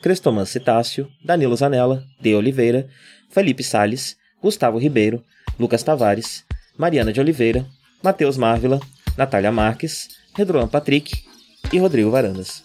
Crestoman 0.00 0.46
Citácio, 0.46 1.10
Danilo 1.22 1.56
Zanella, 1.56 2.02
De 2.20 2.34
Oliveira, 2.34 2.88
Felipe 3.28 3.62
Sales, 3.62 4.16
Gustavo 4.42 4.78
Ribeiro, 4.78 5.22
Lucas 5.58 5.82
Tavares, 5.82 6.44
Mariana 6.76 7.12
de 7.12 7.20
Oliveira, 7.20 7.66
Matheus 8.02 8.38
Marvila, 8.38 8.80
Natália 9.16 9.52
Marques, 9.52 10.08
Redroan 10.34 10.68
Patrick 10.68 11.24
e 11.70 11.78
Rodrigo 11.78 12.10
Varandas. 12.10 12.62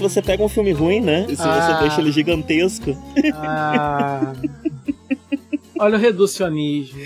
Se 0.00 0.02
você 0.02 0.22
pega 0.22 0.42
um 0.42 0.48
filme 0.48 0.72
ruim, 0.72 1.00
né? 1.00 1.26
E 1.28 1.36
se 1.36 1.42
Ah. 1.42 1.60
você 1.76 1.82
deixa 1.82 2.00
ele 2.00 2.10
gigantesco. 2.10 2.96
Ah. 3.34 4.32
Olha 5.78 5.96
o 5.96 6.00
reducionismo. 6.00 6.98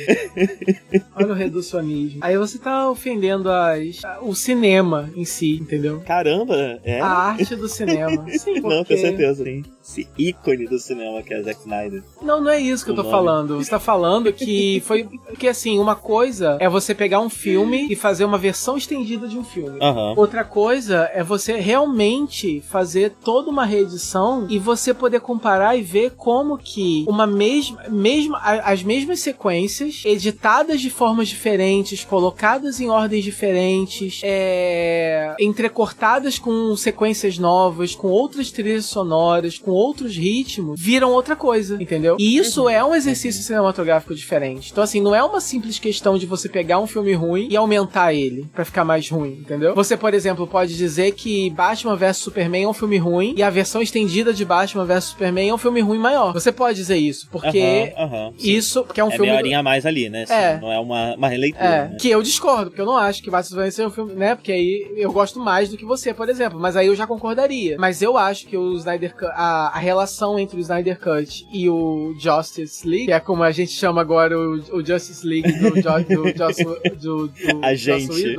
Olha 1.16 1.28
o 1.28 1.34
reducionismo. 1.34 2.18
Aí 2.22 2.36
você 2.36 2.58
tá 2.58 2.88
ofendendo 2.90 3.48
as, 3.50 4.00
o 4.22 4.34
cinema 4.34 5.10
em 5.16 5.24
si, 5.24 5.56
entendeu? 5.60 6.00
Caramba, 6.06 6.80
é. 6.84 7.00
A 7.00 7.06
arte 7.06 7.54
do 7.56 7.68
cinema. 7.68 8.26
Sim, 8.30 8.54
Não, 8.54 8.62
com 8.62 8.68
porque... 8.78 8.96
certeza, 8.96 9.44
sim. 9.44 9.62
Esse 9.86 10.08
ícone 10.16 10.66
do 10.66 10.78
cinema 10.78 11.22
que 11.22 11.34
é 11.34 11.42
Zack 11.42 11.60
Snyder. 11.60 12.02
Não, 12.22 12.40
não 12.40 12.50
é 12.50 12.58
isso 12.58 12.82
que 12.84 12.90
eu 12.90 12.94
O 12.94 12.96
tô 12.96 13.02
nome. 13.02 13.14
falando. 13.14 13.56
Você 13.62 13.68
tá 13.70 13.78
falando 13.78 14.32
que 14.32 14.80
foi. 14.86 15.06
Que 15.38 15.46
assim, 15.46 15.78
uma 15.78 15.94
coisa 15.94 16.56
é 16.58 16.68
você 16.70 16.94
pegar 16.94 17.20
um 17.20 17.28
filme 17.28 17.86
e 17.90 17.94
fazer 17.94 18.24
uma 18.24 18.38
versão 18.38 18.78
estendida 18.78 19.28
de 19.28 19.36
um 19.36 19.44
filme. 19.44 19.78
Aham. 19.82 20.14
Outra 20.16 20.42
coisa 20.42 21.10
é 21.12 21.22
você 21.22 21.58
realmente 21.58 22.62
fazer 22.62 23.12
toda 23.22 23.50
uma 23.50 23.66
reedição 23.66 24.46
e 24.48 24.58
você 24.58 24.94
poder 24.94 25.20
comparar 25.20 25.76
e 25.76 25.82
ver 25.82 26.12
como 26.12 26.56
que 26.56 27.04
uma 27.06 27.26
mesma, 27.26 27.82
mesma 27.90 28.38
as 28.40 28.82
mesmas 28.82 29.20
sequências 29.20 30.02
editadas 30.06 30.80
de 30.80 30.88
formas 30.88 31.28
diferentes, 31.28 32.04
colocadas 32.04 32.80
em 32.80 32.88
ordens 32.88 33.22
diferentes, 33.22 34.20
é, 34.24 35.34
entrecortadas 35.38 36.38
com 36.38 36.74
sequências 36.74 37.36
novas, 37.38 37.94
com 37.94 38.08
outras 38.08 38.50
trilhas 38.50 38.86
sonoras, 38.86 39.58
com 39.58 39.73
outros 39.74 40.16
ritmos, 40.16 40.80
viram 40.80 41.12
outra 41.12 41.36
coisa, 41.36 41.80
entendeu? 41.80 42.16
E 42.18 42.36
isso 42.36 42.68
é 42.68 42.84
um 42.84 42.94
exercício 42.94 43.42
cinematográfico 43.42 44.14
diferente. 44.14 44.70
Então 44.72 44.84
assim, 44.84 45.00
não 45.00 45.14
é 45.14 45.22
uma 45.22 45.40
simples 45.40 45.78
questão 45.78 46.16
de 46.16 46.26
você 46.26 46.48
pegar 46.48 46.78
um 46.78 46.86
filme 46.86 47.12
ruim 47.14 47.48
e 47.50 47.56
aumentar 47.56 48.12
ele 48.12 48.48
pra 48.52 48.64
ficar 48.64 48.84
mais 48.84 49.08
ruim, 49.08 49.38
entendeu? 49.40 49.74
Você, 49.74 49.96
por 49.96 50.14
exemplo, 50.14 50.46
pode 50.46 50.76
dizer 50.76 51.12
que 51.12 51.50
Batman 51.50 51.96
vs 51.96 52.16
Superman 52.18 52.64
é 52.64 52.68
um 52.68 52.72
filme 52.72 52.98
ruim 52.98 53.34
e 53.36 53.42
a 53.42 53.50
versão 53.50 53.82
estendida 53.82 54.32
de 54.32 54.44
Batman 54.44 54.84
vs 54.84 55.04
Superman 55.04 55.50
é 55.50 55.54
um 55.54 55.58
filme 55.58 55.80
ruim 55.80 55.98
maior. 55.98 56.32
Você 56.32 56.52
pode 56.52 56.76
dizer 56.76 56.96
isso, 56.96 57.28
porque 57.30 57.92
sim. 57.96 58.34
isso, 58.38 58.84
porque 58.84 59.00
é 59.00 59.04
um 59.04 59.08
é 59.08 59.12
filme 59.12 59.26
meia 59.26 59.38
horinha 59.38 59.58
a 59.58 59.62
mais 59.62 59.86
ali, 59.86 60.08
né? 60.08 60.22
Assim, 60.22 60.32
É. 60.32 60.58
Não 60.60 60.72
é 60.72 60.78
uma, 60.78 61.14
uma 61.16 61.28
releitura. 61.28 61.64
é, 61.64 61.88
né? 61.88 61.96
que 62.00 62.08
eu 62.08 62.22
discordo, 62.22 62.70
porque 62.70 62.80
eu 62.80 62.86
não 62.86 62.96
acho 62.96 63.22
que 63.22 63.30
Batman 63.30 63.42
vs 63.42 63.48
Superman 63.48 63.70
seja 63.70 63.88
um 63.88 63.90
filme, 63.90 64.14
né? 64.14 64.34
Porque 64.34 64.52
aí 64.52 64.94
eu 64.96 65.12
gosto 65.12 65.40
mais 65.40 65.68
do 65.68 65.76
que 65.76 65.84
você, 65.84 66.12
por 66.14 66.28
exemplo. 66.28 66.58
Mas 66.58 66.76
aí 66.76 66.86
eu 66.86 66.94
já 66.94 67.06
concordaria. 67.06 67.76
Mas 67.78 68.02
eu 68.02 68.16
acho 68.16 68.46
que 68.46 68.56
o 68.56 68.74
Snyder 68.74 69.14
Cut, 69.14 69.30
a, 69.34 69.63
a 69.68 69.78
relação 69.78 70.38
entre 70.38 70.56
o 70.56 70.60
Snyder 70.60 70.98
Cut 70.98 71.46
e 71.52 71.68
o 71.68 72.14
Justice 72.18 72.86
League, 72.86 73.06
que 73.06 73.12
é 73.12 73.20
como 73.20 73.42
a 73.42 73.50
gente 73.50 73.72
chama 73.72 74.00
agora 74.00 74.38
o, 74.38 74.54
o 74.76 74.84
Justice 74.84 75.26
League 75.26 75.50
do, 75.52 75.70
do, 75.70 75.80
Joss- 76.36 76.64
do, 77.00 77.28
do 77.28 77.30
A 77.64 77.74
gente. 77.74 78.36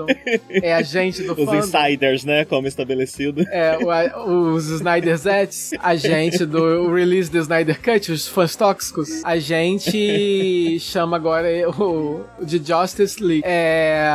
É 0.51 0.73
a 0.73 0.81
gente 0.81 1.23
do 1.23 1.33
Os 1.33 1.37
fandom. 1.45 1.55
insiders, 1.59 2.23
né? 2.25 2.45
Como 2.45 2.67
estabelecido. 2.67 3.41
É, 3.49 3.77
o- 4.17 4.53
os 4.53 4.67
Snyder 4.69 5.17
Zets, 5.17 5.71
a 5.79 5.95
gente 5.95 6.45
do 6.45 6.93
release 6.93 7.29
do 7.31 7.37
Snyder 7.39 7.79
Cut, 7.81 8.11
os 8.11 8.27
fãs 8.27 8.55
tóxicos, 8.55 9.23
a 9.23 9.37
gente 9.37 10.79
chama 10.79 11.15
agora 11.15 11.47
o, 11.69 12.21
o 12.39 12.45
de 12.45 12.57
Justice 12.57 13.21
League. 13.23 13.43
É, 13.45 14.07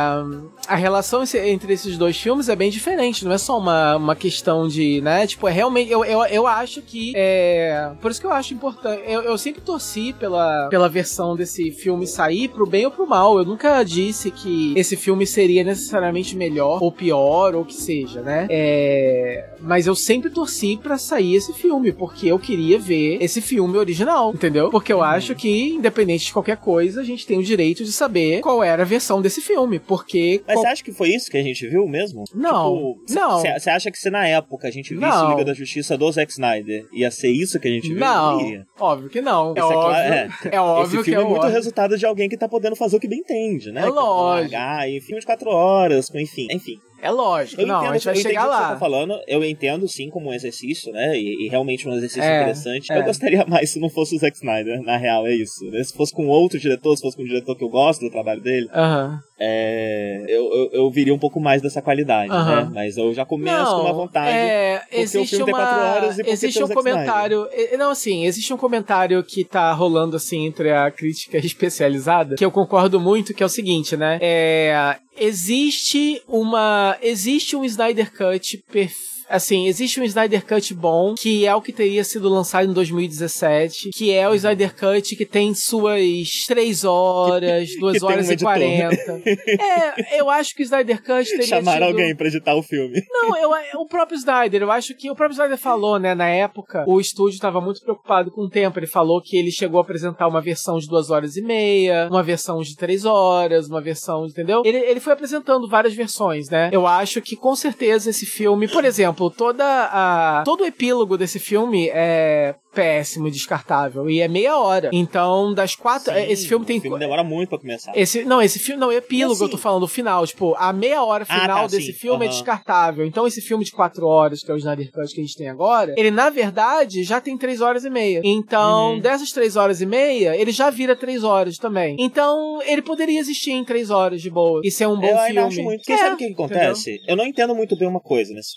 a 0.67 0.75
relação 0.75 1.23
entre 1.43 1.73
esses 1.73 1.97
dois 1.97 2.17
filmes 2.17 2.49
é 2.49 2.55
bem 2.55 2.69
diferente, 2.69 3.25
não 3.25 3.31
é 3.31 3.37
só 3.37 3.57
uma, 3.57 3.95
uma 3.97 4.15
questão 4.15 4.67
de, 4.67 5.01
né, 5.01 5.25
tipo, 5.27 5.47
é 5.47 5.51
realmente, 5.51 5.91
eu, 5.91 6.03
eu, 6.05 6.23
eu 6.25 6.47
acho 6.47 6.81
que, 6.81 7.13
é, 7.15 7.91
por 8.01 8.11
isso 8.11 8.19
que 8.19 8.27
eu 8.27 8.31
acho 8.31 8.53
importante, 8.53 9.01
eu, 9.05 9.21
eu 9.21 9.37
sempre 9.37 9.61
torci 9.61 10.13
pela, 10.13 10.67
pela 10.69 10.87
versão 10.87 11.35
desse 11.35 11.71
filme 11.71 12.05
sair 12.07 12.47
pro 12.47 12.65
bem 12.65 12.85
ou 12.85 12.91
pro 12.91 13.07
mal, 13.07 13.37
eu 13.37 13.45
nunca 13.45 13.83
disse 13.83 14.31
que 14.31 14.73
esse 14.75 14.95
filme 14.95 15.25
seria 15.25 15.63
necessariamente 15.63 16.35
melhor 16.35 16.81
ou 16.81 16.91
pior 16.91 17.55
ou 17.55 17.65
que 17.65 17.73
seja, 17.73 18.21
né, 18.21 18.47
é, 18.49 19.49
mas 19.61 19.87
eu 19.87 19.95
sempre 19.95 20.29
torci 20.29 20.77
pra 20.81 20.97
sair 20.97 21.35
esse 21.35 21.53
filme, 21.53 21.91
porque 21.91 22.27
eu 22.27 22.39
queria 22.39 22.79
ver 22.79 23.17
esse 23.21 23.41
filme 23.41 23.77
original, 23.77 24.31
entendeu? 24.33 24.69
Porque 24.69 24.91
eu 24.91 25.01
acho 25.03 25.35
que, 25.35 25.69
independente 25.73 26.25
de 26.25 26.33
qualquer 26.33 26.57
coisa, 26.57 27.01
a 27.01 27.03
gente 27.03 27.25
tem 27.25 27.37
o 27.37 27.43
direito 27.43 27.83
de 27.83 27.91
saber 27.91 28.41
qual 28.41 28.63
era 28.63 28.83
a 28.83 28.85
versão 28.85 29.21
desse 29.21 29.41
filme, 29.41 29.79
porque... 29.79 30.41
Mas 30.47 30.55
qual- 30.55 30.65
você 30.65 30.71
acha 30.71 30.83
que 30.83 30.91
foi 30.91 31.09
isso 31.09 31.29
que 31.29 31.37
a 31.37 31.43
gente 31.43 31.67
viu 31.67 31.87
mesmo? 31.87 32.23
Não, 32.33 32.95
Tipo, 33.05 33.13
não. 33.19 33.39
Você 33.39 33.69
acha 33.69 33.91
que 33.91 33.97
se 33.97 34.09
na 34.09 34.27
época 34.27 34.67
a 34.67 34.71
gente 34.71 34.93
visse 34.93 35.01
Não. 35.05 35.31
Liga 35.31 35.45
da 35.45 35.53
Justiça 35.53 35.97
do 35.97 36.11
Zack 36.11 36.31
Snyder, 36.31 36.85
ia 36.93 37.09
ser 37.11 37.29
isso 37.29 37.59
que 37.59 37.67
a 37.67 37.71
gente 37.71 37.89
viu? 37.89 37.99
Não, 37.99 38.41
Ia. 38.41 38.65
óbvio 38.79 39.09
que 39.09 39.21
não. 39.21 39.53
É 39.55 39.59
é 39.59 39.63
óbvio, 39.63 39.95
é. 39.95 40.29
é 40.51 40.59
óbvio 40.61 40.85
Esse 40.85 40.97
que 40.97 41.03
filme 41.11 41.19
é 41.19 41.25
é 41.25 41.29
muito 41.29 41.39
óbvio. 41.41 41.53
resultado 41.53 41.97
de 41.97 42.05
alguém 42.05 42.27
que 42.29 42.37
tá 42.37 42.47
podendo 42.47 42.75
fazer 42.75 42.95
o 42.97 42.99
que 42.99 43.07
bem 43.07 43.19
entende, 43.19 43.71
né? 43.71 43.81
É 43.81 43.83
Que 43.85 43.89
lógico. 43.91 44.51
largar, 44.53 44.89
e 44.89 44.99
filme 45.01 45.19
de 45.19 45.25
quatro 45.25 45.49
horas, 45.49 46.09
enfim. 46.15 46.47
Enfim. 46.51 46.79
É 47.01 47.09
lógico, 47.09 47.61
Eu 47.61 47.67
não, 47.67 47.79
entendo, 47.79 47.89
a 47.91 47.93
gente 47.97 48.05
vai 48.05 48.15
chegar 48.15 48.41
o 48.47 48.49
que 48.49 48.55
você 48.55 48.61
lá. 48.61 48.69
tá 48.73 48.77
falando, 48.77 49.19
eu 49.27 49.43
entendo 49.43 49.87
sim 49.87 50.09
como 50.09 50.29
um 50.29 50.33
exercício, 50.33 50.91
né? 50.93 51.17
E, 51.17 51.45
e 51.45 51.49
realmente 51.49 51.87
um 51.87 51.93
exercício 51.93 52.23
É, 52.23 52.41
interessante. 52.41 52.91
é. 52.91 52.97
Eu 52.99 53.03
gostaria 53.03 53.45
mais 53.45 53.71
se 53.71 53.79
não 53.79 53.89
fosse 53.89 54.15
o 54.15 54.19
Zack 54.19 54.37
Snyder, 54.37 54.81
na 54.83 54.97
real, 54.97 55.25
é 55.25 55.33
isso. 55.33 55.65
né? 55.71 55.83
Se 55.83 55.93
fosse 55.93 56.13
com 56.13 56.27
outro 56.27 56.59
diretor, 56.59 56.95
se 56.95 57.01
fosse 57.01 57.17
com 57.17 57.23
um 57.23 57.27
diretor 57.27 57.55
que 57.57 57.63
eu 57.63 57.69
gosto 57.69 58.01
do 58.01 58.11
trabalho 58.11 58.41
dele, 58.41 58.67
Aham. 58.73 59.19
É, 59.43 60.23
eu, 60.27 60.53
eu, 60.53 60.69
eu 60.71 60.91
viria 60.91 61.11
um 61.11 61.17
pouco 61.17 61.39
mais 61.39 61.63
dessa 61.63 61.81
qualidade, 61.81 62.29
né? 62.29 62.69
Mas 62.71 62.95
eu 62.95 63.11
já 63.11 63.25
começo 63.25 63.75
com 63.75 63.81
uma 63.81 63.93
vontade. 63.93 64.29
É, 64.29 64.77
porque 64.77 64.95
o 64.95 64.99
existe 65.01 65.35
tem 65.35 65.45
uma, 65.45 65.57
quatro 65.57 65.79
horas 65.79 66.19
e 66.19 66.29
existe 66.29 66.63
um 66.63 66.67
comentário, 66.67 67.47
não 67.75 67.89
assim, 67.89 68.25
existe 68.25 68.53
um 68.53 68.57
comentário 68.57 69.23
que 69.23 69.43
tá 69.43 69.73
rolando 69.73 70.15
assim 70.15 70.45
entre 70.45 70.71
a 70.71 70.91
crítica 70.91 71.39
especializada, 71.43 72.35
que 72.35 72.45
eu 72.45 72.51
concordo 72.51 72.99
muito, 72.99 73.33
que 73.33 73.41
é 73.41 73.45
o 73.45 73.49
seguinte, 73.49 73.97
né? 73.97 74.19
É, 74.21 74.97
existe 75.17 76.21
uma, 76.27 76.95
existe 77.01 77.55
um 77.55 77.65
Snyder 77.65 78.15
Cut 78.15 78.63
perfeito 78.71 79.20
Assim, 79.31 79.67
existe 79.67 79.99
um 79.99 80.03
Snyder 80.03 80.45
Cut 80.45 80.73
bom, 80.73 81.15
que 81.15 81.45
é 81.45 81.55
o 81.55 81.61
que 81.61 81.71
teria 81.71 82.03
sido 82.03 82.27
lançado 82.27 82.69
em 82.69 82.73
2017, 82.73 83.89
que 83.91 84.11
é 84.11 84.27
o 84.27 84.35
Snyder 84.35 84.75
Cut 84.75 85.15
que 85.15 85.25
tem 85.25 85.53
suas 85.53 86.45
3 86.47 86.83
horas, 86.83 87.69
2 87.79 87.97
tem 87.97 88.01
um 88.01 88.11
horas 88.11 88.29
e 88.29 88.33
editor. 88.33 88.53
40. 88.53 89.21
É, 89.61 90.19
eu 90.19 90.29
acho 90.29 90.55
que 90.55 90.61
o 90.61 90.65
Snyder 90.65 91.01
Cut 91.01 91.29
teria 91.29 91.45
Chamar 91.45 91.73
tido... 91.73 91.83
alguém 91.83 92.15
pra 92.15 92.27
editar 92.27 92.55
o 92.55 92.63
filme. 92.63 93.01
Não, 93.09 93.37
eu, 93.37 93.51
o 93.79 93.87
próprio 93.87 94.17
Snyder, 94.17 94.61
eu 94.61 94.71
acho 94.71 94.95
que 94.95 95.09
o 95.09 95.15
próprio 95.15 95.33
Snyder 95.33 95.57
falou, 95.57 95.99
né, 95.99 96.13
na 96.13 96.27
época, 96.27 96.83
o 96.87 96.99
estúdio 96.99 97.35
estava 97.35 97.61
muito 97.61 97.81
preocupado 97.81 98.31
com 98.31 98.41
o 98.41 98.49
tempo. 98.49 98.79
Ele 98.79 98.87
falou 98.87 99.21
que 99.21 99.37
ele 99.37 99.51
chegou 99.51 99.79
a 99.79 99.83
apresentar 99.83 100.27
uma 100.27 100.41
versão 100.41 100.77
de 100.77 100.87
duas 100.87 101.09
horas 101.09 101.37
e 101.37 101.41
meia, 101.41 102.07
uma 102.09 102.23
versão 102.23 102.61
de 102.61 102.75
três 102.75 103.05
horas, 103.05 103.67
uma 103.67 103.81
versão, 103.81 104.25
entendeu? 104.25 104.61
Ele, 104.65 104.77
ele 104.77 104.99
foi 104.99 105.13
apresentando 105.13 105.67
várias 105.67 105.93
versões, 105.93 106.49
né? 106.49 106.69
Eu 106.71 106.85
acho 106.87 107.21
que 107.21 107.35
com 107.35 107.55
certeza 107.55 108.09
esse 108.09 108.25
filme, 108.25 108.67
por 108.67 108.85
exemplo, 108.85 109.20
toda 109.29 109.63
a 109.65 110.43
todo 110.45 110.61
o 110.61 110.65
epílogo 110.65 111.17
desse 111.17 111.39
filme 111.39 111.89
é 111.93 112.55
péssimo 112.73 113.27
e 113.27 113.31
descartável 113.31 114.09
e 114.09 114.21
é 114.21 114.27
meia 114.29 114.57
hora. 114.57 114.89
Então, 114.93 115.53
das 115.53 115.75
quatro, 115.75 116.13
Sim, 116.13 116.21
esse 116.31 116.47
filme 116.47 116.65
tem 116.65 116.77
O 116.77 116.81
filme 116.81 116.97
demora 116.99 117.21
muito 117.21 117.49
pra 117.49 117.59
começar. 117.59 117.91
esse, 117.93 118.23
não, 118.23 118.41
esse 118.41 118.59
filme, 118.59 118.79
não, 118.79 118.87
o 118.87 118.93
epílogo, 118.93 119.33
Assim- 119.33 119.43
eu 119.43 119.49
tô 119.49 119.57
falando, 119.57 119.83
o 119.83 119.87
final, 119.89 120.25
tipo, 120.25 120.55
a 120.57 120.71
meia 120.71 121.03
hora 121.03 121.25
Ah, 121.27 121.41
final 121.41 121.61
tá, 121.63 121.67
desse 121.67 121.87
sim, 121.91 121.99
filme 121.99 122.25
é 122.25 122.29
aham. 122.29 122.37
descartável. 122.37 123.05
Então, 123.05 123.27
esse 123.27 123.41
filme 123.41 123.65
de 123.65 123.71
quatro 123.73 124.07
horas, 124.07 124.41
que 124.41 124.49
é 124.49 124.53
o 124.53 124.57
Snyder 124.57 124.89
Cut 124.89 125.13
que 125.13 125.19
a 125.19 125.23
gente 125.23 125.35
tem 125.35 125.49
agora, 125.49 125.93
ele, 125.97 126.11
na 126.11 126.29
verdade, 126.29 127.03
já 127.03 127.19
tem 127.19 127.37
três 127.37 127.59
horas 127.59 127.83
e 127.83 127.89
meia. 127.89 128.21
Então, 128.23 128.93
Uhum. 128.93 128.99
dessas 129.01 129.31
três 129.33 129.57
horas 129.57 129.81
e 129.81 129.85
meia, 129.85 130.35
ele 130.37 130.51
já 130.53 130.69
vira 130.69 130.95
três 130.95 131.25
horas 131.25 131.57
também. 131.57 131.97
Então, 131.99 132.61
ele 132.65 132.81
poderia 132.81 133.19
existir 133.19 133.51
em 133.51 133.65
três 133.65 133.89
horas 133.89 134.21
de 134.21 134.29
boa. 134.29 134.61
E 134.63 134.71
ser 134.71 134.87
um 134.87 134.95
bom 134.97 135.07
eu 135.07 135.17
filme. 135.17 135.19
ainda 135.27 135.45
acho 135.47 135.61
muito. 135.61 135.79
Porque 135.79 135.91
É, 135.91 135.97
sabe 135.97 136.15
o 136.15 136.17
que, 136.17 136.27
que 136.27 136.33
acontece? 136.33 137.01
Eu 137.05 137.17
não 137.17 137.25
entendo 137.25 137.53
muito 137.53 137.75
bem 137.75 137.87
uma 137.89 137.99
coisa. 137.99 138.33
Nesse... 138.33 138.53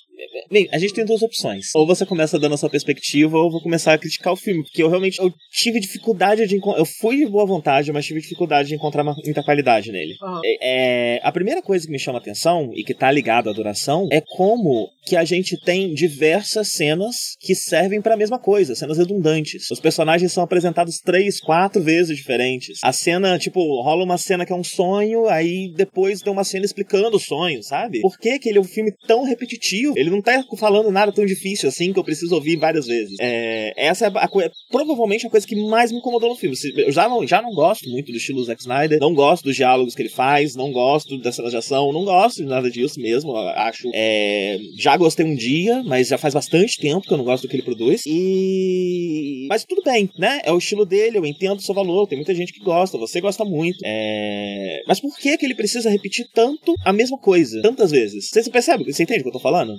Bem, 0.50 0.68
a 0.72 0.78
gente 0.78 0.94
tem 0.94 1.04
duas 1.04 1.22
opções. 1.22 1.66
Ou 1.74 1.86
você 1.86 2.04
começa 2.04 2.38
dando 2.38 2.54
a 2.54 2.58
sua 2.58 2.70
perspectiva, 2.70 3.36
ou 3.36 3.44
eu 3.44 3.50
vou 3.50 3.62
começar 3.62 3.94
a 3.94 3.98
criticar 3.98 4.32
o 4.32 4.36
filme. 4.36 4.62
Porque 4.62 4.82
eu 4.82 4.88
realmente 4.88 5.20
eu 5.20 5.32
tive 5.50 5.80
dificuldade 5.80 6.46
de 6.46 6.56
encontrar. 6.56 6.80
Eu 6.80 6.86
fui 6.86 7.16
de 7.16 7.26
boa 7.26 7.46
vontade, 7.46 7.92
mas 7.92 8.06
tive 8.06 8.20
dificuldade 8.20 8.68
de 8.68 8.74
encontrar 8.74 9.04
muita 9.04 9.42
qualidade 9.42 9.90
nele. 9.90 10.14
Aham. 10.22 10.40
É, 10.60 11.20
a 11.22 11.32
primeira 11.32 11.62
coisa 11.62 11.86
que 11.86 11.92
me 11.92 11.98
chama 11.98 12.18
atenção, 12.18 12.70
e 12.74 12.84
que 12.84 12.94
tá 12.94 13.10
ligado 13.10 13.50
à 13.50 13.52
duração, 13.52 14.08
é 14.10 14.20
como 14.20 14.90
que 15.04 15.16
a 15.16 15.24
gente 15.24 15.58
tem 15.60 15.92
diversas 15.92 16.68
cenas 16.68 17.36
que 17.40 17.54
servem 17.54 18.00
pra 18.00 18.16
mesma 18.16 18.38
coisa, 18.38 18.74
cenas 18.74 18.98
redundantes. 18.98 19.70
Os 19.70 19.80
personagens 19.80 20.32
são 20.32 20.42
apresentados 20.42 20.98
três, 20.98 21.40
quatro 21.40 21.82
vezes 21.82 22.16
diferentes. 22.16 22.78
A 22.82 22.92
cena, 22.92 23.38
tipo, 23.38 23.60
rola 23.82 24.04
uma 24.04 24.16
cena 24.16 24.46
que 24.46 24.52
é 24.52 24.56
um 24.56 24.64
sonho, 24.64 25.28
aí 25.28 25.72
depois 25.76 26.20
tem 26.20 26.32
uma 26.32 26.44
cena 26.44 26.64
explicando 26.64 27.16
o 27.16 27.20
sonho, 27.20 27.62
sabe? 27.62 28.00
Por 28.00 28.18
que, 28.18 28.38
que 28.38 28.48
ele 28.48 28.58
é 28.58 28.60
um 28.60 28.64
filme 28.64 28.92
tão 29.06 29.24
repetitivo? 29.24 29.94
Ele 29.96 30.10
não 30.14 30.22
tá 30.22 30.44
falando 30.56 30.90
nada 30.90 31.12
tão 31.12 31.24
difícil 31.24 31.68
assim 31.68 31.92
que 31.92 31.98
eu 31.98 32.04
preciso 32.04 32.34
ouvir 32.34 32.56
várias 32.56 32.86
vezes. 32.86 33.16
É, 33.20 33.72
essa 33.76 34.06
é 34.06 34.12
a 34.14 34.28
coisa, 34.28 34.50
provavelmente 34.70 35.26
a 35.26 35.30
coisa 35.30 35.46
que 35.46 35.56
mais 35.68 35.90
me 35.92 35.98
incomodou 35.98 36.30
no 36.30 36.36
filme. 36.36 36.56
Eu 36.76 36.92
já 36.92 37.08
não, 37.08 37.26
já 37.26 37.42
não 37.42 37.52
gosto 37.52 37.88
muito 37.88 38.10
do 38.10 38.18
estilo 38.18 38.44
Zack 38.44 38.60
Snyder, 38.60 38.98
não 39.00 39.14
gosto 39.14 39.44
dos 39.44 39.56
diálogos 39.56 39.94
que 39.94 40.02
ele 40.02 40.08
faz, 40.08 40.54
não 40.54 40.72
gosto 40.72 41.18
das 41.18 41.34
cenas 41.34 41.50
de 41.50 41.56
ação, 41.56 41.92
não 41.92 42.04
gosto 42.04 42.36
de 42.36 42.44
nada 42.44 42.70
disso 42.70 43.00
mesmo. 43.00 43.36
Acho. 43.36 43.90
é, 43.94 44.58
já 44.78 44.96
gostei 44.96 45.24
um 45.24 45.34
dia, 45.34 45.82
mas 45.84 46.08
já 46.08 46.18
faz 46.18 46.34
bastante 46.34 46.78
tempo 46.78 47.06
que 47.06 47.12
eu 47.12 47.18
não 47.18 47.24
gosto 47.24 47.44
do 47.44 47.48
que 47.48 47.56
ele 47.56 47.62
produz. 47.62 48.02
E. 48.06 49.46
Mas 49.48 49.64
tudo 49.64 49.82
bem, 49.82 50.08
né? 50.18 50.40
É 50.44 50.52
o 50.52 50.58
estilo 50.58 50.84
dele, 50.84 51.18
eu 51.18 51.26
entendo 51.26 51.58
o 51.58 51.62
seu 51.62 51.74
valor. 51.74 52.06
Tem 52.06 52.18
muita 52.18 52.34
gente 52.34 52.52
que 52.52 52.60
gosta, 52.60 52.98
você 52.98 53.20
gosta 53.20 53.44
muito. 53.44 53.78
É... 53.84 54.82
Mas 54.86 55.00
por 55.00 55.16
que, 55.18 55.36
que 55.36 55.44
ele 55.44 55.54
precisa 55.54 55.90
repetir 55.90 56.26
tanto 56.32 56.74
a 56.84 56.92
mesma 56.92 57.18
coisa, 57.18 57.60
tantas 57.62 57.90
vezes? 57.90 58.30
Você, 58.30 58.50
percebe? 58.50 58.84
Você 58.84 59.02
entende 59.02 59.20
o 59.20 59.22
que 59.22 59.28
eu 59.28 59.32
tô 59.32 59.40
falando? 59.40 59.76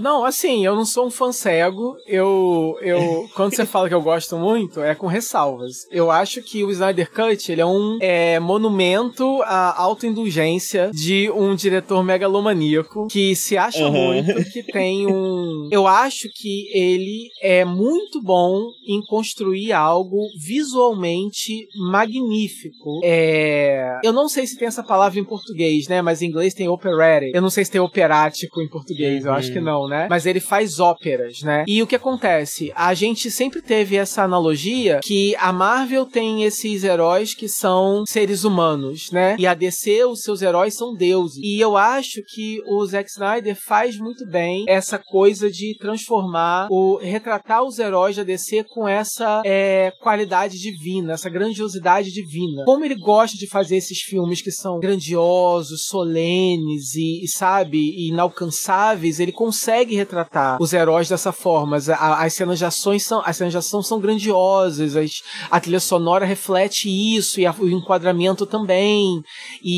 Não, 0.00 0.24
assim, 0.24 0.64
eu 0.64 0.74
não 0.74 0.84
sou 0.84 1.06
um 1.06 1.10
fã 1.10 1.32
cego. 1.32 1.96
Eu, 2.06 2.76
eu, 2.82 3.28
quando 3.34 3.54
você 3.54 3.64
fala 3.64 3.88
que 3.88 3.94
eu 3.94 4.02
gosto 4.02 4.36
muito, 4.36 4.80
é 4.80 4.94
com 4.94 5.06
ressalvas. 5.06 5.86
Eu 5.90 6.10
acho 6.10 6.42
que 6.42 6.64
o 6.64 6.70
Snyder 6.70 7.10
Cut, 7.10 7.50
ele 7.50 7.60
é 7.60 7.66
um 7.66 7.98
é, 8.00 8.38
monumento 8.38 9.42
à 9.42 9.80
autoindulgência 9.80 10.90
de 10.92 11.30
um 11.30 11.54
diretor 11.54 12.02
megalomaníaco 12.02 13.06
que 13.08 13.34
se 13.34 13.56
acha 13.56 13.84
Aham. 13.84 13.92
muito, 13.92 14.50
que 14.50 14.62
tem 14.62 15.06
um... 15.06 15.68
Eu 15.72 15.86
acho 15.86 16.28
que 16.34 16.68
ele 16.72 17.28
é 17.42 17.64
muito 17.64 18.22
bom 18.22 18.70
em 18.86 19.00
construir 19.06 19.72
algo 19.72 20.18
visualmente 20.38 21.66
magnífico. 21.90 23.00
É... 23.02 23.98
Eu 24.02 24.12
não 24.12 24.28
sei 24.28 24.46
se 24.46 24.58
tem 24.58 24.68
essa 24.68 24.82
palavra 24.82 25.18
em 25.18 25.24
português, 25.24 25.88
né? 25.88 26.02
Mas 26.02 26.22
em 26.22 26.26
inglês 26.26 26.54
tem 26.54 26.68
operatic. 26.68 27.34
Eu 27.34 27.42
não 27.42 27.50
sei 27.50 27.64
se 27.64 27.70
tem 27.70 27.80
operático 27.80 28.60
em 28.60 28.68
português, 28.68 29.24
eu 29.24 29.32
acho 29.32 29.53
que 29.54 29.60
não, 29.60 29.88
né? 29.88 30.06
Mas 30.08 30.26
ele 30.26 30.40
faz 30.40 30.78
óperas, 30.78 31.42
né? 31.42 31.64
E 31.66 31.82
o 31.82 31.86
que 31.86 31.96
acontece? 31.96 32.72
A 32.74 32.94
gente 32.94 33.30
sempre 33.30 33.62
teve 33.62 33.96
essa 33.96 34.22
analogia 34.22 35.00
que 35.02 35.34
a 35.36 35.52
Marvel 35.52 36.06
tem 36.06 36.44
esses 36.44 36.84
heróis 36.84 37.34
que 37.34 37.48
são 37.48 38.04
seres 38.06 38.44
humanos, 38.44 39.10
né? 39.10 39.36
E 39.38 39.46
a 39.46 39.54
DC, 39.54 40.04
os 40.04 40.20
seus 40.22 40.42
heróis 40.42 40.74
são 40.74 40.94
deuses. 40.94 41.40
E 41.42 41.60
eu 41.60 41.76
acho 41.76 42.22
que 42.26 42.60
o 42.66 42.84
Zack 42.86 43.10
Snyder 43.10 43.56
faz 43.66 43.96
muito 43.98 44.26
bem 44.26 44.64
essa 44.68 44.98
coisa 44.98 45.50
de 45.50 45.76
transformar 45.78 46.68
o 46.70 46.96
retratar 46.96 47.62
os 47.62 47.78
heróis 47.78 48.16
da 48.16 48.22
DC 48.22 48.64
com 48.64 48.88
essa 48.88 49.42
é, 49.44 49.92
qualidade 50.00 50.58
divina, 50.58 51.14
essa 51.14 51.30
grandiosidade 51.30 52.12
divina. 52.12 52.64
Como 52.64 52.84
ele 52.84 52.94
gosta 52.94 53.36
de 53.36 53.46
fazer 53.46 53.76
esses 53.76 54.00
filmes 54.00 54.42
que 54.42 54.50
são 54.50 54.78
grandiosos, 54.78 55.86
solenes 55.86 56.94
e, 56.94 57.24
e, 57.24 57.28
sabe, 57.28 58.08
inalcançáveis, 58.08 59.20
ele 59.20 59.32
consegue 59.44 59.94
retratar 59.94 60.56
os 60.60 60.72
heróis 60.72 61.08
dessa 61.08 61.32
forma. 61.32 61.76
As, 61.76 61.88
as 61.88 62.32
cenas 62.34 62.58
de 62.58 62.64
ações 62.64 63.02
são, 63.04 63.20
as 63.24 63.36
cenas 63.36 63.52
de 63.52 63.58
ação 63.58 63.82
são 63.82 64.00
grandiosas, 64.00 64.96
as- 64.96 65.22
a 65.50 65.60
trilha 65.60 65.80
sonora 65.80 66.24
reflete 66.24 66.88
isso 66.88 67.40
e 67.40 67.46
a- 67.46 67.54
o 67.58 67.68
enquadramento 67.68 68.46
também. 68.46 69.22
E, 69.62 69.76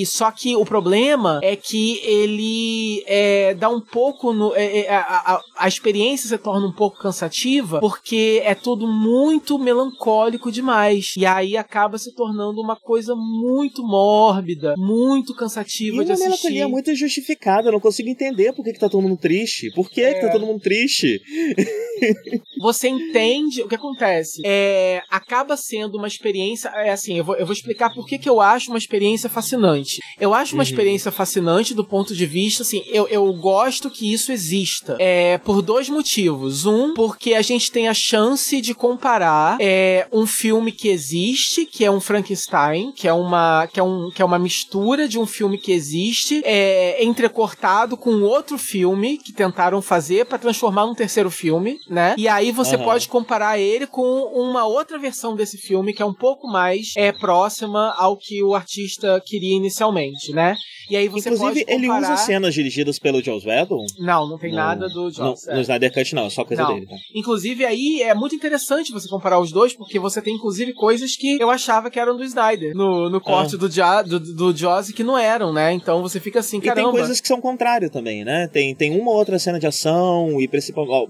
e- 0.00 0.02
e 0.02 0.06
só 0.06 0.30
que 0.30 0.56
o 0.56 0.64
problema 0.64 1.40
é 1.42 1.54
que 1.56 1.98
ele 2.04 3.04
é, 3.06 3.54
dá 3.54 3.68
um 3.68 3.80
pouco 3.80 4.32
no, 4.32 4.54
é, 4.54 4.80
é, 4.80 4.94
a, 4.94 5.34
a- 5.34 5.40
a 5.58 5.68
experiência 5.68 6.28
se 6.28 6.38
torna 6.38 6.66
um 6.66 6.72
pouco 6.72 6.98
cansativa 6.98 7.80
porque 7.80 8.40
é 8.44 8.54
tudo 8.54 8.86
muito 8.86 9.58
melancólico 9.58 10.50
demais 10.50 11.12
e 11.16 11.26
aí 11.26 11.56
acaba 11.56 11.98
se 11.98 12.14
tornando 12.14 12.60
uma 12.60 12.76
coisa 12.76 13.14
muito 13.16 13.82
mórbida, 13.82 14.74
muito 14.78 15.32
E 15.32 15.36
cansativa 15.36 15.96
uma 15.96 16.04
de 16.04 16.12
assistir. 16.12 16.28
melancolia 16.28 16.68
muito 16.68 16.90
injustificada, 16.90 17.68
eu 17.68 17.72
não 17.72 17.80
consigo 17.80 18.08
entender 18.08 18.52
por 18.52 18.64
que, 18.64 18.72
que 18.72 18.78
tá 18.84 18.90
todo 18.90 19.02
mundo 19.02 19.16
triste. 19.18 19.70
Por 19.74 19.90
que, 19.90 20.02
que 20.14 20.20
tá 20.20 20.26
É. 20.28 20.30
todo 20.30 20.46
mundo 20.46 20.60
triste? 20.60 21.20
você 22.60 22.88
entende 22.88 23.62
o 23.62 23.68
que 23.68 23.74
acontece. 23.74 24.42
É, 24.44 25.02
acaba 25.10 25.56
sendo 25.56 25.96
uma 25.98 26.06
experiência. 26.08 26.68
É 26.68 26.90
assim, 26.90 27.18
eu 27.18 27.24
vou, 27.24 27.36
eu 27.36 27.46
vou 27.46 27.52
explicar 27.52 27.92
por 27.92 28.06
que, 28.06 28.18
que 28.18 28.28
eu 28.28 28.40
acho 28.40 28.70
uma 28.70 28.78
experiência 28.78 29.28
fascinante. 29.28 29.98
Eu 30.20 30.32
acho 30.34 30.54
uma 30.54 30.62
Uhum. 30.62 30.68
experiência 30.70 31.10
fascinante 31.10 31.74
do 31.74 31.84
ponto 31.84 32.14
de 32.14 32.26
vista, 32.26 32.62
assim, 32.62 32.82
eu, 32.86 33.06
eu 33.08 33.30
gosto 33.34 33.90
que 33.90 34.12
isso 34.12 34.32
exista. 34.32 34.96
É, 34.98 35.38
por 35.38 35.60
dois 35.62 35.88
motivos. 35.88 36.64
Um, 36.66 36.94
porque 36.94 37.34
a 37.34 37.42
gente 37.42 37.70
tem 37.70 37.88
a 37.88 37.94
chance 37.94 38.60
de 38.60 38.74
comparar 38.74 39.56
é, 39.60 40.06
um 40.12 40.26
filme 40.26 40.72
que 40.72 40.88
existe, 40.88 41.66
que 41.66 41.84
é 41.84 41.90
um 41.90 42.00
Frankenstein, 42.00 42.92
que 42.92 43.06
é 43.06 43.12
uma, 43.12 43.66
que 43.72 43.78
é 43.78 43.82
um, 43.82 44.10
que 44.10 44.22
é 44.22 44.24
uma 44.24 44.38
mistura 44.38 45.06
de 45.08 45.18
um 45.18 45.26
filme 45.26 45.58
que 45.58 45.72
existe, 45.72 46.40
é, 46.44 47.02
entrecortado 47.04 47.96
com 47.96 48.22
outro 48.22 48.56
filme 48.58 48.73
que 49.22 49.32
tentaram 49.32 49.80
fazer 49.80 50.26
para 50.26 50.38
transformar 50.38 50.86
num 50.86 50.94
terceiro 50.94 51.30
filme. 51.30 51.78
né? 51.88 52.14
E 52.18 52.26
aí 52.28 52.50
você 52.50 52.74
Aham. 52.76 52.84
pode 52.84 53.08
comparar 53.08 53.58
ele 53.58 53.86
com 53.86 54.02
uma 54.34 54.64
outra 54.66 54.98
versão 54.98 55.36
desse 55.36 55.56
filme 55.58 55.92
que 55.92 56.02
é 56.02 56.04
um 56.04 56.12
pouco 56.14 56.46
mais 56.48 56.92
é, 56.96 57.12
próxima 57.12 57.94
ao 57.96 58.16
que 58.16 58.42
o 58.42 58.54
artista 58.54 59.22
queria 59.24 59.54
inicialmente, 59.56 60.32
né? 60.32 60.54
E 60.90 60.96
aí 60.96 61.08
você 61.08 61.30
Inclusive, 61.30 61.64
pode 61.64 61.72
ele 61.74 61.86
comparar... 61.86 62.12
usa 62.14 62.24
cenas 62.24 62.54
dirigidas 62.54 62.98
pelo 62.98 63.22
Joss 63.22 63.46
Whedon. 63.46 63.84
Não, 63.98 64.28
não 64.28 64.38
tem 64.38 64.50
No- 64.50 64.56
nada 64.56 64.88
do 64.88 65.10
Joss. 65.10 65.46
No, 65.48 65.54
no 65.54 65.60
Snyder 65.60 65.92
Cut, 65.92 66.14
não, 66.14 66.26
é 66.26 66.30
só 66.30 66.44
coisa 66.44 66.62
Não. 66.62 66.74
dele, 66.74 66.86
tá? 66.86 66.96
Inclusive, 67.14 67.64
aí 67.64 68.02
é 68.02 68.14
muito 68.14 68.34
interessante 68.34 68.92
você 68.92 69.08
comparar 69.08 69.40
os 69.40 69.50
dois, 69.52 69.74
porque 69.74 69.98
você 69.98 70.20
tem, 70.20 70.34
inclusive, 70.34 70.72
coisas 70.74 71.16
que 71.16 71.38
eu 71.40 71.50
achava 71.50 71.90
que 71.90 71.98
eram 71.98 72.16
do 72.16 72.24
Snyder 72.24 72.74
no, 72.74 73.08
no 73.08 73.20
corte 73.20 73.56
Ah. 73.56 74.02
do, 74.02 74.20
do, 74.20 74.34
do 74.52 74.56
Joss 74.56 74.90
e 74.90 74.92
que 74.94 75.02
não 75.04 75.16
eram, 75.18 75.52
né? 75.52 75.72
Então 75.72 76.02
você 76.02 76.20
fica 76.20 76.40
assim, 76.40 76.58
E 76.58 76.60
caramba. 76.60 76.88
tem 76.90 76.98
coisas 76.98 77.20
que 77.20 77.28
são 77.28 77.40
contrário 77.40 77.90
também, 77.90 78.24
né? 78.24 78.48
Tem, 78.52 78.63
tem 78.72 78.96
uma 78.96 79.10
ou 79.10 79.16
outra 79.16 79.36
cena 79.36 79.58
de 79.58 79.66
ação 79.66 80.40
e 80.40 80.48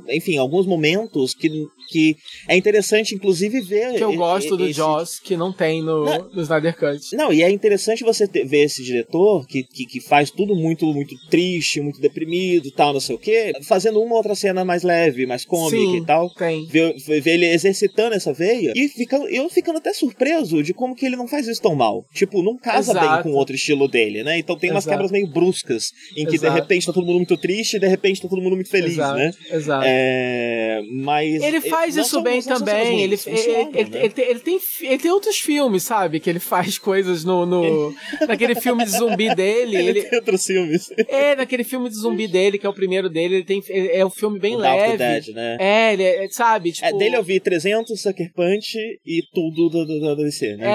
enfim, 0.09 0.39
alguns 0.39 0.67
momentos 0.67 1.35
que, 1.35 1.51
que 1.91 2.17
é 2.49 2.57
interessante, 2.57 3.15
inclusive, 3.15 3.61
ver. 3.61 3.95
que 3.97 4.03
eu 4.03 4.15
gosto 4.15 4.55
e- 4.55 4.57
do 4.57 4.65
esse- 4.65 4.73
Joss, 4.79 5.21
que 5.21 5.37
não 5.37 5.53
tem 5.53 5.83
no, 5.83 6.07
Não. 6.07 6.31
no 6.33 6.41
Snyder 6.41 6.75
Cut. 6.79 7.15
Não, 7.15 7.31
e 7.31 7.43
é 7.43 7.51
interessante 7.51 8.03
você 8.03 8.27
ter- 8.27 8.45
ver 8.47 8.63
esse 8.65 8.83
diretor 8.83 9.47
que, 9.47 9.63
que, 9.65 9.85
que 9.85 10.01
faz 10.01 10.31
tudo 10.31 10.55
muito 10.57 10.87
muito 10.95 11.15
triste, 11.29 11.81
muito 11.83 12.01
deprimido 12.01 12.71
tal, 12.71 12.93
não 12.95 13.01
sei 13.01 13.17
o 13.17 13.19
quê, 13.19 13.53
fazendo 13.63 14.01
uma 14.01 14.13
ou 14.13 14.17
outra 14.17 14.35
cena 14.35 14.65
mais 14.65 14.83
leve, 14.83 15.27
mais 15.27 15.45
cômica 15.45 15.77
Sim, 15.77 15.97
e 15.99 16.05
tal. 16.07 16.31
tem. 16.35 16.65
Ver, 16.67 16.95
ver 17.21 17.27
ele 17.35 17.47
exercitando 17.47 18.15
essa 18.15 18.33
veia 18.33 18.73
e 18.75 18.89
ficando, 18.89 19.27
eu 19.29 19.49
ficando 19.51 19.79
até 19.79 19.93
surpreso 19.93 20.63
de 20.63 20.73
como 20.73 20.95
que 20.95 21.05
ele 21.05 21.17
não 21.17 21.27
faz 21.29 21.47
isso 21.49 21.61
tão 21.61 21.75
mal. 21.75 22.05
Tipo, 22.15 22.43
não 22.43 22.57
casa 22.57 22.95
bem 22.95 23.03
Exato. 23.03 23.23
com 23.25 23.31
o 23.31 23.35
outro 23.37 23.55
estilo 23.55 23.89
dele, 23.89 24.23
né? 24.23 24.39
Então 24.39 24.57
tem 24.57 24.71
umas 24.71 24.85
Exato. 24.85 24.95
quebras 24.97 25.11
meio 25.11 25.27
bruscas, 25.27 25.91
em 26.17 26.25
que 26.25 26.37
Exato. 26.37 26.55
de 26.55 26.61
repente 26.61 26.87
tá 26.87 26.93
todo 26.93 27.05
mundo 27.07 27.17
muito 27.17 27.37
triste 27.45 27.77
e 27.77 27.79
de 27.81 27.87
repente 27.87 28.23
tá 28.23 28.29
todo 28.29 28.41
mundo 28.41 28.55
muito 28.55 28.71
feliz, 28.71 28.93
exato, 28.93 29.19
né? 29.19 29.31
exato. 29.51 29.85
É, 29.87 30.81
mas 30.91 31.43
Ele 31.43 31.61
faz 31.61 31.95
não 31.97 32.03
isso 32.03 32.23
bem 32.23 32.41
também. 32.43 33.01
Ele, 33.03 33.17
ruins, 33.17 33.27
ele, 33.27 33.37
funcionam, 33.37 33.71
ele- 33.75 33.91
né? 33.91 33.99
ele 34.05 34.09
tem, 34.15 34.25
ele, 34.31 34.41
tem, 34.41 34.59
fi- 34.59 34.87
ele 34.87 34.99
tem 34.99 35.11
outros 35.11 35.37
filmes, 35.39 35.83
sabe? 35.83 36.21
Que 36.21 36.31
ele 36.31 36.39
faz 36.41 36.79
coisas 36.79 37.23
no. 37.25 37.45
no 37.45 37.95
naquele 38.27 38.55
filme 38.55 38.85
de 38.85 38.91
zumbi 38.91 39.35
dele. 39.35 39.77
Ele 39.77 39.89
Ele, 39.91 40.03
tem 40.05 40.19
outros 40.19 40.43
filmes. 40.45 40.91
é, 41.09 41.37
naquele 41.37 41.65
filme 41.65 41.89
de 41.91 41.97
zumbi 41.97 42.27
dele, 42.27 42.59
que 42.59 42.67
é 42.67 42.69
o 42.69 42.75
primeiro 42.75 43.11
dele. 43.11 43.37
Ele 43.37 43.45
tem, 43.45 43.63
é 43.69 44.05
um 44.07 44.11
filme 44.11 44.39
bem 44.39 44.55
O 44.57 44.59
leve. 44.59 44.97
the 44.97 45.21
Dead, 45.21 45.35
né? 45.35 45.57
É, 45.61 45.93
ele 45.93 46.03
é, 46.03 46.29
sabe? 46.31 46.73
Tipo, 46.73 46.87
É, 46.87 46.93
dele 46.93 47.17
eu 47.17 47.23
vi 47.23 47.39
300, 47.41 48.01
Sucker 48.01 48.33
Punch 48.35 48.77
e 49.05 49.23
tudo 49.35 49.69
do, 49.69 49.85
do, 49.85 50.01
do 50.17 50.25
DC, 50.25 50.57
né? 50.57 50.67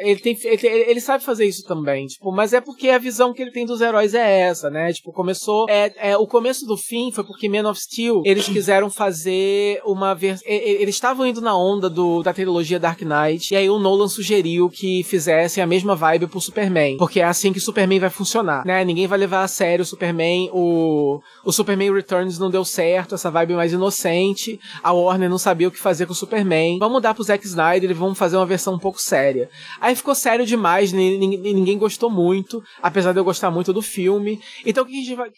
É, 0.00 0.10
ele 0.10 0.20
tem, 0.20 0.36
ele, 0.44 0.66
ele 0.66 1.00
sabe 1.00 1.24
fazer 1.24 1.46
isso 1.46 1.64
também, 1.64 2.06
tipo, 2.06 2.30
mas 2.32 2.52
é 2.52 2.60
porque 2.60 2.88
a 2.90 2.98
visão 2.98 3.32
que 3.32 3.40
ele 3.42 3.50
tem 3.50 3.64
dos 3.64 3.80
heróis 3.80 4.14
é 4.14 4.40
essa, 4.40 4.68
né? 4.70 4.92
Tipo, 4.92 5.12
começou, 5.12 5.66
é, 5.68 5.92
é 5.98 6.16
o 6.18 6.26
começo 6.26 6.66
do 6.66 6.76
fim 6.76 7.10
foi 7.12 7.24
porque 7.24 7.48
Man 7.48 7.68
of 7.70 7.80
Steel, 7.80 8.22
eles 8.24 8.46
quiseram 8.48 8.90
fazer 8.90 9.80
uma 9.84 10.14
versão, 10.14 10.46
eles 10.48 10.94
estavam 10.94 11.26
indo 11.26 11.40
na 11.40 11.56
onda 11.56 11.88
do, 11.88 12.22
da 12.22 12.32
trilogia 12.32 12.78
Dark 12.78 13.00
Knight, 13.02 13.52
e 13.52 13.56
aí 13.56 13.68
o 13.68 13.78
Nolan 13.78 14.08
sugeriu 14.08 14.68
que 14.70 15.02
fizessem 15.04 15.62
a 15.62 15.66
mesma 15.66 15.94
vibe 15.96 16.26
pro 16.26 16.40
Superman, 16.40 16.96
porque 16.96 17.20
é 17.20 17.24
assim 17.24 17.52
que 17.52 17.60
Superman 17.60 17.98
vai 18.00 18.10
funcionar, 18.10 18.64
né? 18.64 18.84
Ninguém 18.84 19.06
vai 19.06 19.18
levar 19.18 19.42
a 19.42 19.48
sério 19.48 19.82
o 19.82 19.86
Superman, 19.86 20.50
o, 20.52 21.20
o 21.44 21.52
Superman 21.52 21.92
Returns 21.92 22.38
não 22.38 22.50
deu 22.50 22.64
certo, 22.64 23.14
essa 23.14 23.30
vibe 23.30 23.54
mais 23.54 23.72
inocente, 23.72 24.58
a 24.82 24.92
Warner 24.92 25.28
não 25.30 25.38
sabia 25.38 25.68
o 25.68 25.70
que 25.70 25.78
fazer 25.78 26.06
com 26.06 26.12
o 26.12 26.16
Superman, 26.16 26.78
vamos 26.78 27.02
dar 27.02 27.14
pro 27.14 27.22
Zack 27.24 27.44
Snyder 27.46 27.90
e 27.90 27.94
vamos 27.94 28.18
fazer 28.18 28.36
uma 28.36 28.46
versão 28.46 28.74
um 28.74 28.78
pouco 28.78 29.00
séria. 29.00 29.48
Aí 29.80 29.94
ficou 29.94 30.14
sério 30.14 30.44
demais, 30.46 30.92
ni- 30.92 31.18
ni- 31.18 31.36
ninguém 31.54 31.78
gostou 31.78 32.10
muito, 32.10 32.62
apesar 32.82 33.12
de 33.12 33.18
eu 33.20 33.24
gostar 33.24 33.50
muito 33.50 33.72
do 33.72 33.82
filme. 33.82 34.40
Então 34.64 34.84
o 34.84 34.86
que, 34.86 34.92
que 34.92 35.00
a 35.00 35.04
gente 35.04 35.16
vai, 35.16 35.28
o 35.28 35.32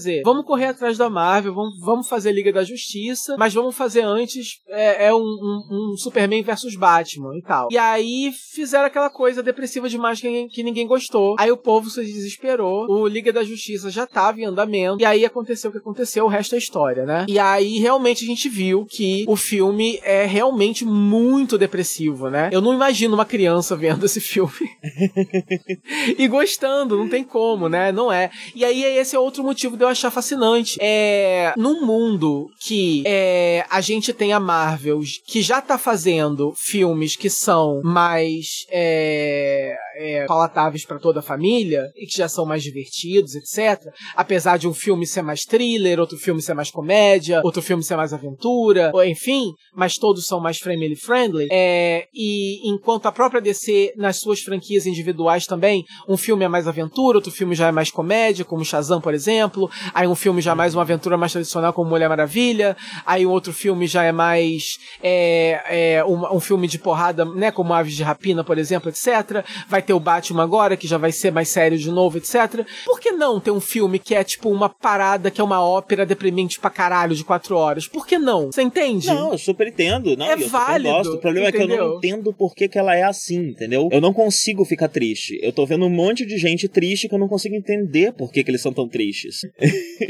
fazer? 0.00 0.22
Vamos 0.24 0.44
correr 0.44 0.66
atrás 0.66 0.96
da 0.96 1.10
Marvel, 1.10 1.54
vamos, 1.54 1.78
vamos 1.80 2.08
fazer 2.08 2.32
Liga 2.32 2.52
da 2.52 2.64
Justiça, 2.64 3.36
mas 3.38 3.52
vamos 3.54 3.76
fazer 3.76 4.02
antes 4.02 4.58
é, 4.68 5.06
é 5.06 5.14
um, 5.14 5.18
um- 5.18 5.92
um 5.92 5.96
Superman 5.96 6.42
versus 6.42 6.74
Batman 6.76 7.36
e 7.36 7.42
tal. 7.42 7.68
E 7.70 7.76
aí 7.78 8.32
fizeram 8.52 8.86
aquela 8.86 9.10
coisa 9.10 9.42
depressiva 9.42 9.88
demais 9.88 10.20
que, 10.20 10.26
ninguém- 10.28 10.48
que 10.48 10.62
ninguém 10.62 10.86
gostou. 10.86 11.36
Aí 11.38 11.50
o 11.50 11.56
povo 11.56 11.90
se 11.90 12.02
desesperou, 12.04 12.86
o 12.88 13.06
Liga 13.06 13.32
da 13.32 13.44
Justiça 13.44 13.90
já 13.90 14.06
tava 14.06 14.40
em 14.40 14.44
andamento, 14.44 15.00
e 15.02 15.04
aí 15.04 15.24
aconteceu 15.24 15.70
o 15.70 15.72
que 15.72 15.78
aconteceu, 15.78 16.24
o 16.24 16.28
resto 16.28 16.54
é 16.54 16.58
história, 16.58 17.04
né? 17.04 17.26
E 17.28 17.38
aí 17.38 17.78
realmente 17.78 18.24
a 18.24 18.26
gente 18.26 18.48
viu 18.48 18.86
que 18.88 19.24
o 19.28 19.36
filme 19.36 19.98
é 20.02 20.24
realmente 20.24 20.84
muito 20.84 21.58
depressivo, 21.58 22.28
né? 22.30 22.48
Eu 22.52 22.60
não 22.60 22.72
imagino 22.72 23.14
uma 23.14 23.24
criança 23.24 23.76
vendo 23.76 24.06
esse 24.06 24.20
filme 24.20 24.52
e 26.18 26.26
gostando, 26.28 26.96
não 26.96 27.08
tem 27.08 27.22
como, 27.24 27.68
né? 27.68 27.92
Não 27.92 28.10
é. 28.12 28.30
E 28.54 28.64
aí 28.64 28.82
esse 28.82 29.14
é 29.14 29.18
outro 29.18 29.42
motivo 29.42 29.76
de 29.76 29.84
eu 29.84 29.88
achar 29.90 30.10
fascinante. 30.10 30.78
É, 30.80 31.52
num 31.56 31.84
mundo 31.84 32.50
que 32.58 33.02
é, 33.06 33.64
a 33.70 33.80
gente 33.80 34.12
tem 34.12 34.32
a 34.32 34.40
Marvel 34.40 35.00
que 35.24 35.42
já 35.42 35.60
tá 35.60 35.78
fazendo 35.78 36.52
filmes 36.56 37.16
que 37.16 37.30
são 37.30 37.80
mais 37.82 38.66
é, 38.70 39.76
é, 40.00 40.24
palatáveis 40.24 40.86
para 40.86 40.98
toda 40.98 41.20
a 41.20 41.22
família 41.22 41.86
e 41.94 42.06
que 42.06 42.16
já 42.16 42.28
são 42.28 42.46
mais 42.46 42.62
divertidos, 42.62 43.34
etc. 43.34 43.92
Apesar 44.16 44.56
de 44.56 44.66
um 44.66 44.72
filme 44.72 45.06
ser 45.06 45.22
mais 45.22 45.42
thriller, 45.42 46.00
outro 46.00 46.16
filme 46.16 46.40
ser 46.40 46.54
mais 46.54 46.70
comédia, 46.70 47.42
outro 47.44 47.60
filme 47.60 47.82
ser 47.82 47.96
mais 47.96 48.12
aventura, 48.12 48.90
enfim, 49.04 49.52
mas 49.74 49.94
todos 49.94 50.24
são 50.24 50.40
mais 50.40 50.58
family 50.58 50.96
friendly. 50.96 51.48
É, 51.50 52.06
e 52.14 52.68
enquanto 52.70 53.06
a 53.06 53.12
própria 53.12 53.40
DC, 53.40 53.92
nas 53.96 54.18
suas 54.18 54.40
franquias 54.40 54.86
individuais 54.86 55.46
também, 55.46 55.84
um 56.08 56.16
filme 56.16 56.44
é 56.44 56.48
mais 56.48 56.66
aventura, 56.66 57.18
outro 57.18 57.30
filme 57.30 57.54
já 57.54 57.68
é 57.68 57.72
mais 57.72 57.90
comédia, 57.90 58.44
como 58.44 58.64
Shazam, 58.64 59.00
por 59.00 59.12
exemplo. 59.12 59.70
Aí 59.92 60.06
um 60.06 60.14
filme 60.14 60.40
já 60.40 60.52
é 60.52 60.54
mais 60.54 60.74
uma 60.74 60.82
aventura 60.82 61.18
mais 61.18 61.32
tradicional, 61.32 61.72
como 61.72 61.90
Mulher 61.90 62.08
Maravilha. 62.08 62.76
Aí 63.04 63.26
um 63.26 63.30
outro 63.30 63.52
filme 63.52 63.86
já 63.86 64.04
é 64.04 64.12
mais 64.12 64.78
é, 65.02 65.96
é, 65.98 66.04
um, 66.04 66.36
um 66.36 66.40
filme 66.40 66.66
de 66.66 66.78
porrada, 66.78 67.24
né, 67.24 67.50
como 67.50 67.74
Aves 67.74 67.94
de 67.94 68.02
Rapina, 68.02 68.42
por 68.42 68.56
exemplo, 68.56 68.88
etc. 68.88 69.44
Vai 69.68 69.82
ter 69.82 69.89
o 69.92 70.00
Batman 70.00 70.42
agora, 70.42 70.76
que 70.76 70.86
já 70.86 70.98
vai 70.98 71.12
ser 71.12 71.30
mais 71.30 71.48
sério 71.48 71.78
de 71.78 71.90
novo, 71.90 72.18
etc. 72.18 72.64
Por 72.84 73.00
que 73.00 73.12
não 73.12 73.40
ter 73.40 73.50
um 73.50 73.60
filme 73.60 73.98
que 73.98 74.14
é 74.14 74.22
tipo 74.24 74.48
uma 74.50 74.68
parada, 74.68 75.30
que 75.30 75.40
é 75.40 75.44
uma 75.44 75.62
ópera 75.64 76.04
deprimente 76.06 76.58
pra 76.60 76.70
caralho 76.70 77.14
de 77.14 77.24
quatro 77.24 77.56
horas? 77.56 77.86
Por 77.86 78.06
que 78.06 78.18
não? 78.18 78.46
Você 78.52 78.62
entende? 78.62 79.06
Não, 79.06 79.32
eu 79.32 79.38
super 79.38 79.66
entendo. 79.68 80.16
Não, 80.16 80.26
É 80.26 80.34
eu 80.34 80.48
válido, 80.48 80.90
gosto. 80.90 81.14
O 81.14 81.20
problema 81.20 81.48
é 81.48 81.52
que 81.52 81.58
eu 81.58 81.62
entendeu? 81.64 81.88
não 81.88 81.96
entendo 81.98 82.32
por 82.32 82.54
que, 82.54 82.68
que 82.68 82.78
ela 82.78 82.94
é 82.94 83.02
assim, 83.02 83.50
entendeu? 83.50 83.88
Eu 83.90 84.00
não 84.00 84.12
consigo 84.12 84.64
ficar 84.64 84.88
triste. 84.88 85.38
Eu 85.42 85.52
tô 85.52 85.66
vendo 85.66 85.84
um 85.86 85.90
monte 85.90 86.24
de 86.26 86.38
gente 86.38 86.68
triste 86.68 87.08
que 87.08 87.14
eu 87.14 87.18
não 87.18 87.28
consigo 87.28 87.54
entender 87.54 88.12
por 88.12 88.32
que, 88.32 88.42
que 88.44 88.50
eles 88.50 88.60
são 88.62 88.72
tão 88.72 88.88
tristes. 88.88 89.40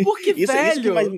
Porque, 0.03 0.31
Isso, 0.37 0.53
velho, 0.53 0.71
isso 0.73 0.83
que 0.83 0.91
mais... 0.91 1.09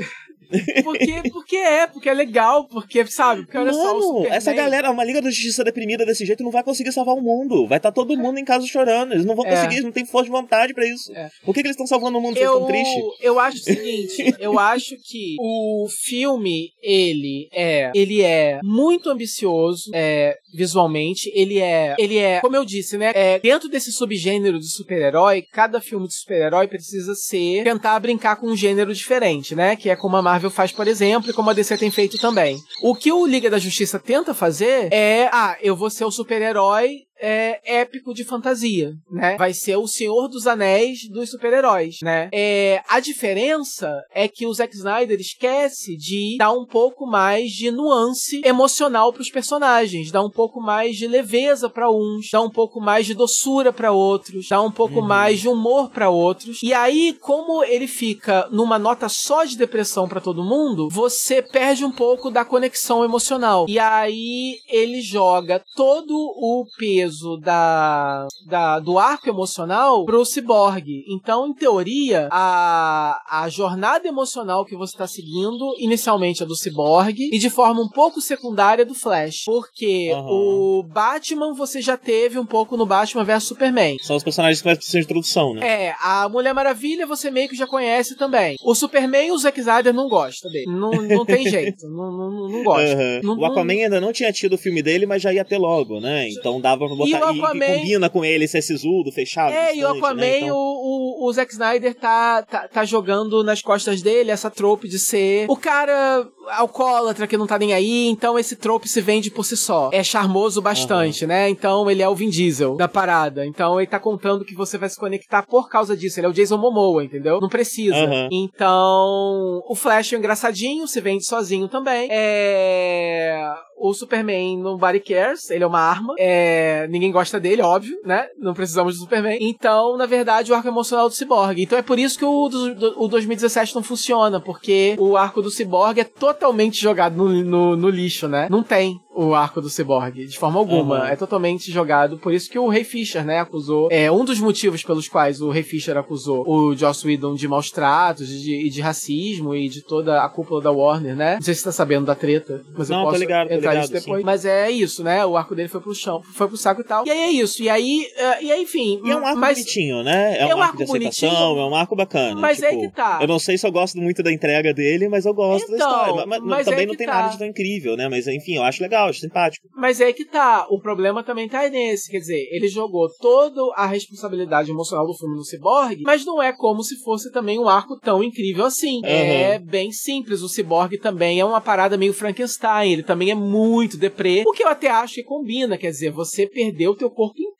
porque, 0.84 1.30
porque 1.30 1.56
é, 1.56 1.86
porque 1.86 2.08
é 2.08 2.14
legal, 2.14 2.66
porque, 2.68 3.04
sabe, 3.06 3.42
porque 3.42 3.58
olha 3.58 3.72
só, 3.72 3.78
o 3.80 3.84
Mano, 3.94 4.02
Superman... 4.02 4.36
essa 4.36 4.52
galera, 4.52 4.90
uma 4.90 5.04
Liga 5.04 5.20
da 5.20 5.30
Justiça 5.30 5.64
deprimida 5.64 6.04
desse 6.06 6.24
jeito 6.24 6.42
não 6.42 6.50
vai 6.50 6.62
conseguir 6.62 6.92
salvar 6.92 7.14
o 7.14 7.20
mundo. 7.20 7.66
Vai 7.66 7.78
estar 7.78 7.92
todo 7.92 8.16
mundo 8.16 8.38
em 8.38 8.44
casa 8.44 8.66
chorando. 8.66 9.12
Eles 9.12 9.24
não 9.24 9.34
vão 9.34 9.46
É. 9.46 9.50
conseguir, 9.50 9.74
eles 9.74 9.84
não 9.84 9.92
têm 9.92 10.04
força 10.06 10.24
de 10.26 10.30
vontade 10.30 10.74
pra 10.74 10.86
isso. 10.86 11.12
É. 11.14 11.28
Por 11.44 11.54
que, 11.54 11.60
que 11.62 11.66
eles 11.66 11.74
estão 11.76 11.86
salvando 11.86 12.18
o 12.18 12.20
mundo 12.20 12.36
Eu, 12.36 12.52
estão 12.52 12.66
tristes? 12.66 13.02
eu 13.20 13.38
acho 13.38 13.56
o 13.58 13.60
seguinte, 13.60 14.34
eu 14.38 14.58
acho 14.58 14.96
que 15.04 15.36
o 15.38 15.86
filme, 15.88 16.70
ele 16.82 17.48
é, 17.52 17.90
ele 17.94 18.22
é 18.22 18.60
muito 18.62 19.10
ambicioso, 19.10 19.90
é, 19.94 20.36
visualmente, 20.54 21.30
ele 21.34 21.58
é, 21.58 21.94
ele 21.98 22.18
é, 22.18 22.40
como 22.40 22.56
eu 22.56 22.64
disse, 22.64 22.96
né, 22.96 23.12
é, 23.14 23.38
dentro 23.38 23.68
desse 23.68 23.92
subgênero 23.92 24.58
de 24.58 24.70
super-herói, 24.70 25.42
cada 25.52 25.80
filme 25.80 26.06
de 26.06 26.14
super-herói 26.14 26.68
precisa 26.68 27.14
ser, 27.14 27.64
tentar 27.64 27.98
brincar 28.00 28.36
com 28.36 28.48
um 28.48 28.56
gênero 28.56 28.92
diferente, 28.94 29.54
né, 29.54 29.76
que 29.76 29.88
é 29.90 29.96
como 29.96 30.16
a 30.16 30.22
Marvel 30.22 30.41
faz, 30.50 30.72
por 30.72 30.86
exemplo, 30.86 31.30
e 31.30 31.32
como 31.32 31.50
a 31.50 31.52
DC 31.52 31.76
tem 31.78 31.90
feito 31.90 32.18
também. 32.18 32.58
O 32.82 32.94
que 32.94 33.12
o 33.12 33.26
Liga 33.26 33.50
da 33.50 33.58
Justiça 33.58 33.98
tenta 33.98 34.34
fazer 34.34 34.92
é, 34.92 35.28
ah, 35.32 35.56
eu 35.60 35.76
vou 35.76 35.90
ser 35.90 36.04
o 36.04 36.10
super-herói 36.10 37.02
é, 37.22 37.60
épico 37.80 38.12
de 38.12 38.24
fantasia, 38.24 38.94
né? 39.08 39.36
Vai 39.36 39.54
ser 39.54 39.76
o 39.76 39.86
Senhor 39.86 40.26
dos 40.26 40.48
Anéis 40.48 41.08
dos 41.08 41.30
super-heróis, 41.30 41.98
né? 42.02 42.28
É, 42.32 42.82
a 42.88 42.98
diferença 42.98 44.02
é 44.12 44.26
que 44.26 44.44
o 44.44 44.52
Zack 44.52 44.74
Snyder 44.74 45.20
esquece 45.20 45.96
de 45.96 46.36
dar 46.36 46.50
um 46.50 46.66
pouco 46.66 47.06
mais 47.06 47.52
de 47.52 47.70
nuance 47.70 48.42
emocional 48.44 49.12
para 49.12 49.22
os 49.22 49.30
personagens, 49.30 50.10
dar 50.10 50.24
um 50.24 50.30
pouco 50.30 50.60
mais 50.60 50.96
de 50.96 51.06
leveza 51.06 51.70
para 51.70 51.88
uns, 51.88 52.28
dar 52.32 52.42
um 52.42 52.50
pouco 52.50 52.80
mais 52.80 53.06
de 53.06 53.14
doçura 53.14 53.72
para 53.72 53.92
outros, 53.92 54.48
dar 54.48 54.62
um 54.62 54.72
pouco 54.72 55.00
mais 55.00 55.38
de 55.38 55.48
humor 55.48 55.90
para 55.90 56.10
outros. 56.10 56.60
E 56.60 56.74
aí, 56.74 57.16
como 57.20 57.62
ele 57.62 57.86
fica 57.86 58.48
numa 58.50 58.78
nota 58.80 59.08
só 59.08 59.44
de 59.44 59.56
depressão 59.56 60.08
para 60.08 60.20
todo 60.20 60.42
mundo, 60.42 60.88
você 60.90 61.40
perde 61.40 61.84
um 61.84 61.92
pouco 61.92 62.30
da 62.30 62.44
conexão 62.44 63.04
emocional. 63.04 63.66
E 63.68 63.78
aí 63.78 64.56
ele 64.68 65.00
joga 65.00 65.62
todo 65.76 66.14
o 66.16 66.66
peso 66.76 67.11
peso 67.12 67.36
da, 67.36 68.26
da, 68.46 68.78
do 68.78 68.98
arco 68.98 69.28
emocional 69.28 70.04
pro 70.04 70.24
Cyborg. 70.24 71.04
Então, 71.08 71.46
em 71.46 71.54
teoria, 71.54 72.28
a, 72.30 73.20
a 73.44 73.48
jornada 73.48 74.08
emocional 74.08 74.64
que 74.64 74.76
você 74.76 74.96
tá 74.96 75.06
seguindo, 75.06 75.74
inicialmente 75.78 76.42
é 76.42 76.46
do 76.46 76.56
Cyborg, 76.56 77.14
e 77.32 77.38
de 77.38 77.50
forma 77.50 77.82
um 77.82 77.88
pouco 77.88 78.20
secundária 78.20 78.84
do 78.84 78.94
Flash. 78.94 79.42
Porque 79.44 80.10
Aham. 80.12 80.26
o 80.26 80.82
Batman 80.82 81.52
você 81.54 81.80
já 81.80 81.96
teve 81.96 82.38
um 82.38 82.46
pouco 82.46 82.76
no 82.76 82.86
Batman 82.86 83.24
vs 83.24 83.44
Superman. 83.44 83.98
São 84.00 84.16
os 84.16 84.22
personagens 84.22 84.60
que 84.60 84.66
mais 84.66 84.78
precisam 84.78 85.00
de 85.00 85.04
introdução, 85.04 85.54
né? 85.54 85.66
É, 85.88 85.94
a 86.02 86.28
Mulher 86.28 86.54
Maravilha 86.54 87.06
você 87.06 87.30
meio 87.30 87.48
que 87.48 87.56
já 87.56 87.66
conhece 87.66 88.16
também. 88.16 88.56
O 88.64 88.74
Superman, 88.74 89.32
o 89.32 89.38
Zack 89.38 89.58
Snyder 89.60 89.92
não 89.92 90.08
gosta 90.08 90.48
dele. 90.48 90.66
Não, 90.66 90.90
não 90.90 91.24
tem 91.26 91.46
jeito. 91.48 91.86
não, 91.88 92.10
não, 92.10 92.48
não 92.48 92.64
gosta. 92.64 92.92
Aham. 92.94 93.20
Não- 93.22 93.38
o 93.38 93.44
Aquaman 93.44 93.72
ainda 93.72 94.00
não 94.00 94.12
tinha 94.12 94.32
tido 94.32 94.54
o 94.54 94.58
filme 94.58 94.82
dele, 94.82 95.06
mas 95.06 95.20
já 95.22 95.32
ia 95.32 95.44
ter 95.44 95.58
logo, 95.58 96.00
né? 96.00 96.28
Então 96.28 96.60
dava 96.60 96.86
pra 96.86 97.01
botar. 97.04 97.26
E 97.26 97.30
o 97.30 97.32
E, 97.32 97.36
e 97.36 97.40
Aquaman- 97.40 97.66
combina 97.76 98.10
com 98.10 98.24
ele 98.24 98.46
ser 98.48 98.62
sisudo, 98.62 99.10
fechado. 99.12 99.52
É, 99.52 99.68
e 99.74 99.84
o 99.84 99.88
distante, 99.92 99.98
Aquaman, 99.98 100.14
né? 100.20 100.38
Então- 100.40 100.56
o, 100.56 101.24
o, 101.24 101.28
o 101.28 101.32
Zack 101.32 101.52
Snyder 101.52 101.94
tá, 101.94 102.42
tá, 102.42 102.68
tá 102.68 102.84
jogando 102.84 103.42
nas 103.44 103.60
costas 103.62 104.02
dele 104.02 104.30
essa 104.30 104.50
trope 104.50 104.88
de 104.88 104.98
ser 104.98 105.46
o 105.48 105.56
cara 105.56 106.26
alcoólatra 106.50 107.26
que 107.26 107.36
não 107.36 107.46
tá 107.46 107.58
nem 107.58 107.72
aí, 107.72 108.08
então 108.08 108.38
esse 108.38 108.56
trope 108.56 108.88
se 108.88 109.00
vende 109.00 109.30
por 109.30 109.44
si 109.44 109.56
só. 109.56 109.90
É 109.92 110.02
charmoso 110.02 110.60
bastante, 110.60 111.26
né? 111.26 111.48
Então 111.48 111.90
ele 111.90 112.02
é 112.02 112.08
o 112.08 112.14
Vin 112.14 112.28
Diesel 112.30 112.76
da 112.76 112.88
parada. 112.88 113.46
Então 113.46 113.80
ele 113.80 113.86
tá 113.86 113.98
contando 114.00 114.44
que 114.44 114.54
você 114.54 114.76
vai 114.78 114.88
se 114.88 114.98
conectar 114.98 115.42
por 115.44 115.68
causa 115.68 115.96
disso. 115.96 116.18
Ele 116.18 116.26
é 116.26 116.30
o 116.30 116.32
Jason 116.32 116.56
Momoa, 116.58 117.04
entendeu? 117.04 117.40
Não 117.40 117.48
precisa. 117.48 117.94
Aham. 117.96 118.28
Então, 118.32 119.62
o 119.68 119.74
Flash 119.74 120.12
é 120.12 120.16
engraçadinho, 120.16 120.86
se 120.86 121.00
vende 121.00 121.24
sozinho 121.24 121.68
também. 121.68 122.08
É... 122.10 123.42
O 123.82 123.92
Superman 123.94 124.58
nobody 124.58 125.00
cares, 125.00 125.50
ele 125.50 125.64
é 125.64 125.66
uma 125.66 125.80
arma. 125.80 126.14
É... 126.18 126.86
Ninguém 126.88 127.10
gosta 127.10 127.40
dele, 127.40 127.62
óbvio, 127.62 127.96
né? 128.04 128.26
Não 128.38 128.54
precisamos 128.54 128.94
do 128.94 129.00
Superman. 129.00 129.38
Então, 129.40 129.96
na 129.96 130.06
verdade, 130.06 130.52
o 130.52 130.54
arco 130.54 130.68
emocional 130.68 131.08
do 131.08 131.14
Cyborg. 131.14 131.60
Então 131.60 131.76
é 131.78 131.82
por 131.82 131.98
isso 131.98 132.18
que 132.18 132.24
o, 132.24 132.48
do- 132.48 132.74
do- 132.74 132.94
o 133.04 133.08
2017 133.08 133.74
não 133.74 133.82
funciona, 133.82 134.40
porque 134.40 134.94
o 134.98 135.16
arco 135.16 135.42
do 135.42 135.50
Cyborg 135.50 135.98
é 136.00 136.04
totalmente 136.04 136.80
jogado 136.80 137.16
no, 137.16 137.28
no, 137.44 137.76
no 137.76 137.88
lixo, 137.88 138.28
né? 138.28 138.46
Não 138.50 138.62
tem 138.62 139.00
o 139.14 139.34
arco 139.34 139.60
do 139.60 139.68
Cyborg, 139.68 140.26
de 140.26 140.38
forma 140.38 140.58
alguma. 140.58 140.98
Aham. 141.00 141.08
É 141.08 141.16
totalmente 141.16 141.70
jogado. 141.70 142.18
Por 142.18 142.32
isso 142.32 142.50
que 142.50 142.58
o 142.58 142.68
Ray 142.68 142.84
Fisher, 142.84 143.24
né, 143.24 143.40
acusou. 143.40 143.88
É 143.90 144.10
um 144.10 144.24
dos 144.24 144.40
motivos 144.40 144.82
pelos 144.82 145.08
quais 145.08 145.40
o 145.40 145.50
Ray 145.50 145.62
Fisher 145.62 145.96
acusou 145.96 146.48
o 146.48 146.74
Joss 146.76 147.06
Whedon 147.06 147.34
de 147.34 147.46
maus 147.46 147.70
tratos 147.70 148.30
e 148.30 148.38
de, 148.40 148.70
de 148.70 148.80
racismo 148.80 149.54
e 149.54 149.68
de 149.68 149.82
toda 149.82 150.22
a 150.22 150.28
cúpula 150.28 150.60
da 150.62 150.70
Warner, 150.70 151.14
né? 151.16 151.34
Não 151.34 151.42
sei 151.42 151.54
se 151.54 151.60
você 151.60 151.66
tá 151.66 151.72
sabendo 151.72 152.06
da 152.06 152.14
treta, 152.14 152.62
mas 152.76 152.88
eu 152.90 152.96
Não, 152.96 153.04
tô 153.04 153.10
posso 153.10 153.20
ligado, 153.20 153.48
tô 153.48 153.54
entrar 153.54 153.70
ligado, 153.72 153.90
nisso 153.90 153.92
depois. 154.04 154.20
sim. 154.20 154.24
Mas 154.24 154.44
é 154.44 154.70
isso, 154.70 155.02
né? 155.04 155.24
O 155.26 155.36
arco 155.36 155.54
dele 155.54 155.68
foi 155.68 155.80
pro 155.80 155.94
chão, 155.94 156.22
foi 156.34 156.48
pro 156.48 156.56
saco 156.56 156.80
e 156.80 156.84
tal. 156.84 157.06
E 157.06 157.10
aí 157.10 157.18
é 157.18 157.30
isso. 157.30 157.62
E 157.62 157.68
aí, 157.68 158.06
eh, 158.16 158.44
e 158.44 158.52
aí 158.52 158.62
enfim. 158.62 159.00
E 159.04 159.10
é 159.10 159.16
um 159.16 159.26
arco 159.26 159.38
mas, 159.38 159.58
bonitinho, 159.58 160.02
né? 160.02 160.38
É, 160.38 160.48
É 160.48 160.54
um, 160.54 160.58
um 160.58 160.62
arco 160.62 160.76
de 160.78 160.82
arco 160.84 160.96
aceitação, 160.96 161.28
bonitinho, 161.30 161.58
é 161.60 161.66
um 161.70 161.74
arco 161.74 161.96
bacana. 161.96 162.40
mas 162.40 162.56
tipo, 162.58 162.68
é 162.68 162.76
que 162.76 162.88
tá. 162.90 163.18
Eu 163.20 163.28
não 163.28 163.38
sei 163.38 163.58
se 163.58 163.66
eu 163.66 163.72
gosto 163.72 163.98
muito 163.98 164.22
da 164.22 164.32
entrega 164.32 164.72
dele, 164.72 165.08
mas 165.08 165.24
eu 165.26 165.34
gosto 165.34 165.64
Então, 165.72 165.78
da 165.78 165.84
história. 166.02 166.26
Mas, 166.26 166.40
mas 166.42 166.64
também 166.66 166.84
é 166.84 166.86
não 166.86 166.96
tem 166.96 167.06
tá. 167.06 167.14
nada 167.14 167.28
de 167.32 167.38
tão 167.38 167.46
incrível, 167.46 167.96
né? 167.96 168.08
Mas 168.08 168.26
enfim, 168.26 168.56
eu 168.56 168.62
acho 168.62 168.82
legal, 168.82 169.01
acho 169.08 169.20
simpático. 169.20 169.68
Mas 169.74 170.00
é 170.00 170.12
que 170.12 170.24
tá. 170.24 170.66
O 170.70 170.80
problema 170.80 171.22
também 171.22 171.48
tá 171.48 171.68
nesse. 171.68 172.10
Quer 172.10 172.18
dizer, 172.18 172.48
ele 172.50 172.68
jogou 172.68 173.08
toda 173.20 173.60
a 173.74 173.86
responsabilidade 173.86 174.70
emocional 174.70 175.06
do 175.06 175.16
filme 175.16 175.36
no 175.36 175.44
Cyborg, 175.44 176.02
mas 176.04 176.24
não 176.24 176.42
é 176.42 176.52
como 176.52 176.82
se 176.82 176.96
fosse 177.02 177.30
também 177.30 177.58
um 177.58 177.68
arco 177.68 177.98
tão 177.98 178.22
incrível 178.22 178.64
assim. 178.64 179.00
É 179.04 179.58
bem 179.58 179.92
simples. 179.92 180.42
O 180.42 180.48
Cyborg 180.48 180.98
também 180.98 181.40
é 181.40 181.44
uma 181.44 181.60
parada 181.60 181.96
meio 181.96 182.12
Frankenstein. 182.12 182.92
Ele 182.92 183.02
também 183.02 183.30
é 183.30 183.34
muito 183.34 183.96
deprê. 183.96 184.42
O 184.46 184.52
que 184.52 184.62
eu 184.62 184.68
até 184.68 184.90
acho 184.90 185.14
que 185.14 185.22
combina. 185.22 185.78
Quer 185.78 185.90
dizer, 185.90 186.10
você 186.10 186.46
perdeu 186.46 186.92
o 186.92 186.96
teu 186.96 187.10
corpo 187.10 187.51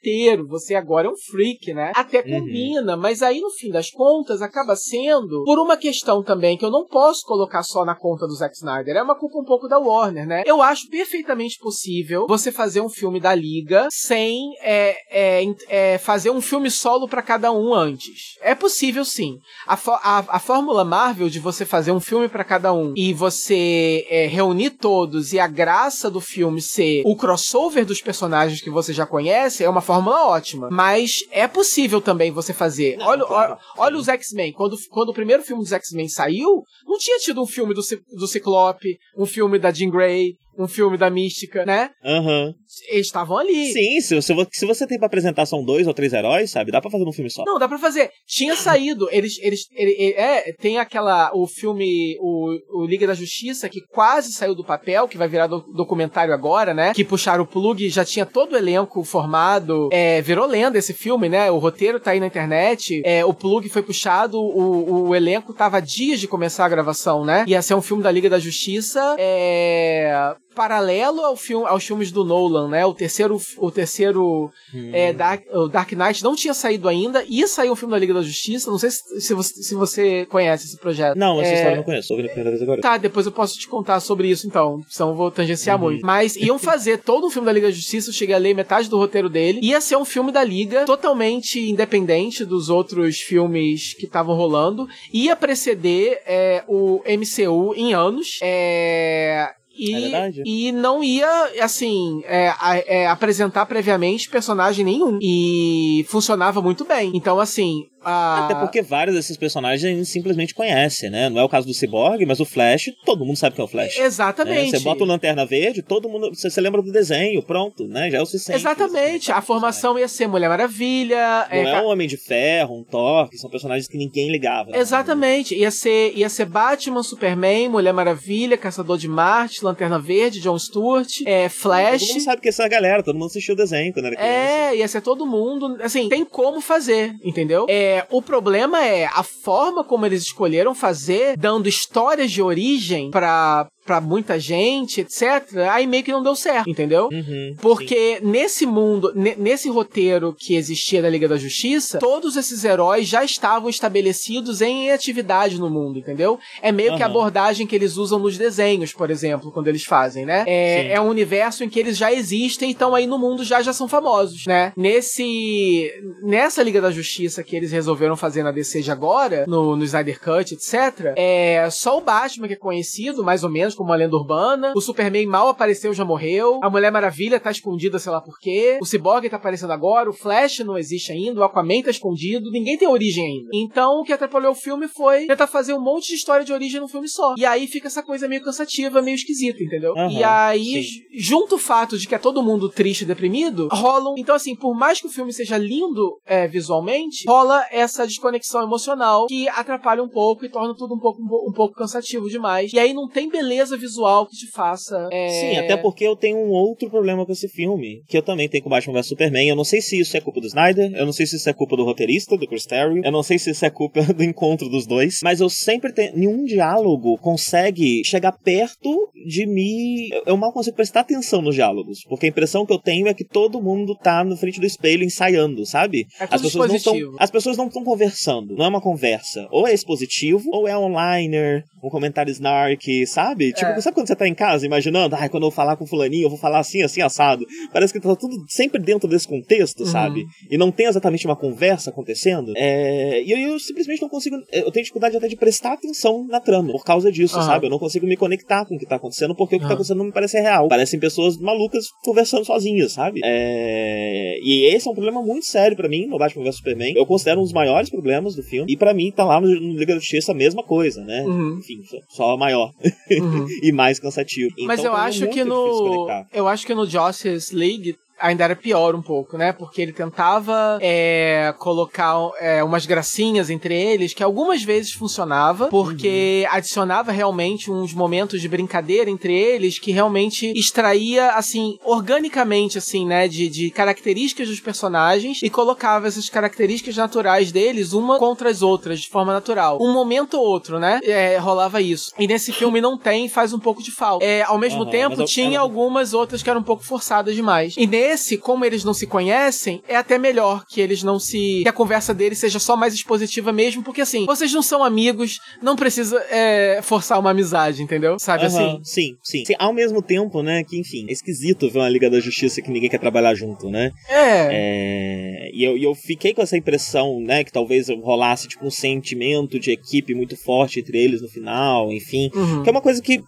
Você 0.49 0.75
agora 0.75 1.07
é 1.07 1.11
um 1.11 1.17
freak, 1.17 1.73
né? 1.73 1.93
Até 1.95 2.19
Uhum. 2.21 2.41
combina. 2.41 2.97
Mas 2.97 3.23
aí, 3.23 3.41
no 3.41 3.51
fim 3.51 3.71
das 3.71 3.91
contas, 3.91 4.43
acaba 4.43 4.75
sendo 4.77 5.45
por 5.45 5.59
uma 5.59 5.77
questão 5.77 6.23
também 6.23 6.57
que 6.57 6.65
eu 6.65 6.71
não 6.71 6.87
posso 6.87 7.23
colocar 7.25 7.63
só 7.63 7.85
na 7.85 7.95
conta 7.95 8.27
do 8.27 8.35
Zack 8.35 8.57
Snyder. 8.57 8.97
É 8.97 9.03
uma 9.03 9.19
culpa 9.19 9.39
um 9.39 9.45
pouco 9.45 9.69
da 9.69 9.79
Warner, 9.79 10.27
né? 10.27 10.43
Eu 10.45 10.61
acho 10.63 10.89
perfeitamente 10.89 11.59
possível 11.59 12.27
você 12.27 12.51
fazer 12.51 12.81
um 12.81 12.89
filme 12.89 13.21
da 13.21 13.35
Liga 13.35 13.89
sem 13.91 14.53
é, 14.61 14.97
é, 15.11 15.45
é, 15.69 15.99
fazer 15.99 16.31
um 16.31 16.41
filme 16.41 16.71
solo 16.71 17.09
pra 17.09 17.23
cada 17.23 17.53
um 17.53 17.73
antes. 17.75 18.37
É 18.41 18.55
possível 18.55 19.05
sim. 19.05 19.39
A, 19.67 19.75
a, 19.75 20.25
a 20.37 20.39
fórmula 20.39 20.85
Marvel 20.85 21.29
de 21.29 21.39
você 21.39 21.65
fazer 21.65 21.93
um 21.93 22.01
filme 22.01 22.29
pra 22.29 22.45
cada 22.45 22.73
um 22.73 22.93
e 22.97 23.13
você 23.13 24.07
é, 24.09 24.27
reunir 24.27 24.71
todos 24.71 25.33
e 25.33 25.39
a 25.39 25.47
graça 25.47 26.11
do 26.11 26.21
filme 26.21 26.61
ser 26.61 27.03
o 27.05 27.17
crossover 27.17 27.85
dos 27.85 28.01
personagens 28.01 28.61
que 28.61 28.71
você 28.71 28.93
já 28.93 29.07
conhece 29.07 29.63
é 29.65 29.69
uma 29.69 29.81
fórmula 29.95 30.29
ótima. 30.29 30.69
Mas 30.71 31.25
é 31.31 31.47
possível 31.47 32.01
também 32.01 32.31
você 32.31 32.53
fazer. 32.53 32.97
Não, 32.97 33.07
olha, 33.07 33.25
claro. 33.25 33.53
olha, 33.53 33.61
olha 33.77 33.97
os 33.97 34.09
X-Men. 34.09 34.53
Quando, 34.53 34.77
quando 34.91 35.11
o 35.11 35.15
primeiro 35.15 35.43
filme 35.43 35.63
dos 35.63 35.73
X-Men 35.73 36.09
saiu, 36.09 36.63
não 36.87 36.99
tinha 36.99 37.19
tido 37.19 37.43
um 37.43 37.47
filme 37.47 37.75
do, 37.75 37.83
do 38.17 38.27
Ciclope, 38.27 38.99
um 39.17 39.27
filme 39.27 39.59
da 39.59 39.73
Jean 39.73 39.91
Grey, 39.91 40.37
um 40.59 40.69
filme 40.69 40.97
da 40.97 41.09
Mística, 41.11 41.65
né? 41.65 41.91
Aham. 42.05 42.53
Eles 42.91 43.07
estavam 43.07 43.37
ali. 43.37 43.73
Sim, 43.73 44.01
se, 44.01 44.23
se, 44.23 44.35
se 44.53 44.67
você 44.67 44.87
tem 44.87 44.97
pra 44.99 45.07
apresentar 45.07 45.45
são 45.47 45.63
dois 45.65 45.87
ou 45.87 45.93
três 45.95 46.13
heróis, 46.13 46.51
sabe? 46.51 46.71
Dá 46.73 46.81
pra 46.81 46.91
fazer 46.91 47.05
num 47.05 47.13
filme 47.13 47.31
só. 47.31 47.43
Não, 47.47 47.59
dá 47.59 47.69
pra 47.69 47.79
fazer. 47.79 48.11
Tinha 48.27 48.57
saído. 48.57 49.09
Eles. 49.11 49.39
eles 49.43 49.67
ele- 49.75 49.97
ele- 49.99 50.15
é, 50.15 50.53
tem 50.61 50.79
aquela. 50.79 51.31
O 51.35 51.47
filme. 51.47 52.17
O, 52.21 52.83
o 52.83 52.87
Liga 52.87 53.07
da 53.07 53.15
Justiça, 53.15 53.69
que 53.69 53.81
quase 53.93 54.33
saiu 54.33 54.55
do 54.55 54.65
papel, 54.65 55.07
que 55.07 55.19
vai 55.19 55.29
virar 55.29 55.47
do- 55.47 55.65
documentário 55.75 56.33
agora, 56.33 56.73
né? 56.73 56.93
Que 56.95 57.05
puxaram 57.05 57.45
o 57.45 57.47
plug, 57.47 57.89
já 57.91 58.05
tinha 58.05 58.25
todo 58.25 58.55
o 58.55 58.57
elenco 58.57 59.05
formado. 59.05 59.89
É, 59.93 60.23
virou 60.23 60.47
lenda 60.47 60.79
esse 60.79 60.95
filme, 60.95 61.29
né? 61.29 61.51
O 61.51 61.59
roteiro 61.59 62.01
tá 62.01 62.13
aí 62.13 62.21
na 62.21 62.27
internet. 62.27 63.03
É, 63.05 63.25
o 63.25 63.35
plug 63.35 63.69
foi 63.69 63.83
puxado, 63.83 64.41
o, 64.41 65.09
o 65.09 65.15
elenco 65.15 65.53
tava 65.53 65.81
dias 65.81 66.19
de 66.21 66.27
começar 66.29 66.65
a 66.65 66.69
gravação, 66.69 67.25
né? 67.25 67.45
Ia 67.47 67.61
ser 67.61 67.75
um 67.75 67.83
filme 67.83 68.03
da 68.03 68.11
Liga 68.11 68.31
da 68.31 68.39
Justiça. 68.39 69.15
É. 69.19 70.35
Paralelo 70.55 71.21
ao 71.25 71.37
filme, 71.37 71.67
aos 71.67 71.85
filmes 71.85 72.11
do 72.13 72.25
Nolan, 72.25 72.69
né? 72.69 72.85
O 72.87 72.95
terceiro, 72.95 73.41
o 73.59 73.71
terceiro 73.71 74.51
Hum. 74.75 74.91
é, 74.93 75.13
Dark, 75.13 75.43
o 75.53 75.69
Dark 75.69 75.93
Knight 75.93 76.23
não 76.23 76.35
tinha 76.35 76.55
saído 76.55 76.89
ainda. 76.89 77.25
Ia 77.29 77.47
sair 77.47 77.71
um 77.71 77.77
filme 77.77 77.93
da 77.93 77.99
Liga 77.99 78.15
da 78.15 78.23
Justiça. 78.23 78.71
Não 78.71 78.79
sei 78.79 78.91
se, 78.91 79.21
se 79.21 79.35
você, 79.35 79.55
se 79.63 79.75
você 79.75 80.27
conhece 80.27 80.67
esse 80.67 80.79
projeto. 80.79 81.17
Não, 81.17 81.41
essa 81.41 81.51
É, 81.51 81.55
história 81.55 81.75
eu 81.75 81.77
não 81.79 81.85
conheço. 81.85 82.13
Ouvindo 82.13 82.27
a 82.27 82.29
primeira 82.31 82.51
vez 82.51 82.63
agora. 82.63 82.81
Tá, 82.81 82.97
depois 82.97 83.27
eu 83.27 83.33
posso 83.33 83.59
te 83.59 83.69
contar 83.69 84.01
sobre 84.01 84.29
isso 84.29 84.47
então. 84.47 84.81
Senão 84.89 85.11
eu 85.11 85.17
vou 85.17 85.31
tangenciar 85.31 85.77
Uhum. 85.77 85.83
muito. 85.91 86.07
Mas 86.07 86.37
iam 86.37 86.59
fazer 86.61 86.99
todo 86.99 87.27
um 87.27 87.31
filme 87.31 87.47
da 87.47 87.53
Liga 87.53 87.67
da 87.69 87.73
Justiça. 87.73 88.11
Eu 88.11 88.15
cheguei 88.15 88.35
a 88.35 88.39
ler 88.39 88.55
metade 88.55 88.89
do 88.89 88.99
roteiro 88.99 89.29
dele. 89.29 89.61
Ia 89.63 89.81
ser 89.81 89.97
um 89.97 90.05
filme 90.05 90.33
da 90.33 90.43
Liga 90.45 90.85
totalmente 90.85 91.59
independente 91.61 92.45
dos 92.45 92.69
outros 92.69 93.19
filmes 93.21 93.95
que 93.95 94.07
estavam 94.07 94.35
rolando. 94.37 94.87
Ia 95.13 95.35
preceder 95.37 96.21
é, 96.27 96.63
o 96.67 97.03
MCU 97.07 97.75
em 97.75 97.95
anos. 97.95 98.39
É. 98.43 99.51
E, 99.77 100.15
É 100.15 100.33
e 100.45 100.73
não 100.73 101.03
ia, 101.03 101.29
assim, 101.61 102.23
é, 102.25 102.53
é, 102.87 103.07
apresentar 103.07 103.67
previamente 103.67 104.29
personagem 104.29 104.85
nenhum. 104.85 105.19
E 105.21 106.05
funcionava 106.09 106.61
muito 106.61 106.85
bem. 106.85 107.11
Então, 107.15 107.39
assim. 107.41 107.87
A... 108.05 108.47
Até 108.47 108.55
porque 108.57 108.83
vários 108.83 109.15
desses 109.15 109.37
personagens 109.37 109.85
a 109.85 109.97
gente 109.97 110.09
simplesmente 110.09 110.55
conhece, 110.55 111.09
né? 111.09 111.29
Não 111.29 111.41
é 111.41 111.45
o 111.45 111.49
caso 111.49 111.69
do 111.69 111.73
Cyborg, 111.75 112.27
mas 112.27 112.41
o 112.41 112.45
Flash, 112.45 112.91
todo 113.05 113.25
mundo 113.25 113.37
sabe 113.37 113.55
quem 113.55 113.63
é 113.63 113.65
o 113.65 113.69
Flash. 113.71 113.97
né? 113.97 114.05
Exatamente. 114.05 114.71
Você 114.71 114.81
bota 114.81 115.05
o 115.05 115.07
Lanterna 115.07 115.47
Verde, 115.47 115.83
todo 115.83 116.09
mundo. 116.09 116.35
Você, 116.35 116.51
você 116.51 116.61
lembra 116.61 116.83
do 116.83 116.91
desenho, 116.91 117.41
pronto, 117.45 117.87
né? 117.87 118.11
Já 118.11 118.19
é 118.19 118.21
o 118.21 118.27
suficiente. 118.27 118.59
Exatamente. 118.59 119.31
A 119.31 119.41
formação 119.41 119.97
ia 119.97 120.09
ser 120.09 120.27
Mulher 120.27 120.49
Maravilha. 120.49 121.47
Não 121.49 121.57
é, 121.57 121.79
é 121.79 121.83
um 121.83 121.87
Homem 121.87 122.09
de 122.09 122.17
Ferro, 122.17 122.77
um 122.77 122.83
Thor, 122.83 123.29
que 123.29 123.39
são 123.39 123.49
personagens 123.49 123.87
que 123.87 123.97
ninguém 123.97 124.31
ligava. 124.33 124.71
né? 124.71 124.79
Exatamente. 124.79 125.55
Ia 125.55 125.71
ser, 125.71 126.13
ia 126.17 126.29
ser 126.29 126.47
Batman, 126.47 127.05
Superman, 127.05 127.69
Mulher 127.69 127.93
Maravilha, 127.93 128.57
Caçador 128.59 128.99
de 128.99 129.07
Marte, 129.07 129.62
Lanterna 129.65 129.99
Verde, 129.99 130.41
John 130.41 130.59
Stewart, 130.59 131.21
é, 131.27 131.49
Flash. 131.49 132.01
Todo 132.01 132.09
mundo 132.15 132.25
sabe 132.25 132.43
que 132.43 132.49
essa 132.49 132.69
galera, 132.69 133.03
todo 133.03 133.15
mundo 133.15 133.27
assistiu 133.27 133.55
o 133.55 133.57
desenho 133.57 133.93
quando 133.93 134.07
era 134.07 134.17
criança. 134.17 134.31
É, 134.31 134.77
ia 134.77 134.89
ser 134.89 135.01
todo 135.01 135.27
mundo. 135.27 135.79
Assim, 135.83 136.09
tem 136.09 136.25
como 136.25 136.61
fazer, 136.61 137.15
entendeu? 137.23 137.67
É, 137.69 138.07
o 138.11 138.23
problema 138.23 138.85
é 138.85 139.07
a 139.07 139.23
forma 139.23 139.85
como 139.85 140.07
eles 140.07 140.23
escolheram 140.23 140.75
fazer, 140.75 141.37
dando 141.37 141.69
histórias 141.69 142.31
de 142.31 142.43
origem 142.43 143.11
pra, 143.11 143.69
pra 143.85 144.01
muita 144.01 144.39
gente, 144.39 145.01
etc. 145.01 145.23
Aí 145.71 145.87
meio 145.87 146.05
que 146.05 146.13
não 146.13 146.23
deu 146.23 146.35
certo, 146.37 146.69
entendeu? 146.71 147.09
Uhum, 147.13 147.57
Porque 147.61 148.21
nesse 148.23 148.65
mundo, 148.65 149.13
ne- 149.15 149.35
nesse 149.37 149.69
roteiro 149.69 150.35
que 150.39 150.55
existia 150.55 151.03
da 151.03 151.09
Liga 151.11 151.29
da 151.29 151.37
Justiça, 151.37 151.99
todos 151.99 152.37
esses 152.37 152.65
heróis 152.65 153.09
já 153.09 153.25
estavam 153.25 153.69
estabelecidos 153.69 154.61
em 154.61 154.91
atividade 154.93 155.59
no 155.59 155.69
mundo, 155.69 155.99
entendeu? 155.99 156.39
É 156.61 156.71
meio 156.71 156.97
que 156.97 157.03
a 157.03 157.07
abordagem 157.07 157.67
que 157.67 157.75
eles 157.75 157.97
usam 157.97 158.19
nos 158.19 158.39
desenhos, 158.39 158.93
por 158.93 159.11
exemplo, 159.11 159.51
quando 159.51 159.69
eles 159.69 159.85
fazem, 159.85 160.25
né? 160.25 160.45
Sim. 160.45 160.51
É, 160.51 160.93
é 160.93 161.01
um 161.01 161.09
universo 161.09 161.65
em 161.65 161.69
que 161.69 161.79
eles 161.81 161.97
já 161.97 162.13
existem 162.13 162.69
e 162.69 162.73
estão 162.73 162.95
aí 162.95 163.07
no 163.07 163.19
mundo 163.19 163.43
já 163.45 163.61
já 163.63 163.73
são 163.73 163.89
famosos, 163.89 164.47
né? 164.47 164.73
Nesse 164.77 165.93
nessa 166.23 166.63
Liga 166.63 166.81
da 166.81 166.91
Justiça 166.91 167.43
que 167.43 167.55
eles 167.57 167.73
resolveram 167.73 168.17
fazer 168.17 168.43
na 168.43 168.51
DC 168.53 168.81
de 168.83 168.91
agora, 168.91 169.45
no, 169.47 169.77
no 169.77 169.85
Snyder 169.85 170.21
Cut, 170.21 170.55
etc. 170.55 171.13
É 171.17 171.69
só 171.71 171.99
o 171.99 172.01
Batman 172.01 172.47
que 172.49 172.55
é 172.55 172.57
conhecido, 172.57 173.25
mais 173.25 173.45
ou 173.45 173.51
menos 173.51 173.72
mais 173.73 173.75
como 173.75 173.91
uma 173.91 173.97
lenda 173.97 174.17
urbana. 174.17 174.73
O 174.77 174.81
Superman 174.81 175.27
mal 175.27 175.49
apareceu, 175.49 175.93
já 175.93 176.05
morreu. 176.05 176.61
A 176.63 176.71
Mulher 176.71 176.93
Maravilha 176.93 177.41
tá 177.41 177.51
escondida, 177.51 177.99
sei 177.99 178.13
lá 178.13 178.21
por 178.21 178.39
quê. 178.39 178.79
O 178.81 178.87
Cyborg 178.87 179.29
tá 179.29 179.37
aparecendo 179.37 179.73
agora. 179.73 180.11
O 180.11 180.13
Flash 180.13 180.61
não 180.61 180.79
existe 180.79 181.13
ainda. 181.13 181.41
O 181.41 181.45
Aquaman 181.45 181.83
tá 181.83 181.91
escondido. 181.91 182.51
Ninguém 182.51 182.77
tem 182.77 182.89
origem 182.89 183.25
ainda. 183.25 183.49
Então, 183.53 184.01
o 184.01 184.05
que 184.05 184.13
atrapalhou 184.13 184.53
o 184.53 184.55
filme 184.55 184.87
foi 184.89 185.27
tentar 185.27 185.47
fazer 185.47 185.73
um 185.75 185.81
monte 185.81 186.09
de 186.09 186.15
história 186.15 186.45
de 186.45 186.53
origem 186.53 186.81
num 186.81 186.89
filme 186.89 187.09
só. 187.09 187.35
E 187.37 187.45
aí 187.45 187.67
fica 187.67 187.89
essa 187.89 188.03
coisa 188.03 188.29
meio 188.29 188.43
cansativa, 188.43 189.03
meio 189.03 189.15
esquisita, 189.15 189.63
entendeu? 189.63 189.93
Aham, 189.97 190.11
e 190.11 190.25
aí, 190.25 190.85
junto 191.15 191.57
o 191.57 191.59
fato 191.59 191.99
de 191.99 192.07
que 192.07 192.15
é 192.15 192.19
todo 192.19 192.43
mundo 192.43 192.69
triste 192.69 193.03
e 193.03 193.07
deprimido, 193.07 193.69
rolam. 193.73 194.15
Então, 194.19 194.35
assim, 194.35 194.55
por 194.55 194.75
mais 194.75 195.01
que 195.01 195.07
o 195.07 195.11
filme 195.11 195.33
seja 195.33 195.57
lindo 195.57 196.19
é, 196.27 196.47
visualmente, 196.47 197.25
rola 197.27 197.65
essa 197.71 198.07
desconexão 198.07 198.63
emocional 198.63 199.27
que 199.27 199.49
atrapalha 199.49 200.03
um 200.03 200.09
pouco 200.09 200.45
e 200.45 200.49
torna 200.49 200.75
tudo 200.75 200.95
um 200.95 200.99
pouco, 200.99 201.21
um 201.23 201.53
pouco 201.53 201.75
cansativo 201.75 202.29
demais. 202.29 202.73
E 202.73 202.79
aí 202.79 202.93
não 202.93 203.09
tem 203.09 203.29
beleza 203.29 203.62
visual 203.71 204.27
que 204.27 204.37
te 204.37 204.51
faça. 204.51 205.09
é, 205.13 205.29
Sim, 205.29 205.57
até 205.59 205.77
porque 205.77 206.05
eu 206.07 206.17
tenho 206.17 206.39
um 206.39 206.51
outro 206.51 206.91
problema 206.91 207.25
com 207.25 207.33
esse 207.33 207.49
filme, 207.49 208.03
que 208.09 208.17
eu 208.17 208.23
também 208.23 208.49
tenho 208.49 208.63
com 208.65 208.71
Batman 208.71 208.95
vs 208.95 209.07
Superman. 209.09 209.49
Eu 209.49 209.57
não 209.57 209.65
sei 209.65 209.81
se 209.81 209.99
isso 209.99 210.17
é 210.17 210.21
culpa 210.21 210.41
do 210.41 210.47
Snyder, 210.47 210.93
eu 210.95 211.05
não 211.07 211.13
sei 211.13 211.27
se 211.27 211.37
isso 211.37 211.49
é 211.49 211.53
culpa 211.53 211.77
do 211.77 211.85
roteirista, 211.85 212.37
do 212.37 212.47
Chris 212.47 212.67
Terrio, 212.67 213.03
eu 213.05 213.13
não 213.13 213.23
sei 213.23 213.39
se 213.39 213.51
isso 213.51 213.65
é 213.65 213.71
culpa 213.71 214.03
do 214.13 214.23
encontro 214.25 214.69
dos 214.69 214.87
dois, 214.87 215.21
mas 215.23 215.41
eu 215.41 215.49
sempre 215.49 215.93
tenho. 215.93 216.17
Nenhum 216.17 216.45
diálogo 216.45 217.17
consegue 217.19 218.03
chegar 218.05 218.33
perto 218.33 219.09
de 219.27 219.47
me. 219.47 220.09
eu- 220.27 220.37
mal 220.37 220.53
consigo 220.53 220.75
prestar 220.77 221.01
atenção 221.01 221.41
nos 221.43 221.55
diálogos, 221.55 222.05
porque 222.09 222.27
a 222.27 222.29
impressão 222.29 222.65
que 222.67 222.73
eu 222.73 222.79
tenho 222.79 223.07
é 223.09 223.15
que 223.15 223.25
todo 223.25 223.61
mundo 223.63 223.95
tá 223.95 224.25
na 224.25 224.37
frente 224.37 224.59
do 224.61 224.67
espelho 224.67 225.05
ensaiando, 225.05 225.65
sabe? 225.67 226.07
É 226.21 226.25
As 226.25 226.43
pessoas 226.43 226.69
não 226.69 226.77
expositivo. 226.77 227.17
As 227.19 227.31
pessoas 227.31 227.57
não 227.57 227.67
estão 227.69 227.85
conversando, 227.85 228.55
não 228.57 228.65
é 228.65 228.69
uma 228.69 228.81
conversa. 228.81 229.47
Ou 229.51 229.67
é 229.67 229.73
expositivo, 229.73 230.49
ou 230.53 230.67
é 230.67 230.77
online, 230.77 231.63
um 231.83 231.89
comentário 231.91 232.31
snark, 232.31 233.07
sabe? 233.07 233.52
Tipo, 233.53 233.71
É. 233.73 233.81
sabe 233.81 233.95
quando 233.95 234.07
você 234.07 234.17
tá 234.17 234.27
em 234.27 234.35
casa 234.35 234.67
imaginando, 234.67 235.15
ai, 235.17 235.29
quando 235.29 235.47
eu 235.47 235.51
falar 235.51 235.77
com 235.77 235.87
fulaninho, 235.87 236.25
eu 236.27 236.31
vou 236.31 236.39
falar 236.39 236.59
assim, 236.61 236.83
assim, 236.83 237.01
assado. 237.03 237.47
Parece 237.73 237.93
que 237.93 238.01
tá 238.01 238.15
tudo 238.17 238.35
sempre 238.49 238.81
dentro 238.81 239.09
desse 239.09 239.27
contexto, 239.29 239.81
Uhum. 239.81 239.87
sabe? 239.87 240.25
E 240.51 240.57
não 240.59 240.71
tem 240.71 240.87
exatamente 240.87 241.27
uma 241.27 241.37
conversa 241.37 241.91
acontecendo. 241.91 242.53
É... 242.57 243.23
E 243.23 243.31
eu, 243.31 243.39
eu 243.53 243.59
simplesmente 243.59 244.01
não 244.03 244.09
consigo. 244.09 244.37
Eu 244.53 244.71
tenho 244.71 244.83
dificuldade 244.85 245.17
até 245.17 245.29
de 245.29 245.37
prestar 245.37 245.73
atenção 245.75 246.27
na 246.27 246.41
trama 246.41 246.73
por 246.73 246.85
causa 246.85 247.11
disso, 247.11 247.37
Aham. 247.37 247.47
sabe? 247.47 247.67
Eu 247.67 247.71
não 247.71 247.79
consigo 247.79 248.07
me 248.07 248.17
conectar 248.17 248.65
com 248.67 248.75
o 248.75 248.79
que 248.79 248.87
tá 248.87 248.97
acontecendo 248.97 249.35
porque 249.35 249.57
o 249.57 249.59
que 249.59 249.63
tá 249.65 249.69
Aham. 249.69 249.75
acontecendo 249.75 249.99
não 249.99 250.07
me 250.07 250.13
parece 250.13 250.41
real. 250.41 250.69
Parecem 250.69 250.99
pessoas 251.01 251.37
malucas 251.39 251.87
conversando 252.05 252.45
sozinhas, 252.45 252.93
sabe? 252.93 253.21
É... 253.25 254.39
E 254.43 254.65
esse 254.75 254.89
é 254.89 254.91
um 254.91 254.95
problema 254.95 255.23
muito 255.23 255.47
sério 255.47 255.77
pra 255.77 255.89
mim 255.89 256.07
no 256.07 256.19
Batman 256.19 256.45
vs 256.45 256.57
Superman. 256.57 256.95
Eu 256.97 257.07
considero 257.07 257.41
um 257.41 257.43
dos 257.43 257.53
maiores 257.53 257.91
problemas 257.91 258.35
do 258.35 258.43
filme. 258.43 258.73
E 258.73 258.77
pra 258.77 258.93
mim 258.95 259.11
tá 259.15 259.25
lá 259.25 259.41
no, 259.41 259.47
Liga 259.49 259.95
da 259.95 260.01
Justiça 260.01 260.33
a 260.33 260.35
mesma 260.35 260.63
coisa, 260.63 261.03
né? 261.05 261.23
Uhum. 261.23 261.59
Enfim, 261.59 261.83
só, 261.85 261.97
só 262.09 262.37
maior 262.37 262.73
Uhum. 263.11 263.42
e 263.63 263.73
mais 263.73 263.99
cansativo. 263.99 264.55
Mas 264.61 264.81
Então, 264.81 264.93
eu 264.93 264.99
é 264.99 265.01
acho 265.01 265.29
que 265.29 265.45
no. 265.45 266.09
Eu 266.33 266.49
acho 266.49 266.67
que 266.67 266.75
no 266.75 266.87
Justice 266.87 267.55
League 267.55 267.97
ainda 268.23 268.45
era 268.45 268.57
pior 268.57 268.95
um 268.95 269.03
pouco, 269.03 269.37
né? 269.37 269.53
Porque 269.53 269.83
ele 269.83 269.93
tentava 269.93 270.79
é, 270.81 271.53
colocar 271.59 272.15
é, 272.41 272.63
umas 272.65 272.87
gracinhas 272.87 273.51
entre 273.51 273.75
eles, 273.75 274.15
que 274.15 274.23
algumas 274.23 274.63
vezes 274.63 274.93
funcionava, 274.93 275.69
porque 275.69 276.45
Uhum. 276.49 276.57
adicionava 276.57 277.13
realmente 277.13 277.71
uns 277.71 277.93
momentos 277.93 278.41
de 278.41 278.49
brincadeira 278.49 279.11
entre 279.11 279.35
eles 279.35 279.79
que 279.79 279.91
realmente 279.93 280.53
extraía, 280.57 281.31
assim, 281.33 281.79
organicamente, 281.85 282.79
assim, 282.79 283.07
né? 283.07 283.27
De, 283.29 283.49
de 283.49 283.71
características 283.71 284.49
dos 284.49 284.61
personagens 284.61 285.41
e 285.43 285.51
colocava 285.51 286.07
essas 286.07 286.29
características 286.29 286.97
naturais 286.97 287.51
deles 287.51 287.93
uma 287.93 288.19
contra 288.19 288.51
as 288.51 288.63
outras, 288.63 289.01
de 289.01 289.09
forma 289.09 289.33
natural. 289.33 289.79
Um 289.81 289.93
momento 289.93 290.35
ou 290.39 290.45
outro, 290.47 290.79
né? 290.79 291.01
É, 291.03 291.37
rolava 291.39 291.81
isso. 291.81 292.13
E 292.19 292.27
nesse 292.27 292.53
filme 292.53 292.81
não 292.81 292.97
tem, 292.99 293.29
faz 293.29 293.53
um 293.53 293.59
pouco 293.59 293.83
de 293.83 293.91
falta. 293.91 294.25
É, 294.25 294.43
ao 294.43 294.59
mesmo 294.59 294.83
Aham, 294.83 294.91
tempo, 294.91 295.21
eu- 295.21 295.25
tinha 295.27 295.57
ela- 295.57 295.61
algumas 295.61 296.13
outras 296.15 296.43
que 296.43 296.51
eram 296.51 296.61
um 296.61 296.65
pouco 296.65 296.85
forçadas 296.85 297.35
demais. 297.35 297.75
E 297.77 297.87
nesse, 297.87 298.12
como 298.39 298.65
eles 298.65 298.85
não 298.85 298.95
se 298.95 299.07
conhecem, 299.07 299.83
é 299.89 299.97
até 299.97 300.19
melhor 300.19 300.65
que 300.69 300.81
eles 300.81 301.03
não 301.03 301.19
se. 301.19 301.61
que 301.63 301.69
a 301.69 301.73
conversa 301.73 302.13
deles 302.15 302.39
seja 302.39 302.59
só 302.59 302.77
mais 302.77 302.95
expositiva 302.95 303.53
mesmo, 303.53 303.83
porque 303.83 304.01
assim, 304.01 304.27
vocês 304.27 304.53
não 304.53 304.63
são 304.63 304.83
amigos, 304.85 305.41
não 305.63 305.77
precisa 305.77 306.19
é, 306.31 306.81
forçar 306.83 307.19
uma 307.19 307.31
amizade, 307.31 307.83
entendeu? 307.83 308.19
Sabe 308.19 308.47
Aham, 308.47 308.57
assim? 308.57 308.81
Sim, 308.83 309.17
sim, 309.23 309.45
sim. 309.45 309.55
Ao 309.59 309.73
mesmo 309.73 310.03
tempo, 310.03 310.43
né, 310.43 310.65
que 310.65 310.79
enfim, 310.79 311.07
é 311.09 311.13
esquisito 311.13 311.71
ver 311.71 311.81
uma 311.81 311.89
Liga 311.89 312.11
da 312.11 312.21
Justiça 312.21 312.61
que 312.61 312.71
ninguém 312.71 312.91
quer 312.91 312.99
trabalhar 312.99 313.35
junto, 313.35 313.69
né? 313.69 313.93
É. 314.09 314.49
É, 314.53 315.51
e 315.53 315.63
eu, 315.65 315.77
eu 315.77 315.95
fiquei 315.95 316.35
com 316.35 316.43
essa 316.43 316.57
impressão, 316.57 317.21
né, 317.21 317.45
que 317.45 317.53
talvez 317.53 317.89
rolasse 317.89 318.49
tipo 318.49 318.67
um 318.67 318.71
sentimento 318.71 319.59
de 319.59 319.71
equipe 319.71 320.15
muito 320.15 320.37
forte 320.37 320.81
entre 320.81 320.99
eles 320.99 321.21
no 321.23 321.29
final, 321.29 321.93
enfim. 321.93 322.31
Uhum. 322.35 322.63
Que 322.63 322.69
é 322.69 322.73
uma 322.73 322.81
coisa 322.81 323.01
que. 323.01 323.23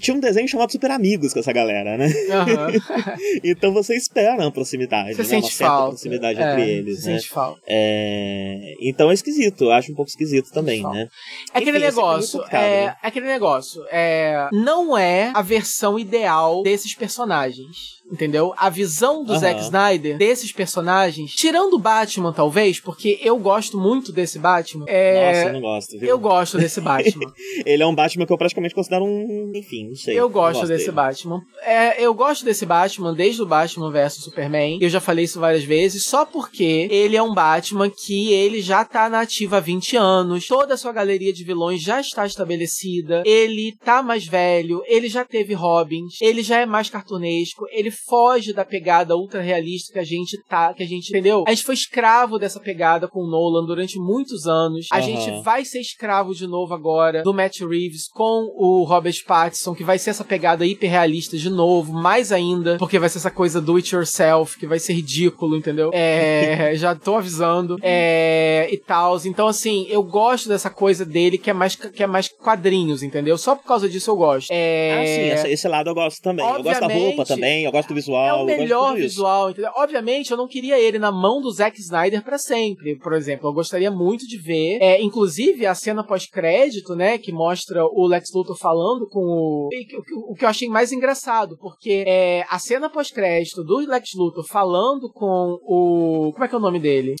Tinha 0.00 0.16
um 0.16 0.20
desenho 0.20 0.46
chamado 0.48 0.70
Super 0.70 0.90
Amigos 0.90 1.32
com 1.32 1.40
essa 1.40 1.52
galera, 1.52 1.96
né? 1.96 2.06
Aham. 2.30 2.68
Então 3.44 3.72
você 3.72 3.96
espera 3.96 4.34
uma 4.42 4.52
proximidade, 4.52 5.14
Você 5.14 5.22
né? 5.22 5.28
Uma 5.36 5.42
sente 5.42 5.54
certa 5.54 5.72
falta. 5.74 5.88
proximidade 5.90 6.40
é, 6.40 6.50
entre 6.52 6.70
eles, 6.70 7.00
você 7.02 7.10
né? 7.12 7.18
sente 7.18 7.30
falta. 7.30 7.60
É, 7.66 8.74
Então 8.80 9.10
é 9.10 9.14
esquisito, 9.14 9.64
eu 9.64 9.72
acho 9.72 9.92
um 9.92 9.94
pouco 9.94 10.08
esquisito 10.10 10.50
também, 10.52 10.82
falta. 10.82 10.96
né? 10.98 11.08
É 11.54 11.58
aquele 11.58 11.78
Enfim, 11.78 11.86
é 11.86 11.88
negócio, 11.90 12.42
é, 12.50 12.52
né? 12.86 12.96
é 13.02 13.06
aquele 13.06 13.26
negócio, 13.26 13.84
é, 13.90 14.48
não 14.52 14.96
é 14.96 15.30
a 15.34 15.42
versão 15.42 15.98
ideal 15.98 16.62
desses 16.62 16.94
personagens, 16.94 17.97
entendeu? 18.10 18.52
A 18.56 18.68
visão 18.70 19.24
do 19.24 19.32
Aham. 19.32 19.40
Zack 19.40 19.60
Snyder 19.62 20.16
desses 20.16 20.52
personagens, 20.52 21.32
tirando 21.32 21.74
o 21.74 21.78
Batman 21.78 22.32
talvez, 22.32 22.80
porque 22.80 23.18
eu 23.22 23.38
gosto 23.38 23.78
muito 23.78 24.12
desse 24.12 24.38
Batman, 24.38 24.84
é, 24.88 25.26
Nossa, 25.26 25.48
eu 25.48 25.52
não 25.52 25.60
gosto, 25.60 25.98
viu? 25.98 26.08
eu 26.08 26.18
gosto 26.18 26.58
desse 26.58 26.80
Batman. 26.80 27.32
Ele 27.64 27.82
é 27.82 27.86
um 27.86 27.94
Batman 27.94 28.26
que 28.26 28.32
eu 28.32 28.38
praticamente 28.38 28.74
considero 28.74 29.04
um. 29.04 29.52
Enfim, 29.54 29.88
não 29.88 29.96
sei. 29.96 30.18
Eu 30.18 30.28
gosto 30.28 30.66
desse 30.66 30.84
dele. 30.86 30.96
Batman. 30.96 31.42
É, 31.62 32.02
eu 32.02 32.14
gosto 32.14 32.44
desse 32.44 32.64
Batman 32.64 33.14
desde 33.14 33.42
o 33.42 33.46
Batman 33.46 33.90
vs 33.90 34.14
Superman. 34.14 34.78
Eu 34.80 34.88
já 34.88 35.00
falei 35.00 35.24
isso 35.24 35.40
várias 35.40 35.64
vezes, 35.64 36.04
só 36.04 36.24
porque 36.24 36.88
ele 36.90 37.16
é 37.16 37.22
um 37.22 37.34
Batman 37.34 37.90
que 37.90 38.32
ele 38.32 38.60
já 38.60 38.84
tá 38.84 39.08
na 39.08 39.20
ativa 39.20 39.58
há 39.58 39.60
20 39.60 39.96
anos. 39.96 40.46
Toda 40.46 40.74
a 40.74 40.76
sua 40.76 40.92
galeria 40.92 41.32
de 41.32 41.44
vilões 41.44 41.82
já 41.82 42.00
está 42.00 42.26
estabelecida. 42.26 43.22
Ele 43.26 43.76
tá 43.84 44.02
mais 44.02 44.26
velho, 44.26 44.82
ele 44.86 45.08
já 45.08 45.24
teve 45.24 45.54
Robins, 45.54 46.14
ele 46.20 46.42
já 46.42 46.60
é 46.60 46.66
mais 46.66 46.88
cartunesco, 46.88 47.66
ele 47.70 47.90
foge 48.06 48.52
da 48.52 48.64
pegada 48.64 49.16
ultra 49.16 49.40
realista 49.40 49.92
que 49.92 49.98
a 49.98 50.04
gente 50.04 50.38
tá, 50.48 50.72
que 50.74 50.82
a 50.82 50.86
gente, 50.86 51.08
entendeu? 51.10 51.44
A 51.46 51.50
gente 51.50 51.64
foi 51.64 51.74
escravo 51.74 52.38
dessa 52.38 52.60
pegada 52.60 53.08
com 53.08 53.20
o 53.20 53.26
Nolan 53.30 53.64
durante 53.66 53.98
muitos 53.98 54.46
anos. 54.46 54.86
A 54.90 54.96
Aham. 54.98 55.04
gente 55.06 55.42
vai 55.42 55.64
ser 55.64 55.80
escravo 55.80 56.34
de 56.34 56.46
novo 56.46 56.74
agora 56.74 57.22
do 57.22 57.32
Matt 57.34 57.60
Reeves 57.60 58.08
com 58.08 58.50
o 58.56 58.84
Robert 58.84 59.24
Pattinson, 59.26 59.74
que 59.74 59.84
vai 59.84 59.98
ser 59.98 60.10
essa 60.10 60.24
pegada 60.24 60.64
hiperrealista 60.66 61.36
de 61.36 61.50
novo, 61.50 61.92
mais 61.92 62.32
ainda, 62.32 62.76
porque 62.78 62.98
vai 62.98 63.08
ser 63.08 63.18
essa 63.18 63.30
coisa 63.30 63.60
do 63.60 63.76
it 63.76 63.94
yourself, 63.94 64.58
que 64.58 64.66
vai 64.66 64.78
ser 64.78 64.92
ridículo, 64.94 65.56
entendeu? 65.56 65.90
É, 65.92 66.72
já 66.76 66.94
tô 66.94 67.16
avisando. 67.16 67.76
É, 67.82 68.68
e 68.70 68.76
tal. 68.78 69.16
Então, 69.24 69.46
assim, 69.48 69.86
eu 69.88 70.02
gosto 70.02 70.48
dessa 70.48 70.70
coisa 70.70 71.04
dele 71.04 71.38
que 71.38 71.50
é 71.50 71.52
mais, 71.52 71.74
que 71.74 72.02
é 72.02 72.06
mais 72.06 72.28
quadrinhos, 72.28 73.02
entendeu? 73.02 73.36
Só 73.38 73.54
por 73.56 73.64
causa 73.64 73.88
disso 73.88 74.10
eu 74.10 74.16
gosto. 74.16 74.50
É, 74.50 74.92
Ah, 74.92 75.04
sim, 75.06 75.28
essa- 75.30 75.48
esse 75.48 75.68
lado 75.68 75.90
eu 75.90 75.94
gosto 75.94 76.20
também. 76.22 76.44
Eu 76.46 76.62
gosto 76.62 76.80
da 76.80 76.86
roupa 76.86 76.98
Obviamente, 77.22 77.26
também, 77.28 77.64
eu 77.64 77.72
gosto 77.72 77.87
do 77.88 77.94
visual. 77.94 78.26
é 78.26 78.32
o 78.32 78.36
gosto 78.46 78.58
melhor 78.58 78.94
visual, 78.96 79.50
entendeu? 79.50 79.70
Obviamente, 79.76 80.30
eu 80.30 80.36
não 80.36 80.46
queria 80.46 80.78
ele 80.78 80.98
na 80.98 81.10
mão 81.12 81.40
do 81.40 81.50
Zack 81.50 81.78
Snyder 81.80 82.22
pra 82.22 82.38
sempre. 82.38 82.96
Por 82.98 83.12
exemplo, 83.12 83.48
eu 83.48 83.52
gostaria 83.52 83.90
muito 83.90 84.26
de 84.26 84.38
ver, 84.38 84.78
é, 84.80 85.00
inclusive 85.02 85.66
a 85.66 85.74
cena 85.74 86.04
pós-crédito, 86.04 86.94
né, 86.94 87.18
que 87.18 87.32
mostra 87.32 87.84
o 87.84 88.06
Lex 88.06 88.30
Luthor 88.34 88.56
falando 88.58 89.08
com 89.08 89.20
o 89.20 89.68
que- 89.70 89.96
o, 89.96 90.02
que- 90.02 90.14
o 90.14 90.34
que 90.34 90.44
eu 90.44 90.48
achei 90.48 90.68
mais 90.68 90.92
engraçado, 90.92 91.56
porque 91.58 92.04
é, 92.06 92.44
a 92.48 92.58
cena 92.58 92.88
pós-crédito 92.90 93.62
do 93.64 93.78
Lex 93.78 94.10
Luthor 94.16 94.44
falando 94.46 95.10
com 95.12 95.56
o 95.62 96.32
como 96.32 96.44
é 96.44 96.48
que 96.48 96.54
é 96.54 96.58
o 96.58 96.60
nome 96.60 96.78
dele? 96.78 97.14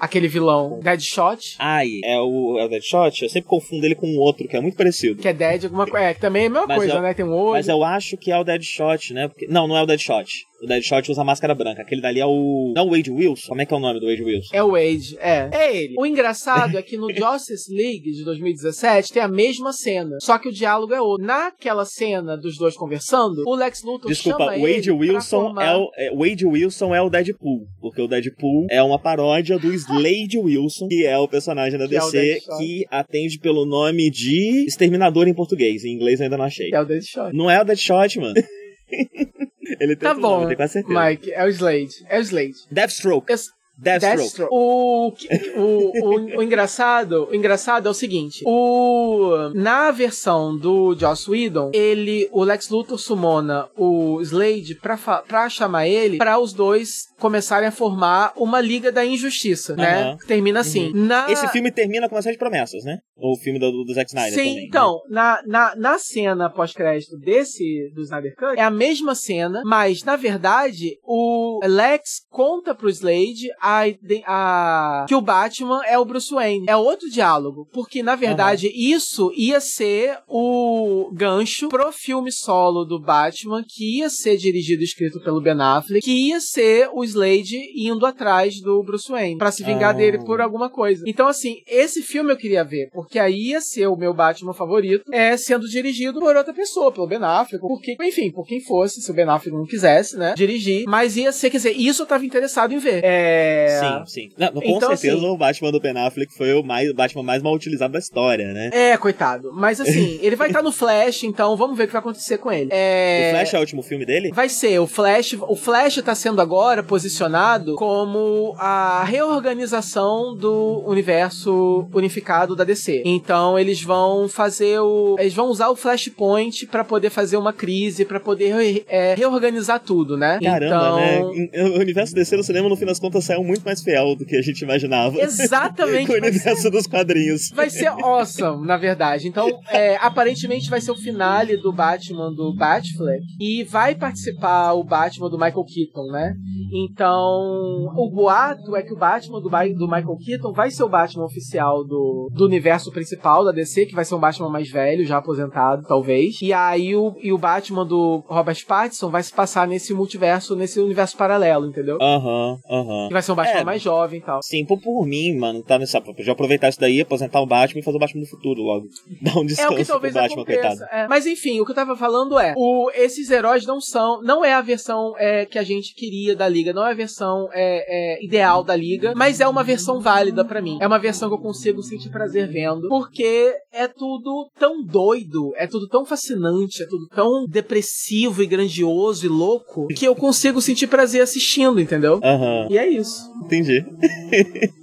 Aquele 0.00 0.28
vilão, 0.28 0.78
Deadshot. 0.80 1.56
Ai, 1.58 1.88
é 2.04 2.18
o, 2.20 2.58
é 2.58 2.64
o 2.64 2.68
Deadshot? 2.68 3.22
Eu 3.22 3.28
sempre 3.28 3.48
confundo 3.48 3.84
ele 3.84 3.94
com 3.94 4.06
um 4.06 4.18
outro 4.18 4.46
que 4.46 4.56
é 4.56 4.60
muito 4.60 4.76
parecido. 4.76 5.20
Que 5.20 5.28
é 5.28 5.32
Dead, 5.32 5.64
alguma 5.64 5.86
coisa. 5.86 6.06
É, 6.06 6.14
que 6.14 6.20
também 6.20 6.44
é 6.44 6.46
a 6.46 6.50
mesma 6.50 6.66
Mas 6.66 6.76
coisa, 6.78 6.94
eu- 6.94 7.02
né? 7.02 7.14
Tem 7.14 7.24
um 7.24 7.32
olho. 7.34 7.52
Mas 7.52 7.68
eu 7.68 7.82
acho 7.82 8.16
que 8.16 8.30
é 8.30 8.38
o 8.38 8.44
Deadshot, 8.44 9.12
né? 9.12 9.28
Porque... 9.28 9.46
Não, 9.48 9.66
não 9.66 9.76
é 9.76 9.82
o 9.82 9.86
Deadshot. 9.86 10.47
O 10.62 10.66
Deadshot 10.66 11.10
usa 11.10 11.22
máscara 11.22 11.54
branca. 11.54 11.82
Aquele 11.82 12.00
dali 12.00 12.20
é 12.20 12.26
o. 12.26 12.72
Não, 12.74 12.86
o 12.88 12.90
Wade 12.90 13.10
Wilson. 13.10 13.48
Como 13.48 13.62
é 13.62 13.66
que 13.66 13.72
é 13.72 13.76
o 13.76 13.80
nome 13.80 14.00
do 14.00 14.06
Wade 14.06 14.22
Wilson? 14.24 14.50
É 14.52 14.62
o 14.62 14.72
Wade, 14.72 15.16
é. 15.20 15.48
É 15.52 15.76
ele. 15.76 15.94
O 15.96 16.04
engraçado 16.04 16.76
é 16.76 16.82
que 16.82 16.96
no 16.96 17.08
Justice 17.14 17.72
League 17.72 18.10
de 18.10 18.24
2017 18.24 19.12
tem 19.12 19.22
a 19.22 19.28
mesma 19.28 19.72
cena, 19.72 20.16
só 20.20 20.36
que 20.38 20.48
o 20.48 20.52
diálogo 20.52 20.92
é 20.94 21.00
outro. 21.00 21.24
Naquela 21.24 21.84
cena 21.84 22.36
dos 22.36 22.56
dois 22.58 22.74
conversando, 22.76 23.42
o 23.46 23.54
Lex 23.54 23.82
Luthor 23.84 24.08
Desculpa, 24.10 24.38
chama 24.38 24.52
Wade 24.58 24.64
ele 24.64 24.82
pra 24.84 24.94
Wilson 25.14 25.40
formar- 25.44 25.64
é 25.64 25.76
o. 25.76 25.90
É, 25.96 26.10
Wade 26.16 26.46
Wilson 26.46 26.94
é 26.94 27.00
o 27.02 27.08
Deadpool. 27.08 27.66
Porque 27.80 28.02
o 28.02 28.08
Deadpool 28.08 28.66
é 28.70 28.82
uma 28.82 28.98
paródia 28.98 29.58
do 29.58 29.72
Slade 29.72 30.38
Wilson, 30.38 30.88
que 30.88 31.06
é 31.06 31.16
o 31.18 31.28
personagem 31.28 31.78
da 31.78 31.86
Que 31.86 31.96
é 31.96 32.00
DC 32.00 32.10
Deadshot. 32.20 32.58
que 32.58 32.84
atende 32.90 33.38
pelo 33.38 33.64
nome 33.64 34.10
de 34.10 34.64
Exterminador 34.66 35.28
em 35.28 35.34
português. 35.34 35.84
Em 35.84 35.92
inglês 35.94 36.18
eu 36.20 36.24
ainda 36.24 36.36
não 36.36 36.44
achei. 36.44 36.68
Que 36.70 36.76
é 36.76 36.80
o 36.80 36.84
Deadshot. 36.84 37.32
Não 37.32 37.48
é 37.50 37.60
o 37.60 37.64
Deadshot, 37.64 38.18
mano. 38.18 38.34
Ele 38.90 39.96
tem 39.96 39.96
Tá 39.96 40.14
nome, 40.14 40.22
bom, 40.22 40.40
eu 40.42 40.46
tenho 40.46 40.56
quase 40.56 40.72
certeza. 40.74 41.04
Mike, 41.08 41.32
é 41.32 41.44
o 41.44 41.48
Slade. 41.48 42.06
É 42.08 42.18
o 42.18 42.20
Slade. 42.22 42.54
Deathstroke. 42.70 43.32
Esse- 43.32 43.50
Deathstroke. 43.78 44.18
Deathstroke. 44.18 44.48
O, 44.50 45.12
o, 45.56 46.34
o, 46.34 46.38
o 46.38 46.42
engraçado, 46.42 47.28
o 47.30 47.34
engraçado 47.34 47.86
é 47.86 47.90
o 47.90 47.94
seguinte: 47.94 48.42
o 48.44 49.50
na 49.54 49.90
versão 49.90 50.56
do 50.56 50.96
Joss 50.98 51.30
Whedon, 51.30 51.70
ele, 51.72 52.28
o 52.32 52.42
Lex 52.42 52.68
Luthor 52.68 52.98
sumona 52.98 53.68
o 53.76 54.20
Slade 54.20 54.74
pra, 54.74 54.96
pra 54.96 55.48
chamar 55.48 55.86
ele 55.86 56.18
pra 56.18 56.38
os 56.38 56.52
dois 56.52 57.08
começarem 57.18 57.68
a 57.68 57.72
formar 57.72 58.32
uma 58.36 58.60
Liga 58.60 58.90
da 58.90 59.04
Injustiça, 59.04 59.74
né? 59.76 60.10
Uhum. 60.10 60.16
Termina 60.26 60.60
assim. 60.60 60.92
Na... 60.94 61.30
Esse 61.30 61.48
filme 61.48 61.70
termina 61.70 62.08
com 62.08 62.14
uma 62.14 62.22
série 62.22 62.34
de 62.34 62.38
promessas, 62.38 62.84
né? 62.84 62.98
O 63.16 63.36
filme 63.36 63.58
do, 63.58 63.84
do 63.84 63.92
Zack 63.92 64.10
Snyder 64.10 64.32
Sim, 64.32 64.38
também. 64.38 64.54
né? 64.54 64.62
então, 64.68 65.00
na, 65.08 65.42
na, 65.46 65.76
na 65.76 65.98
cena 65.98 66.48
pós-crédito 66.48 67.16
desse, 67.18 67.90
do 67.94 68.02
Snyder 68.02 68.34
Cut, 68.36 68.58
é 68.58 68.62
a 68.62 68.70
mesma 68.70 69.14
cena, 69.14 69.62
mas, 69.64 70.04
na 70.04 70.16
verdade, 70.16 70.96
o 71.02 71.60
Lex 71.64 72.22
conta 72.30 72.74
pro 72.74 72.88
Slade 72.88 73.48
a, 73.60 73.67
ide- 73.86 74.22
a- 74.26 75.04
que 75.08 75.14
o 75.14 75.20
Batman 75.20 75.82
é 75.86 75.98
o 75.98 76.04
Bruce 76.04 76.32
Wayne. 76.32 76.66
É 76.68 76.76
outro 76.76 77.08
diálogo, 77.10 77.68
porque, 77.72 78.02
na 78.02 78.14
verdade, 78.14 78.70
isso 78.74 79.32
ia 79.36 79.60
ser 79.60 80.18
o 80.28 81.10
gancho 81.12 81.68
pro 81.68 81.90
filme 81.92 82.30
solo 82.32 82.84
do 82.84 83.00
Batman, 83.00 83.64
que 83.66 83.98
ia 83.98 84.08
ser 84.10 84.36
dirigido 84.36 84.82
e 84.82 84.84
escrito 84.84 85.20
pelo 85.20 85.40
Ben 85.40 85.60
Affleck, 85.60 86.00
que 86.04 86.28
ia 86.28 86.40
ser 86.40 86.88
o 86.92 87.02
Slade 87.04 87.58
indo 87.76 88.04
atrás 88.06 88.60
do 88.60 88.82
Bruce 88.82 89.10
Wayne, 89.10 89.38
pra 89.38 89.50
se 89.50 89.62
vingar 89.64 89.90
Ah. 89.90 89.92
dele 89.92 90.18
por 90.24 90.40
alguma 90.40 90.68
coisa. 90.70 91.02
Então, 91.06 91.26
assim, 91.28 91.56
esse 91.66 92.02
filme 92.02 92.32
eu 92.32 92.36
queria 92.36 92.64
ver, 92.64 92.88
porque 92.92 93.18
aí 93.18 93.48
ia 93.50 93.60
ser 93.60 93.86
o 93.86 93.96
meu 93.96 94.14
Batman 94.14 94.52
favorito, 94.52 95.04
é 95.12 95.36
sendo 95.36 95.68
dirigido 95.68 96.20
por 96.20 96.36
outra 96.36 96.52
pessoa, 96.54 96.92
pelo 96.92 97.06
Ben 97.06 97.18
Affleck, 97.22 97.60
por 97.60 97.80
quem, 97.80 97.96
enfim, 98.02 98.30
por 98.30 98.46
quem 98.46 98.60
fosse, 98.60 99.00
se 99.00 99.10
o 99.10 99.14
Ben 99.14 99.28
Affleck 99.28 99.56
não 99.56 99.64
quisesse, 99.66 100.16
né, 100.16 100.34
dirigir, 100.36 100.84
mas 100.86 101.16
ia 101.16 101.32
ser, 101.32 101.50
quer 101.50 101.56
dizer, 101.58 101.72
isso 101.76 102.02
eu 102.02 102.06
tava 102.06 102.24
interessado 102.24 102.72
em 102.72 102.78
ver. 102.78 103.00
É... 103.04 103.57
Sim, 103.80 104.02
sim. 104.06 104.30
Não, 104.36 104.48
com 104.52 104.62
Então, 104.64 104.88
certeza 104.90 105.16
assim- 105.16 105.26
o 105.26 105.36
Batman 105.36 105.72
do 105.72 105.80
Ben 105.80 105.96
Affleck 105.96 106.32
foi 106.36 106.52
o, 106.54 106.62
mais, 106.62 106.92
Batman 106.92 107.22
mais 107.22 107.42
mal 107.42 107.54
utilizado 107.54 107.92
da 107.92 107.98
história, 107.98 108.52
né? 108.52 108.70
É, 108.72 108.96
coitado. 108.96 109.50
Mas 109.52 109.80
assim, 109.80 110.18
ele 110.22 110.36
vai 110.36 110.48
estar 110.48 110.62
no 110.62 110.70
Flash, 110.72 111.24
então 111.24 111.56
vamos 111.56 111.76
ver 111.76 111.84
o 111.84 111.86
que 111.86 111.92
vai 111.92 112.00
acontecer 112.00 112.38
com 112.38 112.52
ele. 112.52 112.70
É... 112.72 113.30
O 113.32 113.36
Flash 113.36 113.54
é 113.54 113.56
o 113.56 113.60
último 113.60 113.82
filme 113.82 114.04
dele? 114.04 114.30
Vai 114.32 114.48
ser, 114.48 114.78
o 114.78 114.86
Flash, 114.86 115.36
o 115.40 115.56
Flash 115.56 115.96
tá 116.02 116.14
sendo 116.14 116.40
agora 116.40 116.82
posicionado 116.82 117.74
como 117.76 118.54
a 118.58 119.04
reorganização 119.04 120.36
do 120.36 120.82
universo 120.86 121.88
unificado 121.92 122.54
da 122.54 122.64
DC. 122.64 123.02
Então 123.04 123.58
eles 123.58 123.82
vão 123.82 124.28
fazer 124.28 124.78
o, 124.80 125.16
eles 125.18 125.34
vão 125.34 125.48
usar 125.48 125.68
o 125.68 125.76
Flashpoint 125.76 126.66
pra 126.66 126.84
poder 126.84 127.10
fazer 127.10 127.36
uma 127.36 127.52
crise, 127.52 128.04
pra 128.04 128.20
poder 128.20 128.84
é, 128.88 129.14
reorganizar 129.14 129.80
tudo, 129.80 130.16
né? 130.16 130.38
Caramba, 130.42 130.66
então, 130.66 130.96
né? 131.34 131.62
O 131.76 131.78
universo 131.80 132.14
DC 132.14 132.36
no 132.36 132.42
cinema, 132.42 132.68
no 132.68 132.76
fim 132.76 132.86
das 132.86 132.98
contas, 132.98 133.24
saiu 133.24 133.42
muito 133.48 133.64
mais 133.64 133.82
fiel 133.82 134.14
do 134.14 134.24
que 134.24 134.36
a 134.36 134.42
gente 134.42 134.60
imaginava. 134.62 135.18
Exatamente. 135.18 136.06
Com 136.08 136.12
o 136.12 136.20
vai 136.20 136.30
ser- 136.30 136.36
universo 136.36 136.70
dos 136.70 136.86
quadrinhos. 136.86 137.50
Vai 137.54 137.70
ser 137.70 137.88
awesome, 137.88 138.66
na 138.66 138.76
verdade. 138.76 139.26
Então, 139.26 139.48
é, 139.70 139.96
aparentemente 139.96 140.70
vai 140.70 140.80
ser 140.80 140.90
o 140.90 140.96
finale 140.96 141.56
do 141.56 141.72
Batman 141.72 142.32
do 142.32 142.54
Batfleck. 142.54 143.24
E 143.40 143.64
vai 143.64 143.94
participar 143.94 144.72
o 144.74 144.84
Batman 144.84 145.30
do 145.30 145.38
Michael 145.38 145.64
Keaton, 145.64 146.12
né? 146.12 146.34
Então, 146.72 147.90
o 147.96 148.10
boato 148.10 148.76
é 148.76 148.82
que 148.82 148.92
o 148.92 148.98
Batman 148.98 149.40
do, 149.40 149.48
do 149.48 149.86
Michael 149.86 150.16
Keaton 150.24 150.52
vai 150.52 150.70
ser 150.70 150.82
o 150.82 150.88
Batman 150.88 151.24
oficial 151.24 151.84
do, 151.84 152.28
do 152.32 152.44
universo 152.44 152.90
principal 152.90 153.44
da 153.44 153.52
DC, 153.52 153.86
que 153.86 153.94
vai 153.94 154.04
ser 154.04 154.14
um 154.14 154.20
Batman 154.20 154.50
mais 154.50 154.70
velho, 154.70 155.06
já 155.06 155.18
aposentado, 155.18 155.82
talvez. 155.86 156.40
E 156.42 156.52
aí 156.52 156.94
o, 156.94 157.14
e 157.22 157.32
o 157.32 157.38
Batman 157.38 157.86
do 157.86 158.22
Robert 158.28 158.58
Pattinson 158.66 159.10
vai 159.10 159.22
se 159.22 159.32
passar 159.32 159.66
nesse 159.66 159.94
multiverso, 159.94 160.54
nesse 160.54 160.80
universo 160.80 161.16
paralelo, 161.16 161.66
entendeu? 161.66 161.98
Aham, 162.00 162.58
aham. 162.68 163.08
Que 163.08 163.12
vai 163.12 163.22
ser 163.22 163.32
um 163.32 163.36
Batman 163.38 163.60
É. 163.60 163.64
mais 163.64 163.82
jovem 163.82 164.20
e 164.20 164.22
tal. 164.22 164.40
Sim, 164.42 164.64
por, 164.64 164.80
por 164.80 165.06
mim, 165.06 165.34
mano, 165.36 165.62
tá 165.62 165.78
nessa. 165.78 166.02
Já 166.18 166.32
aproveitar 166.32 166.68
isso 166.68 166.80
daí, 166.80 167.00
aposentar 167.00 167.40
o 167.40 167.46
Batman 167.46 167.80
e 167.80 167.82
fazer 167.84 167.96
o 167.96 168.00
Batman 168.00 168.20
do 168.22 168.26
futuro 168.28 168.62
logo. 168.62 168.86
Dar 169.22 169.36
um 169.36 169.40
É 169.40 169.42
o 169.42 169.46
descanso 169.46 169.76
que 169.76 169.84
talvez 169.84 170.12
pro 170.12 170.22
Batman, 170.22 170.42
aconteça. 170.42 170.68
coitado. 170.68 170.84
é. 170.92 171.08
Mas 171.08 171.26
enfim, 171.26 171.60
o 171.60 171.64
que 171.64 171.70
eu 171.70 171.74
tava 171.76 171.96
falando 171.96 172.38
é: 172.38 172.54
o- 172.56 172.90
esses 172.94 173.30
heróis 173.30 173.64
não 173.66 173.80
são. 173.80 174.22
Não 174.22 174.44
é 174.44 174.52
a 174.52 174.60
versão 174.60 175.14
é, 175.18 175.44
que 175.46 175.58
a 175.58 175.62
gente 175.64 175.94
queria 175.94 176.34
da 176.36 176.48
Liga, 176.48 176.72
não 176.72 176.86
é 176.86 176.90
a 176.92 176.94
versão 176.94 177.48
é, 177.52 178.16
é, 178.18 178.24
ideal 178.24 178.62
da 178.62 178.74
Liga, 178.76 179.12
mas 179.16 179.40
é 179.40 179.48
uma 179.48 179.62
versão 179.64 180.00
válida 180.00 180.44
pra 180.44 180.60
mim. 180.60 180.78
É 180.80 180.86
uma 180.86 180.98
versão 180.98 181.28
que 181.28 181.34
eu 181.34 181.38
consigo 181.40 181.82
sentir 181.82 182.10
prazer 182.10 182.48
vendo, 182.48 182.88
porque 182.88 183.54
é 183.72 183.86
tudo 183.88 184.50
tão 184.58 184.82
doido, 184.82 185.52
é 185.56 185.66
tudo 185.66 185.86
tão 185.88 186.04
fascinante, 186.04 186.82
é 186.82 186.86
tudo 186.86 187.06
tão 187.08 187.46
depressivo 187.46 188.42
e 188.42 188.46
grandioso 188.46 189.24
e 189.26 189.28
louco, 189.28 189.86
que 189.88 190.04
eu 190.06 190.14
consigo 190.14 190.60
sentir 190.60 190.86
prazer 190.86 191.22
assistindo, 191.22 191.80
entendeu? 191.80 192.20
Aham, 192.22 192.66
E 192.70 192.78
é 192.78 192.88
isso. 192.88 193.17
Entendi. 193.44 193.84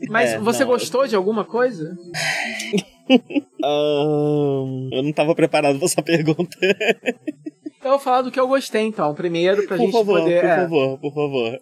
Mas 0.10 0.32
É, 0.32 0.40
você 0.40 0.64
não. 0.64 0.72
gostou 0.72 1.08
de 1.08 1.16
alguma 1.16 1.44
coisa? 1.46 1.98
Ahn, 3.64 4.90
eu 4.92 5.04
não 5.04 5.12
tava 5.14 5.36
preparado 5.36 5.78
pra 5.78 5.86
essa 5.86 6.02
pergunta. 6.02 6.58
Eu 7.86 7.92
vou 7.92 8.00
falar 8.00 8.24
do 8.24 8.32
que 8.32 8.40
eu 8.40 8.48
gostei, 8.48 8.82
então, 8.82 9.14
primeiro, 9.14 9.58
pra 9.68 9.78
por 9.78 9.84
gente 9.84 9.92
favor, 9.92 10.20
poder. 10.22 10.42
por 10.42 10.50
é. 10.50 10.56
favor, 10.62 10.98
por 11.00 11.14
favor. 11.14 11.60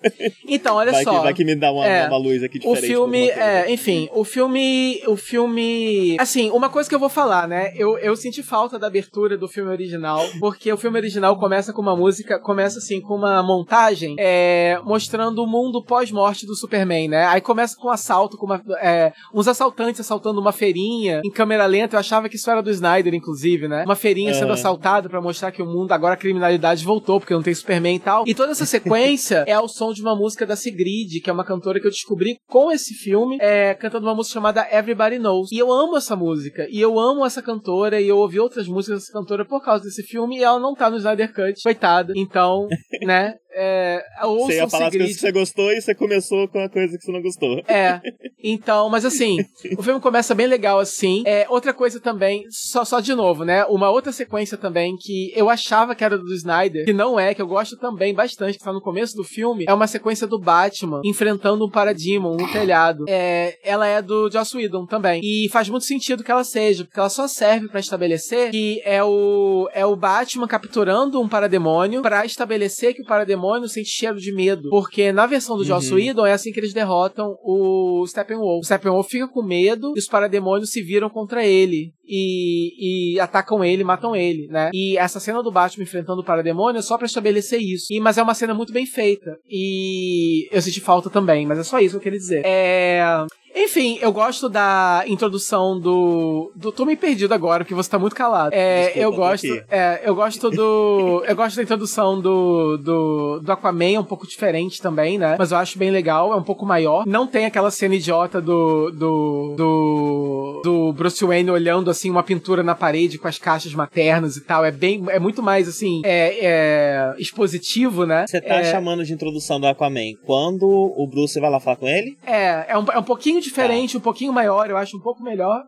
Então, 0.47 0.75
olha 0.77 0.93
vai, 0.93 1.03
só. 1.03 1.17
Que, 1.17 1.23
vai 1.23 1.33
que 1.33 1.43
me 1.43 1.53
dá 1.53 1.69
uma, 1.69 1.85
É. 1.85 2.07
uma 2.07 2.15
luz 2.17 2.41
aqui 2.41 2.59
O 2.59 2.61
diferente. 2.61 2.85
filme, 2.87 3.29
alguma 3.29 3.45
coisa. 3.45 3.67
é, 3.67 3.71
enfim, 3.73 4.09
o 4.13 4.23
filme, 4.23 5.01
o 5.05 5.17
filme, 5.17 6.15
assim, 6.17 6.49
uma 6.51 6.69
coisa 6.69 6.87
que 6.87 6.95
eu 6.95 6.99
vou 6.99 7.09
falar, 7.09 7.45
né? 7.45 7.73
Eu, 7.75 7.97
eu 7.97 8.15
senti 8.15 8.41
falta 8.41 8.79
da 8.79 8.87
abertura 8.87 9.37
do 9.37 9.49
filme 9.49 9.69
original, 9.69 10.23
porque 10.39 10.71
o 10.71 10.77
filme 10.77 10.97
original 10.97 11.37
começa 11.37 11.73
com 11.73 11.81
uma 11.81 11.93
música, 11.95 12.39
começa 12.39 12.79
assim 12.79 13.01
com 13.01 13.15
uma 13.15 13.43
montagem, 13.43 14.15
é, 14.17 14.79
mostrando 14.85 15.43
o 15.43 15.47
mundo 15.47 15.83
pós-morte 15.83 16.45
do 16.45 16.55
Superman, 16.55 17.09
né? 17.09 17.25
Aí 17.25 17.41
começa 17.41 17.75
com 17.77 17.89
um 17.89 17.91
assalto, 17.91 18.37
com 18.37 18.45
uma, 18.45 18.61
é, 18.81 19.11
uns 19.33 19.49
assaltantes 19.49 19.99
assaltando 19.99 20.39
uma 20.39 20.53
feirinha 20.53 21.19
em 21.25 21.29
câmera 21.29 21.65
lenta. 21.65 21.97
Eu 21.97 21.99
achava 21.99 22.29
que 22.29 22.37
isso 22.37 22.49
era 22.49 22.63
do 22.63 22.69
Snyder, 22.71 23.13
inclusive, 23.13 23.67
né? 23.67 23.83
Uma 23.85 23.95
feirinha 23.97 24.33
sendo 24.33 24.45
Aham. 24.45 24.53
assaltada 24.53 25.09
pra 25.09 25.19
mostrar 25.21 25.51
que 25.51 25.61
o 25.61 25.65
mundo 25.65 25.91
agora 25.91 26.12
a 26.13 26.17
criminalidade 26.17 26.83
voltou 26.83 27.19
porque 27.19 27.33
não 27.33 27.41
tem 27.41 27.53
Superman 27.53 27.95
e 27.95 27.99
tal. 27.99 28.23
E 28.27 28.33
toda 28.33 28.51
essa 28.51 28.65
sequência 28.65 29.43
é 29.47 29.53
ao 29.53 29.67
som 29.67 29.91
de 29.93 30.01
uma 30.01 30.15
música 30.15 30.45
da 30.45 30.55
Sigrid, 30.55 31.21
que 31.21 31.29
é 31.29 31.33
uma 31.33 31.45
cantora 31.45 31.79
que 31.79 31.87
eu 31.87 31.91
descobri 31.91 32.37
com 32.47 32.71
esse 32.71 32.93
filme, 32.93 33.37
é, 33.39 33.73
cantando 33.73 34.07
uma 34.07 34.15
música 34.15 34.33
chamada 34.33 34.67
Everybody 34.71 35.19
Knows. 35.19 35.51
E 35.51 35.57
eu 35.57 35.71
amo 35.71 35.97
essa 35.97 36.15
música, 36.15 36.67
e 36.69 36.79
eu 36.79 36.99
amo 36.99 37.25
essa 37.25 37.41
cantora, 37.41 37.99
e 37.99 38.07
eu 38.07 38.17
ouvi 38.17 38.39
outras 38.39 38.67
músicas 38.67 38.99
dessa 38.99 39.13
cantora 39.13 39.45
por 39.45 39.63
causa 39.63 39.83
desse 39.83 40.03
filme, 40.03 40.37
e 40.37 40.43
ela 40.43 40.59
não 40.59 40.73
tá 40.73 40.89
no 40.89 40.97
Snyder 40.97 41.33
Cut, 41.33 41.61
coitada. 41.61 42.13
Então, 42.15 42.67
né, 43.05 43.35
é, 43.55 44.03
Você 44.21 44.55
ia 44.55 44.69
falar 44.69 44.87
as 44.87 44.95
coisas 44.95 45.15
que 45.15 45.21
você 45.21 45.31
gostou 45.31 45.71
e 45.71 45.81
você 45.81 45.95
começou 45.95 46.47
com 46.47 46.59
a 46.59 46.69
coisa 46.69 46.97
que 46.97 47.03
você 47.03 47.11
não 47.11 47.21
gostou. 47.21 47.59
É. 47.67 48.01
Então, 48.45 48.89
mas 48.89 49.05
assim, 49.05 49.37
o 49.77 49.81
filme 49.81 50.01
começa 50.01 50.35
bem 50.35 50.47
legal 50.47 50.77
assim. 50.77 51.23
É, 51.25 51.45
outra 51.47 51.73
coisa 51.73 52.01
também, 52.01 52.43
só, 52.49 52.83
só 52.83 52.99
de 52.99 53.15
novo, 53.15 53.45
né? 53.45 53.63
Uma 53.65 53.89
outra 53.89 54.11
sequência 54.11 54.57
também 54.57 54.97
que 54.99 55.31
eu 55.33 55.49
achava 55.49 55.95
que 55.95 56.03
era 56.03 56.17
do 56.17 56.33
Snyder, 56.33 56.83
que 56.83 56.91
não 56.91 57.17
é, 57.17 57.33
que 57.33 57.41
eu 57.41 57.47
gosto 57.47 57.77
também 57.77 58.13
bastante, 58.13 58.57
que 58.57 58.63
tá 58.63 58.73
no 58.73 58.81
começo 58.81 59.15
do 59.15 59.23
filme, 59.23 59.63
é 59.65 59.73
uma 59.73 59.87
sequência 59.87 60.27
do 60.27 60.37
Batman 60.37 60.99
enfrentando 61.05 61.65
um 61.65 61.69
Parademon 61.69 62.35
no 62.35 62.51
telhado. 62.51 63.05
É, 63.07 63.57
ela 63.63 63.87
é 63.87 64.01
do 64.01 64.29
Joss 64.29 64.57
Whedon 64.57 64.85
também. 64.85 65.21
E 65.23 65.47
faz 65.49 65.69
muito 65.69 65.85
sentido 65.85 66.21
que 66.21 66.31
ela 66.31 66.43
seja, 66.43 66.83
porque 66.83 66.99
ela 66.99 67.09
só 67.09 67.29
serve 67.29 67.69
pra 67.69 67.79
estabelecer 67.79 68.51
que 68.51 68.81
é 68.83 69.01
o, 69.01 69.69
é 69.73 69.85
o 69.85 69.95
Batman 69.95 70.49
capturando 70.49 71.21
um 71.21 71.29
parademônio 71.29 72.01
pra 72.01 72.25
estabelecer 72.25 72.93
que 72.93 73.01
o 73.01 73.05
parademônio 73.05 73.42
sente 73.67 73.89
cheiro 73.89 74.17
de 74.17 74.33
medo. 74.33 74.69
Porque 74.69 75.11
na 75.11 75.25
versão 75.25 75.57
do 75.57 75.63
Joss 75.63 75.89
Uhum. 75.91 75.97
Whedon 75.97 76.25
é 76.25 76.33
assim 76.33 76.51
que 76.51 76.59
eles 76.59 76.73
derrotam 76.73 77.37
o 77.43 78.05
Steppenwolf. 78.07 78.61
O 78.61 78.65
Steppenwolf 78.65 79.09
fica 79.09 79.27
com 79.27 79.43
medo 79.43 79.93
e 79.95 79.99
os 79.99 80.07
parademônios 80.07 80.69
se 80.69 80.81
viram 80.81 81.09
contra 81.09 81.45
ele. 81.45 81.93
E, 82.05 83.13
e 83.15 83.19
atacam 83.19 83.63
ele, 83.63 83.83
matam 83.83 84.15
ele, 84.15 84.47
né? 84.47 84.69
E 84.73 84.97
essa 84.97 85.19
cena 85.19 85.41
do 85.41 85.51
Batman 85.51 85.83
enfrentando 85.83 86.21
o 86.21 86.25
parademônio 86.25 86.79
é 86.79 86.81
só 86.81 86.97
pra 86.97 87.05
estabelecer 87.05 87.61
isso. 87.61 87.87
E, 87.91 87.99
mas 87.99 88.17
é 88.17 88.23
uma 88.23 88.33
cena 88.33 88.53
muito 88.53 88.73
bem 88.73 88.85
feita. 88.85 89.37
E 89.49 90.47
eu 90.51 90.61
senti 90.61 90.81
falta 90.81 91.09
também, 91.09 91.45
mas 91.45 91.59
é 91.59 91.63
só 91.63 91.79
isso 91.79 91.91
que 91.91 91.97
eu 91.97 92.01
queria 92.01 92.19
dizer. 92.19 92.41
É. 92.45 93.25
Enfim, 93.55 93.99
eu 94.01 94.11
gosto 94.11 94.49
da 94.49 95.03
introdução 95.07 95.79
do. 95.79 96.51
do 96.55 96.71
tô 96.71 96.85
meio 96.85 96.97
perdido 96.97 97.33
agora, 97.33 97.63
porque 97.63 97.75
você 97.75 97.89
tá 97.89 97.99
muito 97.99 98.15
calado. 98.15 98.53
É, 98.53 98.85
Desculpa, 98.85 98.99
eu 98.99 99.11
gosto. 99.11 99.63
É, 99.69 100.01
eu 100.03 100.15
gosto 100.15 100.49
do. 100.49 101.23
eu 101.27 101.35
gosto 101.35 101.55
da 101.57 101.63
introdução 101.63 102.19
do, 102.19 102.77
do. 102.77 103.39
do 103.39 103.51
Aquaman, 103.51 103.93
é 103.95 103.99
um 103.99 104.03
pouco 104.03 104.27
diferente 104.27 104.81
também, 104.81 105.17
né? 105.19 105.35
Mas 105.37 105.51
eu 105.51 105.57
acho 105.57 105.77
bem 105.77 105.91
legal, 105.91 106.33
é 106.33 106.35
um 106.35 106.43
pouco 106.43 106.65
maior. 106.65 107.05
Não 107.05 107.27
tem 107.27 107.45
aquela 107.45 107.69
cena 107.69 107.95
idiota 107.95 108.41
do. 108.41 108.89
do. 108.89 109.53
do. 109.55 110.61
do 110.63 110.93
Bruce 110.93 111.23
Wayne 111.23 111.51
olhando 111.51 111.91
assim 111.91 112.09
uma 112.09 112.23
pintura 112.23 112.63
na 112.63 112.73
parede 112.73 113.19
com 113.19 113.27
as 113.27 113.37
caixas 113.37 113.73
maternas 113.73 114.35
e 114.35 114.41
tal. 114.41 114.65
É 114.65 114.71
bem. 114.71 115.03
É 115.09 115.19
muito 115.19 115.43
mais 115.43 115.67
assim. 115.67 116.01
É, 116.03 116.39
é 116.41 117.15
expositivo, 117.19 118.05
né? 118.05 118.25
Você 118.27 118.41
tá 118.41 118.55
é, 118.55 118.71
chamando 118.71 119.05
de 119.05 119.13
introdução 119.13 119.59
do 119.59 119.67
Aquaman. 119.67 120.15
Quando 120.25 120.65
o 120.65 121.05
Bruce 121.05 121.39
vai 121.39 121.49
lá 121.49 121.59
falar 121.59 121.75
com 121.75 121.87
ele? 121.87 122.17
É, 122.25 122.65
é 122.69 122.77
um, 122.77 122.85
é 122.91 122.97
um 122.97 123.03
pouquinho 123.03 123.42
diferente, 123.43 123.97
um 123.97 124.01
pouquinho 124.01 124.33
maior, 124.33 124.69
eu 124.69 124.77
acho 124.77 124.97
um 124.97 125.01
pouco 125.01 125.21
melhor. 125.23 125.61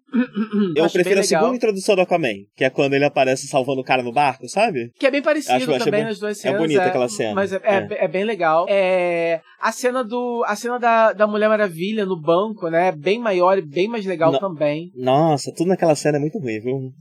Eu 0.75 0.83
Acho 0.85 0.93
prefiro 0.93 1.19
a 1.19 1.23
segunda 1.23 1.55
introdução 1.55 1.95
do 1.95 2.01
Aquaman, 2.01 2.33
que 2.55 2.63
é 2.63 2.69
quando 2.69 2.93
ele 2.93 3.05
aparece 3.05 3.47
salvando 3.47 3.81
o 3.81 3.83
cara 3.83 4.01
no 4.03 4.11
barco, 4.11 4.47
sabe? 4.47 4.91
Que 4.99 5.05
é 5.07 5.11
bem 5.11 5.21
parecido 5.21 5.73
Acho- 5.73 5.83
também 5.85 6.03
nas 6.03 6.19
duas 6.19 6.37
é 6.39 6.41
cenas. 6.41 6.59
bonita 6.61 6.83
aquela 6.83 7.07
cena. 7.09 7.33
Mas 7.35 7.53
é, 7.53 7.57
é, 7.63 7.75
É. 7.75 8.05
é 8.05 8.07
bem 8.07 8.23
legal. 8.23 8.65
É, 8.69 9.41
a 9.61 9.71
cena 9.71 10.03
do. 10.03 10.43
A 10.47 10.55
cena 10.55 10.79
da, 10.79 11.13
da 11.13 11.27
Mulher 11.27 11.49
Maravilha 11.49 12.05
no 12.05 12.19
banco, 12.19 12.67
né? 12.69 12.87
É 12.87 12.91
bem 12.91 13.19
maior 13.19 13.57
e 13.57 13.61
bem 13.61 13.87
mais 13.87 14.05
legal 14.05 14.31
Não. 14.31 14.39
também. 14.39 14.91
Nossa, 14.95 15.51
tudo 15.55 15.67
naquela 15.67 15.95
cena 15.95 16.17
é 16.17 16.19
muito 16.21 16.39
ruim, 16.39 16.59
viu? 16.59 16.91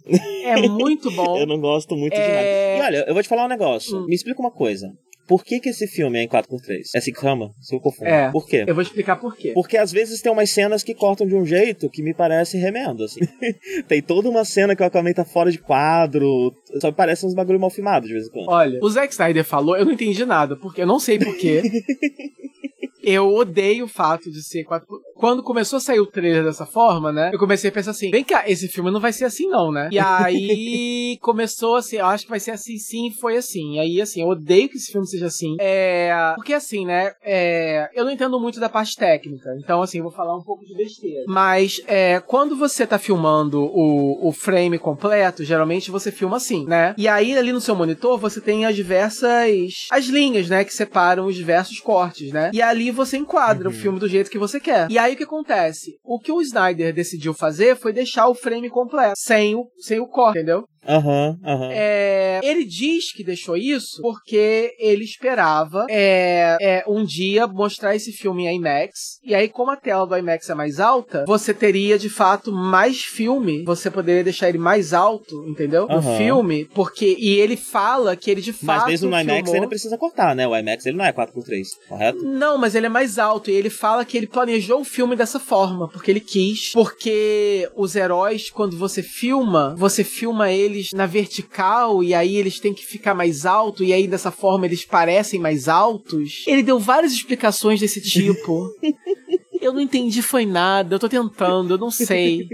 É 0.45 0.57
muito 0.69 1.11
bom. 1.13 1.39
Eu 1.39 1.47
não 1.47 1.59
gosto 1.61 1.95
muito 1.97 2.15
de 2.15 2.21
É. 2.21 2.79
nada. 2.79 2.79
E 2.79 2.87
olha, 2.99 3.05
eu 3.09 3.15
vou 3.15 3.23
te 3.23 3.29
falar 3.29 3.45
um 3.45 3.49
negócio. 3.49 3.97
Hum. 3.99 4.07
Me 4.07 4.15
explica 4.15 4.41
uma 4.41 4.51
coisa. 4.51 4.89
Por 5.27 5.43
que, 5.43 5.59
que 5.59 5.71
esse 5.71 5.87
filme 5.87 6.19
é 6.19 6.23
em 6.23 6.29
4x3? 6.29 6.83
É 6.95 6.99
assim 6.99 7.13
que 7.13 7.21
chama? 7.21 7.51
Se 7.61 7.75
eu 7.75 7.81
confundo. 7.81 8.11
É. 8.11 8.31
Por 8.31 8.47
quê? 8.47 8.65
Eu 8.67 8.75
vou 8.75 8.83
explicar 8.83 9.17
por 9.17 9.37
quê. 9.37 9.53
Porque 9.55 9.77
às 9.77 9.91
vezes 9.91 10.21
tem 10.21 10.31
umas 10.31 10.51
cenas 10.51 10.83
que 10.83 10.95
cortam 10.95 11.27
de 11.27 11.35
um 11.35 11.47
jeito 11.47 11.89
que 11.89 12.03
me 12.03 12.13
parece 12.13 12.59
remendo, 12.59 13.05
assim. 13.05 13.21
tem 13.89 14.03
toda 14.03 14.29
uma 14.29 14.45
cena 14.45 14.77
que 14.77 14.83
o 14.83 14.87
Aquaman 14.87 15.13
tá 15.13 15.25
fora 15.25 15.51
de 15.51 15.59
quadro, 15.59 16.53
só 16.81 16.89
me 16.89 16.95
parece 16.95 17.25
uns 17.25 17.35
bagulho 17.35 17.59
mal 17.59 17.71
filmado 17.71 18.07
de 18.07 18.13
vez 18.13 18.27
em 18.27 18.31
quando. 18.31 18.49
Olha, 18.49 18.79
o 18.83 18.89
Zack 18.89 19.13
Snyder 19.13 19.45
falou, 19.45 19.77
eu 19.77 19.85
não 19.85 19.93
entendi 19.93 20.25
nada, 20.27 20.57
porque 20.57 20.83
eu 20.83 20.87
não 20.87 20.99
sei 20.99 21.19
porquê. 21.19 21.63
Eu 23.05 23.33
odeio 23.33 23.85
o 23.85 23.89
fato 23.89 24.31
de 24.31 24.43
ser 24.43 24.65
4 24.65 24.87
Quando 25.17 25.43
começou 25.43 25.77
a 25.77 25.81
sair 25.81 26.01
o 26.01 26.07
trailer 26.07 26.45
dessa 26.45 26.67
forma, 26.67 27.13
né? 27.13 27.31
Eu 27.33 27.39
comecei 27.39 27.71
a 27.71 27.73
pensar 27.73 27.93
assim: 27.93 28.11
vem 28.11 28.25
cá, 28.25 28.49
esse 28.49 28.69
filme 28.69 28.91
não 28.91 29.01
vai 29.01 29.13
ser 29.13 29.25
assim, 29.25 29.47
não, 29.49 29.71
né? 29.71 29.89
E 29.91 29.99
aí 29.99 31.19
começou 31.21 31.77
assim, 31.77 31.97
eu 31.97 32.07
acho 32.07 32.25
que 32.25 32.31
vai 32.31 32.41
ser 32.41 32.53
assim, 32.53 32.79
sim, 32.79 33.11
foi 33.21 33.37
assim. 33.37 33.75
E 33.75 33.79
aí, 33.81 34.01
assim, 34.01 34.23
eu 34.23 34.29
odeio 34.29 34.69
que 34.69 34.77
esse 34.77 34.91
filme 34.91 35.07
seja 35.07 35.27
assim. 35.27 35.57
É. 35.61 36.33
Porque 36.37 36.53
assim, 36.53 36.85
né? 36.85 37.13
É... 37.23 37.91
Eu 37.95 38.05
não 38.05 38.13
entendo 38.13 38.39
muito 38.41 38.61
da 38.61 38.69
parte 38.69 38.97
técnica. 38.97 39.51
Então, 39.59 39.83
assim, 39.83 39.99
eu 39.99 40.05
vou 40.05 40.13
falar 40.13 40.37
um 40.37 40.43
pouco 40.43 40.65
de 40.65 40.75
besteira. 40.75 41.25
Mas 41.27 41.81
é, 41.87 42.21
quando 42.21 42.57
você 42.57 42.87
tá 42.87 42.99
filmando 42.99 43.63
o, 43.63 44.29
o 44.29 44.33
frame 44.33 44.79
completo, 44.79 45.45
geralmente 45.45 45.91
você 45.91 46.11
filma 46.11 46.37
assim, 46.37 46.65
né? 46.67 46.95
E 46.97 47.09
aí, 47.09 47.37
ali 47.37 47.53
no 47.53 47.61
seu 47.61 47.75
monitor, 47.75 48.19
você 48.19 48.41
tem 48.41 48.65
as 48.65 48.75
diversas. 48.75 49.87
as 49.91 50.07
linhas, 50.07 50.49
né? 50.49 50.65
Que 50.65 50.75
separam 50.75 51.27
os 51.27 51.35
diversos 51.35 51.81
cortes, 51.81 52.33
né? 52.33 52.51
E 52.53 52.63
ali 52.63 52.91
você 52.95 53.17
enquadra 53.17 53.69
o 53.69 53.73
filme 53.73 53.99
do 53.99 54.09
jeito 54.09 54.31
que 54.31 54.39
você 54.39 54.59
quer. 54.59 54.91
E 54.91 54.99
aí 54.99 55.15
o 55.15 55.17
que 55.17 55.25
acontece? 55.25 55.99
O 56.03 56.19
que 56.19 56.33
o 56.33 56.41
Snyder 56.41 56.95
decidiu 56.95 57.35
fazer 57.35 57.77
foi 57.77 57.93
deixar 57.93 58.29
o 58.29 58.35
frame 58.35 58.71
completo, 58.71 59.15
sem 59.17 59.55
o, 59.55 59.67
sem 59.79 60.01
o 60.01 60.07
corte, 60.07 60.39
entendeu? 60.39 60.65
Aham, 60.87 61.39
aham. 61.45 61.71
É, 61.73 62.41
ele 62.43 62.65
diz 62.65 63.13
que 63.13 63.25
deixou 63.25 63.57
isso 63.57 64.01
porque 64.03 64.75
ele 64.79 65.05
esperava 65.05 65.87
é, 65.89 66.57
é, 66.61 66.85
um 66.87 67.05
dia 67.05 67.47
mostrar 67.47 67.95
esse 67.95 68.13
filme 68.13 68.47
em 68.47 68.57
IMAX. 68.57 69.19
E 69.25 69.35
aí, 69.35 69.49
como 69.49 69.71
a 69.71 69.77
tela 69.77 70.07
do 70.07 70.17
IMAX 70.17 70.49
é 70.49 70.55
mais 70.55 70.81
alta, 70.81 71.25
você 71.27 71.55
teria 71.55 71.99
de 71.99 72.09
fato 72.09 72.53
mais 72.53 73.03
filme. 73.03 73.65
Você 73.65 73.91
poderia 73.91 74.25
deixar 74.25 74.49
ele 74.49 74.59
mais 74.59 74.93
alto, 74.93 75.45
entendeu? 75.49 75.87
No 75.87 75.97
Aham. 75.97 76.17
filme. 76.17 76.65
Porque. 76.75 77.17
E 77.19 77.39
ele 77.39 77.57
fala 77.57 78.17
que 78.17 78.31
ele 78.31 78.41
de 78.41 78.53
fato. 78.53 78.65
Mas 78.65 78.87
mesmo 78.87 79.11
no 79.11 79.21
IMAX 79.21 79.43
filmou... 79.43 79.57
ele 79.57 79.67
precisa 79.67 79.97
cortar, 79.97 80.35
né? 80.35 80.47
O 80.47 80.57
IMAX 80.57 80.87
ele 80.87 80.97
não 80.97 81.05
é 81.05 81.13
4x3, 81.13 81.65
correto? 81.89 82.25
Não, 82.25 82.59
mas 82.59 82.75
ele 82.75 82.87
é 82.87 82.91
mais 82.91 83.19
alto 83.19 83.51
e 83.51 83.55
ele 83.55 83.71
fala 83.71 84.05
que 84.05 84.17
ele 84.17 84.27
planejou 84.27 84.81
o 84.81 84.85
filme 84.85 85.17
dessa 85.17 85.41
forma, 85.41 85.89
porque 85.89 86.11
ele 86.11 86.21
quis. 86.21 86.73
Porque 86.73 87.69
os 87.75 87.97
heróis, 87.97 88.51
quando 88.51 88.77
você 88.77 89.03
filma, 89.03 89.75
você 89.77 90.05
filma 90.05 90.53
eles 90.75 90.93
na 90.93 91.07
vertical 91.07 92.03
e 92.03 92.13
aí 92.15 92.37
eles 92.37 92.59
têm 92.59 92.75
que 92.75 92.85
ficar 92.85 93.15
mais 93.15 93.47
alto 93.47 93.85
e 93.85 93.93
aí 93.93 94.07
dessa 94.07 94.31
forma 94.31 94.67
eles 94.67 94.85
parecem 94.85 95.41
mais 95.41 95.69
altos. 95.69 96.45
Ele 96.47 96.63
deu 96.63 96.79
várias 96.79 97.13
explicações 97.13 97.81
desse 97.81 98.01
tipo. 98.01 98.69
Eu 99.65 99.73
não 99.73 99.81
entendi 99.81 100.21
foi 100.21 100.45
nada, 100.45 100.95
eu 100.95 100.99
tô 100.99 101.09
tentando, 101.09 101.73
eu 101.73 101.79
não 101.79 101.91
sei. 101.91 102.47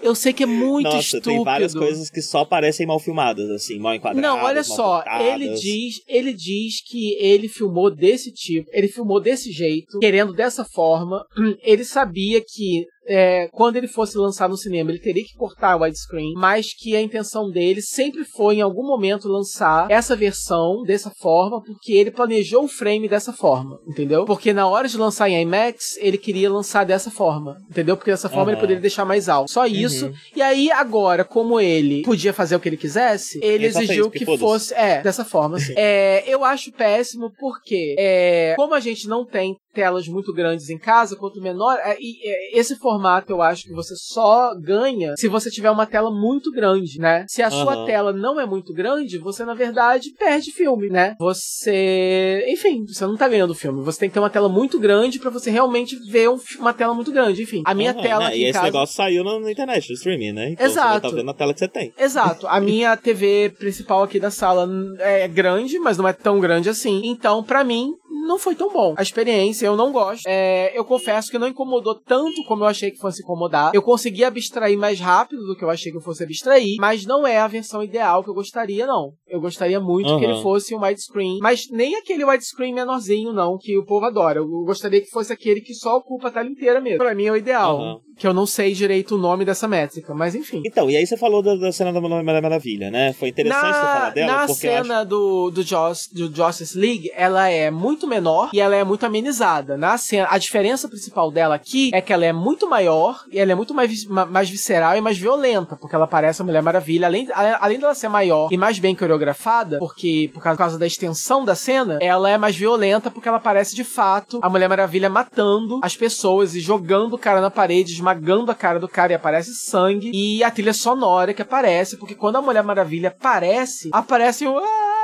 Eu 0.00 0.14
sei 0.14 0.32
que 0.32 0.44
é 0.44 0.46
muito 0.46 0.86
Nossa, 0.86 0.98
estúpido. 1.00 1.30
tem 1.34 1.44
várias 1.44 1.74
coisas 1.74 2.08
que 2.08 2.22
só 2.22 2.46
parecem 2.46 2.86
mal 2.86 2.98
filmadas, 2.98 3.50
assim, 3.50 3.78
mal 3.78 3.94
enquadradas. 3.94 4.22
Não, 4.22 4.42
olha 4.42 4.64
só, 4.64 5.02
cortadas. 5.02 5.26
ele 5.26 5.50
diz, 5.50 6.00
ele 6.08 6.32
diz 6.32 6.82
que 6.82 7.12
ele 7.20 7.46
filmou 7.46 7.94
desse 7.94 8.32
tipo, 8.32 8.70
ele 8.72 8.88
filmou 8.88 9.20
desse 9.20 9.52
jeito, 9.52 9.98
querendo 9.98 10.32
dessa 10.32 10.64
forma. 10.64 11.26
Ele 11.62 11.84
sabia 11.84 12.40
que 12.40 12.86
é, 13.06 13.48
quando 13.52 13.76
ele 13.76 13.88
fosse 13.88 14.16
lançar 14.16 14.48
no 14.48 14.56
cinema, 14.56 14.90
ele 14.90 15.00
teria 15.00 15.24
que 15.24 15.34
cortar 15.34 15.76
o 15.76 15.82
widescreen, 15.82 16.32
mas 16.34 16.74
que 16.74 16.94
a 16.94 17.00
intenção 17.00 17.50
dele 17.50 17.82
sempre 17.82 18.24
foi, 18.24 18.56
em 18.56 18.60
algum 18.60 18.86
momento, 18.86 19.28
lançar 19.28 19.90
essa 19.90 20.14
versão 20.14 20.82
dessa 20.82 21.10
forma, 21.18 21.62
porque 21.62 21.92
ele 21.92 22.10
planejou 22.10 22.64
o 22.64 22.68
frame 22.68 23.08
dessa 23.08 23.32
forma, 23.32 23.78
entendeu? 23.88 24.24
Porque 24.24 24.52
na 24.52 24.66
hora 24.68 24.88
de 24.88 24.96
lançar 24.96 25.28
em 25.28 25.40
IMAX, 25.40 25.96
ele 25.98 26.18
queria 26.18 26.50
lançar 26.50 26.84
dessa 26.84 27.10
forma, 27.10 27.56
entendeu? 27.70 27.96
Porque 27.96 28.10
dessa 28.10 28.28
forma 28.28 28.50
ele 28.50 28.56
Aham. 28.56 28.60
poderia 28.60 28.80
deixar 28.80 29.04
mais 29.04 29.28
alto. 29.28 29.50
Só 29.50 29.66
isso. 29.66 30.12
E 30.34 30.42
aí, 30.42 30.70
agora, 30.70 31.24
como 31.24 31.60
ele 31.60 32.02
podia 32.02 32.32
fazer 32.32 32.56
o 32.56 32.60
que 32.60 32.68
ele 32.68 32.76
quisesse, 32.76 33.38
ele 33.42 33.60
Ele 33.60 33.66
exigiu 33.66 34.10
fez, 34.10 34.24
que 34.24 34.38
fosse. 34.38 34.74
É, 34.74 35.02
dessa 35.02 35.24
forma, 35.24 35.56
assim. 35.56 35.74
é, 35.76 36.22
eu 36.26 36.44
acho 36.44 36.72
péssimo 36.72 37.30
porque, 37.38 37.94
é, 37.98 38.54
como 38.56 38.74
a 38.74 38.80
gente 38.80 39.08
não 39.08 39.24
tem 39.24 39.56
telas 39.72 40.06
muito 40.08 40.32
grandes 40.32 40.68
em 40.68 40.78
casa, 40.78 41.16
quanto 41.16 41.40
menor, 41.40 41.78
é, 41.78 41.96
e, 41.98 42.18
é, 42.24 42.58
esse 42.58 42.76
formato 42.76 43.32
eu 43.32 43.42
acho 43.42 43.64
que 43.64 43.72
você 43.72 43.94
só 43.96 44.54
ganha 44.58 45.14
se 45.16 45.28
você 45.28 45.50
tiver 45.50 45.70
uma 45.70 45.86
tela 45.86 46.10
muito 46.10 46.50
grande, 46.50 46.98
né? 46.98 47.24
Se 47.28 47.42
a 47.42 47.50
sua 47.50 47.86
tela 47.86 48.12
não 48.12 48.40
é 48.40 48.46
muito 48.46 48.72
grande, 48.72 49.18
você 49.18 49.44
na 49.44 49.54
verdade 49.54 50.10
perde 50.18 50.52
filme, 50.52 50.88
né? 50.88 51.14
Você, 51.18 52.44
enfim, 52.48 52.84
você 52.86 53.06
não 53.06 53.16
tá 53.16 53.28
ganhando 53.28 53.54
filme. 53.54 53.82
Você 53.82 54.00
tem 54.00 54.08
que 54.08 54.14
ter 54.14 54.20
uma 54.20 54.30
tela 54.30 54.48
muito 54.48 54.78
grande 54.78 55.18
pra 55.18 55.30
você 55.30 55.50
realmente 55.50 55.96
ver 56.10 56.28
um 56.28 56.38
uma 56.58 56.72
tela 56.72 56.94
muito 56.94 57.12
grande. 57.12 57.42
Enfim, 57.42 57.62
a 57.64 57.74
minha 57.74 57.92
Aham, 57.92 58.02
tela 58.02 58.28
né? 58.28 58.36
E 58.36 58.44
esse 58.44 58.52
casa... 58.52 58.64
negócio 58.66 58.94
saiu 58.94 59.24
na, 59.24 59.50
internet, 59.50 59.88
no 59.88 59.94
streaming, 59.94 60.32
né? 60.32 60.50
Então 60.50 60.66
Exato. 60.66 61.08
você 61.08 61.10
tá 61.10 61.16
vendo 61.16 61.30
a 61.30 61.34
tela 61.34 61.52
que 61.52 61.60
você 61.60 61.68
tem. 61.68 61.92
Exato. 61.98 62.46
A 62.46 62.60
minha 62.60 62.96
TV 62.96 63.50
principal 63.58 64.02
aqui 64.02 64.18
da 64.18 64.30
sala 64.30 64.68
é 64.98 65.28
grande, 65.28 65.78
mas 65.78 65.98
não 65.98 66.08
é 66.08 66.12
tão 66.12 66.40
grande 66.40 66.68
assim. 66.68 67.02
Então, 67.04 67.42
pra 67.42 67.64
mim, 67.64 67.92
não 68.26 68.38
foi 68.38 68.54
tão 68.54 68.72
bom. 68.72 68.94
A 68.96 69.02
experiência 69.02 69.66
eu 69.66 69.76
não 69.76 69.92
gosto. 69.92 70.26
É, 70.26 70.76
eu 70.76 70.84
confesso 70.84 71.30
que 71.30 71.38
não 71.38 71.48
incomodou 71.48 71.94
tanto 71.94 72.44
como 72.46 72.64
eu 72.64 72.68
achei 72.68 72.90
que 72.90 72.98
fosse 72.98 73.22
incomodar. 73.22 73.72
Eu 73.74 73.82
consegui 73.82 74.24
abstrair 74.24 74.78
mais 74.78 75.00
rápido 75.00 75.46
do 75.46 75.56
que 75.56 75.64
eu 75.64 75.70
achei 75.70 75.90
que 75.90 75.98
eu 75.98 76.02
fosse 76.02 76.22
abstrair, 76.22 76.76
mas 76.78 77.04
não 77.04 77.26
é 77.26 77.38
a 77.38 77.46
versão 77.46 77.82
ideal 77.82 78.22
que 78.22 78.30
eu 78.30 78.34
gostaria, 78.34 78.86
não. 78.86 79.12
Eu 79.28 79.40
gostaria 79.40 79.80
muito 79.80 80.06
que 80.18 80.24
Aham. 80.24 80.34
ele 80.34 80.42
fosse 80.42 80.74
um 80.74 80.80
widescreen, 80.80 81.38
mas 81.40 81.64
nem 81.70 81.96
aquele 81.96 82.24
widescreen 82.24 82.74
menorzinho, 82.74 83.32
não, 83.32 83.56
que 83.58 83.76
o 83.78 83.84
povo 83.84 84.06
adora. 84.06 84.38
Eu 84.38 84.46
gostaria 84.64 85.00
que 85.00 85.10
fosse 85.10 85.32
aquele 85.32 85.60
que 85.60 85.74
só 85.74 85.96
ocupa 85.96 86.28
a 86.28 86.30
tela 86.30 86.48
inteira 86.48 86.80
mesmo. 86.80 86.98
Pra 86.98 87.14
mim 87.14 87.26
é 87.26 87.32
o 87.32 87.36
ideal. 87.36 87.80
Aham. 87.80 88.00
Que 88.16 88.26
eu 88.26 88.34
não 88.34 88.44
sei 88.44 88.74
direito 88.74 89.14
o 89.14 89.18
nome 89.18 89.46
dessa 89.46 89.66
métrica, 89.66 90.14
mas 90.14 90.34
enfim. 90.34 90.60
Então, 90.66 90.90
e 90.90 90.96
aí 90.96 91.06
você 91.06 91.16
falou 91.16 91.42
da, 91.42 91.56
da 91.56 91.72
cena 91.72 91.90
da 91.90 92.02
Mulher 92.02 92.22
Maravilha, 92.22 92.90
né? 92.90 93.14
Foi 93.14 93.28
interessante 93.28 93.60
você 93.64 93.72
falar 93.72 94.10
dela, 94.10 94.26
na 94.26 94.32
eu 94.32 94.44
acho... 94.44 94.54
cena 94.54 95.04
do, 95.04 95.50
do, 95.50 95.62
Joss, 95.62 96.12
do 96.12 96.34
Justice 96.34 96.76
League, 96.76 97.10
ela 97.14 97.48
é 97.48 97.70
muito 97.70 98.06
menor 98.10 98.50
e 98.52 98.60
ela 98.60 98.76
é 98.76 98.84
muito 98.84 99.06
amenizada. 99.06 99.76
Na 99.76 99.96
cena, 99.96 100.28
a 100.30 100.36
diferença 100.36 100.88
principal 100.88 101.30
dela 101.30 101.54
aqui 101.54 101.90
é 101.94 102.00
que 102.00 102.12
ela 102.12 102.26
é 102.26 102.32
muito 102.32 102.68
maior 102.68 103.24
e 103.30 103.38
ela 103.38 103.52
é 103.52 103.54
muito 103.54 103.72
mais, 103.72 104.04
mais 104.04 104.50
visceral 104.50 104.96
e 104.96 105.00
mais 105.00 105.16
violenta, 105.16 105.76
porque 105.76 105.94
ela 105.94 106.06
parece 106.06 106.42
a 106.42 106.44
Mulher 106.44 106.62
Maravilha. 106.62 107.06
Além, 107.06 107.28
além 107.32 107.78
dela 107.78 107.94
ser 107.94 108.08
maior 108.08 108.48
e 108.52 108.56
mais 108.56 108.78
bem 108.78 108.94
coreografada, 108.94 109.78
porque 109.78 110.30
por 110.34 110.42
causa, 110.42 110.78
da 110.78 110.86
extensão 110.86 111.44
da 111.44 111.54
cena, 111.54 111.98
ela 112.00 112.28
é 112.28 112.36
mais 112.36 112.56
violenta 112.56 113.10
porque 113.10 113.28
ela 113.28 113.40
parece 113.40 113.74
de 113.74 113.84
fato 113.84 114.40
a 114.42 114.48
Mulher 114.48 114.68
Maravilha 114.68 115.08
matando 115.08 115.80
as 115.82 115.96
pessoas 115.96 116.54
e 116.54 116.60
jogando 116.60 117.14
o 117.14 117.18
cara 117.18 117.40
na 117.40 117.50
parede, 117.50 117.92
esmagando 117.92 118.50
a 118.50 118.54
cara 118.54 118.78
do 118.78 118.88
cara 118.88 119.12
e 119.12 119.14
aparece 119.14 119.54
sangue. 119.54 120.10
E 120.12 120.42
a 120.42 120.50
trilha 120.50 120.72
sonora 120.72 121.32
que 121.32 121.42
aparece, 121.42 121.96
porque 121.96 122.14
quando 122.14 122.36
a 122.36 122.42
Mulher 122.42 122.62
Maravilha 122.62 123.08
aparece, 123.08 123.88
aparece 123.92 124.46
um. 124.46 124.99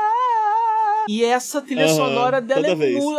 "Ah!" 1.09 1.11
E 1.11 1.25
essa 1.25 1.62
trilha 1.62 1.87
Aham, 1.87 1.95
sonora 1.97 2.40
dela 2.40 2.66
é 2.69 2.75
vez. 2.75 3.05
muito. 3.05 3.16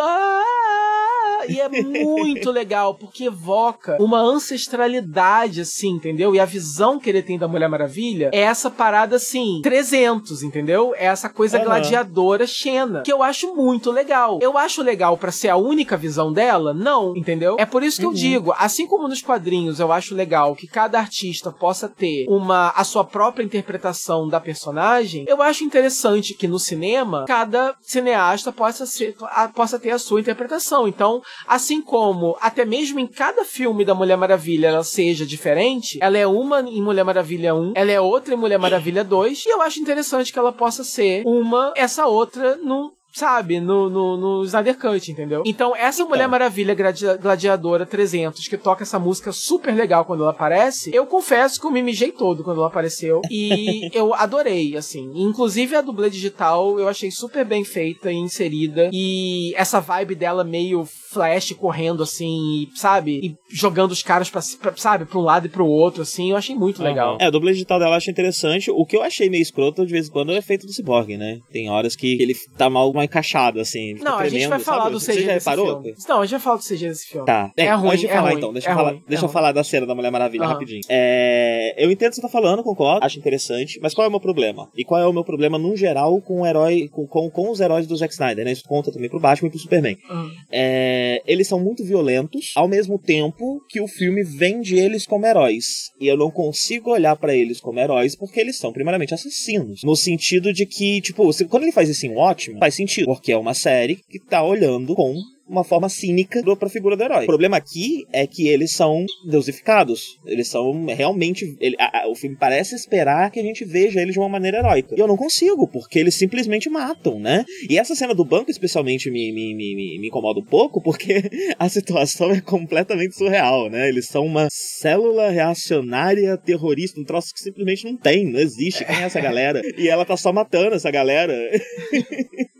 E 1.49 1.59
é 1.59 1.69
muito 1.69 2.51
legal, 2.51 2.95
porque 2.95 3.25
evoca 3.25 3.97
uma 3.99 4.19
ancestralidade, 4.19 5.61
assim, 5.61 5.89
entendeu? 5.89 6.35
E 6.35 6.39
a 6.39 6.45
visão 6.45 6.99
que 6.99 7.09
ele 7.09 7.21
tem 7.23 7.37
da 7.37 7.47
Mulher 7.47 7.67
Maravilha 7.69 8.29
é 8.33 8.41
essa 8.41 8.69
parada, 8.69 9.15
assim, 9.15 9.59
300, 9.63 10.43
entendeu? 10.43 10.93
É 10.95 11.05
essa 11.05 11.29
coisa 11.29 11.57
Aham. 11.57 11.65
gladiadora 11.65 12.45
Xena, 12.45 13.01
que 13.03 13.11
eu 13.11 13.23
acho 13.23 13.55
muito 13.55 13.91
legal. 13.91 14.39
Eu 14.41 14.57
acho 14.57 14.81
legal 14.81 15.17
pra 15.17 15.31
ser 15.31 15.49
a 15.49 15.57
única 15.57 15.97
visão 15.97 16.31
dela? 16.31 16.73
Não, 16.73 17.15
entendeu? 17.15 17.55
É 17.59 17.65
por 17.65 17.83
isso 17.83 17.99
que 17.99 18.05
eu 18.05 18.13
digo, 18.13 18.53
assim 18.57 18.85
como 18.87 19.07
nos 19.07 19.21
quadrinhos 19.21 19.79
eu 19.79 19.91
acho 19.91 20.13
legal 20.15 20.55
que 20.55 20.67
cada 20.67 20.99
artista 20.99 21.51
possa 21.51 21.87
ter 21.87 22.25
uma 22.27 22.69
a 22.75 22.83
sua 22.83 23.03
própria 23.03 23.43
interpretação 23.43 24.27
da 24.27 24.39
personagem, 24.39 25.25
eu 25.27 25.41
acho 25.41 25.63
interessante 25.63 26.33
que 26.33 26.47
no 26.47 26.59
cinema 26.59 27.25
cada 27.27 27.75
cineasta 27.81 28.51
possa 28.51 28.85
ser 28.85 29.15
a- 29.21 29.47
possa 29.47 29.79
ter 29.79 29.91
a 29.91 29.99
sua 29.99 30.19
interpretação. 30.19 30.87
Então, 30.87 31.21
assim 31.45 31.81
como 31.81 32.37
até 32.41 32.65
mesmo 32.65 32.99
em 32.99 33.07
cada 33.07 33.43
filme 33.43 33.85
da 33.85 33.93
Mulher 33.93 34.17
Maravilha 34.17 34.67
ela 34.67 34.83
seja 34.83 35.25
diferente, 35.25 35.97
ela 36.01 36.17
é 36.17 36.25
uma 36.25 36.61
em 36.61 36.81
Mulher 36.81 37.03
Maravilha 37.03 37.53
1, 37.53 37.73
ela 37.75 37.91
é 37.91 37.99
outra 37.99 38.33
em 38.33 38.37
Mulher 38.37 38.57
Maravilha 38.57 39.03
2, 39.03 39.45
e 39.45 39.49
eu 39.49 39.61
acho 39.61 39.79
interessante 39.79 40.31
que 40.31 40.39
ela 40.39 40.51
possa 40.51 40.83
ser 40.83 41.23
uma 41.25 41.73
essa 41.75 42.07
outra 42.07 42.55
num 42.57 42.91
sabe, 43.17 43.59
no, 43.59 43.89
no, 43.89 44.17
no 44.17 44.43
Snyder 44.45 44.77
Cut, 44.77 45.11
entendeu? 45.11 45.43
Então, 45.45 45.75
essa 45.75 46.01
Então. 46.01 46.09
Mulher 46.09 46.27
Maravilha 46.27 46.75
Gladi- 46.75 47.17
Gladiadora 47.21 47.85
300, 47.85 48.47
que 48.47 48.57
toca 48.57 48.83
essa 48.83 48.99
música 48.99 49.31
super 49.31 49.73
legal 49.73 50.05
quando 50.05 50.21
ela 50.23 50.31
aparece, 50.31 50.91
eu 50.93 51.05
confesso 51.05 51.59
que 51.59 51.65
eu 51.65 51.71
me 51.71 51.81
mijei 51.81 52.11
todo 52.11 52.43
quando 52.43 52.57
ela 52.59 52.67
apareceu. 52.67 53.21
E 53.31 53.89
eu 53.95 54.13
adorei, 54.13 54.77
assim. 54.77 55.11
Inclusive 55.15 55.75
a 55.75 55.81
dublê 55.81 56.09
digital 56.09 56.79
eu 56.79 56.87
achei 56.87 57.09
super 57.11 57.43
bem 57.43 57.63
feita 57.63 58.11
e 58.11 58.15
inserida. 58.15 58.89
E 58.93 59.53
essa 59.55 59.79
vibe 59.79 60.15
dela 60.15 60.43
meio 60.43 60.85
flash 61.11 61.53
correndo, 61.53 62.03
assim, 62.03 62.37
e, 62.63 62.69
sabe? 62.77 63.19
E 63.23 63.35
jogando 63.49 63.91
os 63.91 64.03
caras 64.03 64.29
pra, 64.29 64.41
pra, 64.61 64.75
sabe, 64.75 65.05
pra 65.05 65.17
um 65.17 65.23
lado 65.23 65.47
e 65.47 65.49
pro 65.49 65.65
outro, 65.65 66.03
assim, 66.03 66.31
eu 66.31 66.37
achei 66.37 66.55
muito 66.55 66.83
legal. 66.83 67.17
É, 67.19 67.25
a 67.25 67.29
dublê 67.29 67.53
digital 67.53 67.79
dela 67.79 67.91
eu 67.91 67.95
acho 67.97 68.11
interessante. 68.11 68.69
O 68.69 68.85
que 68.85 68.95
eu 68.95 69.01
achei 69.01 69.29
meio 69.29 69.41
escroto 69.41 69.85
de 69.85 69.91
vez 69.91 70.07
em 70.07 70.11
quando 70.11 70.31
é 70.31 70.35
o 70.35 70.37
efeito 70.37 70.65
do 70.67 70.73
Cyborg, 70.73 71.17
né? 71.17 71.39
Tem 71.51 71.69
horas 71.69 71.95
que 71.95 72.21
ele 72.21 72.35
tá 72.57 72.69
mal, 72.69 72.91
mal 72.93 73.03
encaixado, 73.07 73.59
assim. 73.59 73.95
Não, 73.95 74.17
a 74.17 74.23
gente 74.23 74.31
tremendo, 74.31 74.49
vai 74.49 74.59
falar 74.59 74.83
sabe? 74.83 74.91
do 74.91 74.99
Você 74.99 75.13
CG 75.13 75.21
já 75.25 75.33
desse 75.33 75.49
reparou? 75.49 75.83
Não, 76.07 76.19
a 76.21 76.25
gente 76.25 76.31
vai 76.31 76.39
falar 76.39 76.57
do 76.57 76.63
CG 76.63 76.87
desse 76.87 77.07
filme. 77.07 77.25
Tá. 77.25 77.51
É 77.57 77.73
ruim, 77.73 77.87
Antes 77.89 77.99
de 78.01 78.05
é 78.07 78.09
falar 78.09 78.29
ruim, 78.29 78.37
então, 78.37 78.53
deixa, 78.53 78.69
é 78.69 78.71
eu, 78.71 78.75
falar, 78.75 78.91
ruim, 78.91 79.03
deixa 79.07 79.23
é 79.23 79.25
eu 79.25 79.29
falar 79.29 79.51
da 79.51 79.63
cena 79.63 79.85
da 79.85 79.95
Mulher 79.95 80.11
Maravilha 80.11 80.43
Aham. 80.43 80.53
rapidinho. 80.53 80.81
É, 80.89 81.73
eu 81.77 81.91
entendo 81.91 82.07
o 82.07 82.09
que 82.11 82.15
você 82.17 82.21
tá 82.21 82.29
falando, 82.29 82.63
concordo, 82.63 83.05
acho 83.05 83.17
interessante, 83.17 83.79
mas 83.81 83.93
qual 83.93 84.05
é 84.05 84.07
o 84.07 84.11
meu 84.11 84.19
problema? 84.19 84.69
E 84.75 84.83
qual 84.83 85.01
é 85.01 85.07
o 85.07 85.13
meu 85.13 85.23
problema, 85.23 85.57
num 85.57 85.75
geral, 85.75 86.21
com 86.21 86.41
o 86.41 86.45
herói, 86.45 86.87
com, 86.91 87.07
com, 87.07 87.29
com 87.29 87.49
os 87.51 87.59
heróis 87.59 87.87
do 87.87 87.95
Zack 87.95 88.13
Snyder, 88.13 88.45
né? 88.45 88.51
Isso 88.51 88.63
conta 88.67 88.91
também 88.91 89.09
pro 89.09 89.19
Batman 89.19 89.47
e 89.47 89.51
pro 89.51 89.59
Superman. 89.59 89.97
Hum. 90.09 90.31
É, 90.51 91.21
eles 91.25 91.47
são 91.47 91.59
muito 91.59 91.83
violentos, 91.83 92.51
ao 92.55 92.67
mesmo 92.67 92.97
tempo 92.99 93.61
que 93.69 93.79
o 93.81 93.87
filme 93.87 94.23
vende 94.23 94.75
eles 94.77 95.05
como 95.05 95.25
heróis. 95.25 95.91
E 95.99 96.07
eu 96.07 96.17
não 96.17 96.29
consigo 96.31 96.91
olhar 96.91 97.15
pra 97.15 97.35
eles 97.35 97.59
como 97.59 97.79
heróis 97.79 98.15
porque 98.15 98.39
eles 98.39 98.57
são, 98.57 98.71
primeiramente, 98.73 99.13
assassinos. 99.13 99.81
No 99.83 99.95
sentido 99.95 100.51
de 100.53 100.65
que, 100.65 101.01
tipo, 101.01 101.23
você- 101.23 101.45
quando 101.45 101.63
ele 101.63 101.71
faz 101.71 101.89
isso 101.89 102.05
em 102.05 102.15
ótimo, 102.17 102.59
faz 102.59 102.75
sentido. 102.75 102.86
Porque 103.05 103.31
é 103.31 103.37
uma 103.37 103.53
série 103.53 103.97
que 104.09 104.19
tá 104.19 104.43
olhando 104.43 104.93
com 104.95 105.15
uma 105.49 105.63
forma 105.63 105.87
cínica 105.87 106.41
do- 106.43 106.57
pra 106.57 106.67
figura 106.67 106.97
do 106.97 107.03
herói. 107.03 107.23
O 107.23 107.27
problema 107.27 107.55
aqui 107.55 108.05
é 108.11 108.27
que 108.27 108.49
eles 108.49 108.73
são 108.73 109.05
deusificados. 109.29 110.17
Eles 110.25 110.49
são 110.49 110.85
realmente. 110.87 111.55
ele- 111.61 111.77
a- 111.79 112.01
a- 112.03 112.09
o 112.09 112.15
filme 112.15 112.35
parece 112.37 112.75
esperar 112.75 113.31
que 113.31 113.39
a 113.39 113.43
gente 113.43 113.63
veja 113.63 114.01
eles 114.01 114.11
de 114.13 114.19
uma 114.19 114.27
maneira 114.27 114.57
heróica. 114.57 114.93
E 114.97 114.99
eu 114.99 115.07
não 115.07 115.15
consigo, 115.15 115.65
porque 115.65 115.99
eles 115.99 116.15
simplesmente 116.15 116.69
matam, 116.69 117.17
né? 117.17 117.45
E 117.69 117.77
essa 117.79 117.95
cena 117.95 118.13
do 118.13 118.25
banco, 118.25 118.51
especialmente, 118.51 119.09
me, 119.09 119.31
me, 119.31 119.55
me, 119.55 119.73
me- 119.75 119.99
me 119.99 120.07
incomoda 120.09 120.39
um 120.41 120.45
pouco, 120.45 120.81
porque 120.81 121.13
a 121.57 121.69
situação 121.69 122.31
é 122.31 122.41
completamente 122.41 123.15
surreal, 123.15 123.69
né? 123.69 123.87
Eles 123.87 124.07
são 124.07 124.25
uma 124.25 124.49
célula 124.51 125.29
reacionária 125.29 126.35
terrorista, 126.37 126.99
um 126.99 127.05
troço 127.05 127.33
que 127.33 127.39
simplesmente 127.39 127.85
não 127.85 127.95
tem, 127.95 128.25
não 128.29 128.39
existe. 128.39 128.83
Quem 128.83 128.95
é 128.97 129.03
essa 129.03 129.21
galera? 129.21 129.61
E 129.77 129.87
ela 129.87 130.03
tá 130.03 130.17
só 130.17 130.33
matando 130.33 130.75
essa 130.75 130.91
galera. 130.91 131.33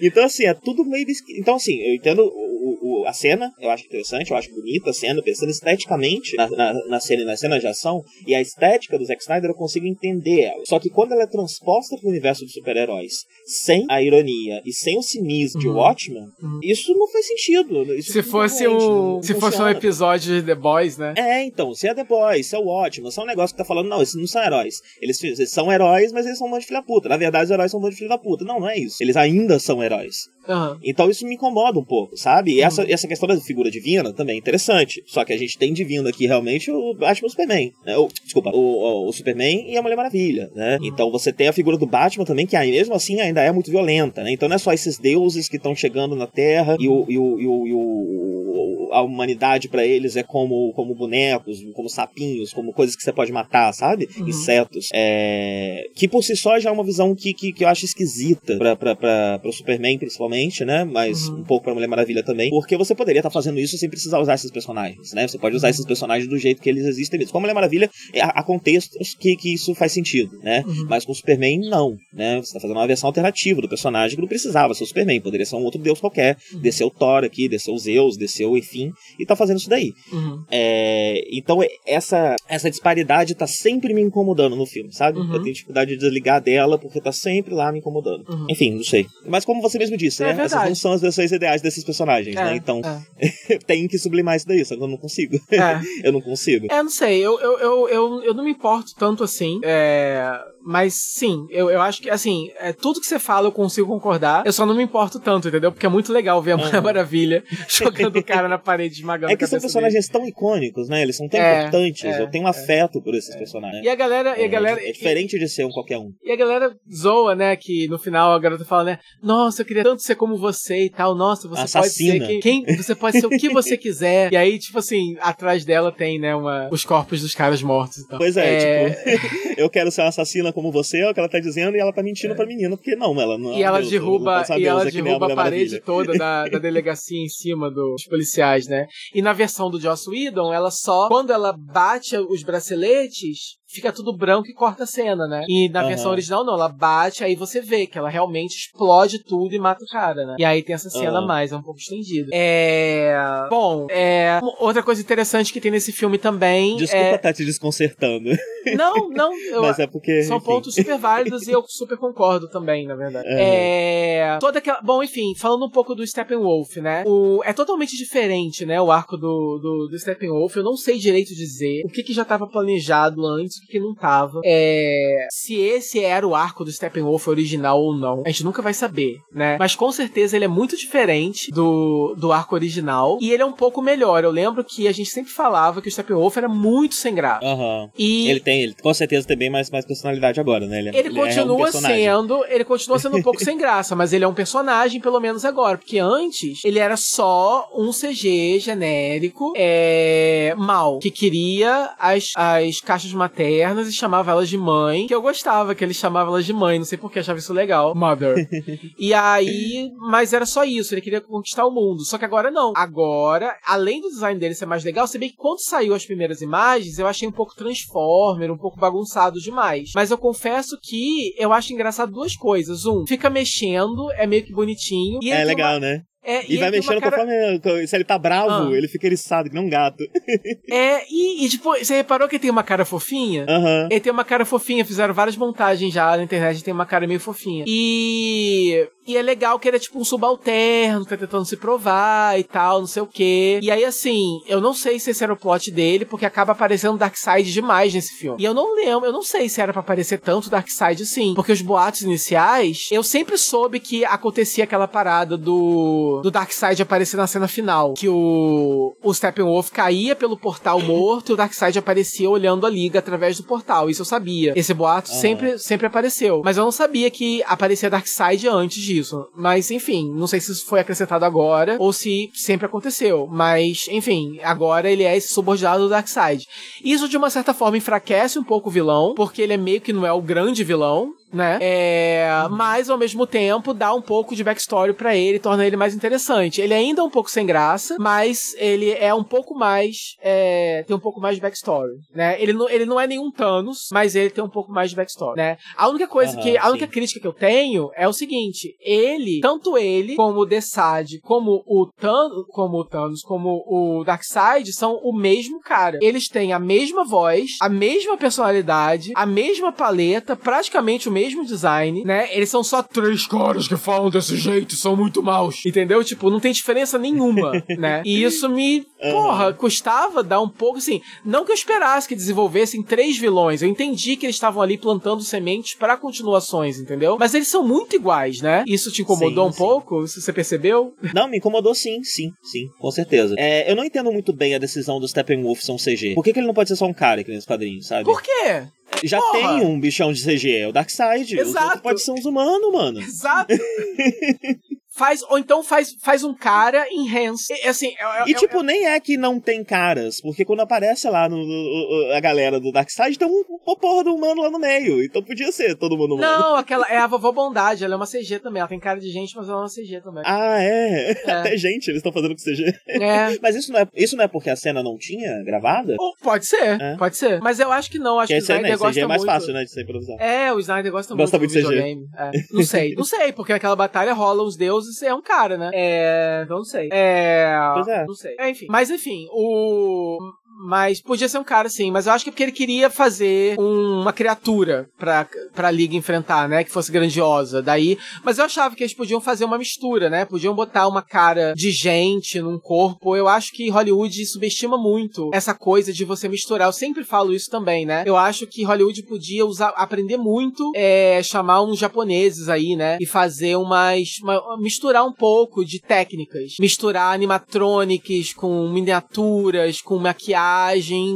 Então, 0.00 0.24
assim, 0.24 0.44
é 0.44 0.54
tudo 0.54 0.84
meio. 0.84 1.06
Então, 1.30 1.56
assim, 1.56 1.80
eu 1.80 1.94
entendo 1.94 2.22
o, 2.24 3.01
o- 3.02 3.06
a 3.06 3.12
cena, 3.12 3.50
eu 3.60 3.70
acho 3.70 3.84
interessante, 3.86 4.30
eu 4.30 4.36
acho 4.36 4.50
bonita 4.50 4.90
a 4.90 4.92
cena, 4.92 5.22
pensando 5.22 5.50
esteticamente 5.50 6.36
na, 6.36 6.48
na, 6.50 6.72
na 6.88 7.00
cena 7.00 7.22
e 7.22 7.24
na 7.24 7.36
cena 7.36 7.58
de 7.58 7.66
ação, 7.66 8.02
e 8.26 8.34
a 8.34 8.40
estética 8.40 8.98
do 8.98 9.04
Zack 9.04 9.22
Snyder 9.22 9.50
eu 9.50 9.54
consigo 9.54 9.86
entender 9.86 10.42
ela. 10.42 10.62
Só 10.66 10.78
que 10.78 10.88
quando 10.90 11.12
ela 11.12 11.22
é 11.24 11.26
transposta 11.26 11.96
pro 11.98 12.08
universo 12.08 12.44
dos 12.44 12.52
super-heróis, 12.52 13.24
sem 13.46 13.84
a 13.88 14.02
ironia 14.02 14.62
e 14.64 14.72
sem 14.72 14.98
o 14.98 15.02
cinismo 15.02 15.60
de 15.60 15.68
Uhum. 15.68 15.76
Watchmen, 15.76 16.24
Uhum. 16.42 16.60
isso 16.62 16.92
não 16.94 17.08
faz 17.08 17.26
sentido. 17.26 17.94
Isso 17.94 18.12
Se 18.12 18.22
fosse 18.22 18.66
um, 18.68 19.14
não 19.14 19.22
se 19.22 19.34
fosse 19.34 19.60
um 19.60 19.68
episódio 19.68 20.40
de 20.40 20.46
The 20.46 20.54
Boys, 20.54 20.96
né? 20.98 21.14
É, 21.16 21.42
então, 21.44 21.74
se 21.74 21.86
é 21.88 21.94
The 21.94 22.04
Boys, 22.04 22.46
se 22.46 22.54
é 22.56 22.58
o 22.58 22.64
Watchmen, 22.64 23.10
se 23.10 23.18
é 23.18 23.22
um 23.22 23.26
negócio 23.26 23.54
que 23.54 23.62
tá 23.62 23.64
falando, 23.66 23.88
não, 23.88 24.02
esses 24.02 24.14
não 24.14 24.26
são 24.26 24.42
heróis. 24.42 24.76
Eles, 25.00 25.22
eles 25.22 25.50
são 25.50 25.72
heróis, 25.72 26.12
mas 26.12 26.26
eles 26.26 26.38
são 26.38 26.46
um 26.46 26.50
monte 26.50 26.60
de 26.62 26.66
filha 26.68 26.80
da 26.80 26.86
puta. 26.86 27.08
Na 27.08 27.16
verdade, 27.16 27.44
os 27.44 27.50
heróis 27.50 27.70
são 27.70 27.80
um 27.80 27.82
monte 27.82 27.92
de 27.92 27.98
filha 27.98 28.08
da 28.10 28.18
puta. 28.18 28.44
Não, 28.44 28.60
não 28.60 28.68
é 28.68 28.78
isso. 28.78 28.96
Eles 29.00 29.16
ainda 29.16 29.58
são 29.58 29.82
heróis. 29.82 30.28
Aham. 30.48 30.78
Então 30.82 31.08
isso 31.08 31.24
me 31.26 31.34
incomoda 31.34 31.78
um 31.78 31.84
pouco, 31.84 32.16
sabe? 32.16 32.52
E 32.52 32.60
Uhum. 32.60 32.66
essa, 32.66 32.91
essa 32.92 33.08
questão 33.08 33.28
da 33.28 33.36
figura 33.40 33.70
divina 33.70 34.12
também 34.12 34.36
é 34.36 34.38
interessante. 34.38 35.02
Só 35.06 35.24
que 35.24 35.32
a 35.32 35.36
gente 35.36 35.58
tem 35.58 35.72
divino 35.72 36.08
aqui 36.08 36.26
realmente 36.26 36.70
o 36.70 36.94
Batman 36.94 37.26
e 37.26 37.26
o 37.26 37.30
Superman. 37.30 37.72
Né? 37.84 37.96
O, 37.96 38.08
desculpa, 38.24 38.50
o, 38.50 39.08
o, 39.08 39.12
Superman 39.12 39.70
e 39.70 39.76
a 39.76 39.82
Mulher 39.82 39.96
Maravilha, 39.96 40.50
né? 40.54 40.78
Então 40.82 41.10
você 41.10 41.32
tem 41.32 41.48
a 41.48 41.52
figura 41.52 41.76
do 41.76 41.86
Batman 41.86 42.24
também, 42.24 42.46
que 42.46 42.56
aí, 42.56 42.70
mesmo 42.70 42.94
assim 42.94 43.20
ainda 43.20 43.42
é 43.42 43.52
muito 43.52 43.70
violenta, 43.70 44.22
né? 44.22 44.32
Então 44.32 44.48
não 44.48 44.56
é 44.56 44.58
só 44.58 44.72
esses 44.72 44.98
deuses 44.98 45.48
que 45.48 45.56
estão 45.56 45.74
chegando 45.74 46.14
na 46.16 46.26
Terra 46.26 46.76
e 46.78 46.88
o, 46.88 47.06
e 47.08 47.18
o, 47.18 47.40
e 47.40 47.46
o, 47.46 47.66
e 47.66 47.72
o- 47.72 48.51
a 48.92 49.02
humanidade 49.02 49.68
pra 49.68 49.84
eles 49.86 50.16
é 50.16 50.22
como, 50.22 50.72
como 50.74 50.94
bonecos, 50.94 51.62
como 51.74 51.88
sapinhos, 51.88 52.52
como 52.52 52.72
coisas 52.72 52.94
que 52.96 53.02
você 53.02 53.12
pode 53.12 53.32
matar, 53.32 53.72
sabe? 53.72 54.08
Uhum. 54.18 54.28
Insetos. 54.28 54.88
É, 54.92 55.88
que 55.94 56.06
por 56.08 56.22
si 56.22 56.36
só 56.36 56.58
já 56.58 56.70
é 56.70 56.72
uma 56.72 56.84
visão 56.84 57.14
que, 57.14 57.32
que, 57.32 57.52
que 57.52 57.64
eu 57.64 57.68
acho 57.68 57.84
esquisita 57.84 58.56
pra, 58.56 58.76
pra, 58.76 58.94
pra, 58.94 59.38
pro 59.38 59.52
Superman, 59.52 59.98
principalmente, 59.98 60.64
né? 60.64 60.84
Mas 60.84 61.28
Uhum. 61.28 61.40
um 61.40 61.44
pouco 61.44 61.64
pra 61.64 61.74
Mulher 61.74 61.86
Maravilha 61.88 62.22
também. 62.22 62.50
Porque 62.50 62.76
você 62.76 62.94
poderia 62.94 63.20
estar 63.20 63.30
fazendo 63.30 63.58
isso 63.60 63.76
sem 63.78 63.88
precisar 63.88 64.18
usar 64.18 64.34
esses 64.34 64.50
personagens, 64.50 65.12
né? 65.12 65.26
Você 65.28 65.38
pode 65.38 65.54
usar 65.56 65.70
esses 65.70 65.84
personagens 65.84 66.28
do 66.28 66.36
jeito 66.38 66.60
que 66.60 66.68
eles 66.68 66.84
existem 66.84 67.18
mesmo. 67.18 67.32
Com 67.32 67.38
a 67.38 67.40
Mulher 67.42 67.54
Maravilha, 67.54 67.90
é, 68.12 68.20
há 68.20 68.28
há 68.28 68.42
contextos 68.42 69.14
que, 69.14 69.36
que 69.36 69.54
isso 69.54 69.74
faz 69.74 69.92
sentido, 69.92 70.38
né? 70.42 70.64
Uhum. 70.66 70.86
Mas 70.88 71.04
com 71.04 71.12
o 71.12 71.14
Superman, 71.14 71.60
não, 71.68 71.96
né? 72.12 72.40
Você 72.40 72.52
tá 72.54 72.60
fazendo 72.60 72.76
uma 72.76 72.86
versão 72.86 73.08
alternativa 73.08 73.60
do 73.60 73.68
personagem 73.68 74.16
que 74.16 74.20
não 74.20 74.28
precisava 74.28 74.74
ser 74.74 74.84
o 74.84 74.86
Superman, 74.86 75.20
poderia 75.20 75.46
ser 75.46 75.56
um 75.56 75.62
outro 75.64 75.80
deus 75.80 76.00
qualquer. 76.00 76.36
Desceu 76.60 76.88
o 76.88 76.90
Thor 76.90 77.24
aqui, 77.24 77.48
desceu 77.48 77.74
o 77.74 77.78
Zeus, 77.78 78.16
desceu, 78.16 78.56
enfim, 78.56 78.81
e 79.18 79.26
tá 79.26 79.36
fazendo 79.36 79.58
isso 79.58 79.68
daí. 79.68 79.92
Uhum. 80.12 80.44
É, 80.50 81.22
então, 81.30 81.62
é- 81.62 81.68
essa, 81.86 82.36
essa 82.48 82.70
disparidade 82.70 83.34
tá 83.34 83.46
sempre 83.46 83.92
me 83.94 84.00
incomodando 84.00 84.56
no 84.56 84.66
filme, 84.66 84.92
sabe? 84.92 85.18
Uhum. 85.18 85.32
Eu 85.32 85.42
tenho 85.42 85.54
dificuldade 85.54 85.92
de 85.92 85.98
desligar 85.98 86.40
dela 86.40 86.78
porque 86.78 87.00
tá 87.00 87.12
sempre 87.12 87.54
lá 87.54 87.70
me 87.72 87.78
incomodando. 87.78 88.24
Uhum. 88.28 88.46
Enfim, 88.50 88.72
não 88.72 88.84
sei. 88.84 89.06
Mas 89.26 89.44
como 89.44 89.60
você 89.62 89.78
mesmo 89.78 89.96
disse, 89.96 90.22
É 90.22 90.32
né? 90.32 90.42
Essas 90.42 90.68
não 90.68 90.74
são 90.74 90.92
as 90.92 91.00
versões 91.00 91.30
ideais 91.32 91.62
desses 91.62 91.84
personagens, 91.84 92.34
É, 92.36 92.44
né? 92.44 92.56
Então, 92.56 92.80
é. 92.84 93.58
tem 93.66 93.86
que 93.86 93.98
sublimar 93.98 94.36
isso 94.36 94.46
daí, 94.46 94.64
só 94.64 94.76
que 94.76 94.82
eu 94.82 94.88
não 94.88 94.96
consigo. 94.96 95.36
É. 95.50 95.80
eu 96.06 96.12
não 96.12 96.20
consigo. 96.20 96.66
É, 96.70 96.82
não 96.82 96.90
sei, 96.90 97.18
eu, 97.20 97.38
eu, 97.40 97.58
eu, 97.58 97.88
eu, 97.88 98.22
eu 98.24 98.34
não 98.34 98.44
me 98.44 98.50
importo 98.50 98.92
tanto 98.98 99.24
assim. 99.24 99.60
É, 99.64 100.38
mas 100.64 100.94
sim, 100.94 101.46
eu, 101.50 101.70
eu 101.70 101.80
acho 101.80 102.00
que, 102.02 102.08
assim, 102.10 102.50
é, 102.58 102.72
tudo 102.72 103.00
que 103.00 103.06
você 103.06 103.18
fala 103.18 103.48
eu 103.48 103.52
consigo 103.52 103.86
concordar. 103.88 104.44
Eu 104.46 104.52
só 104.52 104.64
não 104.66 104.74
me 104.74 104.82
importo 104.82 105.18
tanto, 105.20 105.48
entendeu? 105.48 105.72
Porque 105.72 105.86
é 105.86 105.88
muito 105.88 106.12
legal 106.12 106.40
ver 106.42 106.52
a 106.52 106.56
Mulher 106.56 106.76
Uhum. 106.76 106.82
Maravilha 106.82 107.44
jogando 107.68 108.16
o 108.18 108.24
cara 108.24 108.48
na 108.48 108.58
parede, 108.58 108.94
esmagando 108.94 109.32
É 109.32 109.36
que 109.36 109.46
são 109.46 109.60
personagens 109.60 110.08
tão 110.08 110.26
icônicos, 110.26 110.88
né? 110.88 111.02
Eles 111.02 111.16
são 111.16 111.28
tão 111.28 111.40
É, 111.40 111.60
importantes. 111.60 112.04
é, 112.04 112.22
eu 112.22 112.30
tenho 112.30 112.44
um 112.44 112.48
afeto 112.48 113.00
por 113.02 113.14
esses 113.14 113.34
personagens. 113.36 113.80
dele. 113.82 113.86
E 113.88 113.90
a 113.90 113.94
galera, 113.94 114.38
e 114.38 114.42
a 114.42 114.44
É, 114.44 114.48
galera. 114.48 114.80
é 114.88 114.92
diferente 114.92 115.38
de 115.38 115.48
ser 115.48 115.64
um 115.64 115.70
qualquer 115.70 115.98
um. 115.98 116.12
E 116.22 116.30
a 116.32 116.36
galera 116.36 116.74
zoa, 116.94 117.34
né? 117.34 117.54
Que 117.56 117.88
no 117.88 117.98
final 117.98 118.32
a 118.32 118.38
garota 118.38 118.64
fala, 118.64 118.84
né? 118.84 118.98
Nossa, 119.22 119.62
eu 119.62 119.66
queria 119.66 119.82
tanto 119.82 120.02
ser 120.02 120.14
como 120.16 120.36
você 120.36 120.84
e 120.84 120.90
tal. 120.90 121.14
Nossa, 121.14 121.48
você 121.48 121.62
Assassina. 121.62 122.12
pode 122.20 122.26
ser 122.34 122.40
quem, 122.40 122.64
quem- 122.64 122.76
Você 122.76 122.94
pode 122.94 123.20
ser 123.20 123.26
o 123.26 123.30
que 123.30 123.48
você 123.50 123.76
quiser. 123.76 124.32
E 124.32 124.36
aí, 124.36 124.58
tipo 124.58 124.78
assim, 124.78 125.16
atrás 125.20 125.64
dela 125.64 125.90
tem, 125.92 126.18
né, 126.18 126.34
uma, 126.34 126.68
os 126.70 126.84
corpos 126.84 127.20
dos 127.20 127.34
caras 127.34 127.62
mortos 127.62 127.98
e 127.98 128.08
tal. 128.08 128.18
Pois 128.18 128.36
é, 128.36 128.58
tipo, 128.92 129.54
eu 129.60 129.68
quero 129.70 129.90
ser 129.90 130.02
uma 130.02 130.12
como 130.52 130.70
você, 130.70 130.98
é 130.98 131.10
o 131.10 131.14
que 131.14 131.20
ela 131.20 131.28
tá 131.28 131.38
dizendo, 131.38 131.76
e 131.76 131.80
ela 131.80 131.92
tá 131.92 132.02
mentindo 132.02 132.34
pra 132.34 132.46
menina, 132.46 132.76
porque 132.76 132.94
não, 132.94 133.18
ela 133.20 133.38
não. 133.38 133.52
é 133.52 133.58
E 133.58 133.62
ela 133.62 133.78
Deus, 133.78 133.90
derruba, 133.90 134.42
e 134.42 134.46
Deus, 134.46 134.50
ela 134.66 134.84
é 134.84 134.88
a 134.88 134.90
derruba 134.90 135.14
a 135.14 135.28
Mulher 135.28 135.34
parede 135.36 135.80
toda 135.80 136.12
da, 136.14 136.48
da 136.48 136.58
delegacia 136.60 137.18
em 137.18 137.28
cima 137.28 137.70
dos 137.70 138.04
policiais, 138.04 138.66
né? 138.66 138.86
E 139.14 139.22
na 139.22 139.32
versão 139.32 139.70
do 139.70 139.80
Joss 139.80 140.08
Whedon, 140.08 140.52
ela 140.52 140.70
só, 140.70 141.08
quando 141.08 141.32
ela 141.32 141.52
bate 141.52 142.16
os 142.16 142.42
braceletes, 142.42 143.56
fica 143.72 143.92
tudo 143.92 144.16
branco 144.16 144.48
e 144.48 144.54
corta 144.54 144.84
a 144.84 144.86
cena, 144.86 145.26
né? 145.26 145.44
E 145.48 145.68
na 145.68 145.80
Aham. 145.80 145.88
versão 145.88 146.10
original, 146.10 146.44
não, 146.44 146.54
ela 146.54 146.68
bate, 146.68 147.24
aí 147.24 147.34
você 147.34 147.60
vê 147.60 147.86
que 147.86 147.98
ela 147.98 148.08
realmente 148.08 148.56
explode 148.56 149.22
tudo 149.24 149.54
e 149.54 149.58
mata 149.58 149.84
o 149.84 149.88
cara, 149.88 150.26
né? 150.26 150.36
E 150.38 150.44
aí 150.44 150.62
tem 150.62 150.74
essa 150.74 150.90
cena 150.90 151.18
Aham. 151.18 151.26
mais, 151.26 151.52
é 151.52 151.56
um 151.56 151.62
pouco 151.62 151.80
estendida. 151.80 152.30
É. 152.32 153.14
Bom, 153.48 153.86
é. 153.90 154.40
Outra 154.58 154.82
coisa 154.82 155.00
interessante 155.00 155.52
que 155.52 155.60
tem 155.60 155.70
nesse 155.70 155.92
filme 155.92 156.18
também. 156.18 156.76
Desculpa 156.76 157.06
é... 157.06 157.14
estar 157.14 157.32
te 157.32 157.44
desconcertando, 157.44 158.30
Não, 158.76 159.08
não, 159.10 159.32
eu, 159.50 159.62
mas 159.62 159.78
é 159.78 159.86
porque. 159.86 160.22
são 160.22 160.36
enfim. 160.36 160.46
pontos 160.46 160.74
super 160.74 160.98
válidos 160.98 161.46
e 161.46 161.50
eu 161.50 161.64
super 161.68 161.96
concordo 161.96 162.48
também, 162.48 162.86
na 162.86 162.94
verdade. 162.94 163.26
É. 163.28 164.38
Toda 164.40 164.58
aquela. 164.58 164.80
Bom, 164.80 165.02
enfim, 165.02 165.34
falando 165.36 165.66
um 165.66 165.70
pouco 165.70 165.94
do 165.94 166.06
Steppenwolf, 166.06 166.76
né? 166.76 167.04
O... 167.06 167.42
É 167.44 167.52
totalmente 167.52 167.96
diferente, 167.96 168.64
né? 168.64 168.80
O 168.80 168.90
arco 168.90 169.16
do, 169.16 169.58
do, 169.58 169.88
do 169.88 169.98
Steppenwolf. 169.98 170.54
Eu 170.56 170.62
não 170.62 170.76
sei 170.76 170.98
direito 170.98 171.34
dizer 171.34 171.82
o 171.84 171.88
que, 171.88 172.02
que 172.02 172.12
já 172.12 172.22
estava 172.22 172.46
planejado 172.46 173.26
antes, 173.26 173.60
que, 173.68 173.80
não 173.80 173.94
tava. 173.94 174.40
É. 174.44 175.26
Se 175.30 175.54
esse 175.60 176.00
era 176.00 176.26
o 176.26 176.34
arco 176.34 176.64
do 176.64 176.72
Steppenwolf 176.72 177.26
original 177.28 177.80
ou 177.80 177.96
não, 177.96 178.22
a 178.24 178.28
gente 178.28 178.44
nunca 178.44 178.62
vai 178.62 178.74
saber, 178.74 179.16
né? 179.32 179.56
Mas 179.58 179.74
com 179.74 179.90
certeza 179.90 180.36
ele 180.36 180.44
é 180.44 180.48
muito 180.48 180.76
diferente 180.76 181.50
do, 181.50 182.14
do 182.16 182.32
arco 182.32 182.54
original. 182.54 183.18
E 183.20 183.32
ele 183.32 183.42
é 183.42 183.46
um 183.46 183.52
pouco 183.52 183.82
melhor. 183.82 184.24
Eu 184.24 184.30
lembro 184.30 184.64
que 184.64 184.88
a 184.88 184.92
gente 184.92 185.10
sempre 185.10 185.30
falava 185.32 185.80
que 185.80 185.88
o 185.88 185.90
Steppenwolf 185.92 186.36
era 186.36 186.48
muito 186.48 186.94
sem 186.94 187.14
graça. 187.14 187.44
Aham. 187.44 187.90
E 187.98 188.28
Ele 188.28 188.40
tem, 188.40 188.62
ele 188.62 188.74
com 188.80 188.94
certeza 188.94 189.26
tem 189.26 189.36
bem 189.36 189.50
mais, 189.50 189.70
mais 189.70 189.84
personalidade 189.84 190.40
agora, 190.40 190.66
né? 190.66 190.78
Ele 190.78 190.88
é 190.88 191.10
um 191.10 191.14
continua 191.14 191.64
personagem. 191.64 192.04
sendo, 192.04 192.44
ele 192.46 192.64
continua 192.64 192.98
sendo 192.98 193.16
um 193.16 193.22
pouco 193.22 193.42
sem 193.44 193.56
graça, 193.56 193.94
mas 193.94 194.12
ele 194.12 194.24
é 194.24 194.28
um 194.28 194.34
personagem 194.34 195.00
pelo 195.00 195.20
menos 195.20 195.44
agora, 195.44 195.78
porque 195.78 195.98
antes 195.98 196.60
ele 196.64 196.78
era 196.78 196.96
só 196.96 197.68
um 197.74 197.90
CG 197.90 198.58
genérico, 198.60 199.52
é, 199.56 200.54
mal, 200.56 200.98
que 200.98 201.10
queria 201.10 201.94
as, 201.98 202.32
as 202.36 202.80
caixas 202.80 203.10
de 203.10 203.16
matéria 203.16 203.51
paternas 203.52 203.88
e 203.88 203.92
chamava 203.92 204.30
elas 204.30 204.48
de 204.48 204.56
mãe, 204.56 205.06
que 205.06 205.14
eu 205.14 205.20
gostava 205.22 205.74
que 205.74 205.84
ele 205.84 205.94
chamava 205.94 206.30
elas 206.30 206.46
de 206.46 206.52
mãe, 206.52 206.78
não 206.78 206.84
sei 206.84 206.96
por 206.98 207.10
que 207.10 207.18
achava 207.18 207.38
isso 207.38 207.52
legal. 207.52 207.94
Mother. 207.94 208.34
e 208.98 209.12
aí, 209.12 209.90
mas 209.98 210.32
era 210.32 210.46
só 210.46 210.64
isso, 210.64 210.94
ele 210.94 211.00
queria 211.00 211.20
conquistar 211.20 211.66
o 211.66 211.70
mundo. 211.70 212.04
Só 212.04 212.18
que 212.18 212.24
agora 212.24 212.50
não. 212.50 212.72
Agora, 212.76 213.56
além 213.66 214.00
do 214.00 214.08
design 214.08 214.38
dele 214.38 214.54
ser 214.54 214.66
mais 214.66 214.84
legal, 214.84 215.06
se 215.06 215.18
bem 215.18 215.28
que 215.30 215.36
quando 215.36 215.60
saiu 215.60 215.94
as 215.94 216.04
primeiras 216.06 216.40
imagens, 216.40 216.98
eu 216.98 217.06
achei 217.06 217.28
um 217.28 217.32
pouco 217.32 217.54
Transformer, 217.54 218.50
um 218.50 218.58
pouco 218.58 218.78
bagunçado 218.78 219.38
demais. 219.40 219.90
Mas 219.94 220.10
eu 220.10 220.18
confesso 220.18 220.78
que 220.82 221.34
eu 221.38 221.52
acho 221.52 221.72
engraçado 221.72 222.12
duas 222.12 222.34
coisas. 222.36 222.86
Um, 222.86 223.04
fica 223.06 223.28
mexendo, 223.28 224.10
é 224.12 224.26
meio 224.26 224.44
que 224.44 224.52
bonitinho. 224.52 225.18
E 225.22 225.30
É 225.30 225.44
legal, 225.44 225.74
uma- 225.74 225.80
né? 225.80 226.02
É, 226.24 226.36
E, 226.36 226.40
vai 226.40 226.46
tem 226.48 226.58
uma 226.58 226.70
mexendo 226.70 227.00
cara- 227.00 227.16
conforme. 227.60 227.86
Se 227.86 227.96
ele 227.96 228.04
tá 228.04 228.16
bravo, 228.18 228.72
Ah. 228.72 228.76
ele 228.76 228.86
fica 228.86 229.06
eriçado, 229.06 229.48
que 229.48 229.54
nem 229.56 229.64
um 229.64 229.68
gato. 229.68 230.04
É, 230.70 231.02
e, 231.10 231.44
e 231.44 231.48
tipo, 231.48 231.70
você 231.76 231.96
reparou 231.96 232.28
que 232.28 232.36
ele 232.36 232.42
tem 232.42 232.50
uma 232.50 232.62
cara 232.62 232.84
fofinha? 232.84 233.44
Aham. 233.48 233.88
Ele 233.90 234.00
tem 234.00 234.12
uma 234.12 234.24
cara 234.24 234.44
fofinha, 234.44 234.84
fizeram 234.84 235.12
várias 235.12 235.36
montagens 235.36 235.92
já 235.92 236.16
na 236.16 236.22
internet, 236.22 236.62
tem 236.62 236.72
uma 236.72 236.86
cara 236.86 237.06
meio 237.06 237.18
fofinha. 237.20 237.64
E. 237.66 238.88
E 239.06 239.16
é 239.16 239.22
legal 239.22 239.58
que 239.58 239.68
ele 239.68 239.76
é 239.76 239.80
tipo 239.80 239.98
um 239.98 240.04
subalterno, 240.04 241.04
tá 241.04 241.16
tentando 241.16 241.44
se 241.44 241.56
provar 241.56 242.38
e 242.38 242.44
tal, 242.44 242.80
não 242.80 242.86
sei 242.86 243.02
o 243.02 243.06
quê. 243.06 243.58
E 243.62 243.70
aí, 243.70 243.84
assim, 243.84 244.40
eu 244.46 244.60
não 244.60 244.72
sei 244.72 244.98
se 244.98 245.10
esse 245.10 245.24
era 245.24 245.32
o 245.32 245.36
plot 245.36 245.70
dele, 245.70 246.04
porque 246.04 246.24
acaba 246.24 246.52
aparecendo 246.52 246.98
Darkseid 246.98 247.52
demais 247.52 247.92
nesse 247.92 248.14
filme. 248.14 248.40
E 248.40 248.44
eu 248.44 248.54
não 248.54 248.74
lembro, 248.76 249.06
eu 249.06 249.12
não 249.12 249.22
sei 249.22 249.48
se 249.48 249.60
era 249.60 249.72
pra 249.72 249.80
aparecer 249.80 250.20
tanto 250.20 250.48
Darkseid 250.48 251.02
assim. 251.02 251.34
Porque 251.34 251.52
os 251.52 251.62
boatos 251.62 252.02
iniciais, 252.02 252.88
eu 252.92 253.02
sempre 253.02 253.36
soube 253.36 253.80
que 253.80 254.04
acontecia 254.04 254.64
aquela 254.64 254.86
parada 254.86 255.36
do. 255.36 256.20
do 256.22 256.30
Darkseid 256.30 256.80
aparecer 256.80 257.16
na 257.16 257.26
cena 257.26 257.48
final. 257.48 257.94
Que 257.94 258.08
o. 258.08 258.94
o 259.02 259.14
Steppenwolf 259.14 259.70
caía 259.70 260.14
pelo 260.14 260.36
portal 260.36 260.80
morto 260.80 261.30
e 261.30 261.32
o 261.32 261.36
Darkseid 261.36 261.78
aparecia 261.78 262.30
olhando 262.30 262.66
a 262.66 262.70
liga 262.70 262.98
através 262.98 263.36
do 263.36 263.42
portal. 263.44 263.90
Isso 263.90 264.02
eu 264.02 264.06
sabia. 264.06 264.52
Esse 264.56 264.72
boato 264.72 265.10
Aham. 265.10 265.20
sempre, 265.20 265.58
sempre 265.58 265.86
apareceu. 265.86 266.42
Mas 266.44 266.56
eu 266.56 266.64
não 266.64 266.72
sabia 266.72 267.10
que 267.10 267.42
aparecia 267.44 267.90
Darkseid 267.90 268.46
antes 268.46 268.91
disso. 268.92 269.26
Mas, 269.34 269.70
enfim, 269.70 270.12
não 270.12 270.26
sei 270.26 270.40
se 270.40 270.52
isso 270.52 270.66
foi 270.66 270.80
acrescentado 270.80 271.24
agora 271.24 271.76
ou 271.78 271.92
se 271.92 272.30
sempre 272.34 272.66
aconteceu. 272.66 273.26
Mas, 273.30 273.86
enfim, 273.90 274.38
agora 274.42 274.90
ele 274.90 275.02
é 275.02 275.16
esse 275.16 275.32
subordinado 275.32 275.84
do 275.84 275.88
Darkseid. 275.88 276.46
Isso, 276.84 277.08
de 277.08 277.16
uma 277.16 277.30
certa 277.30 277.54
forma, 277.54 277.76
enfraquece 277.76 278.38
um 278.38 278.44
pouco 278.44 278.68
o 278.68 278.72
vilão, 278.72 279.14
porque 279.14 279.42
ele 279.42 279.52
é 279.52 279.56
meio 279.56 279.80
que 279.80 279.92
não 279.92 280.06
é 280.06 280.12
o 280.12 280.22
grande 280.22 280.64
vilão. 280.64 281.12
Né? 281.32 281.58
É, 281.60 282.28
mas 282.50 282.90
ao 282.90 282.98
mesmo 282.98 283.26
tempo 283.26 283.72
dá 283.72 283.94
um 283.94 284.02
pouco 284.02 284.36
de 284.36 284.44
backstory 284.44 284.92
pra 284.92 285.16
ele, 285.16 285.38
torna 285.38 285.66
ele 285.66 285.76
mais 285.76 285.94
interessante. 285.94 286.60
Ele 286.60 286.74
ainda 286.74 287.00
é 287.00 287.04
um 287.04 287.10
pouco 287.10 287.30
sem 287.30 287.46
graça, 287.46 287.96
mas 287.98 288.54
ele 288.58 288.90
é 288.90 289.14
um 289.14 289.24
pouco 289.24 289.54
mais 289.54 290.16
é, 290.20 290.84
tem 290.86 290.94
um 290.94 291.00
pouco 291.00 291.20
mais 291.20 291.36
de 291.36 291.42
backstory, 291.42 291.92
né? 292.14 292.40
Ele 292.40 292.52
não, 292.52 292.68
ele 292.68 292.84
não 292.84 293.00
é 293.00 293.06
nenhum 293.06 293.30
Thanos, 293.30 293.88
mas 293.90 294.14
ele 294.14 294.30
tem 294.30 294.44
um 294.44 294.48
pouco 294.48 294.70
mais 294.70 294.90
de 294.90 294.96
backstory, 294.96 295.36
né? 295.36 295.56
A 295.76 295.88
única 295.88 296.06
coisa 296.06 296.34
Aham, 296.34 296.42
que 296.42 296.58
a 296.58 296.68
única 296.68 296.86
crítica 296.86 297.20
que 297.20 297.26
eu 297.26 297.32
tenho 297.32 297.90
é 297.94 298.06
o 298.06 298.12
seguinte, 298.12 298.76
ele, 298.80 299.40
tanto 299.40 299.78
ele 299.78 300.14
como 300.16 300.40
o 300.40 300.46
Desad, 300.46 301.18
como 301.22 301.62
o 301.66 301.86
Thanos, 301.98 302.46
como 302.50 302.78
o 302.78 302.84
Thanos, 302.84 303.22
como 303.22 303.64
o 303.66 304.04
Darkseid 304.04 304.72
são 304.72 304.96
o 305.02 305.16
mesmo 305.16 305.60
cara. 305.60 305.98
Eles 306.02 306.28
têm 306.28 306.52
a 306.52 306.58
mesma 306.58 307.04
voz, 307.04 307.52
a 307.60 307.68
mesma 307.68 308.16
personalidade, 308.16 309.12
a 309.14 309.24
mesma 309.24 309.72
paleta, 309.72 310.36
praticamente 310.36 311.08
o 311.08 311.12
mesmo 311.12 311.21
design, 311.44 312.04
né? 312.04 312.28
Eles 312.34 312.48
são 312.48 312.62
só 312.64 312.82
três 312.82 313.26
caras 313.26 313.68
que 313.68 313.76
falam 313.76 314.10
desse 314.10 314.36
jeito 314.36 314.74
são 314.74 314.96
muito 314.96 315.22
maus. 315.22 315.64
Entendeu? 315.64 316.02
Tipo, 316.02 316.30
não 316.30 316.40
tem 316.40 316.52
diferença 316.52 316.98
nenhuma, 316.98 317.52
né? 317.78 318.02
E 318.04 318.22
isso 318.22 318.48
me, 318.48 318.86
porra, 319.00 319.52
custava 319.52 320.22
dar 320.22 320.40
um 320.40 320.48
pouco 320.48 320.78
assim. 320.78 321.00
Não 321.24 321.44
que 321.44 321.52
eu 321.52 321.54
esperasse 321.54 322.08
que 322.08 322.14
desenvolvessem 322.14 322.82
três 322.82 323.18
vilões. 323.18 323.62
Eu 323.62 323.68
entendi 323.68 324.16
que 324.16 324.26
eles 324.26 324.36
estavam 324.36 324.62
ali 324.62 324.76
plantando 324.76 325.22
sementes 325.22 325.74
pra 325.74 325.96
continuações, 325.96 326.78
entendeu? 326.78 327.16
Mas 327.18 327.34
eles 327.34 327.48
são 327.48 327.66
muito 327.66 327.96
iguais, 327.96 328.40
né? 328.40 328.64
Isso 328.66 328.90
te 328.90 329.02
incomodou 329.02 329.44
Sim, 329.44 329.50
um 329.50 329.52
sim. 329.52 329.58
pouco? 329.58 330.00
Você 330.00 330.32
percebeu? 330.32 330.94
Não, 331.14 331.28
me 331.28 331.38
incomodou 331.38 331.74
sim, 331.74 332.02
sim, 332.02 332.32
sim, 332.42 332.68
com 332.78 332.90
certeza. 332.90 333.34
É, 333.38 333.70
eu 333.70 333.76
não 333.76 333.84
entendo 333.84 334.10
muito 334.12 334.32
bem 334.32 334.54
a 334.54 334.58
decisão 334.58 334.98
do 334.98 335.06
Steppenwolf 335.06 335.60
ser 335.60 335.72
um 335.72 335.76
CG. 335.76 336.14
Por 336.14 336.24
que, 336.24 336.32
que 336.32 336.38
ele 336.38 336.46
não 336.46 336.54
pode 336.54 336.68
ser 336.68 336.76
só 336.76 336.86
um 336.86 336.94
cara 336.94 337.22
que 337.22 337.28
nem 337.28 337.36
nos 337.36 337.46
quadrinhos, 337.46 337.86
sabe? 337.86 338.04
Por 338.04 338.22
quê? 338.22 338.66
Já 339.02 339.18
Porra! 339.18 339.32
tem 339.32 339.66
um 339.66 339.78
bichão 339.80 340.12
de 340.12 340.22
CG, 340.24 340.56
é 340.58 340.68
o 340.68 340.72
Darkseid. 340.72 341.34
Os 341.34 341.48
Exato. 341.48 341.64
outros 341.64 341.82
pode 341.82 342.02
ser 342.02 342.12
uns 342.12 342.24
humanos, 342.24 342.72
mano. 342.72 343.00
Exato. 343.00 343.54
faz, 344.96 345.22
ou 345.28 345.38
então 345.38 345.62
faz, 345.62 345.94
faz 346.02 346.22
um 346.24 346.34
cara 346.34 346.86
enhance. 346.90 347.52
E, 347.52 347.66
assim, 347.68 347.94
é, 347.98 348.02
é- 348.22 348.24
E 348.28 348.32
é- 348.32 348.34
tipo, 348.34 348.62
nem 348.62 348.86
é 348.86 348.98
que 349.00 349.16
não 349.16 349.40
tem 349.40 349.64
caras, 349.64 350.20
porque 350.20 350.44
quando 350.44 350.60
aparece 350.60 351.08
lá 351.08 351.28
no, 351.28 351.36
no- 351.36 352.12
a 352.14 352.20
galera 352.20 352.60
do 352.60 352.70
Darkseid, 352.72 353.18
tem 353.18 353.28
um, 353.28 353.42
uma 353.66 353.76
porra 353.76 354.04
do 354.04 354.14
humano 354.14 354.42
lá 354.42 354.50
no 354.50 354.58
meio. 354.58 355.02
Então 355.02 355.22
podia 355.22 355.50
ser 355.52 355.74
todo 355.76 355.96
mundo 355.96 356.14
humano. 356.14 356.38
Não, 356.40 356.56
aquela 356.56 356.86
é 356.88 356.98
a 356.98 357.06
vovó 357.06 357.32
Bondade, 357.32 357.84
ela 357.84 357.94
é 357.94 357.96
uma 357.96 358.06
CG 358.06 358.38
também. 358.38 358.60
Ela 358.60 358.68
tem 358.68 358.78
cara 358.80 359.00
de 359.00 359.10
gente, 359.10 359.34
mas 359.36 359.48
ela 359.48 359.58
é 359.58 359.62
uma 359.62 359.68
CG 359.68 360.00
também. 360.02 360.22
Ah, 360.26 360.62
é? 360.62 361.12
É. 361.26 361.30
Até 361.32 361.56
gente, 361.56 361.88
eles 361.88 361.98
estão 361.98 362.12
fazendo 362.12 362.34
com 362.34 362.42
CG. 362.42 362.64
É. 362.86 363.38
Mas 363.42 363.56
isso 363.56 363.72
não, 363.72 363.80
é, 363.80 363.86
isso 363.94 364.16
não 364.16 364.24
é 364.24 364.28
porque 364.28 364.50
a 364.50 364.56
cena 364.56 364.82
não 364.82 364.96
tinha 364.96 365.42
gravada? 365.44 365.94
Ou 365.98 366.14
pode 366.22 366.46
ser, 366.46 366.80
É. 366.80 366.96
pode 366.96 367.16
ser. 367.16 367.40
Mas 367.40 367.58
eu 367.58 367.72
acho 367.72 367.90
que 367.90 367.98
não, 367.98 368.18
acho 368.18 368.28
Que 368.28 368.34
que, 368.34 368.38
é 368.38 368.38
o 368.40 368.42
Snyder 368.42 368.70
né? 368.70 368.76
gosta 368.76 368.92
CG 368.92 369.00
é 369.00 369.06
mais 369.06 369.20
muito. 369.22 369.32
fácil, 369.32 369.52
né, 369.54 369.64
de 369.64 369.70
ser 369.70 369.82
improvisado. 369.82 370.22
É, 370.22 370.52
o 370.52 370.58
Snyder 370.60 370.92
gosta, 370.92 371.14
Gosta 371.14 371.38
muito, 371.38 371.52
muito 371.52 371.62
de 371.62 371.68
CG. 371.68 371.82
videogame. 371.82 372.08
É. 372.16 372.30
Não 372.52 372.62
sei, 372.62 372.94
não 372.94 373.04
sei, 373.04 373.32
porque 373.32 373.52
naquela 373.52 373.74
batalha 373.76 374.12
rola 374.12 374.42
os 374.42 374.56
deuses 374.56 374.81
e 374.86 375.06
é 375.06 375.14
um 375.14 375.22
cara, 375.22 375.56
né? 375.56 375.70
É. 375.72 376.42
Então 376.44 376.58
não 376.58 376.64
sei. 376.64 376.88
É. 376.92 377.54
Pois 377.74 377.88
é. 377.88 378.04
Não 378.04 378.14
sei. 378.14 378.36
É, 378.38 378.50
enfim. 378.50 378.66
Mas 378.68 378.90
enfim, 378.90 379.26
o. 379.30 380.18
Mas 380.64 381.00
podia 381.02 381.28
ser 381.28 381.38
um 381.38 381.44
cara, 381.44 381.68
sim. 381.68 381.90
Mas 381.90 382.06
eu 382.06 382.12
acho 382.12 382.24
que 382.24 382.30
é 382.30 382.32
porque 382.32 382.42
ele 382.42 382.52
queria 382.52 382.88
fazer 382.90 383.58
um- 383.58 384.00
uma 384.02 384.12
criatura 384.12 384.88
pra, 384.98 385.26
pra 385.54 385.70
Liga 385.70 385.96
enfrentar, 385.96 386.48
né? 386.48 386.62
Que 386.64 386.70
fosse 386.70 386.90
grandiosa. 386.92 387.60
Daí. 387.62 387.98
Mas 388.24 388.38
eu 388.38 388.44
achava 388.44 388.74
que 388.76 388.82
eles 388.82 388.94
podiam 388.94 389.20
fazer 389.20 389.44
uma 389.44 389.58
mistura, 389.58 390.08
né? 390.08 390.24
Podiam 390.24 390.54
botar 390.54 390.86
uma 390.88 391.02
cara 391.02 391.52
de 391.54 391.70
gente 391.70 392.40
num 392.40 392.58
corpo. 392.58 393.16
Eu 393.16 393.28
acho 393.28 393.52
que 393.52 393.68
Hollywood 393.70 394.24
subestima 394.26 394.78
muito 394.78 395.30
essa 395.34 395.54
coisa 395.54 395.92
de 395.92 396.04
você 396.04 396.28
misturar. 396.28 396.68
Eu 396.68 396.72
sempre 396.72 397.04
falo 397.04 397.34
isso 397.34 397.50
também, 397.50 397.84
né? 397.84 398.04
Eu 398.06 398.16
acho 398.16 398.46
que 398.46 398.62
Hollywood 398.64 399.02
podia 399.04 399.44
usar, 399.44 399.68
aprender 399.76 400.16
muito, 400.16 400.70
é, 400.76 401.20
chamar 401.22 401.62
uns 401.62 401.78
japoneses 401.78 402.48
aí, 402.48 402.76
né? 402.76 402.98
E 403.00 403.06
fazer 403.06 403.56
umas. 403.56 404.18
uma- 404.22 404.56
misturar 404.58 405.04
um 405.04 405.12
pouco 405.12 405.64
de 405.64 405.80
técnicas. 405.80 406.54
Misturar 406.60 407.12
animatronics 407.14 408.32
com 408.34 408.68
miniaturas, 408.68 409.80
com 409.80 409.98
maquiagem, 409.98 410.41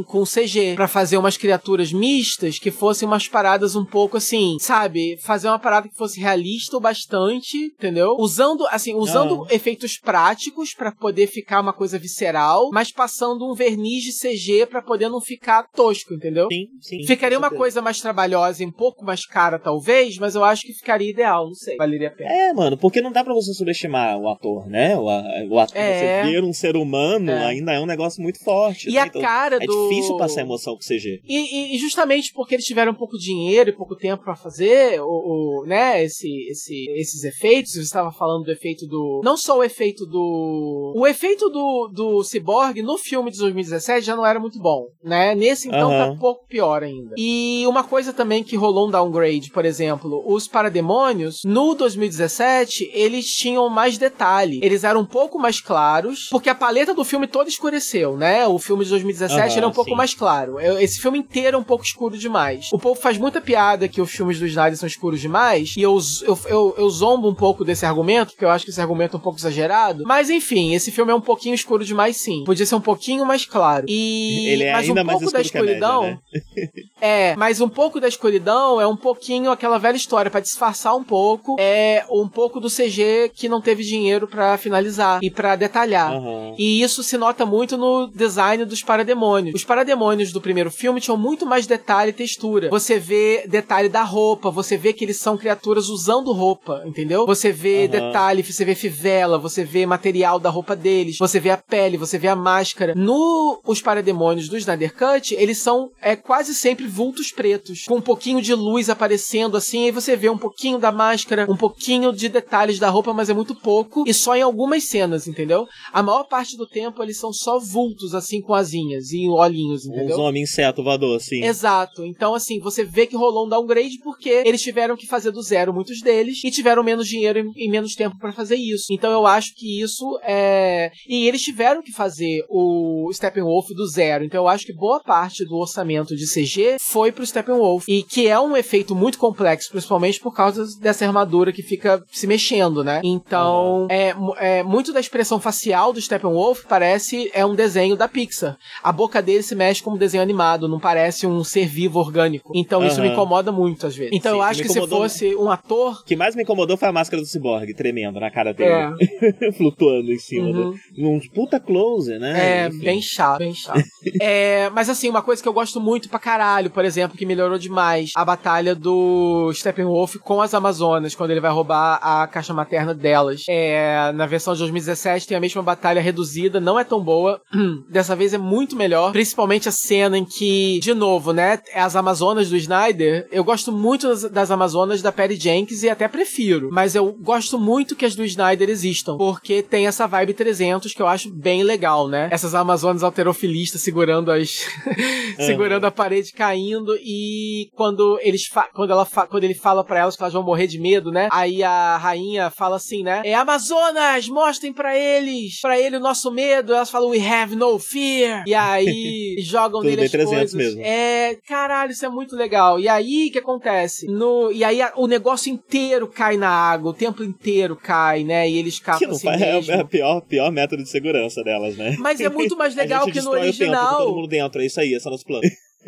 com 0.05 0.23
CG. 0.23 0.73
Pra 0.75 0.87
fazer 0.87 1.17
umas 1.17 1.37
criaturas 1.37 1.91
mistas 1.91 2.59
que 2.59 2.71
fossem 2.71 3.07
umas 3.07 3.27
paradas 3.27 3.75
um 3.75 3.85
pouco 3.85 4.17
assim, 4.17 4.57
sabe? 4.59 5.17
Fazer 5.21 5.47
uma 5.47 5.59
parada 5.59 5.87
que 5.87 5.95
fosse 5.95 6.19
realista 6.19 6.77
o 6.77 6.79
bastante, 6.79 7.57
entendeu? 7.57 8.15
Usando, 8.19 8.65
assim, 8.69 8.93
usando 8.95 9.43
Ah. 9.43 9.53
efeitos 9.53 9.97
práticos 9.97 10.73
pra 10.73 10.91
poder 10.91 11.27
ficar 11.27 11.61
uma 11.61 11.73
coisa 11.73 11.97
visceral, 11.99 12.69
mas 12.71 12.91
passando 12.91 13.49
um 13.49 13.53
verniz 13.53 14.03
de 14.03 14.11
CG 14.13 14.65
pra 14.65 14.81
poder 14.81 15.09
não 15.09 15.21
ficar 15.21 15.63
tosco, 15.75 16.13
entendeu? 16.13 16.47
Sim, 16.51 16.67
sim. 16.81 17.05
Ficaria 17.05 17.37
uma 17.37 17.49
coisa 17.49 17.81
mais 17.81 17.99
trabalhosa 17.99 18.63
e 18.63 18.65
um 18.65 18.71
pouco 18.71 19.03
mais 19.05 19.25
cara, 19.25 19.59
talvez, 19.59 20.17
mas 20.17 20.35
eu 20.35 20.43
acho 20.43 20.61
que 20.63 20.73
ficaria 20.73 21.09
ideal, 21.09 21.47
não 21.47 21.53
sei. 21.55 21.75
Valeria 21.77 22.07
a 22.09 22.11
pena. 22.11 22.31
É, 22.31 22.53
mano, 22.53 22.77
porque 22.77 23.01
não 23.01 23.11
dá 23.11 23.23
pra 23.23 23.33
você 23.33 23.53
subestimar 23.53 24.17
o 24.17 24.27
ator, 24.29 24.67
né? 24.67 24.95
O 24.97 25.59
ator, 25.59 25.77
É. 25.77 26.23
você 26.23 26.31
ver 26.31 26.43
um 26.43 26.53
ser 26.53 26.75
humano 26.75 27.31
É. 27.31 27.45
ainda 27.45 27.73
é 27.73 27.79
um 27.79 27.85
negócio 27.85 28.21
muito 28.21 28.43
forte. 28.43 28.89
E 28.89 28.93
né? 28.93 28.99
a 28.99 29.07
Então, 29.07 29.16
cara 29.21 29.55
é 29.61 29.65
do. 29.65 29.89
difícil 29.89 30.17
passar 30.17 30.41
emoção 30.41 30.73
com 30.75 30.79
CG. 30.81 31.21
E, 31.27 31.75
e- 31.75 31.77
justamente 31.77 32.31
porque 32.33 32.55
eles 32.55 32.65
tiveram 32.65 32.93
pouco 32.93 33.17
dinheiro 33.17 33.69
e 33.69 33.73
pouco 33.73 33.95
tempo 33.95 34.23
pra 34.23 34.35
fazer 34.35 34.99
o, 35.01 35.05
o- 35.05 35.65
né, 35.65 36.03
esse, 36.03 36.27
esse, 36.49 36.85
esses 36.95 37.23
efeitos, 37.23 37.73
você 37.73 37.79
estava 37.81 38.11
falando 38.11 38.43
do 38.45 38.51
efeito 38.51 38.85
do. 38.87 39.21
Não 39.23 39.37
só 39.37 39.57
o 39.59 39.63
efeito 39.63 40.05
do. 40.05 40.93
O 40.95 41.05
efeito 41.07 41.49
do, 41.49 41.87
do 41.93 42.23
Cyborg 42.23 42.81
no 42.81 42.97
filme 42.97 43.31
de 43.31 43.37
2017 43.39 44.05
já 44.05 44.15
não 44.15 44.25
era 44.25 44.39
muito 44.39 44.59
bom, 44.59 44.87
né? 45.03 45.35
Nesse 45.35 45.67
então 45.67 45.89
tá 45.89 46.03
Aham. 46.05 46.11
um 46.13 46.17
pouco 46.17 46.45
pior 46.47 46.83
ainda. 46.83 47.13
E 47.17 47.63
uma 47.67 47.83
coisa 47.83 48.11
também 48.13 48.43
que 48.43 48.55
rolou 48.55 48.87
um 48.87 48.91
downgrade, 48.91 49.51
por 49.51 49.65
exemplo, 49.65 50.23
os 50.25 50.47
parademônios, 50.47 51.41
no 51.45 51.73
2017, 51.75 52.89
eles 52.93 53.25
tinham 53.27 53.69
mais 53.69 53.97
detalhe. 53.97 54.59
Eles 54.63 54.83
eram 54.83 55.01
um 55.01 55.05
pouco 55.05 55.37
mais 55.39 55.61
claros, 55.61 56.27
porque 56.29 56.49
a 56.49 56.55
paleta 56.55 56.93
do 56.93 57.03
filme 57.03 57.27
toda 57.27 57.49
escureceu, 57.49 58.17
né? 58.17 58.47
O 58.47 58.57
filme 58.59 58.83
de 58.83 58.89
2017 58.89 59.06
Aham, 59.11 59.57
ele 59.57 59.65
é 59.65 59.67
um 59.67 59.71
pouco 59.71 59.91
sim. 59.91 59.95
mais 59.95 60.13
claro. 60.13 60.59
Esse 60.59 60.99
filme 60.99 61.19
inteiro 61.19 61.57
é 61.57 61.59
um 61.59 61.63
pouco 61.63 61.83
escuro 61.83 62.17
demais. 62.17 62.69
O 62.71 62.79
povo 62.79 62.99
faz 62.99 63.17
muita 63.17 63.41
piada 63.41 63.87
que 63.87 64.01
os 64.01 64.11
filmes 64.11 64.39
do 64.39 64.45
Snyder 64.45 64.77
são 64.77 64.87
escuros 64.87 65.19
demais, 65.21 65.75
e 65.77 65.81
eu, 65.81 65.97
eu, 66.23 66.39
eu, 66.47 66.75
eu 66.77 66.89
zombo 66.89 67.29
um 67.29 67.35
pouco 67.35 67.63
desse 67.63 67.85
argumento, 67.85 68.31
porque 68.31 68.45
eu 68.45 68.49
acho 68.49 68.65
que 68.65 68.71
esse 68.71 68.81
argumento 68.81 69.15
é 69.15 69.19
um 69.19 69.21
pouco 69.21 69.39
exagerado. 69.39 70.03
Mas 70.05 70.29
enfim, 70.29 70.73
esse 70.73 70.91
filme 70.91 71.11
é 71.11 71.15
um 71.15 71.21
pouquinho 71.21 71.55
escuro 71.55 71.83
demais, 71.83 72.17
sim. 72.17 72.43
Podia 72.45 72.65
ser 72.65 72.75
um 72.75 72.81
pouquinho 72.81 73.25
mais 73.25 73.45
claro. 73.45 73.85
E 73.87 74.47
Ele 74.49 74.63
é 74.63 74.71
mas 74.71 74.87
ainda 74.87 75.01
um 75.01 75.05
mais 75.05 75.19
pouco 75.19 75.33
da 75.33 75.41
escuro 75.41 75.65
que 75.65 75.71
a 75.71 75.73
média, 75.73 75.85
escuridão. 75.87 76.01
né? 76.03 76.19
É, 76.99 77.35
mas 77.35 77.61
um 77.61 77.69
pouco 77.69 77.99
da 77.99 78.07
escuridão 78.07 78.81
é 78.81 78.87
um 78.87 78.95
pouquinho 78.95 79.51
aquela 79.51 79.77
velha 79.77 79.95
história 79.95 80.31
pra 80.31 80.39
disfarçar 80.39 80.95
um 80.95 81.03
pouco, 81.03 81.55
é 81.59 82.03
um 82.09 82.27
pouco 82.27 82.59
do 82.59 82.69
CG 82.69 83.31
que 83.35 83.47
não 83.47 83.61
teve 83.61 83.83
dinheiro 83.83 84.27
pra 84.27 84.57
finalizar 84.57 85.19
e 85.21 85.29
pra 85.29 85.55
detalhar. 85.55 86.11
Aham. 86.11 86.55
E 86.57 86.81
isso 86.81 87.03
se 87.03 87.15
nota 87.15 87.45
muito 87.45 87.77
no 87.77 88.07
design 88.07 88.65
dos 88.65 88.81
parademônios. 88.97 89.55
Os 89.55 89.63
parademônios 89.63 90.31
do 90.31 90.41
primeiro 90.41 90.71
filme 90.71 90.99
tinham 90.99 91.17
muito 91.17 91.45
mais 91.45 91.67
detalhe 91.67 92.09
e 92.09 92.13
textura. 92.13 92.69
Você 92.69 92.97
vê 92.97 93.45
detalhe 93.47 93.89
da 93.89 94.03
roupa, 94.03 94.49
você 94.49 94.77
vê 94.77 94.93
que 94.93 95.05
eles 95.05 95.17
são 95.17 95.37
criaturas 95.37 95.89
usando 95.89 96.31
roupa, 96.31 96.83
entendeu? 96.85 97.25
Você 97.25 97.51
vê 97.51 97.83
Aham. 97.83 97.87
detalhe, 97.87 98.43
você 98.43 98.65
vê 98.65 98.73
fivela, 98.73 99.37
você 99.37 99.63
vê 99.63 99.85
material 99.85 100.39
da 100.39 100.49
roupa 100.49 100.75
deles, 100.75 101.17
você 101.17 101.39
vê 101.39 101.51
a 101.51 101.57
pele, 101.57 101.97
você 101.97 102.17
vê 102.17 102.27
a 102.27 102.35
máscara. 102.35 102.93
No 102.95 103.61
Os 103.65 103.81
Parademônios 103.81 104.49
do 104.49 104.57
Snyder 104.57 104.93
Cut, 104.93 105.35
eles 105.35 105.59
são 105.59 105.91
é, 106.01 106.15
quase 106.15 106.55
sempre 106.55 106.87
vultos 106.87 107.31
pretos, 107.31 107.83
com 107.87 107.97
um 107.97 108.01
pouquinho 108.01 108.41
de 108.41 108.53
luz 108.53 108.89
aparecendo 108.89 109.57
assim, 109.57 109.85
aí 109.85 109.91
você 109.91 110.15
vê 110.15 110.29
um 110.29 110.37
pouquinho 110.37 110.79
da 110.79 110.91
máscara, 110.91 111.45
um 111.49 111.57
pouquinho 111.57 112.11
de 112.11 112.29
detalhes 112.29 112.79
da 112.79 112.89
roupa, 112.89 113.13
mas 113.13 113.29
é 113.29 113.33
muito 113.33 113.53
pouco, 113.53 114.03
e 114.07 114.13
só 114.13 114.35
em 114.35 114.41
algumas 114.41 114.85
cenas, 114.85 115.27
entendeu? 115.27 115.67
A 115.93 116.01
maior 116.01 116.23
parte 116.23 116.57
do 116.57 116.65
tempo 116.65 117.03
eles 117.03 117.19
são 117.19 117.31
só 117.31 117.59
vultos, 117.59 118.15
assim, 118.15 118.41
com 118.41 118.53
asinhas 118.95 119.11
e 119.11 119.27
olhinhos, 119.27 119.85
entendeu? 119.85 120.15
Uns 120.15 120.19
homens 120.19 120.49
inseto 120.49 120.83
voador, 120.83 121.17
assim. 121.17 121.43
Exato. 121.43 122.05
Então, 122.05 122.33
assim, 122.33 122.59
você 122.59 122.83
vê 122.83 123.05
que 123.07 123.15
rolou 123.15 123.45
um 123.45 123.49
downgrade 123.49 123.97
porque 124.03 124.29
eles 124.45 124.61
tiveram 124.61 124.95
que 124.95 125.05
fazer 125.07 125.31
do 125.31 125.41
zero 125.41 125.73
muitos 125.73 126.01
deles 126.01 126.43
e 126.43 126.51
tiveram 126.51 126.83
menos 126.83 127.07
dinheiro 127.07 127.51
e, 127.55 127.69
menos 127.69 127.95
tempo 127.95 128.17
pra 128.17 128.31
fazer 128.31 128.55
isso. 128.55 128.85
Então, 128.91 129.11
eu 129.11 129.25
acho 129.27 129.53
que 129.55 129.81
isso 129.81 130.19
é. 130.23 130.91
E 131.07 131.27
eles 131.27 131.41
tiveram 131.41 131.81
que 131.81 131.91
fazer 131.91 132.43
o 132.49 133.09
Steppenwolf 133.13 133.67
do 133.75 133.87
zero. 133.87 134.23
Então, 134.23 134.43
eu 134.43 134.47
acho 134.47 134.65
que 134.65 134.73
boa 134.73 134.99
parte 135.01 135.43
do 135.45 135.55
orçamento 135.57 136.15
de 136.15 136.25
CG 136.25 136.77
foi 136.79 137.11
pro 137.11 137.25
Steppenwolf. 137.25 137.85
E 137.87 138.03
que 138.03 138.27
é 138.27 138.39
um 138.39 138.55
efeito 138.55 138.95
muito 138.95 139.17
complexo, 139.17 139.69
principalmente 139.71 140.19
por 140.19 140.33
causa 140.33 140.65
dessa 140.79 141.05
armadura 141.05 141.51
que 141.51 141.63
fica 141.63 142.01
se 142.11 142.27
mexendo, 142.27 142.83
né? 142.83 143.01
Então, 143.03 143.87
é, 143.89 144.13
mu- 144.13 144.35
é 144.37 144.63
muito 144.63 144.93
da 144.93 144.99
expressão 144.99 145.39
facial 145.39 145.91
do 145.93 146.01
Steppenwolf 146.01 146.63
parece 146.67 147.29
é 147.33 147.45
um 147.45 147.55
desenho 147.55 147.95
da 147.95 148.07
Pixar. 148.07 148.57
A 148.83 148.91
boca 148.91 149.21
dele 149.21 149.43
se 149.43 149.55
mexe 149.55 149.81
como 149.81 149.97
desenho 149.97 150.23
animado, 150.23 150.67
não 150.67 150.79
parece 150.79 151.25
um 151.25 151.43
ser 151.43 151.67
vivo 151.67 151.99
orgânico. 151.99 152.51
Então 152.55 152.85
isso 152.85 153.01
me 153.01 153.09
incomoda 153.09 153.51
muito 153.51 153.87
às 153.87 153.95
vezes. 153.95 154.13
Então 154.13 154.33
Sim, 154.33 154.37
eu 154.37 154.43
acho 154.43 154.61
que 154.61 154.69
se 154.69 154.87
fosse 154.87 155.35
um 155.35 155.49
ator. 155.49 156.01
O 156.01 156.03
que 156.03 156.15
mais 156.15 156.35
me 156.35 156.43
incomodou 156.43 156.77
foi 156.77 156.87
a 156.87 156.91
máscara 156.91 157.21
do 157.21 157.27
Cyborg, 157.27 157.73
tremendo 157.73 158.19
na 158.19 158.31
cara 158.31 158.53
dele. 158.53 158.95
É, 158.99 159.51
Flutuando 159.57 160.11
em 160.11 160.19
cima. 160.19 160.47
Uhum. 160.47 160.71
Do, 160.71 160.79
num 160.97 161.19
puta 161.33 161.59
close, 161.59 162.17
né? 162.17 162.63
é 162.63 162.67
Enfim. 162.67 162.79
bem 162.79 163.01
chato, 163.01 163.39
bem 163.39 163.53
chato. 163.53 163.83
é, 164.21 164.69
mas 164.71 164.89
assim, 164.89 165.09
uma 165.09 165.21
coisa 165.21 165.41
que 165.41 165.47
eu 165.47 165.53
gosto 165.53 165.79
muito 165.79 166.09
pra 166.09 166.19
caralho, 166.19 166.69
por 166.69 166.85
exemplo, 166.85 167.17
que 167.17 167.25
melhorou 167.25 167.57
demais, 167.57 168.11
a 168.15 168.25
batalha 168.25 168.73
do 168.75 169.51
Steppenwolf 169.53 170.15
com 170.17 170.41
as 170.41 170.53
Amazonas, 170.53 171.15
quando 171.15 171.31
ele 171.31 171.39
vai 171.39 171.51
roubar 171.51 171.99
a 172.01 172.27
caixa 172.27 172.53
materna 172.53 172.93
delas. 172.93 173.45
É, 173.47 174.11
na 174.13 174.25
versão 174.25 174.53
de 174.53 174.59
2017 174.59 175.27
tem 175.27 175.37
a 175.37 175.39
mesma 175.39 175.61
batalha 175.61 176.01
reduzida, 176.01 176.59
não 176.59 176.79
é 176.79 176.83
tão 176.83 177.01
boa. 177.03 177.41
Dessa 177.89 178.15
vez 178.15 178.33
é 178.33 178.37
muito 178.37 178.66
melhor, 178.75 179.11
principalmente 179.11 179.69
a 179.69 179.71
cena 179.71 180.17
em 180.17 180.25
que, 180.25 180.79
de 180.79 180.93
novo, 180.93 181.33
né, 181.33 181.59
as 181.73 181.95
Amazonas 181.95 182.49
do 182.49 182.57
Snyder, 182.57 183.27
eu 183.31 183.43
gosto 183.43 183.71
muito 183.71 184.07
das, 184.07 184.23
das 184.23 184.51
Amazonas 184.51 185.01
da 185.01 185.11
Perry 185.11 185.35
Jenkins 185.35 185.83
e 185.83 185.89
até 185.89 186.07
prefiro, 186.07 186.69
mas 186.71 186.95
eu 186.95 187.11
gosto 187.13 187.59
muito 187.59 187.95
que 187.95 188.05
as 188.05 188.15
do 188.15 188.23
Snyder 188.23 188.69
existam, 188.69 189.17
porque 189.17 189.61
tem 189.61 189.87
essa 189.87 190.07
vibe 190.07 190.33
300 190.33 190.93
que 190.93 191.01
eu 191.01 191.07
acho 191.07 191.31
bem 191.31 191.63
legal, 191.63 192.07
né? 192.07 192.29
Essas 192.31 192.55
Amazonas 192.55 193.03
alterofilistas 193.03 193.81
segurando 193.81 194.31
as 194.31 194.65
segurando 195.37 195.85
a 195.85 195.91
parede 195.91 196.31
caindo 196.33 196.95
e 197.01 197.69
quando 197.75 198.19
eles 198.21 198.49
quando 198.73 198.91
ela 198.91 199.05
quando 199.05 199.43
ele 199.43 199.53
fala 199.53 199.83
pra 199.83 199.99
elas 199.99 200.15
que 200.15 200.23
elas 200.23 200.33
vão 200.33 200.43
morrer 200.43 200.67
de 200.67 200.79
medo, 200.79 201.11
né? 201.11 201.27
Aí 201.31 201.63
a 201.63 201.97
rainha 201.97 202.49
fala 202.49 202.77
assim, 202.77 203.03
né? 203.03 203.21
É 203.23 203.33
Amazonas, 203.33 204.27
mostrem 204.27 204.73
pra 204.73 204.97
eles, 204.97 205.59
pra 205.61 205.79
ele 205.79 205.97
o 205.97 206.01
nosso 206.01 206.31
medo. 206.31 206.73
Elas 206.73 206.89
falam 206.89 207.09
we 207.09 207.19
have 207.25 207.55
no 207.55 207.79
fear. 207.79 208.43
E 208.47 208.53
aí 208.53 209.35
jogam 209.39 209.81
Tudo 209.81 209.89
nele 209.89 210.03
as 210.05 210.11
300 210.11 210.37
coisas. 210.39 210.53
mesmo. 210.53 210.81
É, 210.83 211.37
caralho, 211.47 211.91
isso 211.91 212.05
é 212.05 212.09
muito 212.09 212.35
legal. 212.35 212.79
E 212.79 212.87
aí 212.87 213.27
o 213.27 213.31
que 213.31 213.39
acontece? 213.39 214.07
No 214.07 214.51
e 214.51 214.63
aí 214.63 214.81
a- 214.81 214.93
o 214.95 215.07
negócio 215.07 215.51
inteiro 215.51 216.07
cai 216.07 216.37
na 216.37 216.49
água, 216.49 216.91
o 216.91 216.93
templo 216.93 217.23
inteiro 217.25 217.75
cai, 217.75 218.23
né? 218.23 218.49
E 218.49 218.57
eles 218.57 218.79
não 219.05 219.15
assim 219.15 219.27
faz, 219.27 219.41
é 219.41 219.53
mesmo. 219.53 219.71
é 219.73 219.81
o 219.81 219.87
pior, 219.87 220.21
pior 220.21 220.51
método 220.51 220.83
de 220.83 220.89
segurança 220.89 221.43
delas, 221.43 221.75
né? 221.75 221.95
Mas 221.99 222.19
é 222.21 222.29
muito 222.29 222.55
mais 222.57 222.75
legal 222.75 223.05
que 223.05 223.21
no 223.21 223.31
destrói 223.31 223.39
o 223.39 223.41
templo 223.53 223.57
com 223.57 223.63
original. 223.65 223.97
todo 223.97 224.15
mundo 224.15 224.27
dentro, 224.27 224.61
é 224.61 224.65
isso 224.65 224.79
aí, 224.79 224.93
esse 224.93 225.05
é 225.05 225.09
o 225.09 225.11
nosso 225.11 225.25
plano. 225.25 225.43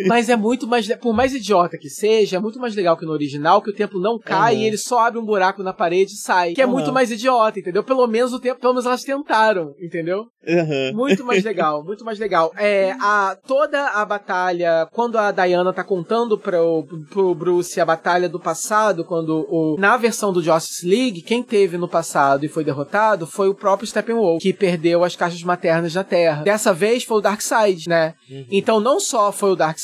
Mas 0.07 0.29
é 0.29 0.35
muito 0.35 0.67
mais. 0.67 0.87
Por 0.97 1.13
mais 1.13 1.33
idiota 1.33 1.77
que 1.77 1.89
seja, 1.89 2.37
é 2.37 2.39
muito 2.39 2.59
mais 2.59 2.75
legal 2.75 2.95
que 2.95 3.05
no 3.05 3.11
original, 3.11 3.61
que 3.61 3.69
o 3.69 3.75
templo 3.75 3.99
não 3.99 4.17
cai 4.19 4.55
Aham. 4.55 4.63
e 4.63 4.65
ele 4.65 4.77
só 4.77 4.99
abre 4.99 5.19
um 5.19 5.25
buraco 5.25 5.63
na 5.63 5.73
parede 5.73 6.13
e 6.13 6.17
sai. 6.17 6.53
Que 6.53 6.61
é 6.61 6.63
Aham. 6.63 6.73
muito 6.73 6.93
mais 6.93 7.11
idiota, 7.11 7.59
entendeu? 7.59 7.83
Pelo 7.83 8.07
menos 8.07 8.31
o 8.33 8.39
tempo, 8.39 8.61
pelo 8.61 8.73
menos 8.73 8.85
elas 8.85 9.03
tentaram, 9.03 9.73
entendeu? 9.79 10.27
Aham. 10.47 10.93
Muito 10.93 11.25
mais 11.25 11.43
legal, 11.43 11.83
muito 11.85 12.05
mais 12.05 12.17
legal. 12.17 12.51
É, 12.57 12.95
a, 13.01 13.37
toda 13.45 13.87
a 13.89 14.05
batalha, 14.05 14.87
quando 14.91 15.17
a 15.17 15.31
Diana 15.31 15.73
tá 15.73 15.83
contando 15.83 16.37
pro, 16.37 16.85
pro 17.09 17.35
Bruce 17.35 17.79
a 17.79 17.85
batalha 17.85 18.29
do 18.29 18.39
passado, 18.39 19.03
quando 19.03 19.45
o, 19.49 19.75
na 19.77 19.97
versão 19.97 20.31
do 20.31 20.41
Justice 20.41 20.87
League, 20.87 21.21
quem 21.21 21.43
teve 21.43 21.77
no 21.77 21.87
passado 21.87 22.45
e 22.45 22.49
foi 22.49 22.63
derrotado 22.63 23.27
foi 23.27 23.49
o 23.49 23.55
próprio 23.55 23.87
Steppenwolf, 23.87 24.41
que 24.41 24.53
perdeu 24.53 25.03
as 25.03 25.15
caixas 25.15 25.43
maternas 25.43 25.93
da 25.93 26.03
Terra. 26.03 26.43
Dessa 26.43 26.73
vez 26.73 27.03
foi 27.03 27.17
o 27.17 27.21
Darkseid, 27.21 27.89
né? 27.89 28.13
Então 28.51 28.79
não 28.79 28.99
só 28.99 29.31
foi 29.31 29.51
o 29.51 29.55
Darkseid, 29.55 29.78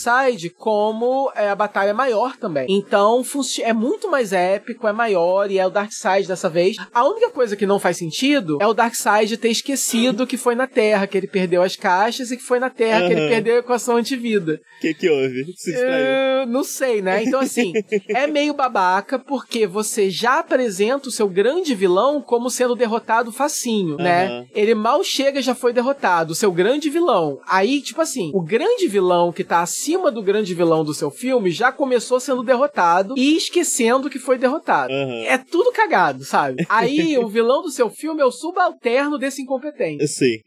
como 0.57 1.31
é, 1.35 1.49
a 1.49 1.55
batalha 1.55 1.93
maior 1.93 2.37
também. 2.37 2.65
Então 2.69 3.23
é 3.61 3.73
muito 3.73 4.09
mais 4.09 4.33
épico, 4.33 4.87
é 4.87 4.93
maior 4.93 5.49
e 5.49 5.57
é 5.57 5.65
o 5.65 5.69
Darkseid 5.69 6.27
dessa 6.27 6.49
vez. 6.49 6.77
A 6.93 7.05
única 7.05 7.29
coisa 7.29 7.55
que 7.55 7.65
não 7.65 7.79
faz 7.79 7.97
sentido 7.97 8.57
é 8.61 8.67
o 8.67 8.73
Darkseid 8.73 9.37
ter 9.37 9.49
esquecido 9.49 10.27
que 10.27 10.37
foi 10.37 10.55
na 10.55 10.67
Terra 10.67 11.07
que 11.07 11.17
ele 11.17 11.27
perdeu 11.27 11.61
as 11.61 11.75
caixas 11.75 12.31
e 12.31 12.37
que 12.37 12.43
foi 12.43 12.59
na 12.59 12.69
Terra 12.69 13.07
que 13.07 13.13
ele 13.13 13.27
perdeu 13.27 13.55
a 13.55 13.59
equação 13.59 13.97
antivida. 13.97 14.59
O 14.77 14.81
que 14.81 14.93
que 14.93 15.09
houve? 15.09 15.45
Se 15.55 15.71
distraiu. 15.71 16.05
É, 16.05 16.45
não 16.45 16.63
sei, 16.63 17.01
né? 17.01 17.23
Então, 17.23 17.39
assim, 17.39 17.73
é 18.09 18.27
meio 18.27 18.53
babaca 18.53 19.17
porque 19.17 19.65
você 19.65 20.09
já 20.09 20.39
apresenta 20.39 21.09
o 21.09 21.11
seu 21.11 21.27
grande 21.27 21.73
vilão 21.73 22.21
como 22.21 22.49
sendo 22.49 22.75
derrotado 22.75 23.31
facinho, 23.31 23.97
né? 23.97 24.27
Aham. 24.27 24.45
Ele 24.53 24.75
mal 24.75 25.03
chega 25.03 25.39
e 25.39 25.43
já 25.43 25.55
foi 25.55 25.73
derrotado, 25.73 26.33
o 26.33 26.35
seu 26.35 26.51
grande 26.51 26.89
vilão. 26.89 27.39
Aí, 27.47 27.81
tipo 27.81 28.01
assim, 28.01 28.31
o 28.33 28.41
grande 28.41 28.87
vilão 28.87 29.31
que 29.31 29.43
tá 29.43 29.61
acima 29.61 29.84
do 30.11 30.21
grande 30.21 30.53
vilão 30.53 30.83
do 30.83 30.93
seu 30.93 31.11
filme 31.11 31.51
já 31.51 31.71
começou 31.71 32.19
sendo 32.19 32.43
derrotado 32.43 33.15
e 33.17 33.37
esquecendo 33.37 34.09
que 34.09 34.19
foi 34.19 34.37
derrotado. 34.37 34.91
Aham. 34.91 35.23
É 35.25 35.37
tudo 35.37 35.71
cagado, 35.71 36.23
sabe? 36.23 36.65
Aí, 36.69 37.17
o 37.17 37.27
vilão 37.27 37.61
do 37.61 37.69
seu 37.69 37.89
filme 37.89 38.21
é 38.21 38.25
o 38.25 38.31
subalterno 38.31 39.17
desse 39.17 39.41
incompetente 39.41 40.07
Sim. 40.07 40.37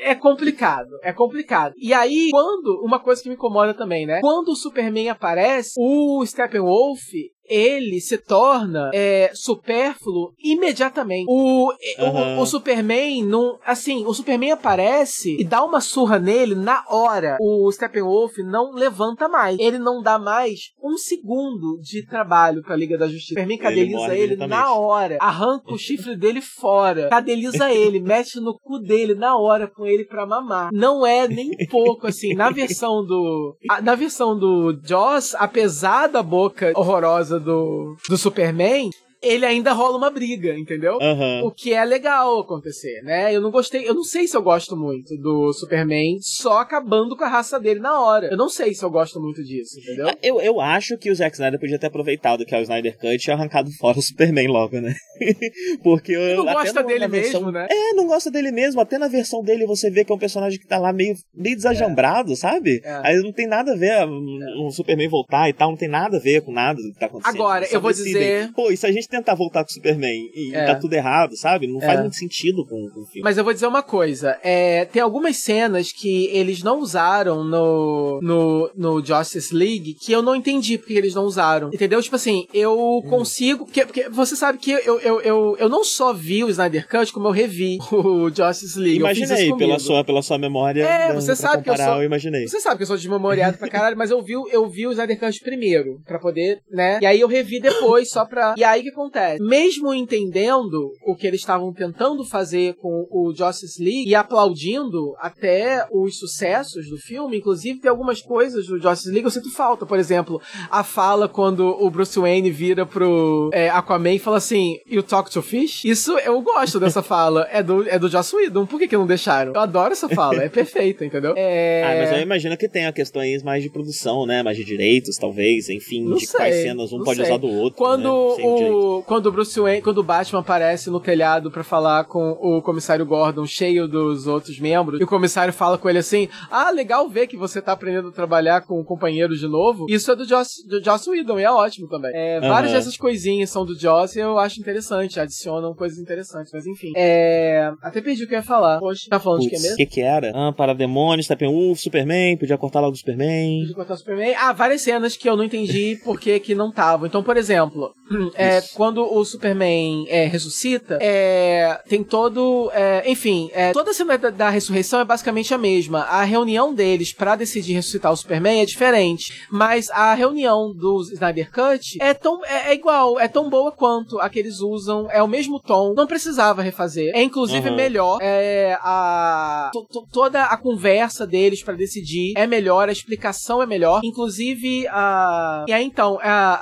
é 0.00 0.14
complicado, 0.14 0.90
é 1.02 1.12
complicado. 1.12 1.74
E 1.76 1.92
aí, 1.92 2.30
quando, 2.30 2.82
uma 2.84 2.98
coisa 2.98 3.22
que 3.22 3.28
me 3.28 3.34
incomoda 3.34 3.74
também, 3.74 4.06
né? 4.06 4.20
Quando 4.20 4.48
o 4.48 4.56
Superman 4.56 5.08
aparece, 5.08 5.72
o 5.76 6.24
Steppenwolf, 6.24 7.00
ele 7.48 8.00
se 8.00 8.18
torna 8.18 8.90
é, 8.94 9.30
supérfluo 9.34 10.32
imediatamente. 10.38 11.26
O, 11.28 11.68
o- 11.68 11.72
Aham. 11.98 12.38
o, 12.40 12.46
Superman 12.46 13.24
não. 13.24 13.58
Assim, 13.64 14.04
o 14.06 14.14
Superman 14.14 14.52
aparece 14.52 15.36
e 15.38 15.44
dá 15.44 15.64
uma 15.64 15.80
surra 15.80 16.18
nele 16.18 16.54
na 16.54 16.84
hora. 16.88 17.36
O 17.40 17.70
Steppenwolf 17.70 18.38
não 18.38 18.72
levanta 18.72 19.28
mais. 19.28 19.58
Ele 19.58 19.78
não 19.78 20.02
dá 20.02 20.18
mais 20.18 20.70
um 20.82 20.96
segundo 20.96 21.78
de 21.80 22.04
trabalho 22.06 22.62
pra 22.62 22.76
Liga 22.76 22.96
da 22.98 23.06
Justiça. 23.06 23.34
O 23.34 23.42
Superman 23.42 23.58
cadeliza 23.58 24.14
ele 24.14 24.34
imediatamente. 24.34 24.48
na 24.50 24.72
hora. 24.74 25.18
Arranca 25.20 25.72
o 25.72 25.78
chifre 25.78 26.16
dele 26.16 26.40
fora. 26.40 27.08
Cadeliza 27.08 27.70
ele, 27.72 28.00
mete 28.00 28.40
no 28.40 28.58
cu 28.58 28.78
dele 28.78 29.14
na 29.14 29.36
hora 29.36 29.66
com 29.68 29.86
ele 29.86 30.04
pra 30.04 30.26
mamar. 30.26 30.70
Não 30.72 31.06
é 31.06 31.26
nem 31.28 31.50
pouco 31.70 32.06
assim. 32.06 32.34
Na 32.34 32.50
versão 32.50 33.04
do. 33.04 33.56
a- 33.70 33.80
Na 33.80 33.94
versão 33.94 34.38
do 34.38 34.78
Joss, 34.84 35.34
apesar 35.38 36.06
da 36.08 36.22
boca 36.22 36.72
horrorosa 36.76 37.35
do, 37.38 37.96
do 38.08 38.16
Superman. 38.16 38.90
Ele 39.22 39.44
ainda 39.46 39.72
rola 39.72 39.96
uma 39.96 40.10
briga, 40.10 40.54
entendeu? 40.56 40.98
Aham. 41.00 41.42
O 41.44 41.50
que 41.50 41.72
é 41.72 41.84
legal 41.84 42.38
acontecer, 42.40 43.02
né? 43.02 43.34
Eu 43.34 43.40
não 43.40 43.50
gostei, 43.50 43.88
eu 43.88 43.94
não 43.94 44.04
sei 44.04 44.26
se 44.26 44.36
eu 44.36 44.42
gosto 44.42 44.76
muito 44.76 45.16
do 45.16 45.52
Superman 45.52 46.18
só 46.20 46.58
acabando 46.58 47.16
com 47.16 47.24
a 47.24 47.28
raça 47.28 47.58
dele 47.58 47.80
na 47.80 48.00
hora. 48.00 48.28
Eu 48.30 48.36
não 48.36 48.48
sei 48.48 48.74
se 48.74 48.84
eu 48.84 48.90
gosto 48.90 49.20
muito 49.20 49.42
disso, 49.42 49.78
entendeu? 49.80 50.10
Eu, 50.22 50.40
eu 50.40 50.60
acho 50.60 50.96
que 50.98 51.10
o 51.10 51.14
Zack 51.14 51.34
Snyder 51.34 51.58
podia 51.58 51.78
ter 51.78 51.86
aproveitado 51.86 52.44
que 52.44 52.54
é 52.54 52.58
o 52.58 52.62
Snyder 52.62 52.96
Cut 52.98 53.26
e 53.26 53.30
arrancado 53.30 53.70
fora 53.78 53.98
o 53.98 54.02
Superman 54.02 54.48
logo, 54.48 54.80
né? 54.80 54.94
Porque 55.82 56.12
eu, 56.12 56.36
não 56.44 56.52
gosta 56.52 56.82
no- 56.82 56.86
dele 56.88 57.08
versão- 57.08 57.40
mesmo, 57.40 57.52
né? 57.52 57.66
É, 57.70 57.92
não 57.94 58.06
gosta 58.06 58.30
dele 58.30 58.50
mesmo. 58.52 58.80
Até 58.80 58.98
na 58.98 59.08
versão 59.08 59.42
dele 59.42 59.66
você 59.66 59.90
vê 59.90 60.04
que 60.04 60.12
é 60.12 60.14
um 60.14 60.18
personagem 60.18 60.58
que 60.58 60.66
tá 60.66 60.78
lá 60.78 60.92
meio, 60.92 61.14
meio 61.34 61.56
desajambrado, 61.56 62.36
sabe? 62.36 62.80
É. 62.84 63.00
Aí 63.02 63.16
não 63.22 63.32
tem 63.32 63.46
nada 63.46 63.72
a 63.72 63.76
ver 63.76 64.06
um, 64.06 64.66
um 64.66 64.70
Superman 64.70 65.08
voltar 65.08 65.48
e 65.48 65.52
tal, 65.52 65.70
não 65.70 65.76
tem 65.76 65.88
nada 65.88 66.16
a 66.16 66.20
ver 66.20 66.42
com 66.42 66.52
nada 66.52 66.80
do 66.80 66.92
que 66.92 66.98
tá 66.98 67.06
acontecendo. 67.06 67.34
Agora, 67.36 67.66
eu 67.70 67.80
vou 67.80 67.90
decidem, 67.90 68.12
dizer- 68.12 68.52
Pô, 68.52 68.70
e 68.70 68.76
se 68.76 68.86
a 68.86 68.92
gente 68.92 69.08
tentar 69.18 69.34
voltar 69.34 69.64
com 69.64 69.70
o 69.70 69.72
Superman 69.72 70.30
e 70.34 70.54
É. 70.54 70.66
tá 70.66 70.74
tudo 70.76 70.92
errado, 70.94 71.36
sabe? 71.36 71.66
Não 71.66 71.80
É. 71.82 71.86
faz 71.86 72.00
muito 72.00 72.16
sentido 72.16 72.64
com, 72.66 72.88
com 72.90 73.00
o 73.00 73.06
filme. 73.06 73.22
Mas 73.22 73.36
eu 73.38 73.44
vou 73.44 73.52
dizer 73.52 73.66
uma 73.66 73.82
coisa. 73.82 74.38
É, 74.42 74.84
tem 74.86 75.02
algumas 75.02 75.36
cenas 75.38 75.92
que 75.92 76.26
eles 76.32 76.62
não 76.62 76.78
usaram 76.80 77.44
no, 77.44 78.20
no, 78.22 78.70
no 78.76 79.04
Justice 79.04 79.54
League 79.54 79.94
que 79.94 80.12
eu 80.12 80.22
não 80.22 80.34
entendi 80.36 80.78
porque 80.78 80.94
eles 80.94 81.14
não 81.14 81.24
usaram. 81.24 81.68
Entendeu? 81.72 82.00
Tipo 82.02 82.16
assim, 82.16 82.46
eu 82.52 82.76
Hum. 82.76 83.02
consigo. 83.08 83.64
Porque, 83.64 83.84
porque 83.86 84.08
você 84.08 84.36
sabe 84.36 84.58
que 84.58 84.70
eu, 84.70 85.00
eu, 85.00 85.20
eu, 85.20 85.56
eu 85.58 85.68
não 85.68 85.82
só 85.84 86.12
vi 86.12 86.44
o 86.44 86.48
Snyder 86.50 86.88
Cut, 86.88 87.12
como 87.12 87.28
eu 87.28 87.32
revi 87.32 87.78
o 87.92 88.28
Justice 88.30 88.78
League. 88.78 88.98
Imaginei, 88.98 89.54
pela 89.56 89.78
sua, 89.78 90.04
pela 90.04 90.22
sua 90.22 90.38
memória. 90.38 90.82
É, 90.82 91.08
né, 91.08 91.14
você 91.14 91.34
sabe 91.34 91.62
que 91.62 91.68
eu 91.70 91.74
comparar, 91.74 91.92
sou- 91.92 92.02
eu 92.02 92.06
imaginei. 92.06 92.46
Você 92.48 92.60
sabe 92.60 92.76
que 92.76 92.82
eu 92.82 92.86
sou 92.86 92.96
desmemoriado 92.96 93.58
pra 93.58 93.68
caralho, 93.68 93.96
mas 93.96 94.10
eu 94.10 94.22
vi, 94.22 94.32
eu 94.32 94.68
vi 94.68 94.86
o 94.86 94.92
Snyder 94.92 95.18
Cut 95.18 95.40
primeiro, 95.40 96.00
pra 96.06 96.18
poder, 96.18 96.60
né? 96.70 96.98
E 97.02 97.06
aí 97.06 97.20
eu 97.20 97.28
revi 97.28 97.60
depois, 97.60 98.10
só 98.10 98.24
pra. 98.24 98.54
E 98.56 98.64
aí 98.64 98.80
o 98.80 98.84
que 98.84 98.90
acontece? 98.96 99.42
Mesmo 99.42 99.92
entendendo 99.94 100.92
o 101.04 101.14
que 101.14 101.26
eles 101.26 101.40
estavam 101.40 101.72
tentando 101.72 102.24
fazer 102.24 102.74
com 102.74 103.06
o 103.10 103.32
Justice 103.34 103.82
League 103.82 104.08
e 104.08 104.14
aplaudindo 104.14 105.14
até 105.18 105.86
os 105.92 106.18
sucessos 106.18 106.88
do 106.88 106.96
filme, 106.96 107.38
inclusive 107.38 107.80
tem 107.80 107.90
algumas 107.90 108.20
coisas 108.20 108.66
do 108.66 108.80
Justice 108.80 109.08
League 109.08 109.22
que 109.22 109.26
eu 109.26 109.30
sinto 109.30 109.52
falta. 109.52 109.86
Por 109.86 109.98
exemplo, 109.98 110.40
a 110.70 110.82
fala 110.82 111.28
quando 111.28 111.66
o 111.66 111.90
Bruce 111.90 112.18
Wayne 112.18 112.50
vira 112.50 112.86
pro 112.86 113.50
é, 113.52 113.68
Aquaman 113.68 114.14
e 114.14 114.18
fala 114.18 114.38
assim: 114.38 114.76
You 114.86 115.02
talk 115.02 115.30
to 115.30 115.42
fish? 115.42 115.84
Isso 115.84 116.18
eu 116.18 116.40
gosto 116.40 116.80
dessa 116.80 117.02
fala. 117.02 117.46
É 117.50 117.62
do, 117.62 117.88
é 117.88 117.98
do 117.98 118.08
Joss 118.08 118.34
Whedon. 118.34 118.66
Por 118.66 118.78
que, 118.78 118.88
que 118.88 118.96
não 118.96 119.06
deixaram? 119.06 119.52
Eu 119.52 119.60
adoro 119.60 119.92
essa 119.92 120.08
fala. 120.08 120.42
É 120.42 120.48
perfeita, 120.48 121.04
entendeu? 121.04 121.34
É... 121.36 121.76
Ah, 121.86 121.94
mas 121.98 122.12
eu 122.12 122.20
imagino 122.20 122.56
que 122.56 122.68
tenha 122.68 122.92
questões 122.92 123.42
mais 123.42 123.62
de 123.62 123.70
produção, 123.70 124.26
né? 124.26 124.42
Mais 124.42 124.56
de 124.56 124.64
direitos, 124.64 125.16
talvez, 125.16 125.68
enfim, 125.68 126.02
Não 126.02 126.16
de 126.16 126.26
quais 126.26 126.54
sei, 126.54 126.64
cenas 126.64 126.92
um 126.92 127.02
pode 127.02 127.16
sei. 127.16 127.26
usar 127.26 127.36
do 127.36 127.46
outro. 127.46 127.76
Quando 127.76 128.36
né? 128.36 128.36
Direito. 128.36 128.85
O, 128.98 129.02
quando 129.02 129.26
o 129.26 129.32
Bruce 129.32 129.58
Wayne, 129.58 129.82
quando 129.82 129.98
o 129.98 130.02
Batman 130.02 130.40
aparece 130.40 130.90
no 130.90 131.00
telhado 131.00 131.50
pra 131.50 131.64
falar 131.64 132.04
com 132.04 132.30
o 132.40 132.62
comissário 132.62 133.04
Gordon, 133.06 133.46
cheio 133.46 133.86
dos 133.88 134.26
outros 134.26 134.58
membros, 134.58 135.00
e 135.00 135.04
o 135.04 135.06
comissário 135.06 135.52
fala 135.52 135.78
com 135.78 135.88
ele 135.88 135.98
assim: 135.98 136.28
Ah, 136.50 136.70
legal 136.70 137.08
ver 137.08 137.26
que 137.26 137.36
você 137.36 137.60
tá 137.62 137.72
aprendendo 137.72 138.08
a 138.08 138.12
trabalhar 138.12 138.62
com 138.62 138.82
companheiros 138.84 139.38
de 139.40 139.48
novo. 139.48 139.86
Isso 139.88 140.10
é 140.10 140.16
do 140.16 140.24
Joss, 140.26 140.66
do 140.68 140.82
Joss 140.84 141.08
Whedon, 141.08 141.38
e 141.40 141.42
é 141.44 141.50
ótimo 141.50 141.88
também. 141.88 142.10
É, 142.14 142.40
Várias 142.40 142.70
Aham. 142.72 142.78
dessas 142.80 142.96
coisinhas 142.96 143.50
são 143.50 143.64
do 143.64 143.78
Joss 143.78 144.16
e 144.16 144.20
eu 144.20 144.38
acho 144.38 144.60
interessante, 144.60 145.18
adicionam 145.20 145.74
coisas 145.74 145.98
interessantes, 145.98 146.50
mas 146.52 146.66
enfim. 146.66 146.92
É, 146.96 147.72
até 147.82 148.00
perdi 148.00 148.24
o 148.24 148.28
que 148.28 148.34
eu 148.34 148.38
ia 148.38 148.42
falar. 148.44 148.78
Poxa, 148.78 149.06
tá 149.08 149.18
falando 149.18 149.40
de 149.42 149.48
quê 149.50 149.56
Putz, 149.56 149.62
mesmo? 149.62 149.74
o 149.74 149.76
que 149.78 149.86
que 149.86 150.00
era? 150.00 150.32
Ah, 150.34 150.52
para 150.52 150.74
demônios, 150.74 151.26
Steppenwolf, 151.26 151.78
Superman, 151.80 152.36
podia 152.36 152.56
cortar 152.58 152.80
logo 152.80 152.92
o 152.94 152.96
Superman. 152.96 153.64
de 153.66 153.74
cortar 153.74 153.94
o 153.94 153.96
Superman. 153.96 154.34
Ah, 154.38 154.52
várias 154.52 154.82
cenas 154.82 155.16
que 155.16 155.28
eu 155.28 155.36
não 155.36 155.44
entendi 155.44 155.98
por 156.04 156.18
que 156.20 156.38
que 156.40 156.54
não 156.54 156.68
estavam. 156.68 157.06
Então, 157.06 157.22
por 157.22 157.36
exemplo, 157.36 157.92
é. 158.34 158.60
Quando 158.76 159.02
o 159.02 159.24
Superman 159.24 160.04
é, 160.08 160.26
ressuscita, 160.26 160.98
é, 161.00 161.80
tem 161.88 162.04
todo. 162.04 162.70
é, 162.72 163.02
enfim, 163.10 163.50
é, 163.52 163.72
toda 163.72 163.90
a 163.90 163.94
cena 163.94 164.18
da, 164.18 164.30
da 164.30 164.50
ressurreição 164.50 165.00
é 165.00 165.04
basicamente 165.04 165.52
a 165.54 165.58
mesma. 165.58 166.00
A 166.02 166.22
reunião 166.24 166.74
deles 166.74 167.12
pra 167.12 167.34
decidir 167.36 167.74
ressuscitar 167.74 168.12
o 168.12 168.16
Superman 168.16 168.60
é 168.60 168.66
diferente. 168.66 169.46
Mas 169.50 169.88
a 169.90 170.12
reunião 170.14 170.72
do 170.74 171.00
Snyder 171.12 171.50
Cut 171.50 171.96
é 172.00 172.12
tão 172.14 172.44
é, 172.44 172.70
é 172.70 172.74
igual, 172.74 173.18
é 173.18 173.26
tão 173.28 173.48
boa 173.48 173.72
quanto 173.72 174.18
a 174.20 174.28
que 174.28 174.38
eles 174.38 174.60
usam, 174.60 175.08
é 175.10 175.22
o 175.22 175.28
mesmo 175.28 175.58
tom. 175.60 175.94
Não 175.94 176.06
precisava 176.06 176.62
refazer. 176.62 177.12
É 177.14 177.22
inclusive 177.22 177.70
Uhum. 177.70 177.76
melhor. 177.76 178.18
É, 178.20 178.76
a, 178.82 179.70
to- 179.72 179.86
to- 179.90 180.06
toda 180.12 180.44
a 180.44 180.56
conversa 180.56 181.26
deles 181.26 181.62
pra 181.62 181.74
decidir 181.74 182.34
é 182.36 182.46
melhor, 182.46 182.88
a 182.88 182.92
explicação 182.92 183.62
é 183.62 183.66
melhor. 183.66 184.00
Inclusive, 184.04 184.86
a. 184.88 185.64
E 185.68 185.72
aí 185.72 185.84
então, 185.84 186.18
a, 186.22 186.58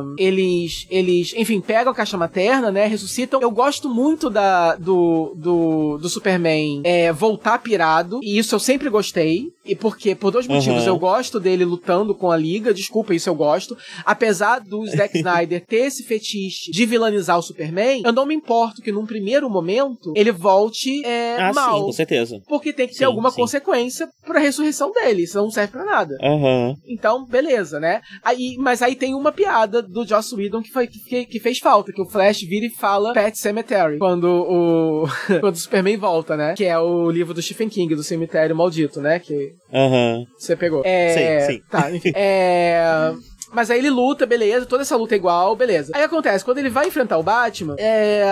a- 0.00 0.02
eles, 0.18 0.86
eles, 0.90 1.32
enfim, 1.36 1.60
pegam 1.60 1.92
a 1.92 1.94
caixa 1.94 2.16
materna, 2.16 2.70
né? 2.70 2.86
Ressuscitam. 2.86 3.40
Eu 3.40 3.50
gosto 3.50 3.88
muito 3.88 4.28
da, 4.30 4.74
do, 4.76 5.32
do, 5.36 5.98
do 5.98 6.08
Superman 6.08 6.80
é, 6.84 7.12
voltar 7.12 7.58
pirado. 7.58 8.20
E 8.22 8.38
isso 8.38 8.54
eu 8.54 8.58
sempre 8.58 8.88
gostei. 8.88 9.46
E 9.64 9.74
porque, 9.74 10.14
por 10.14 10.30
dois 10.30 10.46
motivos, 10.46 10.82
Uhum. 10.82 10.88
eu 10.88 10.98
gosto 10.98 11.40
dele 11.40 11.64
lutando 11.64 12.14
com 12.14 12.30
a 12.30 12.36
Liga. 12.36 12.72
Desculpa, 12.72 13.14
isso 13.14 13.28
eu 13.28 13.34
gosto. 13.34 13.76
Apesar 14.04 14.60
do 14.60 14.86
Zack 14.86 15.16
Snyder 15.18 15.64
ter 15.66 15.86
esse 15.86 16.04
fetiche 16.04 16.70
de 16.70 16.86
vilanizar 16.86 17.36
o 17.38 17.42
Superman, 17.42 18.02
eu 18.04 18.12
não 18.12 18.24
me 18.26 18.34
importo 18.34 18.80
que 18.80 18.92
num 18.92 19.04
primeiro 19.06 19.50
momento 19.50 20.12
ele 20.14 20.30
volte 20.32 21.04
é, 21.04 21.36
Ah, 21.40 21.52
mal. 21.52 21.78
sim, 21.80 21.84
com 21.86 21.92
certeza. 21.92 22.40
Porque 22.48 22.72
tem 22.72 22.86
que 22.86 22.92
ter 22.92 22.98
Sim, 23.00 23.04
alguma 23.04 23.30
sim. 23.30 23.36
consequência 23.36 24.08
pra 24.24 24.38
ressurreição 24.38 24.92
dele, 24.92 25.26
senão 25.26 25.44
não 25.44 25.50
serve 25.50 25.72
pra 25.72 25.84
nada. 25.84 26.16
Aham. 26.22 26.74
Então, 26.86 27.24
beleza, 27.26 27.80
né? 27.80 28.00
Aí, 28.24 28.54
mas 28.58 28.82
aí 28.82 28.94
tem 28.94 29.14
uma 29.14 29.32
piada 29.32 29.82
do 29.82 30.06
Joss 30.06 30.32
Whedon 30.34 30.62
que, 30.62 30.70
foi, 30.70 30.86
que, 30.86 31.25
que 31.26 31.40
fez 31.40 31.58
falta, 31.58 31.92
que 31.92 32.00
o 32.00 32.08
Flash 32.08 32.40
vira 32.42 32.66
e 32.66 32.70
fala 32.70 33.12
Pet 33.12 33.38
Cemetery, 33.38 33.98
quando 33.98 34.24
o, 34.24 35.04
quando 35.40 35.54
o 35.54 35.58
Superman 35.58 35.96
volta, 35.96 36.36
né? 36.36 36.54
Que 36.56 36.64
é 36.64 36.78
o 36.78 37.10
livro 37.10 37.34
do 37.34 37.42
Stephen 37.42 37.68
King, 37.68 37.94
do 37.94 38.02
Cemitério 38.02 38.54
Maldito, 38.56 39.00
né? 39.00 39.18
Que 39.18 39.52
Aham. 39.72 40.24
você 40.38 40.56
pegou. 40.56 40.82
É... 40.84 41.40
Sim, 41.40 41.52
sim. 41.52 41.60
Tá, 41.70 41.90
enfim. 41.90 42.12
É... 42.14 43.12
Mas 43.52 43.70
aí 43.70 43.78
ele 43.78 43.90
luta, 43.90 44.26
beleza, 44.26 44.66
toda 44.66 44.82
essa 44.82 44.96
luta 44.96 45.14
é 45.14 45.18
igual, 45.18 45.54
beleza. 45.54 45.92
Aí 45.94 46.02
acontece, 46.02 46.44
quando 46.44 46.58
ele 46.58 46.68
vai 46.68 46.88
enfrentar 46.88 47.16
o 47.16 47.22
Batman, 47.22 47.76
é, 47.78 48.24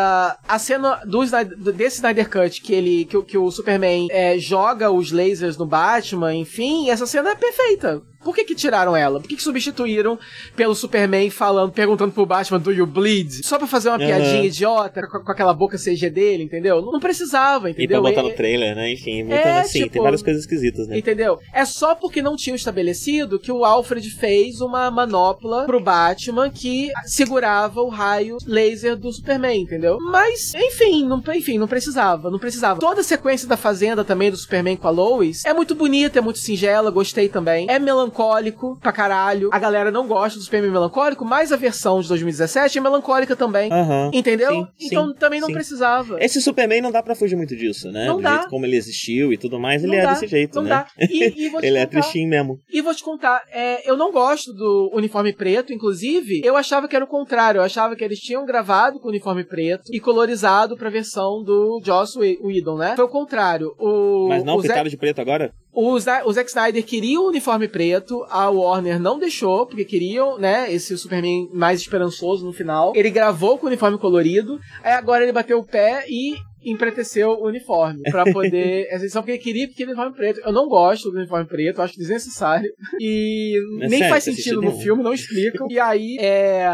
a 0.46 0.58
cena 0.58 1.00
do 1.06 1.22
Snyder- 1.22 1.56
desse 1.72 1.96
Snyder 1.96 2.28
Cut, 2.28 2.60
que 2.60 2.74
ele 2.74 3.04
que, 3.04 3.16
o- 3.16 3.22
que 3.22 3.38
o 3.38 3.48
Superman 3.50 4.08
é, 4.10 4.36
joga 4.38 4.90
os 4.90 5.12
lasers 5.12 5.56
no 5.56 5.66
Batman, 5.66 6.34
enfim, 6.34 6.90
essa 6.90 7.06
cena 7.06 7.30
é 7.30 7.34
perfeita. 7.36 8.02
Por 8.24 8.34
que 8.34 8.44
que 8.44 8.54
tiraram 8.54 8.96
ela? 8.96 9.20
Por 9.20 9.28
que 9.28 9.36
que 9.36 9.42
substituíram 9.42 10.18
pelo 10.56 10.74
Superman 10.74 11.30
falando, 11.30 11.72
perguntando 11.72 12.12
pro 12.12 12.26
Batman, 12.26 12.58
do 12.58 12.72
you 12.72 12.86
bleed? 12.86 13.44
Só 13.46 13.58
pra 13.58 13.66
fazer 13.66 13.88
uma 13.90 13.96
Aham. 13.96 14.06
piadinha 14.06 14.44
idiota 14.44 15.06
com, 15.06 15.20
com 15.20 15.32
aquela 15.32 15.52
boca 15.54 15.76
CG 15.78 16.10
dele, 16.10 16.42
entendeu? 16.44 16.80
Não, 16.82 16.98
precisava, 17.00 17.70
E 17.70 17.74
pra 17.74 17.84
entendeu? 17.84 18.02
botar 18.02 18.22
no 18.22 18.32
trailer, 18.32 18.74
né? 18.74 18.92
Enfim, 18.92 19.24
botando 19.24 19.36
É, 19.46 19.60
assim, 19.60 19.80
tipo, 19.80 19.92
tem 19.92 20.02
várias 20.02 20.22
coisas 20.22 20.42
esquisitas, 20.42 20.88
né? 20.88 20.98
Entendeu? 20.98 21.38
É 21.52 21.64
só 21.64 21.94
porque 21.94 22.22
não 22.22 22.36
tinham 22.36 22.56
estabelecido 22.56 23.38
que 23.38 23.52
o 23.52 23.64
Alfred 23.64 24.08
fez 24.10 24.60
uma 24.60 24.90
manopla 24.90 25.64
pro 25.66 25.80
Batman 25.80 26.48
que 26.50 26.90
segurava 27.04 27.80
o 27.82 27.88
raio 27.88 28.36
laser 28.46 28.96
do 28.96 29.12
Superman, 29.12 29.62
entendeu? 29.62 29.98
Mas, 30.00 30.52
enfim, 30.54 31.06
não, 31.06 31.22
enfim, 31.34 31.58
não 31.58 31.68
precisava, 31.68 32.30
não 32.30 32.38
precisava. 32.38 32.80
Toda 32.80 33.00
a 33.00 33.04
sequência 33.04 33.46
da 33.48 33.56
Fazenda 33.56 34.04
também 34.04 34.30
do 34.30 34.36
Superman 34.36 34.76
com 34.76 34.88
a 34.88 34.90
Lois 34.90 35.44
é 35.44 35.52
muito 35.52 35.74
bonita, 35.74 36.18
é 36.18 36.22
muito 36.22 36.38
singela, 36.38 36.90
gostei 36.90 37.28
também. 37.28 37.66
É 37.68 37.78
melancólico 38.14 38.78
pra 38.80 38.92
caralho. 38.92 39.50
A 39.52 39.58
galera 39.58 39.90
não 39.90 40.06
gosta 40.06 40.38
do 40.38 40.44
Superman 40.44 40.70
melancólico, 40.70 41.24
mas 41.24 41.52
a 41.52 41.56
versão 41.56 42.00
de 42.00 42.08
2017 42.08 42.78
é 42.78 42.80
melancólica 42.80 43.34
também. 43.36 43.70
Aham. 43.72 44.10
Entendeu? 44.12 44.50
Sim, 44.50 44.66
então 44.80 45.08
sim, 45.08 45.14
também 45.18 45.40
não 45.40 45.48
sim. 45.48 45.54
precisava. 45.54 46.22
Esse 46.22 46.40
Superman 46.40 46.80
não 46.80 46.92
dá 46.92 47.02
pra 47.02 47.14
fugir 47.14 47.36
muito 47.36 47.56
disso, 47.56 47.90
né? 47.90 48.06
Não 48.06 48.16
Do 48.16 48.22
dá. 48.22 48.34
jeito 48.36 48.48
como 48.48 48.64
ele 48.64 48.76
existiu 48.76 49.32
e 49.32 49.36
tudo 49.36 49.58
mais, 49.58 49.82
ele 49.82 49.92
Não 49.92 49.98
é 49.98 50.02
dá, 50.02 50.12
desse 50.12 50.26
jeito, 50.26 50.56
não 50.56 50.62
né? 50.62 50.68
dá. 50.70 50.86
E, 51.10 51.34
e 51.46 51.48
vou 51.48 51.60
te 51.60 51.66
Ele 51.66 51.76
é 51.78 51.86
contar- 51.86 52.00
tristinho 52.00 52.28
mesmo. 52.28 52.60
E 52.70 52.80
vou 52.80 52.94
te 52.94 53.02
contar, 53.02 53.42
é, 53.52 53.88
eu 53.88 53.96
não 53.96 54.12
gosto 54.12 54.52
do 54.52 54.90
uniforme 54.94 55.32
preto, 55.32 55.72
inclusive, 55.72 56.40
eu 56.44 56.56
achava 56.56 56.86
que 56.88 56.94
era 56.96 57.04
o 57.04 57.08
contrário, 57.08 57.58
eu 57.58 57.62
achava 57.64 57.96
que 57.96 58.04
eles 58.04 58.18
tinham 58.20 58.44
gravado 58.46 58.98
com 59.00 59.06
o 59.08 59.10
uniforme 59.10 59.44
preto 59.44 59.84
e 59.92 59.98
colorizado 60.00 60.76
pra 60.76 60.90
versão 60.90 61.42
do 61.42 61.80
Joss 61.84 62.18
Whe- 62.18 62.38
Whedon, 62.42 62.76
né? 62.76 62.94
Foi 62.96 63.04
o 63.04 63.08
contrário. 63.08 63.74
O, 63.78 64.28
Mas 64.28 64.44
não 64.44 64.56
o, 64.56 64.62
pintado 64.62 64.78
Zack, 64.80 64.90
de 64.90 64.96
preto 64.96 65.20
agora? 65.20 65.52
O, 65.74 65.98
Za- 65.98 66.22
o 66.24 66.32
Zack 66.32 66.48
Snyder 66.50 66.84
queria 66.84 67.20
o 67.20 67.26
uniforme 67.28 67.66
preto, 67.68 68.24
a 68.30 68.48
Warner 68.48 68.98
não 69.00 69.18
deixou, 69.18 69.66
porque 69.66 69.84
queriam, 69.84 70.38
né, 70.38 70.72
esse 70.72 70.96
Superman 70.96 71.48
mais 71.52 71.80
esperançoso 71.80 72.44
no 72.46 72.52
final. 72.52 72.92
Ele 72.94 73.10
gravou 73.10 73.58
com 73.58 73.66
o 73.66 73.68
uniforme 73.68 73.98
colorido, 73.98 74.58
aí 74.82 74.92
agora 74.92 75.22
ele 75.24 75.32
bateu 75.32 75.58
o 75.58 75.64
pé 75.64 76.04
e 76.08 76.36
empreteceu 76.64 77.30
o 77.30 77.46
uniforme 77.46 78.02
pra 78.10 78.24
poder 78.32 78.86
essa 78.90 79.04
edição 79.04 79.22
porque 79.22 79.32
ele 79.32 79.42
queria 79.42 79.68
porque 79.68 79.84
uniforme 79.84 80.14
preto. 80.14 80.40
Eu 80.44 80.52
não 80.52 80.68
gosto 80.68 81.10
do 81.10 81.18
uniforme 81.18 81.46
preto, 81.46 81.78
eu 81.78 81.84
acho 81.84 81.96
desnecessário 81.98 82.70
e 83.00 83.58
É 83.80 83.88
nem 83.88 83.98
sério, 83.98 84.08
faz 84.08 84.24
sentido 84.24 84.56
no 84.56 84.68
nenhum. 84.68 84.80
filme, 84.80 85.02
não 85.02 85.12
explicam. 85.12 85.66
E 85.70 85.78
aí 85.78 86.16
é, 86.20 86.66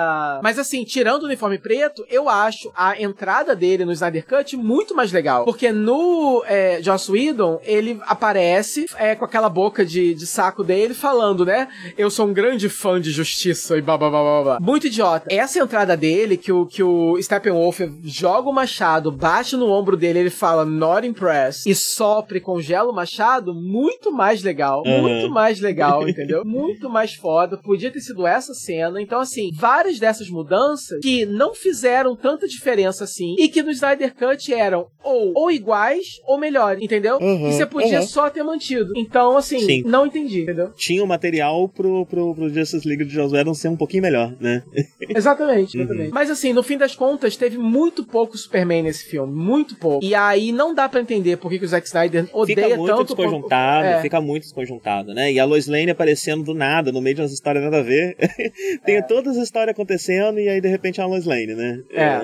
mas 0.42 0.58
assim, 0.58 0.84
tirando 0.84 1.22
o 1.22 1.26
uniforme 1.26 1.58
preto, 1.58 2.04
eu 2.10 2.28
acho 2.28 2.70
a 2.74 3.00
entrada 3.00 3.54
dele 3.54 3.84
no 3.84 3.92
Snyder 3.92 4.26
Cut 4.26 4.56
muito 4.56 4.94
mais 4.94 5.12
legal, 5.12 5.44
porque 5.44 5.72
no 5.72 6.42
é, 6.46 6.80
Joss 6.82 7.10
Whedon 7.10 7.60
ele 7.64 7.98
aparece 8.02 8.86
é, 8.96 9.14
com 9.14 9.24
aquela 9.24 9.48
boca 9.48 9.84
de, 9.84 10.14
de 10.14 10.26
saco 10.26 10.62
dele 10.62 10.94
falando, 10.94 11.44
né? 11.44 11.68
Eu 11.96 12.10
sou 12.10 12.26
um 12.26 12.32
grande 12.32 12.68
fã 12.68 13.00
de 13.00 13.10
justiça 13.10 13.76
e 13.76 13.82
blá 13.82 13.96
blá 13.96 14.10
blá 14.10 14.22
blá, 14.22 14.42
blá. 14.42 14.60
Muito 14.60 14.86
idiota. 14.86 15.26
Essa 15.30 15.58
entrada 15.58 15.96
dele, 15.96 16.36
que 16.36 16.52
o, 16.52 16.66
que 16.66 16.82
o 16.82 17.20
Steppenwolf 17.20 17.80
joga 18.04 18.48
o 18.48 18.52
machado, 18.52 19.10
bate 19.10 19.56
no 19.56 19.68
ombro 19.70 19.79
dele 19.96 20.20
ele 20.20 20.30
fala 20.30 20.64
not 20.64 21.06
impressed 21.06 21.70
e 21.70 21.74
sopra 21.74 22.38
e 22.38 22.40
congela 22.40 22.90
o 22.90 22.94
machado, 22.94 23.54
muito 23.54 24.12
mais 24.12 24.42
legal. 24.42 24.82
Uhum. 24.86 25.02
Muito 25.02 25.30
mais 25.30 25.60
legal, 25.60 26.06
entendeu? 26.08 26.44
muito 26.44 26.88
mais 26.88 27.14
foda. 27.14 27.56
Podia 27.56 27.90
ter 27.90 28.00
sido 28.00 28.26
essa 28.26 28.54
cena. 28.54 29.00
Então, 29.00 29.20
assim, 29.20 29.50
várias 29.54 29.98
dessas 29.98 30.28
mudanças 30.28 31.00
que 31.00 31.24
não 31.26 31.54
fizeram 31.54 32.16
tanta 32.16 32.46
diferença 32.46 33.04
assim 33.04 33.34
e 33.38 33.48
que 33.48 33.62
no 33.62 33.70
Snyder 33.70 34.14
Cut 34.14 34.52
eram 34.52 34.86
ou, 35.02 35.32
ou 35.34 35.50
iguais 35.50 36.20
ou 36.26 36.38
melhores, 36.38 36.82
entendeu? 36.82 37.18
Uhum, 37.18 37.48
e 37.48 37.52
você 37.52 37.66
podia 37.66 38.00
uhum. 38.00 38.06
só 38.06 38.28
ter 38.30 38.42
mantido. 38.42 38.92
Então, 38.96 39.36
assim, 39.36 39.60
Sim. 39.60 39.82
não 39.86 40.06
entendi, 40.06 40.42
entendeu? 40.42 40.70
Tinha 40.76 41.02
o 41.02 41.06
material 41.06 41.68
pro, 41.68 42.06
pro, 42.06 42.34
pro 42.34 42.48
Justice 42.48 42.86
League 42.86 43.04
de 43.04 43.14
Joss 43.14 43.34
Whedon 43.34 43.54
ser 43.54 43.68
um 43.68 43.76
pouquinho 43.76 44.02
melhor, 44.02 44.34
né? 44.40 44.62
Exatamente, 45.08 45.76
Uhum. 45.80 45.84
exatamente. 45.84 46.12
Mas 46.12 46.30
assim, 46.30 46.52
no 46.52 46.62
fim 46.62 46.76
das 46.76 46.94
contas, 46.94 47.36
teve 47.36 47.58
muito 47.58 48.04
pouco 48.04 48.36
Superman 48.36 48.82
nesse 48.82 49.04
filme. 49.04 49.32
Muito 49.32 49.69
pouco. 49.76 50.04
E 50.04 50.14
aí 50.14 50.52
não 50.52 50.74
dá 50.74 50.88
pra 50.88 51.00
entender 51.00 51.36
por 51.36 51.50
que, 51.50 51.58
que 51.58 51.64
o 51.64 51.68
Zack 51.68 51.86
Snyder 51.86 52.26
odeia 52.32 52.56
Fica 52.64 52.76
muito 52.76 52.96
tanto. 52.96 53.14
desconjuntado, 53.16 53.86
É. 53.86 54.00
fica 54.02 54.20
muito 54.20 54.42
desconjuntado, 54.44 55.14
né? 55.14 55.32
E 55.32 55.38
a 55.40 55.44
Lois 55.44 55.66
Lane 55.66 55.90
aparecendo 55.90 56.42
do 56.44 56.54
nada, 56.54 56.90
no 56.92 57.00
meio 57.00 57.16
de 57.16 57.22
umas 57.22 57.32
histórias 57.32 57.62
nada 57.64 57.78
a 57.78 57.82
ver. 57.82 58.16
Tem 58.84 59.02
todas 59.06 59.36
as 59.36 59.44
histórias 59.44 59.72
acontecendo 59.74 60.38
e 60.38 60.48
aí 60.48 60.60
de 60.60 60.68
repente 60.68 61.00
é 61.00 61.04
a 61.04 61.06
Lois 61.06 61.24
Lane, 61.24 61.54
né? 61.54 61.78
É. 61.92 62.20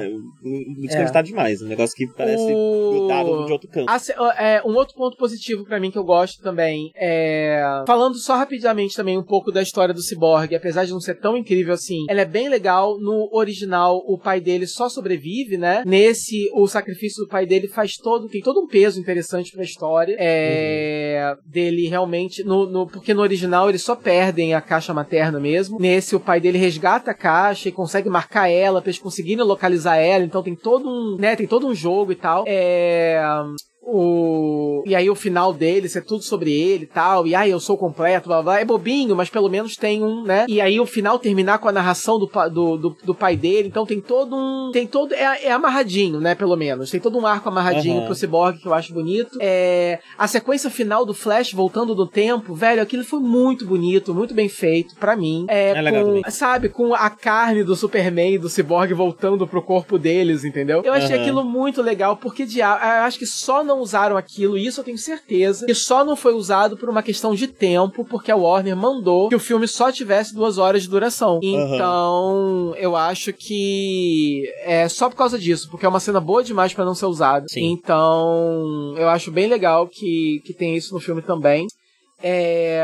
desconjuntado 0.81 1.27
demais. 1.29 1.63
Um 1.63 1.67
negócio 1.69 1.95
que 1.97 2.07
parece 2.07 2.43
O- 2.53 2.91
grudado 2.93 3.47
de 3.47 3.53
outro 3.53 3.69
canto. 3.69 3.91
É, 4.39 4.63
um 4.65 4.75
outro 4.75 4.95
ponto 4.95 5.17
positivo 5.17 5.65
pra 5.65 5.79
mim 5.81 5.91
que 5.91 5.99
eu 5.99 6.05
gosto 6.05 6.43
também 6.43 6.91
é. 6.97 7.61
Falando 7.87 8.17
só 8.17 8.37
rapidamente 8.37 8.95
também 8.97 9.17
um 9.19 9.23
pouco 9.23 9.51
da 9.53 9.63
história 9.63 9.93
do 9.95 10.01
Cyborg, 10.03 10.55
apesar 10.55 10.85
de 10.85 10.93
não 10.93 11.01
ser 11.01 11.15
tão 11.17 11.37
incrível 11.37 11.75
assim, 11.75 12.05
ela 12.09 12.21
é 12.21 12.25
bem 12.25 12.49
legal. 12.49 12.99
No 12.99 13.29
original, 13.33 14.03
o 14.07 14.19
pai 14.19 14.41
dele 14.41 14.67
só 14.67 14.89
sobrevive, 14.89 15.57
né? 15.57 15.83
Nesse, 15.87 16.49
o 16.55 16.67
sacrifício 16.67 17.25
do 17.25 17.29
pai 17.29 17.36
dele 17.45 17.69
faz 17.69 17.97
todo. 17.97 18.29
tem 18.29 18.41
todo 18.41 18.61
um 18.61 18.67
peso 18.67 19.01
interessante 19.01 19.51
pra 19.53 19.63
história. 19.65 20.17
É. 20.19 21.35
Dele 21.45 21.89
realmente. 21.89 22.43
No, 22.45 22.67
no- 22.71 22.87
porque 22.87 23.13
no 23.13 23.21
original 23.21 23.69
eles 23.69 23.83
só 23.83 23.95
perdem 23.97 24.55
a 24.55 24.61
caixa 24.61 24.95
materna 24.95 25.39
mesmo. 25.41 25.79
Nesse, 25.81 26.15
o 26.15 26.21
pai 26.21 26.41
dele 26.41 26.57
resgata 26.57 27.11
a 27.11 27.15
caixa 27.15 27.69
e 27.69 27.73
consegue 27.73 28.09
marcar 28.09 28.49
ela 28.49 28.81
pra 28.81 28.89
eles 28.91 29.01
conseguirem 29.01 29.45
localizar 29.45 29.97
ela. 29.97 30.25
Então 30.25 30.43
tem 30.43 30.55
todo 30.55 30.89
um. 30.89 31.17
né? 31.19 31.35
Tem 31.37 31.47
todo 31.47 31.67
um 31.67 31.75
jogo 31.75 32.13
e 32.13 32.17
tal. 32.17 32.45
É. 32.47 33.21
O... 33.87 34.83
E 34.87 34.95
aí 34.95 35.09
o 35.09 35.15
final 35.15 35.53
dele, 35.53 35.89
é 35.95 36.01
tudo 36.01 36.23
sobre 36.23 36.53
ele 36.53 36.85
e 36.85 36.87
tal. 36.87 37.27
E 37.27 37.35
aí 37.35 37.51
eu 37.51 37.61
sou 37.61 37.79
completo, 37.79 38.29
blá, 38.29 38.43
blá 38.43 38.53
blá. 38.55 38.61
É 38.61 38.65
bobinho, 38.65 39.15
mas 39.15 39.31
pelo 39.31 39.49
menos 39.49 39.77
tem 39.77 40.03
um, 40.03 40.23
né? 40.25 40.45
E 40.49 40.61
aí 40.61 40.79
o 40.81 40.87
final 40.87 41.19
terminar 41.19 41.59
com 41.59 41.69
a 41.69 41.73
narração 41.73 42.19
do, 42.19 42.27
do, 42.51 42.77
do, 42.77 42.97
do 43.05 43.15
pai 43.15 43.37
dele. 43.37 43.69
Então 43.69 43.87
tem 43.87 44.01
todo 44.01 44.35
um. 44.37 44.71
Tem 44.73 44.87
todo. 44.87 45.13
É, 45.15 45.47
é 45.47 45.53
amarradinho, 45.53 46.21
né? 46.21 46.35
Pelo 46.35 46.57
menos. 46.57 46.91
Tem 46.91 47.01
todo 47.01 47.19
um 47.19 47.27
arco 47.27 47.49
amarradinho 47.49 47.99
Aham. 47.99 48.07
pro 48.07 48.15
Cyborg 48.15 48.59
que 48.59 48.67
eu 48.67 48.75
acho 48.75 48.93
bonito. 48.93 49.39
É... 49.41 50.01
A 50.19 50.27
sequência 50.27 50.69
final 50.71 51.05
do 51.07 51.15
Flash 51.15 51.53
voltando 51.53 51.95
do 51.95 52.07
tempo, 52.07 52.55
velho, 52.55 52.83
aquilo 52.83 53.05
foi 53.05 53.21
muito 53.21 53.65
bonito, 53.67 54.15
muito 54.15 54.35
bem 54.35 54.49
feito 54.49 54.95
pra 54.97 55.17
mim. 55.17 55.47
É, 55.49 55.71
É 55.71 55.81
legal 55.81 56.05
com, 56.05 56.31
sabe, 56.31 56.69
com 56.69 56.95
a 56.95 57.09
carne 57.11 57.63
do 57.63 57.77
Superman 57.77 58.35
e 58.35 58.39
do 58.39 58.49
Cyborg 58.49 58.93
voltando 58.95 59.47
pro 59.47 59.63
corpo 59.63 59.99
deles, 59.99 60.45
entendeu? 60.45 60.83
Eu 60.85 60.93
achei 60.93 61.15
Aham. 61.15 61.23
aquilo 61.23 61.45
muito 61.45 61.83
legal, 61.83 62.17
porque 62.17 62.45
dia- 62.45 62.67
eu 63.01 63.05
acho 63.05 63.19
que 63.19 63.27
só 63.27 63.63
não 63.63 63.76
usaram 63.81 64.17
aquilo, 64.17 64.57
e 64.57 64.67
isso 64.67 64.81
eu 64.81 64.85
tenho 64.85 64.99
certeza, 64.99 65.67
que 65.67 65.75
só 65.75 66.05
não 66.05 66.17
foi 66.17 66.35
usado 66.35 66.77
por 66.77 66.89
uma 66.89 67.03
questão 67.03 67.35
de 67.35 67.47
tempo, 67.47 68.05
porque 68.05 68.31
a 68.31 68.37
Warner 68.37 68.77
mandou 68.77 69.29
que 69.29 69.35
o 69.35 69.41
filme 69.41 69.67
só 69.67 69.91
tivesse 69.91 70.35
duas 70.35 70.59
horas 70.59 70.83
de 70.83 70.89
duração. 70.89 71.41
Então, 71.43 72.75
eu 72.77 72.97
acho 72.97 73.33
que 73.33 74.43
é 74.65 74.89
só 74.89 75.09
por 75.09 75.17
causa 75.17 75.39
disso, 75.39 75.69
porque 75.71 75.87
é 75.87 75.89
uma 75.89 76.01
cena 76.01 76.21
boa 76.21 76.43
demais 76.43 76.73
pra 76.73 76.85
não 76.85 76.95
ser 76.95 77.07
usada. 77.07 77.47
Sim. 77.49 77.73
Então, 77.73 78.95
eu 78.97 79.09
acho 79.09 79.31
bem 79.31 79.49
legal 79.49 79.87
que, 79.89 80.41
que 80.45 80.53
tem 80.53 80.77
isso 80.77 80.95
no 80.95 81.01
filme 81.01 81.23
também. 81.23 81.67
É. 82.23 82.83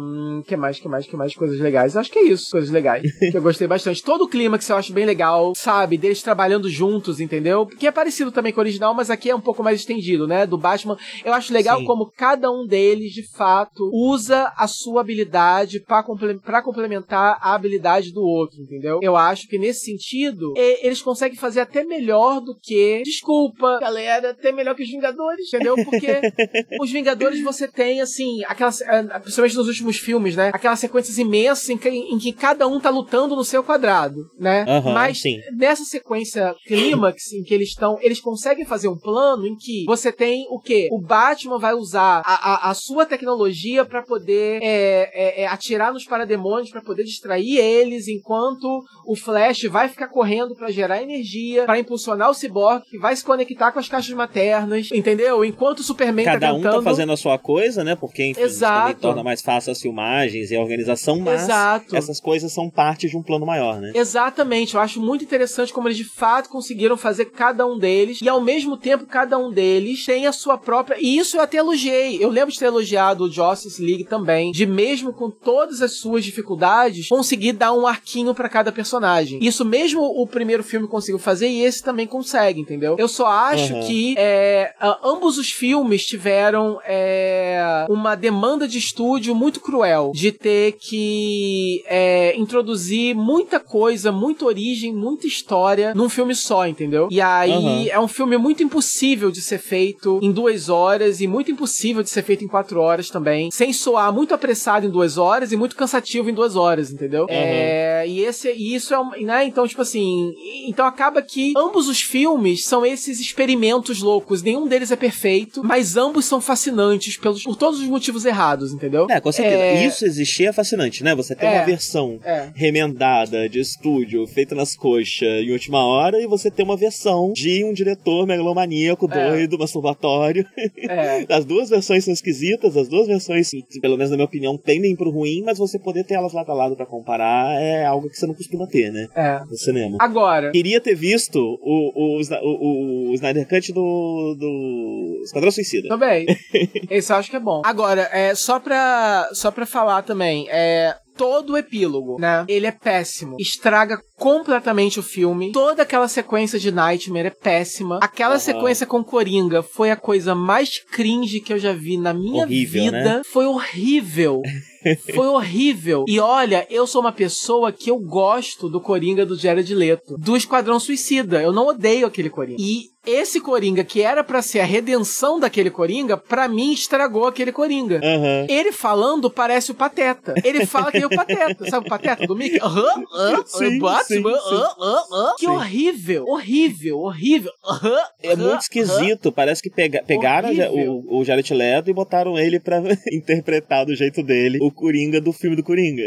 hum, 0.00 0.42
que 0.46 0.56
mais, 0.56 0.78
que 0.78 0.88
mais, 0.88 1.06
que 1.06 1.16
mais 1.16 1.34
coisas 1.34 1.58
legais? 1.58 1.94
Eu 1.94 2.00
acho 2.00 2.10
que 2.10 2.18
é 2.18 2.22
isso, 2.24 2.50
coisas 2.50 2.70
legais. 2.70 3.02
que 3.18 3.36
eu 3.36 3.42
gostei 3.42 3.66
bastante. 3.66 4.02
Todo 4.02 4.24
o 4.24 4.28
clima 4.28 4.58
que 4.58 4.70
eu 4.70 4.76
acho 4.76 4.92
bem 4.92 5.04
legal, 5.06 5.52
sabe? 5.56 5.96
Deles 5.96 6.22
trabalhando 6.22 6.68
juntos, 6.68 7.20
entendeu? 7.20 7.66
Que 7.66 7.86
é 7.86 7.90
parecido 7.90 8.30
também 8.30 8.52
com 8.52 8.60
o 8.60 8.62
original, 8.62 8.94
mas 8.94 9.10
aqui 9.10 9.30
é 9.30 9.34
um 9.34 9.40
pouco 9.40 9.62
mais 9.62 9.80
estendido, 9.80 10.26
né? 10.26 10.46
Do 10.46 10.58
Batman. 10.58 10.96
Eu 11.24 11.32
acho 11.32 11.52
legal 11.52 11.78
Sim. 11.78 11.84
como 11.86 12.10
cada 12.16 12.50
um 12.50 12.66
deles, 12.66 13.12
de 13.12 13.22
fato, 13.36 13.90
usa 13.92 14.52
a 14.56 14.66
sua 14.66 15.00
habilidade 15.00 15.80
pra 15.80 16.02
comple- 16.02 16.38
complementar 16.62 17.38
a 17.40 17.54
habilidade 17.54 18.12
do 18.12 18.22
outro, 18.22 18.60
entendeu? 18.60 19.00
Eu 19.02 19.16
acho 19.16 19.48
que 19.48 19.58
nesse 19.58 19.84
sentido, 19.86 20.52
e- 20.56 20.86
eles 20.86 21.00
conseguem 21.00 21.38
fazer 21.38 21.60
até 21.60 21.84
melhor 21.84 22.40
do 22.40 22.54
que. 22.54 23.02
Desculpa, 23.04 23.78
galera, 23.80 24.30
até 24.30 24.52
melhor 24.52 24.74
que 24.74 24.82
os 24.82 24.88
Vingadores, 24.90 25.46
entendeu? 25.48 25.74
Porque 25.84 26.06
os 26.80 26.90
Vingadores 26.90 27.42
você 27.42 27.66
tem, 27.68 28.00
assim, 28.00 28.44
aquelas. 28.58 28.82
ah, 28.82 29.20
Principalmente 29.20 29.56
nos 29.56 29.68
últimos 29.68 29.96
filmes, 29.98 30.36
né? 30.36 30.50
Aquelas 30.52 30.80
sequências 30.80 31.18
imensas 31.18 31.68
em 31.70 31.78
que, 31.78 31.88
em 31.88 32.18
que 32.18 32.32
cada 32.32 32.66
um 32.66 32.80
tá 32.80 32.90
lutando 32.90 33.36
no 33.36 33.44
seu 33.44 33.62
quadrado, 33.62 34.26
né? 34.38 34.64
Aham, 34.68 34.92
Mas 34.92 35.20
sim. 35.20 35.38
nessa 35.56 35.84
sequência 35.84 36.54
clímax 36.66 37.32
em 37.32 37.42
que 37.42 37.54
eles 37.54 37.68
estão, 37.68 37.98
eles 38.00 38.20
conseguem 38.20 38.64
fazer 38.64 38.88
um 38.88 38.98
plano 38.98 39.46
em 39.46 39.56
que 39.56 39.84
você 39.86 40.10
tem 40.12 40.46
o 40.50 40.58
quê? 40.60 40.88
O 40.90 41.00
Batman 41.00 41.58
vai 41.58 41.74
usar 41.74 42.22
a, 42.24 42.68
a, 42.68 42.70
a 42.70 42.74
sua 42.74 43.06
tecnologia 43.06 43.84
pra 43.84 44.02
poder 44.02 44.60
é, 44.62 45.10
é, 45.12 45.42
é, 45.42 45.46
atirar 45.46 45.92
nos 45.92 46.04
parademônios, 46.04 46.70
pra 46.70 46.82
poder 46.82 47.04
distrair 47.04 47.58
eles, 47.58 48.08
enquanto 48.08 48.82
o 49.06 49.16
Flash 49.16 49.64
vai 49.64 49.88
ficar 49.88 50.08
correndo 50.08 50.54
pra 50.54 50.70
gerar 50.70 51.02
energia, 51.02 51.64
pra 51.64 51.78
impulsionar 51.78 52.30
o 52.30 52.34
Cyborg, 52.34 52.82
que 52.88 52.98
vai 52.98 53.14
se 53.14 53.24
conectar 53.24 53.72
com 53.72 53.78
as 53.78 53.88
caixas 53.88 54.14
maternas, 54.14 54.90
entendeu? 54.92 55.44
Enquanto 55.44 55.80
o 55.80 55.82
Superman 55.82 56.24
Cada 56.24 56.48
tá 56.48 56.52
um 56.52 56.56
tentando... 56.56 56.76
tá 56.76 56.82
fazendo 56.82 57.12
a 57.12 57.16
sua 57.16 57.38
coisa, 57.38 57.84
né? 57.84 57.94
Porque 57.94 58.24
enfim, 58.24 58.40
também 58.54 58.78
Exato. 58.90 59.00
torna 59.00 59.22
mais 59.22 59.40
fácil 59.42 59.72
as 59.72 59.80
filmagens 59.80 60.50
e 60.50 60.56
a 60.56 60.60
organização, 60.60 61.18
mas 61.20 61.42
Exato. 61.44 61.96
essas 61.96 62.20
coisas 62.20 62.52
são 62.52 62.68
parte 62.70 63.08
de 63.08 63.16
um 63.16 63.22
plano 63.22 63.44
maior, 63.46 63.80
né? 63.80 63.92
Exatamente, 63.94 64.74
eu 64.74 64.80
acho 64.80 65.00
muito 65.00 65.24
interessante 65.24 65.72
como 65.72 65.88
eles 65.88 65.96
de 65.98 66.04
fato 66.04 66.48
conseguiram 66.48 66.96
fazer 66.96 67.26
cada 67.26 67.66
um 67.66 67.78
deles 67.78 68.20
e 68.22 68.28
ao 68.28 68.40
mesmo 68.40 68.76
tempo 68.76 69.06
cada 69.06 69.38
um 69.38 69.50
deles 69.50 70.04
tem 70.04 70.26
a 70.26 70.32
sua 70.32 70.56
própria. 70.58 70.96
E 71.00 71.18
isso 71.18 71.36
eu 71.36 71.40
até 71.40 71.58
elogiei. 71.58 72.22
Eu 72.22 72.30
lembro 72.30 72.52
de 72.52 72.58
ter 72.58 72.66
elogiado 72.66 73.24
o 73.24 73.30
Justice 73.30 73.82
League 73.82 74.04
também, 74.04 74.52
de 74.52 74.66
mesmo 74.66 75.12
com 75.12 75.30
todas 75.30 75.82
as 75.82 75.92
suas 75.98 76.24
dificuldades, 76.24 77.08
conseguir 77.08 77.52
dar 77.52 77.72
um 77.72 77.86
arquinho 77.86 78.34
pra 78.34 78.48
cada 78.48 78.70
personagem. 78.72 79.38
Isso 79.42 79.64
mesmo 79.64 80.00
o 80.02 80.26
primeiro 80.26 80.62
filme 80.62 80.86
conseguiu 80.88 81.18
fazer 81.18 81.48
e 81.48 81.62
esse 81.62 81.82
também 81.82 82.06
consegue, 82.06 82.60
entendeu? 82.60 82.96
Eu 82.98 83.08
só 83.08 83.26
acho 83.26 83.74
Uhum. 83.74 83.80
que 83.86 84.14
é, 84.16 84.74
ambos 85.02 85.36
os 85.38 85.50
filmes 85.50 86.04
tiveram 86.06 86.78
é, 86.86 87.86
uma 87.88 88.14
demanda 88.14 88.37
de 88.68 88.78
estúdio 88.78 89.34
muito 89.34 89.60
cruel 89.60 90.12
de 90.14 90.32
ter 90.32 90.72
que 90.72 91.82
é, 91.86 92.34
introduzir 92.36 93.14
muita 93.14 93.58
coisa, 93.60 94.10
muita 94.12 94.44
origem, 94.44 94.92
muita 94.94 95.26
história 95.26 95.94
num 95.94 96.08
filme 96.08 96.34
só, 96.34 96.66
entendeu? 96.66 97.08
E 97.10 97.20
aí 97.20 97.48
Uhum. 97.52 97.86
é 97.90 97.98
um 98.00 98.08
filme 98.08 98.36
muito 98.36 98.62
impossível 98.62 99.30
de 99.30 99.40
ser 99.40 99.58
feito 99.58 100.18
em 100.22 100.30
duas 100.32 100.68
horas 100.68 101.20
e 101.20 101.26
muito 101.26 101.50
impossível 101.50 102.02
de 102.02 102.10
ser 102.10 102.22
feito 102.22 102.44
em 102.44 102.48
quatro 102.48 102.80
horas 102.80 103.10
também, 103.10 103.50
sem 103.50 103.72
soar 103.72 104.12
muito 104.12 104.34
apressado 104.34 104.86
em 104.86 104.90
duas 104.90 105.18
horas 105.18 105.52
e 105.52 105.56
muito 105.56 105.74
cansativo 105.76 106.30
em 106.30 106.34
duas 106.34 106.56
horas, 106.56 106.90
entendeu? 106.90 107.26
É, 107.28 108.04
e 108.06 108.20
esse, 108.20 108.50
e 108.52 108.74
isso 108.74 108.94
é 108.94 108.98
um, 108.98 109.10
né? 109.22 109.44
Então 109.44 109.66
tipo 109.66 109.82
assim, 109.82 110.32
então 110.66 110.86
acaba 110.86 111.20
que 111.22 111.52
ambos 111.56 111.88
os 111.88 112.00
filmes 112.00 112.64
são 112.64 112.84
esses 112.86 113.20
experimentos 113.20 114.00
loucos. 114.00 114.42
Nenhum 114.42 114.66
deles 114.66 114.90
é 114.90 114.96
perfeito, 114.96 115.62
mas 115.64 115.96
ambos 115.96 116.24
são 116.24 116.40
fascinantes 116.40 117.16
pelos, 117.16 117.42
por 117.42 117.56
todos 117.56 117.80
os 117.80 117.86
motivos 117.86 118.24
errados, 118.28 118.72
entendeu? 118.72 119.06
É, 119.10 119.20
com 119.20 119.32
certeza. 119.32 119.62
É, 119.62 119.86
Isso 119.86 120.04
existir 120.04 120.46
é 120.46 120.52
fascinante, 120.52 121.02
né? 121.02 121.14
Você 121.14 121.34
tem 121.34 121.48
É. 121.48 121.52
uma 121.56 121.64
versão 121.64 122.18
É. 122.24 122.48
remendada 122.54 123.48
de 123.48 123.60
estúdio, 123.60 124.26
feita 124.26 124.54
nas 124.54 124.76
coxas 124.76 125.22
em 125.22 125.50
última 125.52 125.84
hora, 125.84 126.20
e 126.20 126.26
você 126.26 126.50
tem 126.50 126.64
uma 126.64 126.76
versão 126.76 127.32
de 127.32 127.64
um 127.64 127.72
diretor 127.72 128.26
megalomaníaco, 128.26 129.08
É. 129.12 129.30
doido, 129.30 129.58
masturbatório. 129.58 130.44
É. 130.88 131.24
As 131.28 131.44
duas 131.44 131.68
versões 131.68 132.04
são 132.04 132.12
esquisitas, 132.14 132.76
as 132.76 132.88
duas 132.88 133.06
versões, 133.06 133.50
pelo 133.80 133.96
menos 133.96 134.10
na 134.10 134.16
minha 134.16 134.24
opinião, 134.26 134.56
tendem 134.56 134.94
pro 134.96 135.10
ruim, 135.10 135.42
mas 135.44 135.58
você 135.58 135.78
poder 135.78 136.04
ter 136.04 136.14
elas 136.14 136.32
lado 136.32 136.50
a 136.50 136.54
lado 136.54 136.76
pra 136.76 136.86
comparar 136.86 137.60
é 137.60 137.84
algo 137.84 138.08
que 138.08 138.16
você 138.16 138.26
não 138.26 138.34
costuma 138.34 138.66
ter, 138.66 138.90
né? 138.92 139.06
É. 139.14 139.40
No 139.48 139.56
cinema. 139.56 139.96
Agora, 140.00 140.50
Queria 140.52 140.80
ter 140.80 140.94
visto 140.94 141.38
o, 141.38 142.18
o, 142.18 142.20
o, 142.20 143.10
o 143.10 143.14
Snyder 143.14 143.46
Cut 143.48 143.72
do, 143.72 144.34
do 144.38 145.20
Esquadrão 145.24 145.50
Suicida. 145.50 145.88
Também. 145.88 146.26
Esse 146.90 147.12
eu 147.12 147.16
acho 147.16 147.30
que 147.30 147.36
é 147.36 147.40
bom. 147.40 147.62
Agora, 147.64 148.08
é, 148.18 148.34
só, 148.34 148.58
pra, 148.58 149.28
só 149.32 149.50
pra 149.50 149.66
falar 149.66 150.02
também, 150.02 150.46
é. 150.50 150.94
Todo 151.16 151.54
o 151.54 151.56
epílogo, 151.56 152.16
né? 152.20 152.44
Ele 152.46 152.64
é 152.64 152.70
péssimo. 152.70 153.34
Estraga 153.40 153.98
completamente 154.16 155.00
o 155.00 155.02
filme. 155.02 155.50
Toda 155.50 155.82
aquela 155.82 156.06
sequência 156.06 156.60
de 156.60 156.70
Nightmare 156.70 157.26
é 157.26 157.30
péssima. 157.30 157.98
Aquela 158.00 158.34
Aham. 158.34 158.38
sequência 158.38 158.86
com 158.86 159.02
Coringa 159.02 159.60
foi 159.60 159.90
a 159.90 159.96
coisa 159.96 160.32
mais 160.36 160.78
cringe 160.78 161.40
que 161.40 161.52
eu 161.52 161.58
já 161.58 161.72
vi 161.72 161.96
na 161.96 162.14
minha 162.14 162.44
Horrível, 162.44 162.84
vida. 162.84 163.02
né? 163.02 163.22
Foi 163.32 163.46
horrível. 163.46 164.40
Foi 165.12 165.26
horrível. 165.26 166.04
E 166.06 166.20
olha, 166.20 166.64
eu 166.70 166.86
sou 166.86 167.00
uma 167.00 167.10
pessoa 167.10 167.72
que 167.72 167.90
eu 167.90 167.98
gosto 167.98 168.68
do 168.68 168.80
Coringa 168.80 169.26
do 169.26 169.36
Jared 169.36 169.74
Leto. 169.74 170.16
Do 170.16 170.36
Esquadrão 170.36 170.78
Suicida. 170.78 171.42
Eu 171.42 171.52
não 171.52 171.66
odeio 171.66 172.06
aquele 172.06 172.30
Coringa. 172.30 172.62
E 172.62 172.84
esse 173.10 173.40
Coringa, 173.40 173.82
que 173.84 174.00
era 174.02 174.22
pra 174.22 174.42
ser 174.42 174.60
a 174.60 174.64
redenção 174.64 175.40
daquele 175.40 175.70
Coringa, 175.70 176.16
pra 176.16 176.48
mim 176.48 176.72
estragou 176.72 177.26
aquele 177.26 177.52
Coringa. 177.52 178.00
Aham. 178.02 178.46
Ele 178.48 178.72
falando 178.72 179.30
parece 179.30 179.70
o 179.70 179.74
Pateta. 179.74 180.34
Ele 180.44 180.66
fala 180.66 180.90
que 180.92 180.98
é 180.98 181.06
o 181.06 181.10
Pateta. 181.10 181.68
Sabe 181.70 181.86
o 181.86 181.88
Pateta 181.90 182.26
do 182.26 182.36
Mickey? 182.36 182.58
Aham, 182.62 183.04
aham, 183.14 183.44
Sim, 183.46 183.78
Batman, 183.78 184.30
aham, 184.32 184.74
aham, 184.80 185.04
aham. 185.12 185.34
Que 185.38 185.46
horrível, 185.48 186.24
horrível, 186.26 186.98
horrível. 186.98 187.52
Aham, 187.64 187.98
É 188.22 188.32
aham, 188.32 188.48
muito 188.48 188.60
esquisito. 188.62 189.32
Parece 189.32 189.62
que 189.62 189.70
pega- 189.70 190.02
pegaram 190.06 190.48
Horrível. 190.48 191.02
o, 191.08 191.20
o 191.20 191.24
Jared 191.24 191.52
Leto 191.54 191.90
e 191.90 191.92
botaram 191.94 192.38
ele 192.38 192.60
pra 192.60 192.80
interpretar 193.12 193.84
do 193.86 193.94
jeito 193.94 194.22
dele 194.22 194.58
o 194.60 194.70
Coringa 194.70 195.20
do 195.20 195.32
filme 195.32 195.56
do 195.56 195.62
Coringa. 195.62 196.02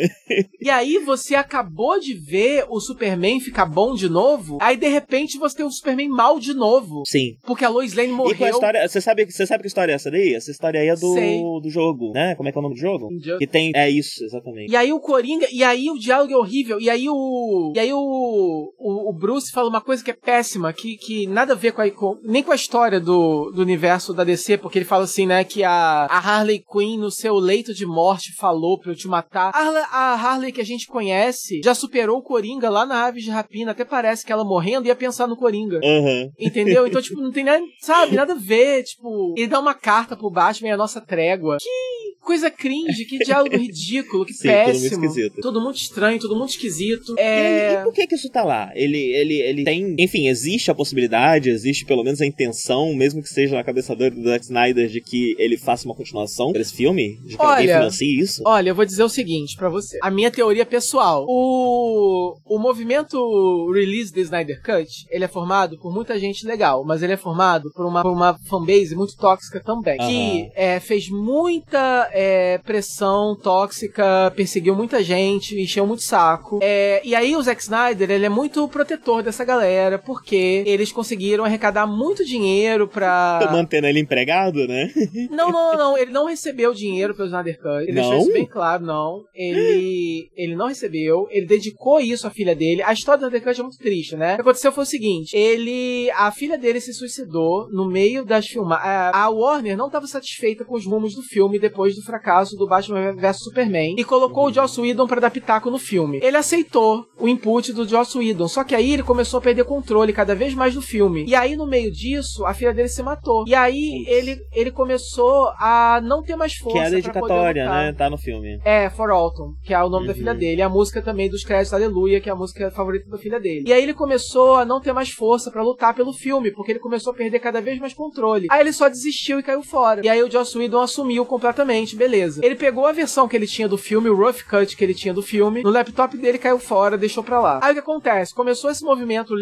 E 0.62 0.70
aí 0.70 0.98
você 1.00 1.36
acabou 1.36 2.00
de 2.00 2.14
ver 2.14 2.66
o 2.70 2.80
Superman 2.80 3.40
ficar 3.40 3.66
bom 3.66 3.94
de 3.96 4.10
novo, 4.10 4.58
aí 4.62 4.78
de 4.78 4.88
repente 4.88 5.38
você 5.38 5.58
tem 5.58 5.66
o 5.66 5.72
Superman 5.72 6.10
mal 6.10 6.40
de 6.40 6.54
novo. 6.54 6.91
Sim. 7.06 7.36
Porque 7.46 7.66
a 7.66 7.70
Lois 7.70 7.94
Lane 7.94 8.12
morreu. 8.12 8.34
E 8.34 8.38
com 8.38 8.46
a 8.46 8.50
história. 8.50 8.88
Você 8.88 9.02
sabe, 9.02 9.26
você 9.26 9.46
sabe 9.46 9.62
que 9.62 9.68
história 9.68 9.92
é 9.92 9.96
essa 9.96 10.12
daí? 10.12 10.34
Essa 10.34 10.52
história 10.52 10.80
aí 10.80 10.88
é 10.88 10.96
do, 10.96 11.14
Sei. 11.14 11.40
do 11.40 11.70
jogo, 11.70 12.12
né? 12.14 12.36
Como 12.36 12.48
é 12.50 12.52
que 12.52 12.58
é 12.58 12.60
o 12.60 12.62
nome 12.64 12.76
do 12.76 12.82
jogo? 12.82 13.08
Injustice. 13.12 13.38
Que 13.40 13.48
tem. 13.48 13.72
É 13.76 13.90
isso, 13.90 14.24
exatamente. 14.24 14.72
E 14.72 14.76
aí 14.76 14.92
o 14.92 15.00
Coringa, 15.00 15.48
e 15.52 15.64
aí 15.64 15.90
o 15.90 15.98
diálogo 15.98 16.34
é 16.34 16.38
horrível, 16.38 16.80
e 16.80 16.90
aí 16.90 17.08
o. 17.10 17.72
E 17.76 17.80
aí 17.80 17.94
o, 17.94 18.74
o, 18.78 19.10
o 19.10 19.14
Bruce 19.14 19.52
fala 19.52 19.70
uma 19.70 19.82
coisa 19.82 20.04
que 20.04 20.12
é 20.12 20.14
péssima, 20.14 20.74
que, 20.74 20.98
que 20.98 21.28
nada 21.28 21.54
a 21.54 21.56
ver 21.56 21.72
com 21.72 21.82
a, 21.82 21.90
com- 21.92 22.18
nem 22.24 22.44
com 22.44 22.52
a 22.52 22.56
história 22.56 23.00
do, 23.00 23.52
do 23.52 23.62
universo 23.62 24.14
da 24.14 24.24
DC, 24.24 24.58
porque 24.58 24.78
ele 24.80 24.86
fala 24.86 25.04
assim, 25.06 25.26
né, 25.26 25.44
que 25.44 25.64
a, 25.64 26.06
a 26.06 26.18
Harley 26.18 26.64
Quinn 26.72 26.98
no 26.98 27.12
seu 27.12 27.36
leito 27.36 27.74
de 27.74 27.86
morte 27.86 28.34
falou 28.36 28.80
pra 28.80 28.92
eu 28.92 28.96
te 28.96 29.08
matar. 29.08 29.52
A 29.54 29.60
Harley, 29.60 29.84
a 29.92 30.14
Harley 30.14 30.52
que 30.52 30.62
a 30.62 30.66
gente 30.66 30.88
conhece 30.88 31.62
já 31.64 31.74
superou 31.74 32.18
o 32.18 32.24
Coringa 32.24 32.70
lá 32.70 32.86
na 32.86 33.06
Aves 33.06 33.24
de 33.24 33.30
Rapina, 33.30 33.72
até 33.72 33.86
parece 33.86 34.26
que 34.26 34.32
ela 34.32 34.44
morrendo 34.44 34.88
ia 34.88 34.96
pensar 34.96 35.28
no 35.28 35.38
Coringa. 35.38 35.80
Aham. 35.84 36.30
Entendeu? 36.40 36.81
Então, 36.88 37.02
tipo, 37.02 37.22
não 37.22 37.32
tem 37.32 37.44
nada, 37.44 37.64
sabe, 37.80 38.16
nada 38.16 38.34
a 38.34 38.38
ver. 38.38 38.84
Tipo, 38.84 39.34
ele 39.38 39.48
dá 39.48 39.60
uma 39.60 39.74
carta 39.74 40.16
pro 40.16 40.30
Batman 40.30 40.70
e 40.70 40.72
a 40.72 40.78
nossa 40.78 41.00
trégua. 41.02 41.58
Que 41.60 42.12
coisa 42.22 42.52
cringe, 42.52 43.06
que 43.06 43.18
diálogo 43.20 43.56
ridículo, 43.58 44.26
que 44.26 44.34
Sim, 44.34 44.48
péssimo. 44.48 45.04
esquisito. 45.04 45.42
Tudo 45.42 45.60
muito 45.60 45.78
estranho, 45.78 46.20
tudo 46.20 46.36
muito 46.36 46.52
esquisito. 46.52 47.16
E, 47.18 47.22
É. 47.22 47.74
e 47.80 47.84
por 47.84 47.94
que 47.94 48.06
que 48.08 48.16
isso 48.16 48.30
tá 48.30 48.44
lá? 48.44 48.72
Ele, 48.76 48.98
ele, 48.98 49.36
ele 49.42 49.64
tem. 49.64 49.96
Enfim, 50.00 50.28
existe 50.28 50.70
a 50.70 50.76
possibilidade, 50.76 51.50
existe 51.50 51.86
pelo 51.86 52.04
menos 52.04 52.22
a 52.22 52.26
intenção, 52.26 52.94
mesmo 52.94 53.22
que 53.24 53.30
seja 53.30 53.56
na 53.56 53.64
cabeça 53.64 53.96
do 53.96 54.24
Zack 54.24 54.46
Snyder, 54.46 54.88
de 54.88 55.02
que 55.02 55.36
ele 55.40 55.58
faça 55.58 55.86
uma 55.88 55.96
continuação 55.96 56.52
desse 56.52 56.74
filme? 56.74 57.18
De 57.26 57.36
que 57.36 57.42
alguém 57.42 57.66
Olha, 57.66 57.76
financie 57.78 58.20
isso? 58.20 58.44
Olha, 58.46 58.70
eu 58.70 58.76
vou 58.76 58.86
dizer 58.86 59.04
o 59.04 59.10
seguinte 59.10 59.56
pra 59.58 59.70
você. 59.70 59.98
A 60.02 60.12
minha 60.12 60.30
teoria 60.32 60.66
pessoal. 60.66 61.26
O, 61.28 62.36
o 62.46 62.60
movimento 62.60 63.72
Release 63.72 64.14
the 64.14 64.22
Snyder 64.22 64.62
Cut, 64.62 64.88
ele 65.10 65.24
é 65.26 65.28
formado 65.28 65.78
por 65.80 65.94
muita 65.94 66.20
gente 66.20 66.46
legal, 66.46 66.61
mas 66.86 67.02
ele 67.02 67.14
é 67.14 67.18
formado 67.18 67.72
por 67.74 67.86
uma, 67.86 68.02
por 68.02 68.12
uma 68.12 68.38
fanbase 68.50 68.96
muito 68.96 69.16
tóxica 69.18 69.62
também. 69.64 69.98
Aham. 70.00 70.08
Que 70.08 70.52
é, 70.56 70.80
fez 70.80 71.10
muita 71.10 72.10
é, 72.14 72.58
pressão 72.60 73.36
tóxica, 73.36 74.32
perseguiu 74.36 74.76
muita 74.76 75.04
gente, 75.04 75.60
encheu 75.60 75.86
muito 75.86 76.04
saco. 76.04 76.60
É, 76.62 77.02
e 77.04 77.16
aí 77.16 77.36
o 77.36 77.42
Zack 77.42 77.62
Snyder, 77.62 78.10
ele 78.10 78.26
é 78.26 78.30
muito 78.30 78.68
protetor 78.68 79.24
dessa 79.24 79.44
galera, 79.44 79.98
porque 79.98 80.64
eles 80.66 80.92
conseguiram 80.92 81.44
arrecadar 81.44 81.86
muito 81.88 82.26
dinheiro 82.26 82.88
pra... 82.88 83.40
Tô 83.42 83.52
mantendo 83.52 83.88
ele 83.88 84.00
empregado, 84.00 84.68
né? 84.68 84.92
Não, 85.32 85.52
não, 85.52 85.72
não, 85.72 85.78
não. 85.78 85.98
Ele 85.98 86.12
não 86.12 86.26
recebeu 86.26 86.74
dinheiro 86.74 87.16
pelo 87.16 87.28
Snyder 87.28 87.58
Cut. 87.58 87.84
Ele 87.84 87.94
deixou 87.94 88.14
Não? 88.14 88.20
isso 88.22 88.34
bem 88.34 88.46
claro, 88.46 88.86
não. 88.86 89.24
Ele, 89.34 90.30
ele 90.36 90.56
não 90.56 90.68
recebeu. 90.68 91.28
Ele 91.30 91.46
dedicou 91.46 92.00
isso 92.00 92.28
à 92.28 92.30
filha 92.30 92.56
dele. 92.56 92.82
A 92.84 92.94
história 92.94 93.20
do 93.20 93.26
Snyder 93.28 93.44
Cut 93.44 93.60
é 93.60 93.64
muito 93.64 93.78
triste, 93.78 94.16
né? 94.16 94.34
O 94.34 94.36
que 94.36 94.42
aconteceu 94.42 94.72
foi 94.72 94.84
o 94.84 94.88
seguinte: 94.88 95.36
ele. 95.36 96.10
A 96.12 96.32
filha 96.32 96.51
dele 96.58 96.80
se 96.82 96.94
suicidou 96.94 97.68
no 97.72 97.86
meio 97.90 98.26
das 98.26 98.46
filmagens. 98.48 99.12
A 99.14 99.30
Warner 99.30 99.78
não 99.78 99.88
estava 99.88 100.08
satisfeita 100.08 100.64
com 100.66 100.76
os 100.76 100.86
rumos 100.86 101.16
do 101.16 101.22
filme 101.22 101.60
depois 101.60 101.96
do 101.96 102.02
fracasso 102.04 102.56
do 102.56 102.68
Batman 102.68 103.14
vs 103.14 103.40
Superman 103.44 103.96
e 103.98 104.04
colocou 104.04 104.48
o 104.48 104.54
Joss 104.54 104.80
Whedon 104.80 105.08
pra 105.08 105.20
dar 105.20 105.32
pitaco 105.32 105.70
no 105.70 105.78
filme. 105.78 106.20
Ele 106.22 106.38
aceitou 106.38 107.06
o 107.20 107.28
input 107.28 107.72
do 107.74 107.88
Joss 107.88 108.18
Whedon, 108.18 108.48
só 108.48 108.64
que 108.64 108.76
aí 108.76 108.92
ele 108.94 109.04
começou 109.04 109.38
a 109.38 109.42
perder 109.42 109.64
controle 109.66 110.14
cada 110.14 110.36
vez 110.36 110.54
mais 110.54 110.74
do 110.74 110.82
filme. 110.82 111.26
E 111.28 111.36
aí, 111.36 111.56
no 111.56 111.68
meio 111.68 111.92
disso, 111.92 112.46
a 112.46 112.54
filha 112.54 112.74
dele 112.74 112.88
se 112.90 113.04
matou. 113.04 113.46
E 113.48 113.54
aí, 113.54 114.06
ele, 114.08 114.40
ele 114.54 114.72
começou 114.72 115.50
a 115.60 116.02
não 116.04 116.22
ter 116.24 116.36
mais 116.36 116.54
força. 116.56 116.78
Que 116.78 116.84
é 116.84 116.88
a 116.88 116.90
dedicatória, 116.90 117.70
né? 117.70 117.94
Tá 117.94 118.10
no 118.10 118.18
filme. 118.18 118.60
É, 118.64 118.90
For 118.90 119.10
Alton, 119.12 119.54
que 119.64 119.74
é 119.74 119.84
o 119.84 119.90
nome 119.90 120.08
da 120.08 120.12
Uhum. 120.14 120.18
filha 120.18 120.34
dele. 120.34 120.62
E 120.62 120.64
a 120.64 120.70
música 120.70 121.02
também 121.02 121.30
dos 121.30 121.44
créditos 121.44 121.74
Aleluia, 121.74 122.20
que 122.20 122.30
é 122.30 122.32
a 122.32 122.36
música 122.36 122.72
favorita 122.72 123.10
da 123.10 123.18
filha 123.18 123.40
dele. 123.40 123.66
E 123.68 123.74
aí 123.74 123.82
ele 123.84 123.94
começou 123.94 124.56
a 124.56 124.66
não 124.66 124.82
ter 124.82 124.94
mais 124.94 125.10
força 125.12 125.52
pra 125.52 125.62
lutar 125.64 125.94
pelo 125.94 126.14
filme, 126.14 126.41
porque 126.50 126.72
ele 126.72 126.80
começou 126.80 127.12
a 127.12 127.16
perder 127.16 127.40
cada 127.40 127.60
vez 127.62 127.78
mais 127.80 127.94
controle. 127.94 128.48
Aí 128.50 128.62
ele 128.62 128.72
só 128.74 128.88
desistiu 128.88 129.38
e 129.40 129.44
caiu 129.44 129.62
fora. 129.62 130.02
E 130.04 130.08
aí 130.10 130.24
o 130.24 130.32
Joss 130.32 130.58
Whedon 130.58 130.82
assumiu 130.82 131.26
completamente, 131.26 131.96
beleza. 131.96 132.40
Ele 132.44 132.56
pegou 132.56 132.86
a 132.88 132.92
versão 132.94 133.28
que 133.28 133.36
ele 133.36 133.46
tinha 133.46 133.68
do 133.68 133.78
filme, 133.78 134.10
o 134.10 134.16
rough 134.16 134.42
cut 134.50 134.76
que 134.78 134.84
ele 134.84 134.94
tinha 134.94 135.14
do 135.14 135.22
filme, 135.22 135.62
no 135.62 135.70
laptop 135.70 136.16
dele 136.18 136.38
caiu 136.38 136.58
fora, 136.58 136.98
deixou 136.98 137.24
pra 137.24 137.40
lá. 137.42 137.60
Aí 137.62 137.72
o 137.72 137.74
que 137.74 137.80
acontece? 137.82 138.34
Começou 138.34 138.72
esse 138.72 138.84
movimento 138.84 139.34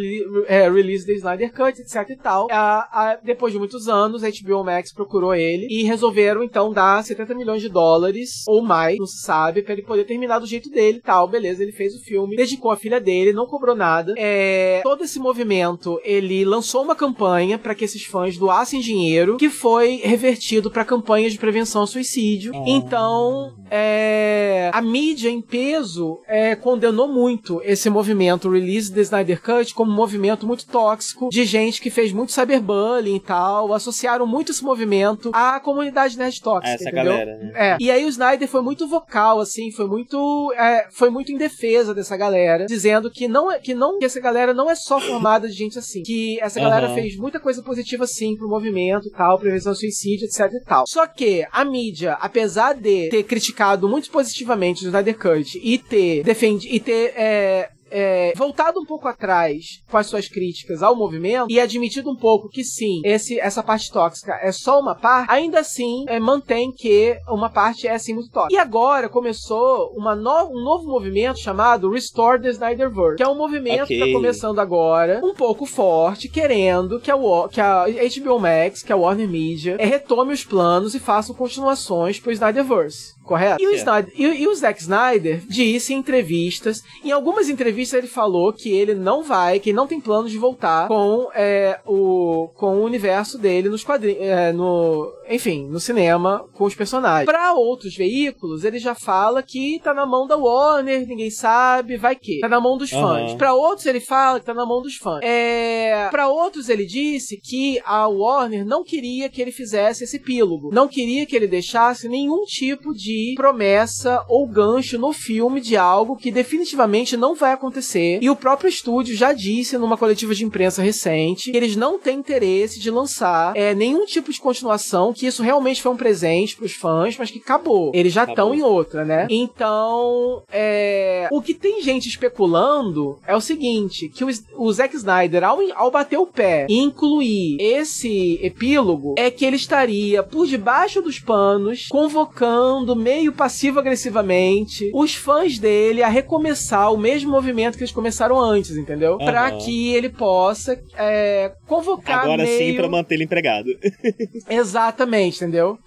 é, 0.47 0.69
release 0.69 1.05
the 1.05 1.13
Snyder 1.13 1.53
Cut, 1.53 1.79
etc 1.79 2.09
e 2.09 2.15
tal. 2.15 2.47
A- 2.49 3.11
a- 3.11 3.19
depois 3.23 3.53
de 3.53 3.59
muitos 3.59 3.87
anos, 3.87 4.23
a 4.23 4.29
HBO 4.29 4.63
Max 4.63 4.91
procurou 4.91 5.35
ele 5.35 5.67
e 5.69 5.83
resolveram 5.83 6.43
então 6.43 6.73
dar 6.73 7.03
70 7.03 7.35
milhões 7.35 7.61
de 7.61 7.69
dólares 7.69 8.43
ou 8.47 8.61
mais, 8.63 8.97
não 8.97 9.05
se 9.05 9.21
sabe, 9.21 9.61
pra 9.61 9.73
ele 9.73 9.83
poder 9.83 10.05
terminar 10.05 10.39
do 10.39 10.45
jeito 10.47 10.69
dele 10.69 10.97
e 10.97 11.01
tal. 11.01 11.27
Beleza, 11.27 11.61
ele 11.61 11.71
fez 11.71 11.93
o 11.93 11.99
filme, 12.03 12.35
dedicou 12.35 12.71
a 12.71 12.77
filha 12.77 12.99
dele, 12.99 13.33
não 13.33 13.45
cobrou 13.45 13.75
nada. 13.75 14.13
É, 14.17 14.79
todo 14.83 15.03
esse 15.03 15.19
movimento, 15.19 15.99
ele 16.03 16.43
lançou 16.45 16.83
uma 16.89 16.95
campanha 16.95 17.57
pra 17.57 17.75
que 17.75 17.85
esses 17.85 18.03
fãs 18.03 18.37
doassem 18.37 18.81
dinheiro, 18.81 19.37
que 19.37 19.49
foi 19.49 20.01
revertido 20.03 20.71
pra 20.71 20.83
campanhas 20.83 21.31
de 21.31 21.37
prevenção 21.37 21.81
ao 21.81 21.87
suicídio. 21.87 22.51
Então, 22.65 23.53
é, 23.69 24.71
a 24.73 24.81
mídia 24.81 25.29
em 25.29 25.41
peso 25.41 26.19
é, 26.27 26.55
condenou 26.55 27.07
muito 27.07 27.61
esse 27.63 27.89
movimento 27.89 28.49
Release 28.49 28.91
the 28.91 29.01
Snyder 29.01 29.41
Cut 29.41 29.73
como 29.73 29.91
um 29.91 29.95
movimento 29.95 30.47
muito 30.47 30.65
tóxico 30.65 31.29
de 31.29 31.45
gente 31.45 31.79
que 31.81 31.89
fez 31.89 32.11
muito 32.11 32.31
cyberbullying 32.31 33.15
e 33.15 33.19
tal, 33.19 33.73
associaram 33.73 34.25
muito 34.25 34.51
esse 34.51 34.63
movimento 34.63 35.29
à 35.33 35.59
comunidade 35.59 36.17
nerd 36.17 36.41
tóxica, 36.41 36.73
Essa 36.73 36.89
entendeu? 36.89 37.13
galera, 37.13 37.37
né? 37.37 37.51
É. 37.55 37.77
E 37.79 37.91
aí 37.91 38.03
o 38.05 38.09
Snyder 38.09 38.47
foi 38.47 38.61
muito 38.61 38.87
vocal, 38.87 39.39
assim, 39.39 39.71
foi 39.71 39.85
muito, 39.87 40.51
é, 40.57 40.87
foi 40.91 41.09
muito 41.09 41.31
em 41.31 41.37
defesa 41.37 41.93
dessa 41.93 42.17
galera, 42.17 42.65
dizendo 42.65 43.11
que 43.11 43.27
não 43.27 43.51
é, 43.51 43.59
que 43.59 43.73
não, 43.73 43.99
que 43.99 44.05
essa 44.05 44.19
galera 44.19 44.53
não 44.53 44.69
é 44.69 44.75
só 44.75 44.99
formada 44.99 45.47
de 45.47 45.53
gente 45.53 45.77
assim, 45.77 46.01
que 46.01 46.39
essa 46.41 46.59
galera 46.59 46.78
Aham. 46.87 46.95
fez 46.95 47.17
muita 47.17 47.39
coisa 47.39 47.61
positiva 47.63 48.05
sim 48.07 48.35
pro 48.35 48.49
movimento 48.49 49.07
e 49.07 49.11
tal, 49.11 49.39
prevenção 49.39 49.71
ao 49.71 49.75
suicídio, 49.75 50.25
etc 50.25 50.51
e 50.53 50.63
tal. 50.65 50.83
Só 50.87 51.05
que 51.07 51.45
a 51.51 51.65
mídia, 51.65 52.13
apesar 52.13 52.73
de 52.73 53.09
ter 53.09 53.23
criticado 53.23 53.87
muito 53.87 54.09
positivamente 54.09 54.83
o 54.83 54.87
Snyder 54.87 55.17
Cut 55.17 55.59
e 55.61 55.77
ter 55.77 56.23
defendido 56.23 56.73
e 56.73 56.79
ter 56.79 57.13
é, 57.15 57.69
é, 57.91 58.33
voltado 58.35 58.79
um 58.79 58.85
pouco 58.85 59.07
atrás 59.07 59.81
com 59.89 59.97
as 59.97 60.07
suas 60.07 60.27
críticas 60.27 60.81
ao 60.83 60.95
movimento 60.95 61.49
e 61.49 61.59
admitido 61.59 62.09
um 62.09 62.15
pouco 62.15 62.49
que 62.49 62.63
sim, 62.63 63.01
esse, 63.03 63.39
essa 63.39 63.63
parte 63.63 63.91
tóxica 63.91 64.37
é 64.41 64.51
só 64.51 64.79
uma 64.79 64.95
parte, 64.95 65.31
ainda 65.31 65.59
assim 65.59 66.05
é, 66.07 66.19
mantém 66.19 66.71
que 66.71 67.17
uma 67.27 67.49
parte 67.49 67.87
é 67.87 67.97
sim 67.97 68.13
muito 68.13 68.29
tóxica. 68.31 68.53
E 68.53 68.57
agora 68.57 69.09
começou 69.09 69.91
uma 69.95 70.15
no, 70.15 70.49
um 70.51 70.63
novo 70.63 70.87
movimento 70.87 71.39
chamado 71.39 71.89
Restore 71.91 72.41
the 72.41 72.49
Snyderverse, 72.49 73.17
que 73.17 73.23
é 73.23 73.27
um 73.27 73.35
movimento 73.37 73.87
que 73.87 73.95
Ok. 73.95 73.99
está 74.01 74.11
começando 74.11 74.59
agora, 74.59 75.21
um 75.23 75.33
pouco 75.33 75.65
forte, 75.65 76.29
querendo 76.29 76.99
que 76.99 77.11
a, 77.11 77.17
que 77.51 77.61
a 77.61 77.85
HBO 77.85 78.39
Max, 78.39 78.83
que 78.83 78.93
a 78.93 78.95
Warner 78.95 79.27
Media, 79.29 79.75
é, 79.79 79.85
retome 79.85 80.33
os 80.33 80.43
planos 80.43 80.95
e 80.95 80.99
faça 80.99 81.33
continuações 81.33 82.19
pro 82.19 82.31
Snyderverse. 82.31 83.13
Correto? 83.29 83.61
E 83.61 83.67
o, 83.67 83.71
É. 83.71 83.75
Snyder, 83.75 84.13
e, 84.17 84.23
e 84.41 84.47
o 84.47 84.55
Zack 84.55 84.81
Snyder 84.81 85.41
disse 85.47 85.93
em 85.93 85.97
entrevistas, 85.97 86.81
em 87.03 87.11
algumas 87.11 87.47
entrevistas 87.47 87.99
ele 87.99 88.07
falou 88.07 88.51
que 88.51 88.71
ele 88.71 88.95
não 88.95 89.21
vai, 89.21 89.59
que 89.59 89.69
ele 89.69 89.75
não 89.77 89.85
tem 89.85 90.01
planos 90.01 90.31
de 90.31 90.37
voltar 90.39 90.87
com 90.87 91.29
é, 91.35 91.79
o 91.85 92.49
com 92.55 92.79
o 92.79 92.83
universo 92.83 93.37
dele 93.37 93.69
nos 93.69 93.83
quadrinhos, 93.83 94.19
no, 94.55 95.13
enfim, 95.29 95.67
no 95.67 95.79
cinema 95.79 96.43
com 96.53 96.63
os 96.63 96.73
personagens. 96.73 97.25
Para 97.27 97.53
outros 97.53 97.95
veículos, 97.95 98.63
ele 98.63 98.79
já 98.79 98.95
fala 98.95 99.43
que 99.43 99.79
tá 99.83 99.93
na 99.93 100.07
mão 100.07 100.25
da 100.25 100.35
Warner, 100.35 101.05
ninguém 101.07 101.29
sabe, 101.29 101.97
vai 101.97 102.15
que 102.15 102.39
tá 102.39 102.49
na 102.49 102.59
mão 102.59 102.77
dos 102.79 102.91
Aham. 102.91 103.27
fãs. 103.27 103.33
Para 103.35 103.53
outros 103.53 103.85
ele 103.85 103.99
fala 103.99 104.39
que 104.39 104.45
tá 104.47 104.55
na 104.55 104.65
mão 104.65 104.81
dos 104.81 104.95
fãs. 104.95 105.19
É, 105.21 106.07
para 106.09 106.27
outros 106.29 106.67
ele 106.67 106.85
disse 106.87 107.37
que 107.37 107.79
a 107.85 108.07
Warner 108.07 108.65
não 108.65 108.83
queria 108.83 109.29
que 109.29 109.39
ele 109.39 109.51
fizesse 109.51 110.03
esse 110.03 110.17
epílogo, 110.17 110.71
não 110.73 110.87
queria 110.87 111.27
que 111.27 111.35
ele 111.35 111.45
deixasse 111.47 112.09
nenhum 112.09 112.43
tipo 112.45 112.91
de 112.91 113.18
promessa 113.35 114.23
ou 114.27 114.47
gancho 114.47 114.97
no 114.97 115.13
filme 115.13 115.61
de 115.61 115.77
algo 115.77 116.15
que 116.15 116.31
definitivamente 116.31 117.15
não 117.15 117.35
vai 117.35 117.53
acontecer 117.53 117.69
acontecer. 117.69 118.19
E 118.21 118.29
o 118.29 118.35
próprio 118.35 118.69
estúdio 118.69 119.15
já 119.15 119.31
disse 119.31 119.77
numa 119.77 119.97
coletiva 119.97 120.33
de 120.33 120.43
imprensa 120.43 120.81
recente 120.81 121.51
que 121.51 121.57
eles 121.57 121.75
não 121.75 121.99
têm 121.99 122.19
interesse 122.19 122.79
de 122.79 122.91
lançar 122.91 123.55
é, 123.55 123.73
nenhum 123.73 124.05
tipo 124.05 124.31
de 124.31 124.39
continuação, 124.39 125.13
que 125.13 125.25
isso 125.25 125.43
realmente 125.43 125.81
foi 125.81 125.91
um 125.91 125.97
presente 125.97 126.55
pros 126.55 126.73
fãs, 126.73 127.15
mas 127.17 127.31
que 127.31 127.39
acabou. 127.39 127.91
Eles 127.93 128.13
já 128.13 128.23
estão 128.23 128.53
em 128.53 128.61
outra, 128.61 129.05
né? 129.05 129.27
Então, 129.29 130.43
é, 130.51 131.27
o 131.31 131.41
que 131.41 131.53
tem 131.53 131.81
gente 131.81 132.07
especulando 132.07 133.19
é 133.25 133.35
o 133.35 133.41
seguinte, 133.41 134.09
que 134.09 134.23
o, 134.23 134.29
o 134.57 134.71
Zack 134.71 134.95
Snyder, 134.95 135.43
ao, 135.43 135.59
ao 135.75 135.91
bater 135.91 136.17
o 136.17 136.27
pé 136.27 136.65
e 136.69 136.79
incluir 136.79 137.57
esse 137.59 138.39
epílogo, 138.41 139.15
é 139.17 139.29
que 139.29 139.45
ele 139.45 139.55
estaria 139.55 140.23
por 140.23 140.47
debaixo 140.47 141.01
dos 141.01 141.19
panos, 141.19 141.87
convocando 141.89 142.95
meio 143.09 143.33
passivo-agressivamente 143.33 144.91
os 144.93 145.15
fãs 145.15 145.57
dele 145.57 146.03
a 146.03 146.07
recomeçar 146.07 146.93
o 146.93 146.97
mesmo 146.97 147.31
movimento 147.31 147.75
que 147.75 147.83
eles 147.83 147.91
começaram 147.91 148.39
antes, 148.39 148.77
entendeu? 148.77 149.13
Uhum. 149.13 149.25
Para 149.25 149.51
que 149.53 149.95
ele 149.95 150.09
possa 150.09 150.79
é, 150.95 151.51
convocar 151.65 152.25
Agora 152.25 152.43
meio... 152.43 152.57
sim, 152.57 152.75
pra 152.75 152.87
manter 152.87 153.15
ele 153.15 153.23
empregado. 153.23 153.67
Exatamente, 154.47 155.37
entendeu? 155.37 155.79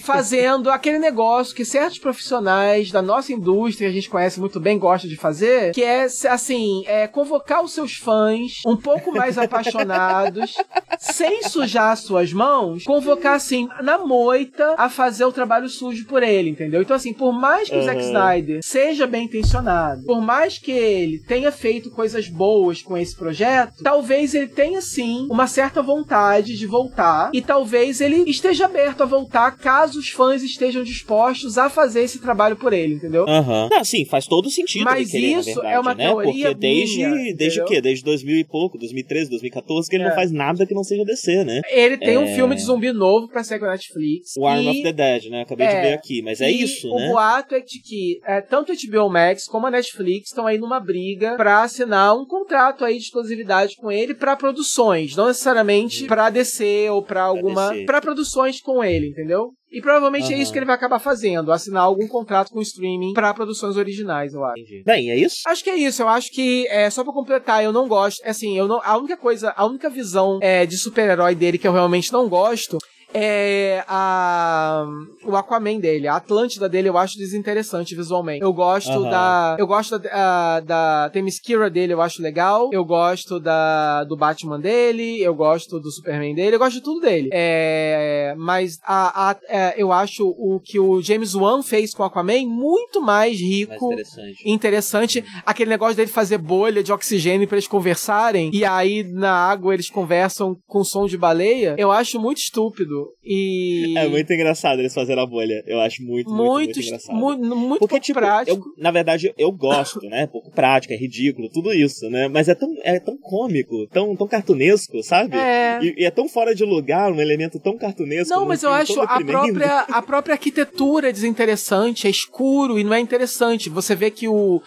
Fazendo 0.00 0.70
aquele 0.70 0.98
negócio 0.98 1.54
que 1.54 1.66
certos 1.66 1.98
profissionais 1.98 2.90
da 2.90 3.02
nossa 3.02 3.30
indústria, 3.30 3.88
a 3.88 3.92
gente 3.92 4.08
conhece 4.08 4.40
muito 4.40 4.58
bem, 4.58 4.78
gostam 4.78 5.10
de 5.10 5.16
fazer, 5.16 5.72
que 5.72 5.82
é, 5.82 6.04
assim, 6.30 6.82
é, 6.86 7.06
convocar 7.06 7.62
os 7.62 7.72
seus 7.72 7.96
fãs 7.96 8.62
um 8.66 8.76
pouco 8.76 9.12
mais 9.12 9.36
apaixonados, 9.36 10.54
sem 10.98 11.42
sujar 11.42 11.94
suas 11.96 12.32
mãos, 12.32 12.84
convocar, 12.84 13.34
assim, 13.34 13.68
na 13.82 13.98
moita, 13.98 14.74
a 14.78 14.88
fazer 14.88 15.26
o 15.26 15.32
trabalho 15.32 15.68
sujo 15.68 16.06
por 16.06 16.22
ele, 16.22 16.48
entendeu? 16.60 16.82
Então, 16.82 16.94
assim, 16.96 17.12
por 17.12 17.32
mais 17.32 17.68
que 17.68 17.74
uhum. 17.74 17.80
o 17.80 17.84
Zack 17.84 18.00
Snyder 18.02 18.60
seja 18.62 19.06
bem 19.06 19.24
intencionado, 19.24 20.04
por 20.04 20.20
mais 20.20 20.58
que 20.58 20.70
ele 20.70 21.18
tenha 21.26 21.50
feito 21.50 21.90
coisas 21.90 22.28
boas 22.28 22.82
com 22.82 22.96
esse 22.96 23.16
projeto, 23.16 23.82
talvez 23.82 24.34
ele 24.34 24.48
tenha, 24.48 24.80
sim, 24.80 25.26
uma 25.30 25.46
certa 25.46 25.82
vontade 25.82 26.56
de 26.56 26.66
voltar 26.66 27.30
e 27.32 27.40
talvez 27.40 28.00
ele 28.00 28.28
esteja 28.30 28.66
aberto 28.66 29.02
a 29.02 29.06
voltar 29.06 29.56
caso 29.56 29.98
os 29.98 30.10
fãs 30.10 30.42
estejam 30.42 30.82
dispostos 30.82 31.56
a 31.56 31.70
fazer 31.70 32.02
esse 32.02 32.18
trabalho 32.20 32.56
por 32.56 32.72
ele, 32.72 32.94
entendeu? 32.94 33.24
Aham. 33.28 33.68
Uhum. 33.72 33.84
sim, 33.84 34.04
faz 34.04 34.26
todo 34.26 34.50
sentido. 34.50 34.84
Mas 34.84 35.10
querer, 35.10 35.38
isso 35.38 35.54
verdade, 35.54 35.74
é 35.74 35.80
uma 35.80 35.94
né? 35.94 36.04
teoria 36.06 36.48
Porque 36.48 36.54
desde, 36.54 37.06
minha, 37.06 37.34
desde 37.34 37.60
o 37.60 37.64
quê? 37.64 37.80
Desde 37.80 38.04
2000 38.04 38.36
e 38.38 38.44
pouco, 38.44 38.76
2013, 38.78 39.30
2014, 39.30 39.88
que 39.88 39.96
ele 39.96 40.04
É. 40.04 40.08
não 40.08 40.14
faz 40.14 40.30
nada 40.30 40.66
que 40.66 40.74
não 40.74 40.84
seja 40.84 41.04
DC, 41.04 41.44
né? 41.44 41.60
Ele 41.70 41.96
tem 41.96 42.18
um 42.18 42.24
É. 42.24 42.34
filme 42.34 42.54
de 42.54 42.62
zumbi 42.62 42.92
novo 42.92 43.28
pra 43.28 43.42
sair 43.42 43.58
com 43.58 43.64
a 43.66 43.70
Netflix. 43.70 44.34
O 44.36 44.46
Arm 44.46 44.62
e- 44.62 44.68
of 44.68 44.82
the 44.82 44.92
Dead, 44.92 45.30
né? 45.30 45.42
Acabei 45.42 45.66
de 45.66 45.74
É. 45.74 45.82
ver 45.82 45.92
aqui. 45.94 46.22
Mas 46.22 46.40
é 46.40 46.49
e 46.50 46.62
isso, 46.62 46.88
o 46.90 46.96
né? 46.98 47.08
boato 47.08 47.54
é 47.54 47.60
de 47.60 47.80
que 47.80 48.20
é, 48.24 48.40
tanto 48.40 48.72
a 48.72 48.74
HBO 48.74 49.08
Max 49.08 49.46
como 49.46 49.66
a 49.66 49.70
Netflix 49.70 50.28
estão 50.28 50.46
aí 50.46 50.58
numa 50.58 50.80
briga 50.80 51.36
pra 51.36 51.62
assinar 51.62 52.16
um 52.16 52.26
contrato 52.26 52.84
aí 52.84 52.96
de 52.98 53.04
exclusividade 53.04 53.76
com 53.76 53.90
ele 53.90 54.14
pra 54.14 54.36
produções, 54.36 55.16
não 55.16 55.26
necessariamente 55.28 56.04
pra 56.06 56.30
DC 56.30 56.88
ou 56.90 57.02
pra 57.02 57.22
alguma. 57.22 57.72
Pra 57.86 58.00
produções 58.00 58.60
com 58.60 58.82
ele, 58.84 59.08
entendeu? 59.08 59.52
E 59.72 59.80
provavelmente 59.80 60.32
é 60.32 60.34
Aham. 60.34 60.42
isso 60.42 60.52
que 60.52 60.58
ele 60.58 60.66
vai 60.66 60.74
acabar 60.74 60.98
fazendo, 60.98 61.52
assinar 61.52 61.84
algum 61.84 62.08
contrato 62.08 62.50
com 62.50 62.58
o 62.58 62.62
streaming 62.62 63.12
pra 63.12 63.32
produções 63.32 63.76
originais, 63.76 64.34
eu 64.34 64.44
acho. 64.44 64.60
Entendi. 64.60 64.82
Bem, 64.84 65.10
é 65.10 65.16
isso? 65.16 65.36
Acho 65.46 65.62
que 65.62 65.70
é 65.70 65.76
isso. 65.76 66.02
Eu 66.02 66.08
acho 66.08 66.30
que, 66.32 66.66
é, 66.68 66.90
só 66.90 67.04
pra 67.04 67.12
completar, 67.12 67.62
eu 67.62 67.72
não 67.72 67.86
gosto. 67.86 68.20
Assim, 68.24 68.58
eu 68.58 68.66
não. 68.66 68.80
A 68.82 68.98
única 68.98 69.16
coisa, 69.16 69.54
a 69.56 69.64
única 69.64 69.88
visão 69.88 70.40
é, 70.42 70.66
de 70.66 70.76
super-herói 70.76 71.36
dele 71.36 71.56
que 71.56 71.68
eu 71.68 71.72
realmente 71.72 72.12
não 72.12 72.28
gosto 72.28 72.78
é 73.12 73.84
a 73.88 74.86
o 75.24 75.36
Aquaman 75.36 75.78
dele, 75.78 76.06
a 76.08 76.16
Atlântida 76.16 76.68
dele 76.68 76.88
eu 76.88 76.96
acho 76.96 77.18
desinteressante 77.18 77.94
visualmente. 77.94 78.42
Eu 78.42 78.52
gosto 78.52 79.02
da 79.04 79.56
eu 79.58 79.66
gosto 79.66 79.98
da, 79.98 80.10
a- 80.56 80.60
da 80.60 81.10
Themyscira 81.12 81.68
dele, 81.68 81.92
eu 81.92 82.00
acho 82.00 82.22
legal. 82.22 82.70
Eu 82.72 82.84
gosto 82.84 83.38
da 83.40 84.04
do 84.04 84.16
Batman 84.16 84.58
dele, 84.60 85.20
eu 85.22 85.34
gosto 85.34 85.78
do 85.80 85.90
Superman 85.90 86.34
dele, 86.34 86.54
eu 86.54 86.58
gosto 86.58 86.74
de 86.74 86.82
tudo 86.82 87.00
dele. 87.00 87.28
É, 87.32 88.34
mas 88.38 88.78
a, 88.84 89.30
a- 89.30 89.36
é, 89.48 89.74
eu 89.76 89.92
acho 89.92 90.28
o 90.28 90.60
que 90.62 90.78
o 90.78 91.00
James 91.02 91.34
Wan 91.34 91.62
fez 91.62 91.92
com 91.94 92.02
o 92.02 92.06
Aquaman 92.06 92.46
muito 92.46 93.00
mais 93.00 93.30
Mais 93.32 93.40
rico 93.40 93.92
interessante. 93.92 94.42
interessante 94.50 95.24
aquele 95.44 95.70
negócio 95.70 95.96
dele 95.96 96.10
fazer 96.10 96.38
bolha 96.38 96.82
de 96.82 96.92
oxigênio 96.92 97.46
pra 97.46 97.56
eles 97.56 97.68
conversarem 97.68 98.50
e 98.52 98.64
aí 98.64 99.02
na 99.04 99.32
água 99.32 99.74
eles 99.74 99.90
conversam 99.90 100.56
com 100.66 100.82
som 100.84 101.06
de 101.06 101.16
baleia, 101.18 101.74
eu 101.78 101.90
acho 101.90 102.18
muito 102.20 102.38
estúpido 102.38 102.99
e 103.24 103.94
É 103.96 104.08
muito 104.08 104.32
engraçado 104.32 104.78
eles 104.80 104.94
fazerem 104.94 105.22
a 105.22 105.26
bolha. 105.26 105.62
Eu 105.66 105.80
acho 105.80 106.02
muito, 106.02 106.28
muito, 106.30 106.42
muito, 106.50 106.64
muito 106.76 106.80
engraçado. 106.80 107.16
mu- 107.16 107.56
muito 107.56 107.78
Porque, 107.80 108.00
tipo, 108.00 108.18
prático. 108.18 108.56
eu, 108.76 108.82
na 108.82 108.90
verdade, 108.90 109.32
eu 109.38 109.50
gosto, 109.52 110.00
né? 110.08 110.26
Pouco 110.26 110.50
prático, 110.50 110.92
é 110.92 110.96
ridículo, 110.96 111.48
tudo 111.50 111.72
isso, 111.72 112.08
né? 112.10 112.28
Mas 112.28 112.48
é 112.48 112.54
tão, 112.54 112.68
é 112.82 112.98
tão 113.00 113.16
cômico, 113.18 113.86
tão, 113.88 114.14
tão 114.16 114.26
cartunesco, 114.28 115.02
sabe? 115.02 115.36
É. 115.36 115.78
E, 115.82 116.02
e 116.02 116.04
é 116.04 116.10
tão 116.10 116.28
fora 116.28 116.54
de 116.54 116.64
lugar, 116.64 117.12
um 117.12 117.20
elemento 117.20 117.58
tão 117.60 117.76
cartunesco. 117.76 118.34
Não, 118.34 118.46
mas 118.46 118.62
eu 118.62 118.70
acho 118.72 119.00
a 119.00 119.20
própria, 119.24 119.80
a 119.88 120.02
própria 120.02 120.34
arquitetura 120.34 121.08
é 121.08 121.12
desinteressante, 121.12 122.06
é 122.06 122.10
escuro 122.10 122.78
e 122.78 122.84
não 122.84 122.94
é 122.94 123.00
interessante. 123.00 123.68
Você 123.68 123.94
vê 123.94 124.10
que 124.10 124.28
o, 124.28 124.60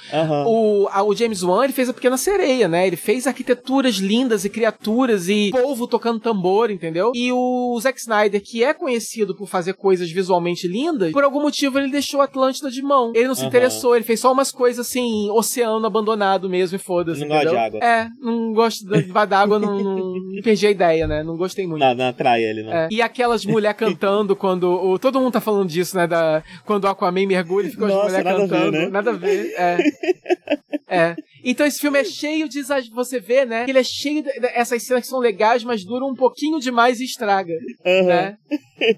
o, 0.46 0.88
a- 0.92 1.04
o 1.04 1.16
James 1.16 1.44
Wan 1.44 1.64
ele 1.64 1.74
fez 1.74 1.90
a 1.90 1.94
Pequena 1.94 2.18
Sereia, 2.18 2.68
né? 2.68 2.86
Ele 2.88 2.96
fez 2.96 3.28
arquiteturas 3.28 3.96
lindas 3.96 4.46
e 4.46 4.50
criaturas 4.50 5.30
e 5.30 5.50
povo 5.52 5.88
tocando 5.88 6.20
tambor, 6.20 6.72
entendeu? 6.72 7.12
E 7.14 7.32
o 7.32 7.78
Zack 7.82 8.00
Snyder, 8.00 8.23
que 8.40 8.64
é 8.64 8.74
conhecido 8.74 9.36
por 9.36 9.48
fazer 9.48 9.74
coisas 9.74 10.10
visualmente 10.12 10.68
lindas, 10.68 11.12
por 11.12 11.24
algum 11.24 11.42
motivo 11.42 11.80
ele 11.80 11.90
deixou 11.92 12.22
Atlântida 12.22 12.70
de 12.70 12.82
mão. 12.82 13.12
Ele 13.16 13.28
não 13.28 13.36
se 13.36 13.42
Aham. 13.42 13.50
interessou, 13.50 13.96
ele 13.96 14.04
fez 14.06 14.20
só 14.20 14.32
umas 14.32 14.52
coisas 14.52 14.86
assim, 14.88 15.30
oceano 15.32 15.86
abandonado 15.86 16.50
mesmo 16.50 16.76
e 16.76 16.80
foda-se. 16.80 17.22
Não 17.22 17.28
gosta 17.28 17.50
de 17.50 17.56
água. 17.58 17.80
É, 17.84 18.08
não 18.22 18.54
gosto 18.54 18.86
da- 18.86 19.26
d'água, 19.26 19.60
não, 19.60 19.80
não, 19.80 20.14
perdi 20.44 20.68
a 20.68 20.72
ideia, 20.72 21.08
né? 21.08 21.24
Não 21.24 21.38
gostei 21.38 21.66
muito. 21.68 21.82
Não, 21.82 21.94
não 21.96 22.08
atrai 22.10 22.44
ele, 22.44 22.64
não. 22.64 22.74
É. 22.74 22.88
E 22.92 23.02
aquelas 23.02 23.46
mulher 23.46 23.74
cantando 23.74 24.36
quando. 24.36 24.64
O, 24.72 24.98
todo 25.00 25.20
mundo 25.20 25.34
tá 25.34 25.42
falando 25.42 25.68
disso, 25.70 25.96
né? 25.98 26.08
Da, 26.08 26.44
quando 26.66 26.86
o 26.86 26.88
Aquaman 26.88 27.26
mergulha 27.28 27.68
e 27.68 27.72
fica 27.72 27.86
as 27.88 27.94
mulheres 27.94 28.14
nada 28.14 28.30
a 28.30 28.34
ver, 28.34 28.50
cantando. 28.50 28.72
né? 28.72 28.88
Nada 28.90 29.10
a 29.12 29.14
ver. 29.14 29.54
É. 29.58 29.78
É. 30.86 31.16
Então 31.44 31.66
esse 31.66 31.80
filme 31.80 31.98
é 32.00 32.04
cheio 32.04 32.48
de 32.48 32.62
Você 32.94 33.20
vê, 33.20 33.46
né? 33.46 33.66
Ele 33.68 33.80
é 33.80 33.84
cheio 33.84 34.22
de, 34.22 34.32
de- 34.32 34.46
essas 34.54 34.84
cenas 34.84 35.02
que 35.04 35.10
são 35.10 35.18
legais, 35.20 35.64
mas 35.64 35.84
duram 35.84 36.10
um 36.10 36.14
pouquinho 36.14 36.60
demais 36.60 37.00
e 37.00 37.06
estraga. 37.06 37.54
Aham. 37.84 38.08
Né? 38.14 38.38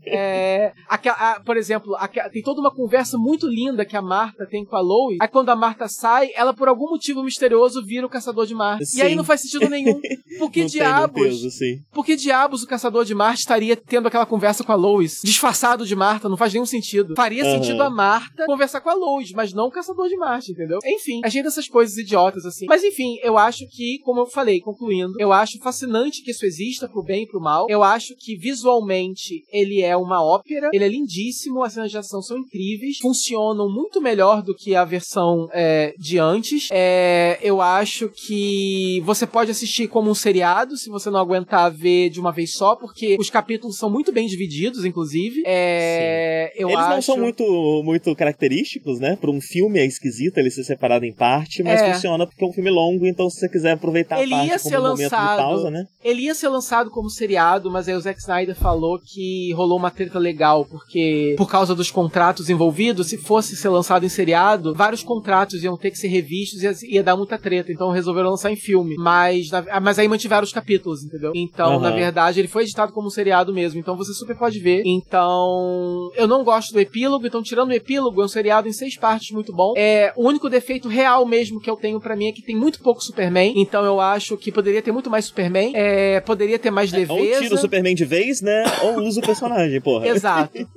É, 0.06 0.72
aquela- 0.88 1.16
a- 1.16 1.40
por 1.42 1.58
exemplo, 1.58 1.96
aquela- 1.96 2.30
tem 2.30 2.42
toda 2.42 2.60
uma 2.60 2.74
conversa 2.74 3.18
muito 3.18 3.48
linda 3.48 3.86
que 3.86 3.96
a 3.96 4.02
Marta 4.02 4.46
tem 4.46 4.66
com 4.66 4.76
a 4.76 4.82
Lois. 4.82 5.18
Aí 5.22 5.28
quando 5.28 5.50
a 5.50 5.56
Marta 5.56 5.88
sai, 5.88 6.30
ela 6.36 6.54
por 6.54 6.68
algum 6.68 6.90
motivo 6.90 7.24
misterioso 7.24 7.84
vira 7.86 8.06
o 8.06 8.10
caçador 8.10 8.46
de 8.46 8.54
Marte. 8.56 8.86
E 8.98 9.02
aí 9.02 9.10
Sim. 9.10 9.16
não 9.16 9.24
faz 9.24 9.42
sentido 9.42 9.70
nenhum. 9.70 10.00
Por 10.40 10.52
que 10.52 10.62
Não 10.66 10.68
diabos? 10.68 11.22
peso, 11.22 11.50
sim. 11.52 11.80
Por 11.94 12.06
que 12.06 12.16
diabos 12.16 12.64
o 12.64 12.68
caçador 12.68 13.06
de 13.06 13.14
Marte 13.16 13.40
estaria 13.40 13.76
tendo 13.76 14.08
aquela 14.08 14.26
conversa 14.26 14.64
com 14.64 14.72
a 14.72 14.76
Lois? 14.76 15.22
Disfarçado 15.24 15.86
de 15.86 15.96
Marta, 15.96 16.28
não 16.30 16.38
faz 16.38 16.54
nenhum 16.54 16.66
sentido. 16.66 17.14
Faria 17.16 17.44
Aham. 17.44 17.56
sentido 17.62 17.82
a 17.84 17.90
Marta 17.90 18.46
conversar 18.46 18.82
com 18.82 18.90
a 18.90 18.94
Lois, 18.94 19.32
mas 19.32 19.54
não 19.54 19.68
o 19.68 19.72
caçador 19.72 20.08
de 20.08 20.18
Marte, 20.18 20.52
entendeu? 20.52 20.80
Enfim, 20.86 21.22
a 21.24 21.30
gente 21.30 21.44
dessas 21.44 21.68
coisas 21.68 21.98
idiotas 21.98 22.46
assim. 22.46 22.66
Mas 22.68 22.84
enfim, 22.84 23.18
eu 23.24 23.38
acho 23.38 23.68
que, 23.70 24.00
como 24.04 24.22
eu 24.22 24.26
falei, 24.26 24.60
concluindo, 24.60 25.14
eu 25.20 25.32
acho 25.32 25.60
fascinante 25.60 26.24
que 26.24 26.32
isso 26.32 26.46
exista 26.46 26.88
pro 26.88 27.04
bem 27.04 27.24
e 27.24 27.28
pro 27.28 27.40
mal. 27.42 27.68
Eu 27.70 27.84
acho 27.84 28.16
que 28.18 28.36
visualmente 28.36 29.44
ele 29.52 29.65
é 29.82 29.96
uma 29.96 30.24
ópera, 30.24 30.70
ele 30.74 30.84
é 30.84 30.88
lindíssimo, 30.88 31.64
as 31.64 31.74
cenas 31.74 31.92
de 31.92 31.98
ação 31.98 32.22
são 32.22 32.38
incríveis, 32.38 32.98
funcionam 33.00 33.70
muito 33.72 34.02
melhor 34.02 34.42
do 34.42 34.56
que 34.56 34.76
a 34.76 34.84
versão 34.86 35.48
é, 35.54 35.94
de 35.98 36.18
antes. 36.20 36.68
É, 36.72 37.40
eu 37.42 37.62
acho 37.62 38.10
que 38.10 39.02
você 39.06 39.26
pode 39.28 39.52
assistir 39.52 39.88
como 39.88 40.10
um 40.10 40.16
seriado, 40.16 40.78
se 40.78 40.90
você 40.90 41.10
não 41.10 41.20
aguentar 41.20 41.72
ver 41.72 42.10
de 42.10 42.20
uma 42.20 42.32
vez 42.32 42.54
só, 42.54 42.76
porque 42.76 43.16
os 43.20 43.30
capítulos 43.30 43.78
são 43.78 43.90
muito 43.90 44.12
bem 44.12 44.28
divididos, 44.28 44.86
inclusive. 44.86 45.44
É, 45.46 46.52
eu 46.56 46.70
Eles 46.70 46.80
acho... 46.82 46.90
não 46.90 47.02
são 47.02 47.18
muito, 47.18 47.82
muito 47.84 48.16
característicos, 48.16 49.00
né? 49.00 49.18
Pra 49.20 49.32
um 49.32 49.42
filme 49.42 49.80
é 49.80 49.86
esquisito 49.86 50.38
ele 50.38 50.52
ser 50.52 50.64
separado 50.64 51.06
em 51.06 51.14
parte, 51.14 51.64
mas 51.64 51.82
É. 51.82 51.94
funciona 51.94 52.26
porque 52.26 52.44
é 52.44 52.48
um 52.48 52.54
filme 52.54 52.70
longo, 52.70 53.06
então 53.06 53.30
se 53.30 53.40
você 53.40 53.50
quiser 53.50 53.72
aproveitar 53.72 54.22
Ele 54.22 54.34
a 54.34 54.38
parte 54.38 54.50
ia 54.50 54.60
como 54.60 54.70
ser 54.70 54.80
um 54.80 54.82
momento 54.84 54.98
de 54.98 55.04
lançado. 55.04 55.38
pausa, 55.38 55.72
né? 55.72 55.86
Ele 56.04 56.22
ia 56.24 56.36
ser 56.36 56.50
lançado 56.50 56.90
como 56.92 57.10
seriado, 57.10 57.72
mas 57.72 57.88
aí 57.88 57.96
o 57.96 58.00
Zack 58.00 58.20
Snyder 58.20 58.56
falou 58.56 59.00
que 59.00 59.52
rolou 59.56 59.78
uma 59.78 59.90
treta 59.92 60.20
legal, 60.20 60.66
porque 60.66 61.34
por 61.38 61.50
causa 61.50 61.74
dos 61.74 61.90
contratos 61.90 62.50
envolvidos, 62.50 63.08
se 63.08 63.18
fosse 63.18 63.56
ser 63.56 63.70
lançado 63.70 64.06
em 64.06 64.10
seriado, 64.10 64.74
vários 64.76 65.02
contratos 65.04 65.64
iam 65.64 65.78
ter 65.78 65.92
que 65.92 65.98
ser 65.98 66.08
revistos 66.08 66.62
e 66.62 66.66
ia, 66.66 66.74
ia 66.98 67.04
dar 67.04 67.16
muita 67.16 67.38
treta, 67.38 67.72
então 67.72 67.90
resolveram 67.92 68.30
lançar 68.30 68.52
em 68.52 68.56
filme. 68.56 68.96
Mas, 68.98 69.50
na- 69.50 69.66
ah, 69.72 69.80
mas 69.80 69.98
aí 69.98 70.08
mantiveram 70.08 70.44
os 70.44 70.52
capítulos, 70.54 71.04
entendeu? 71.04 71.32
Então, 71.34 71.74
Aham. 71.74 71.80
na 71.80 71.92
verdade, 71.92 72.40
ele 72.40 72.48
foi 72.48 72.64
editado 72.64 72.92
como 72.94 73.08
um 73.08 73.12
seriado 73.12 73.54
mesmo, 73.54 73.80
então 73.80 73.96
você 73.98 74.14
super 74.14 74.36
pode 74.38 74.60
ver. 74.60 74.84
Então, 74.86 76.12
eu 76.16 76.28
não 76.28 76.44
gosto 76.44 76.74
do 76.74 76.80
epílogo, 76.80 77.26
então 77.26 77.42
tirando 77.42 77.70
o 77.70 77.74
epílogo, 77.74 78.22
é 78.22 78.26
um 78.26 78.28
seriado 78.28 78.68
em 78.68 78.74
seis 78.74 78.98
partes 78.98 79.32
muito 79.32 79.54
bom. 79.54 79.74
É, 79.78 80.14
o 80.16 80.28
único 80.28 80.50
defeito 80.50 80.88
real 80.88 81.26
mesmo 81.26 81.60
que 81.60 81.70
eu 81.70 81.76
tenho 81.76 82.00
pra 82.00 82.16
mim 82.16 82.28
é 82.28 82.32
que 82.32 82.42
tem 82.42 82.56
muito 82.56 82.80
pouco 82.82 83.02
Superman, 83.04 83.54
então 83.56 83.84
eu 83.86 84.00
acho 84.00 84.38
que 84.38 84.52
poderia 84.52 84.82
ter 84.82 84.92
muito 84.92 85.10
mais 85.10 85.26
Superman, 85.26 85.72
é, 85.76 86.20
poderia 86.22 86.60
ter 86.60 86.72
mais 86.72 86.92
Ou 86.92 87.00
leveza. 87.00 87.42
tira 87.42 87.56
o 87.56 87.58
Superman 87.58 87.96
de 87.96 88.06
vez, 88.06 88.42
né? 88.42 88.64
Ou 88.84 89.04
usa 89.04 89.20
o 89.20 89.24
personagem, 89.24 89.45
porra. 89.82 90.08
Exato. 90.08 90.68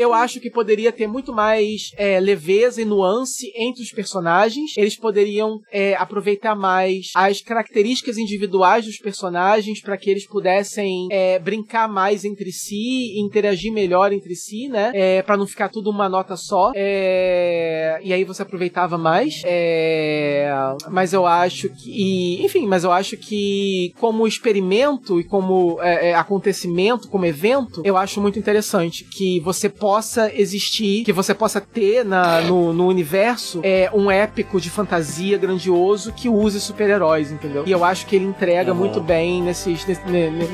Eu 0.00 0.14
acho 0.14 0.40
que 0.40 0.50
poderia 0.50 0.90
ter 0.90 1.06
muito 1.06 1.30
mais 1.30 1.90
é, 1.94 2.18
leveza 2.18 2.80
e 2.80 2.86
nuance 2.86 3.52
entre 3.54 3.82
os 3.82 3.92
personagens. 3.92 4.72
Eles 4.74 4.96
poderiam 4.96 5.60
é, 5.70 5.94
aproveitar 5.94 6.54
mais 6.54 7.10
as 7.14 7.42
características 7.42 8.16
individuais 8.16 8.86
dos 8.86 8.96
personagens 8.96 9.82
para 9.82 9.98
que 9.98 10.08
eles 10.08 10.26
pudessem 10.26 11.06
é, 11.10 11.38
brincar 11.38 11.86
mais 11.86 12.24
entre 12.24 12.50
si, 12.50 13.20
interagir 13.20 13.70
melhor 13.70 14.10
entre 14.10 14.34
si, 14.34 14.68
né? 14.68 14.90
É, 14.94 15.20
para 15.20 15.36
não 15.36 15.46
ficar 15.46 15.68
tudo 15.68 15.90
uma 15.90 16.08
nota 16.08 16.34
só. 16.34 16.72
É, 16.74 18.00
e 18.02 18.14
aí 18.14 18.24
você 18.24 18.40
aproveitava 18.40 18.96
mais. 18.96 19.42
É, 19.44 20.50
mas 20.90 21.12
eu 21.12 21.26
acho 21.26 21.68
que, 21.68 22.42
enfim, 22.42 22.66
mas 22.66 22.84
eu 22.84 22.90
acho 22.90 23.18
que 23.18 23.92
como 24.00 24.26
experimento 24.26 25.20
e 25.20 25.24
como 25.24 25.78
é, 25.82 26.14
acontecimento, 26.14 27.06
como 27.06 27.26
evento, 27.26 27.82
eu 27.84 27.98
acho 27.98 28.18
muito 28.18 28.38
interessante 28.38 29.04
que 29.04 29.38
você 29.40 29.68
possa 29.90 30.30
existir, 30.32 31.02
que 31.02 31.12
você 31.12 31.34
possa 31.34 31.60
ter 31.60 32.04
na, 32.04 32.40
no, 32.42 32.72
no 32.72 32.86
universo 32.86 33.58
é, 33.64 33.90
um 33.92 34.08
épico 34.08 34.60
de 34.60 34.70
fantasia 34.70 35.36
grandioso 35.36 36.12
que 36.12 36.28
use 36.28 36.60
super-heróis, 36.60 37.32
entendeu? 37.32 37.64
E 37.66 37.72
eu 37.72 37.84
acho 37.84 38.06
que 38.06 38.14
ele 38.14 38.24
entrega 38.24 38.70
uhum. 38.70 38.78
muito 38.78 39.00
bem 39.00 39.42
nesses, 39.42 39.84
nesse, 39.84 40.00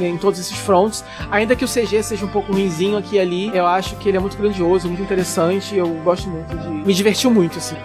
em 0.00 0.16
todos 0.16 0.40
esses 0.40 0.56
fronts. 0.56 1.04
Ainda 1.30 1.54
que 1.54 1.66
o 1.66 1.68
CG 1.68 2.02
seja 2.02 2.24
um 2.24 2.28
pouco 2.28 2.50
ruimzinho 2.50 2.96
aqui 2.96 3.16
e 3.16 3.20
ali, 3.20 3.54
eu 3.54 3.66
acho 3.66 3.96
que 3.96 4.08
ele 4.08 4.16
é 4.16 4.20
muito 4.20 4.38
grandioso, 4.38 4.88
muito 4.88 5.02
interessante. 5.02 5.76
Eu 5.76 5.88
gosto 6.02 6.30
muito 6.30 6.56
de. 6.56 6.68
Me 6.68 6.94
divertiu 6.94 7.30
muito, 7.30 7.58
assim. 7.58 7.76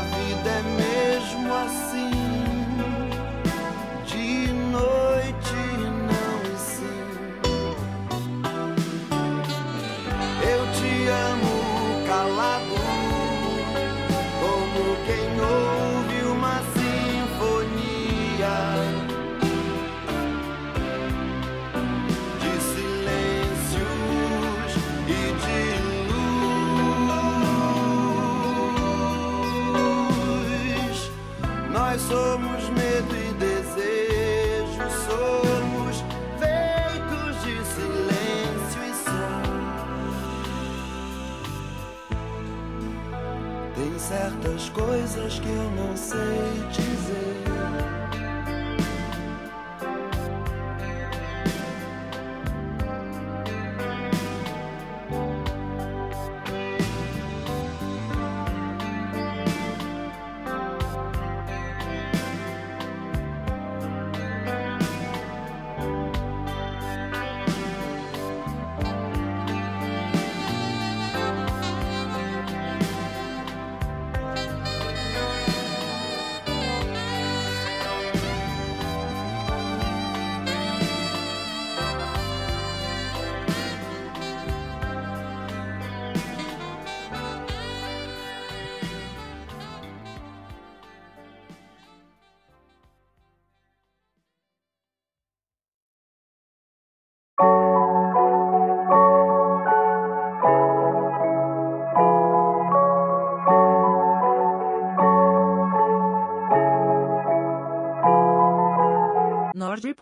vida 0.00 0.50
é 0.50 0.62
mesmo 0.62 1.54
assim. 1.54 1.87
coisas 44.78 45.38
que 45.40 45.48
eu 45.48 45.70
não 45.72 45.96
sei. 45.96 46.67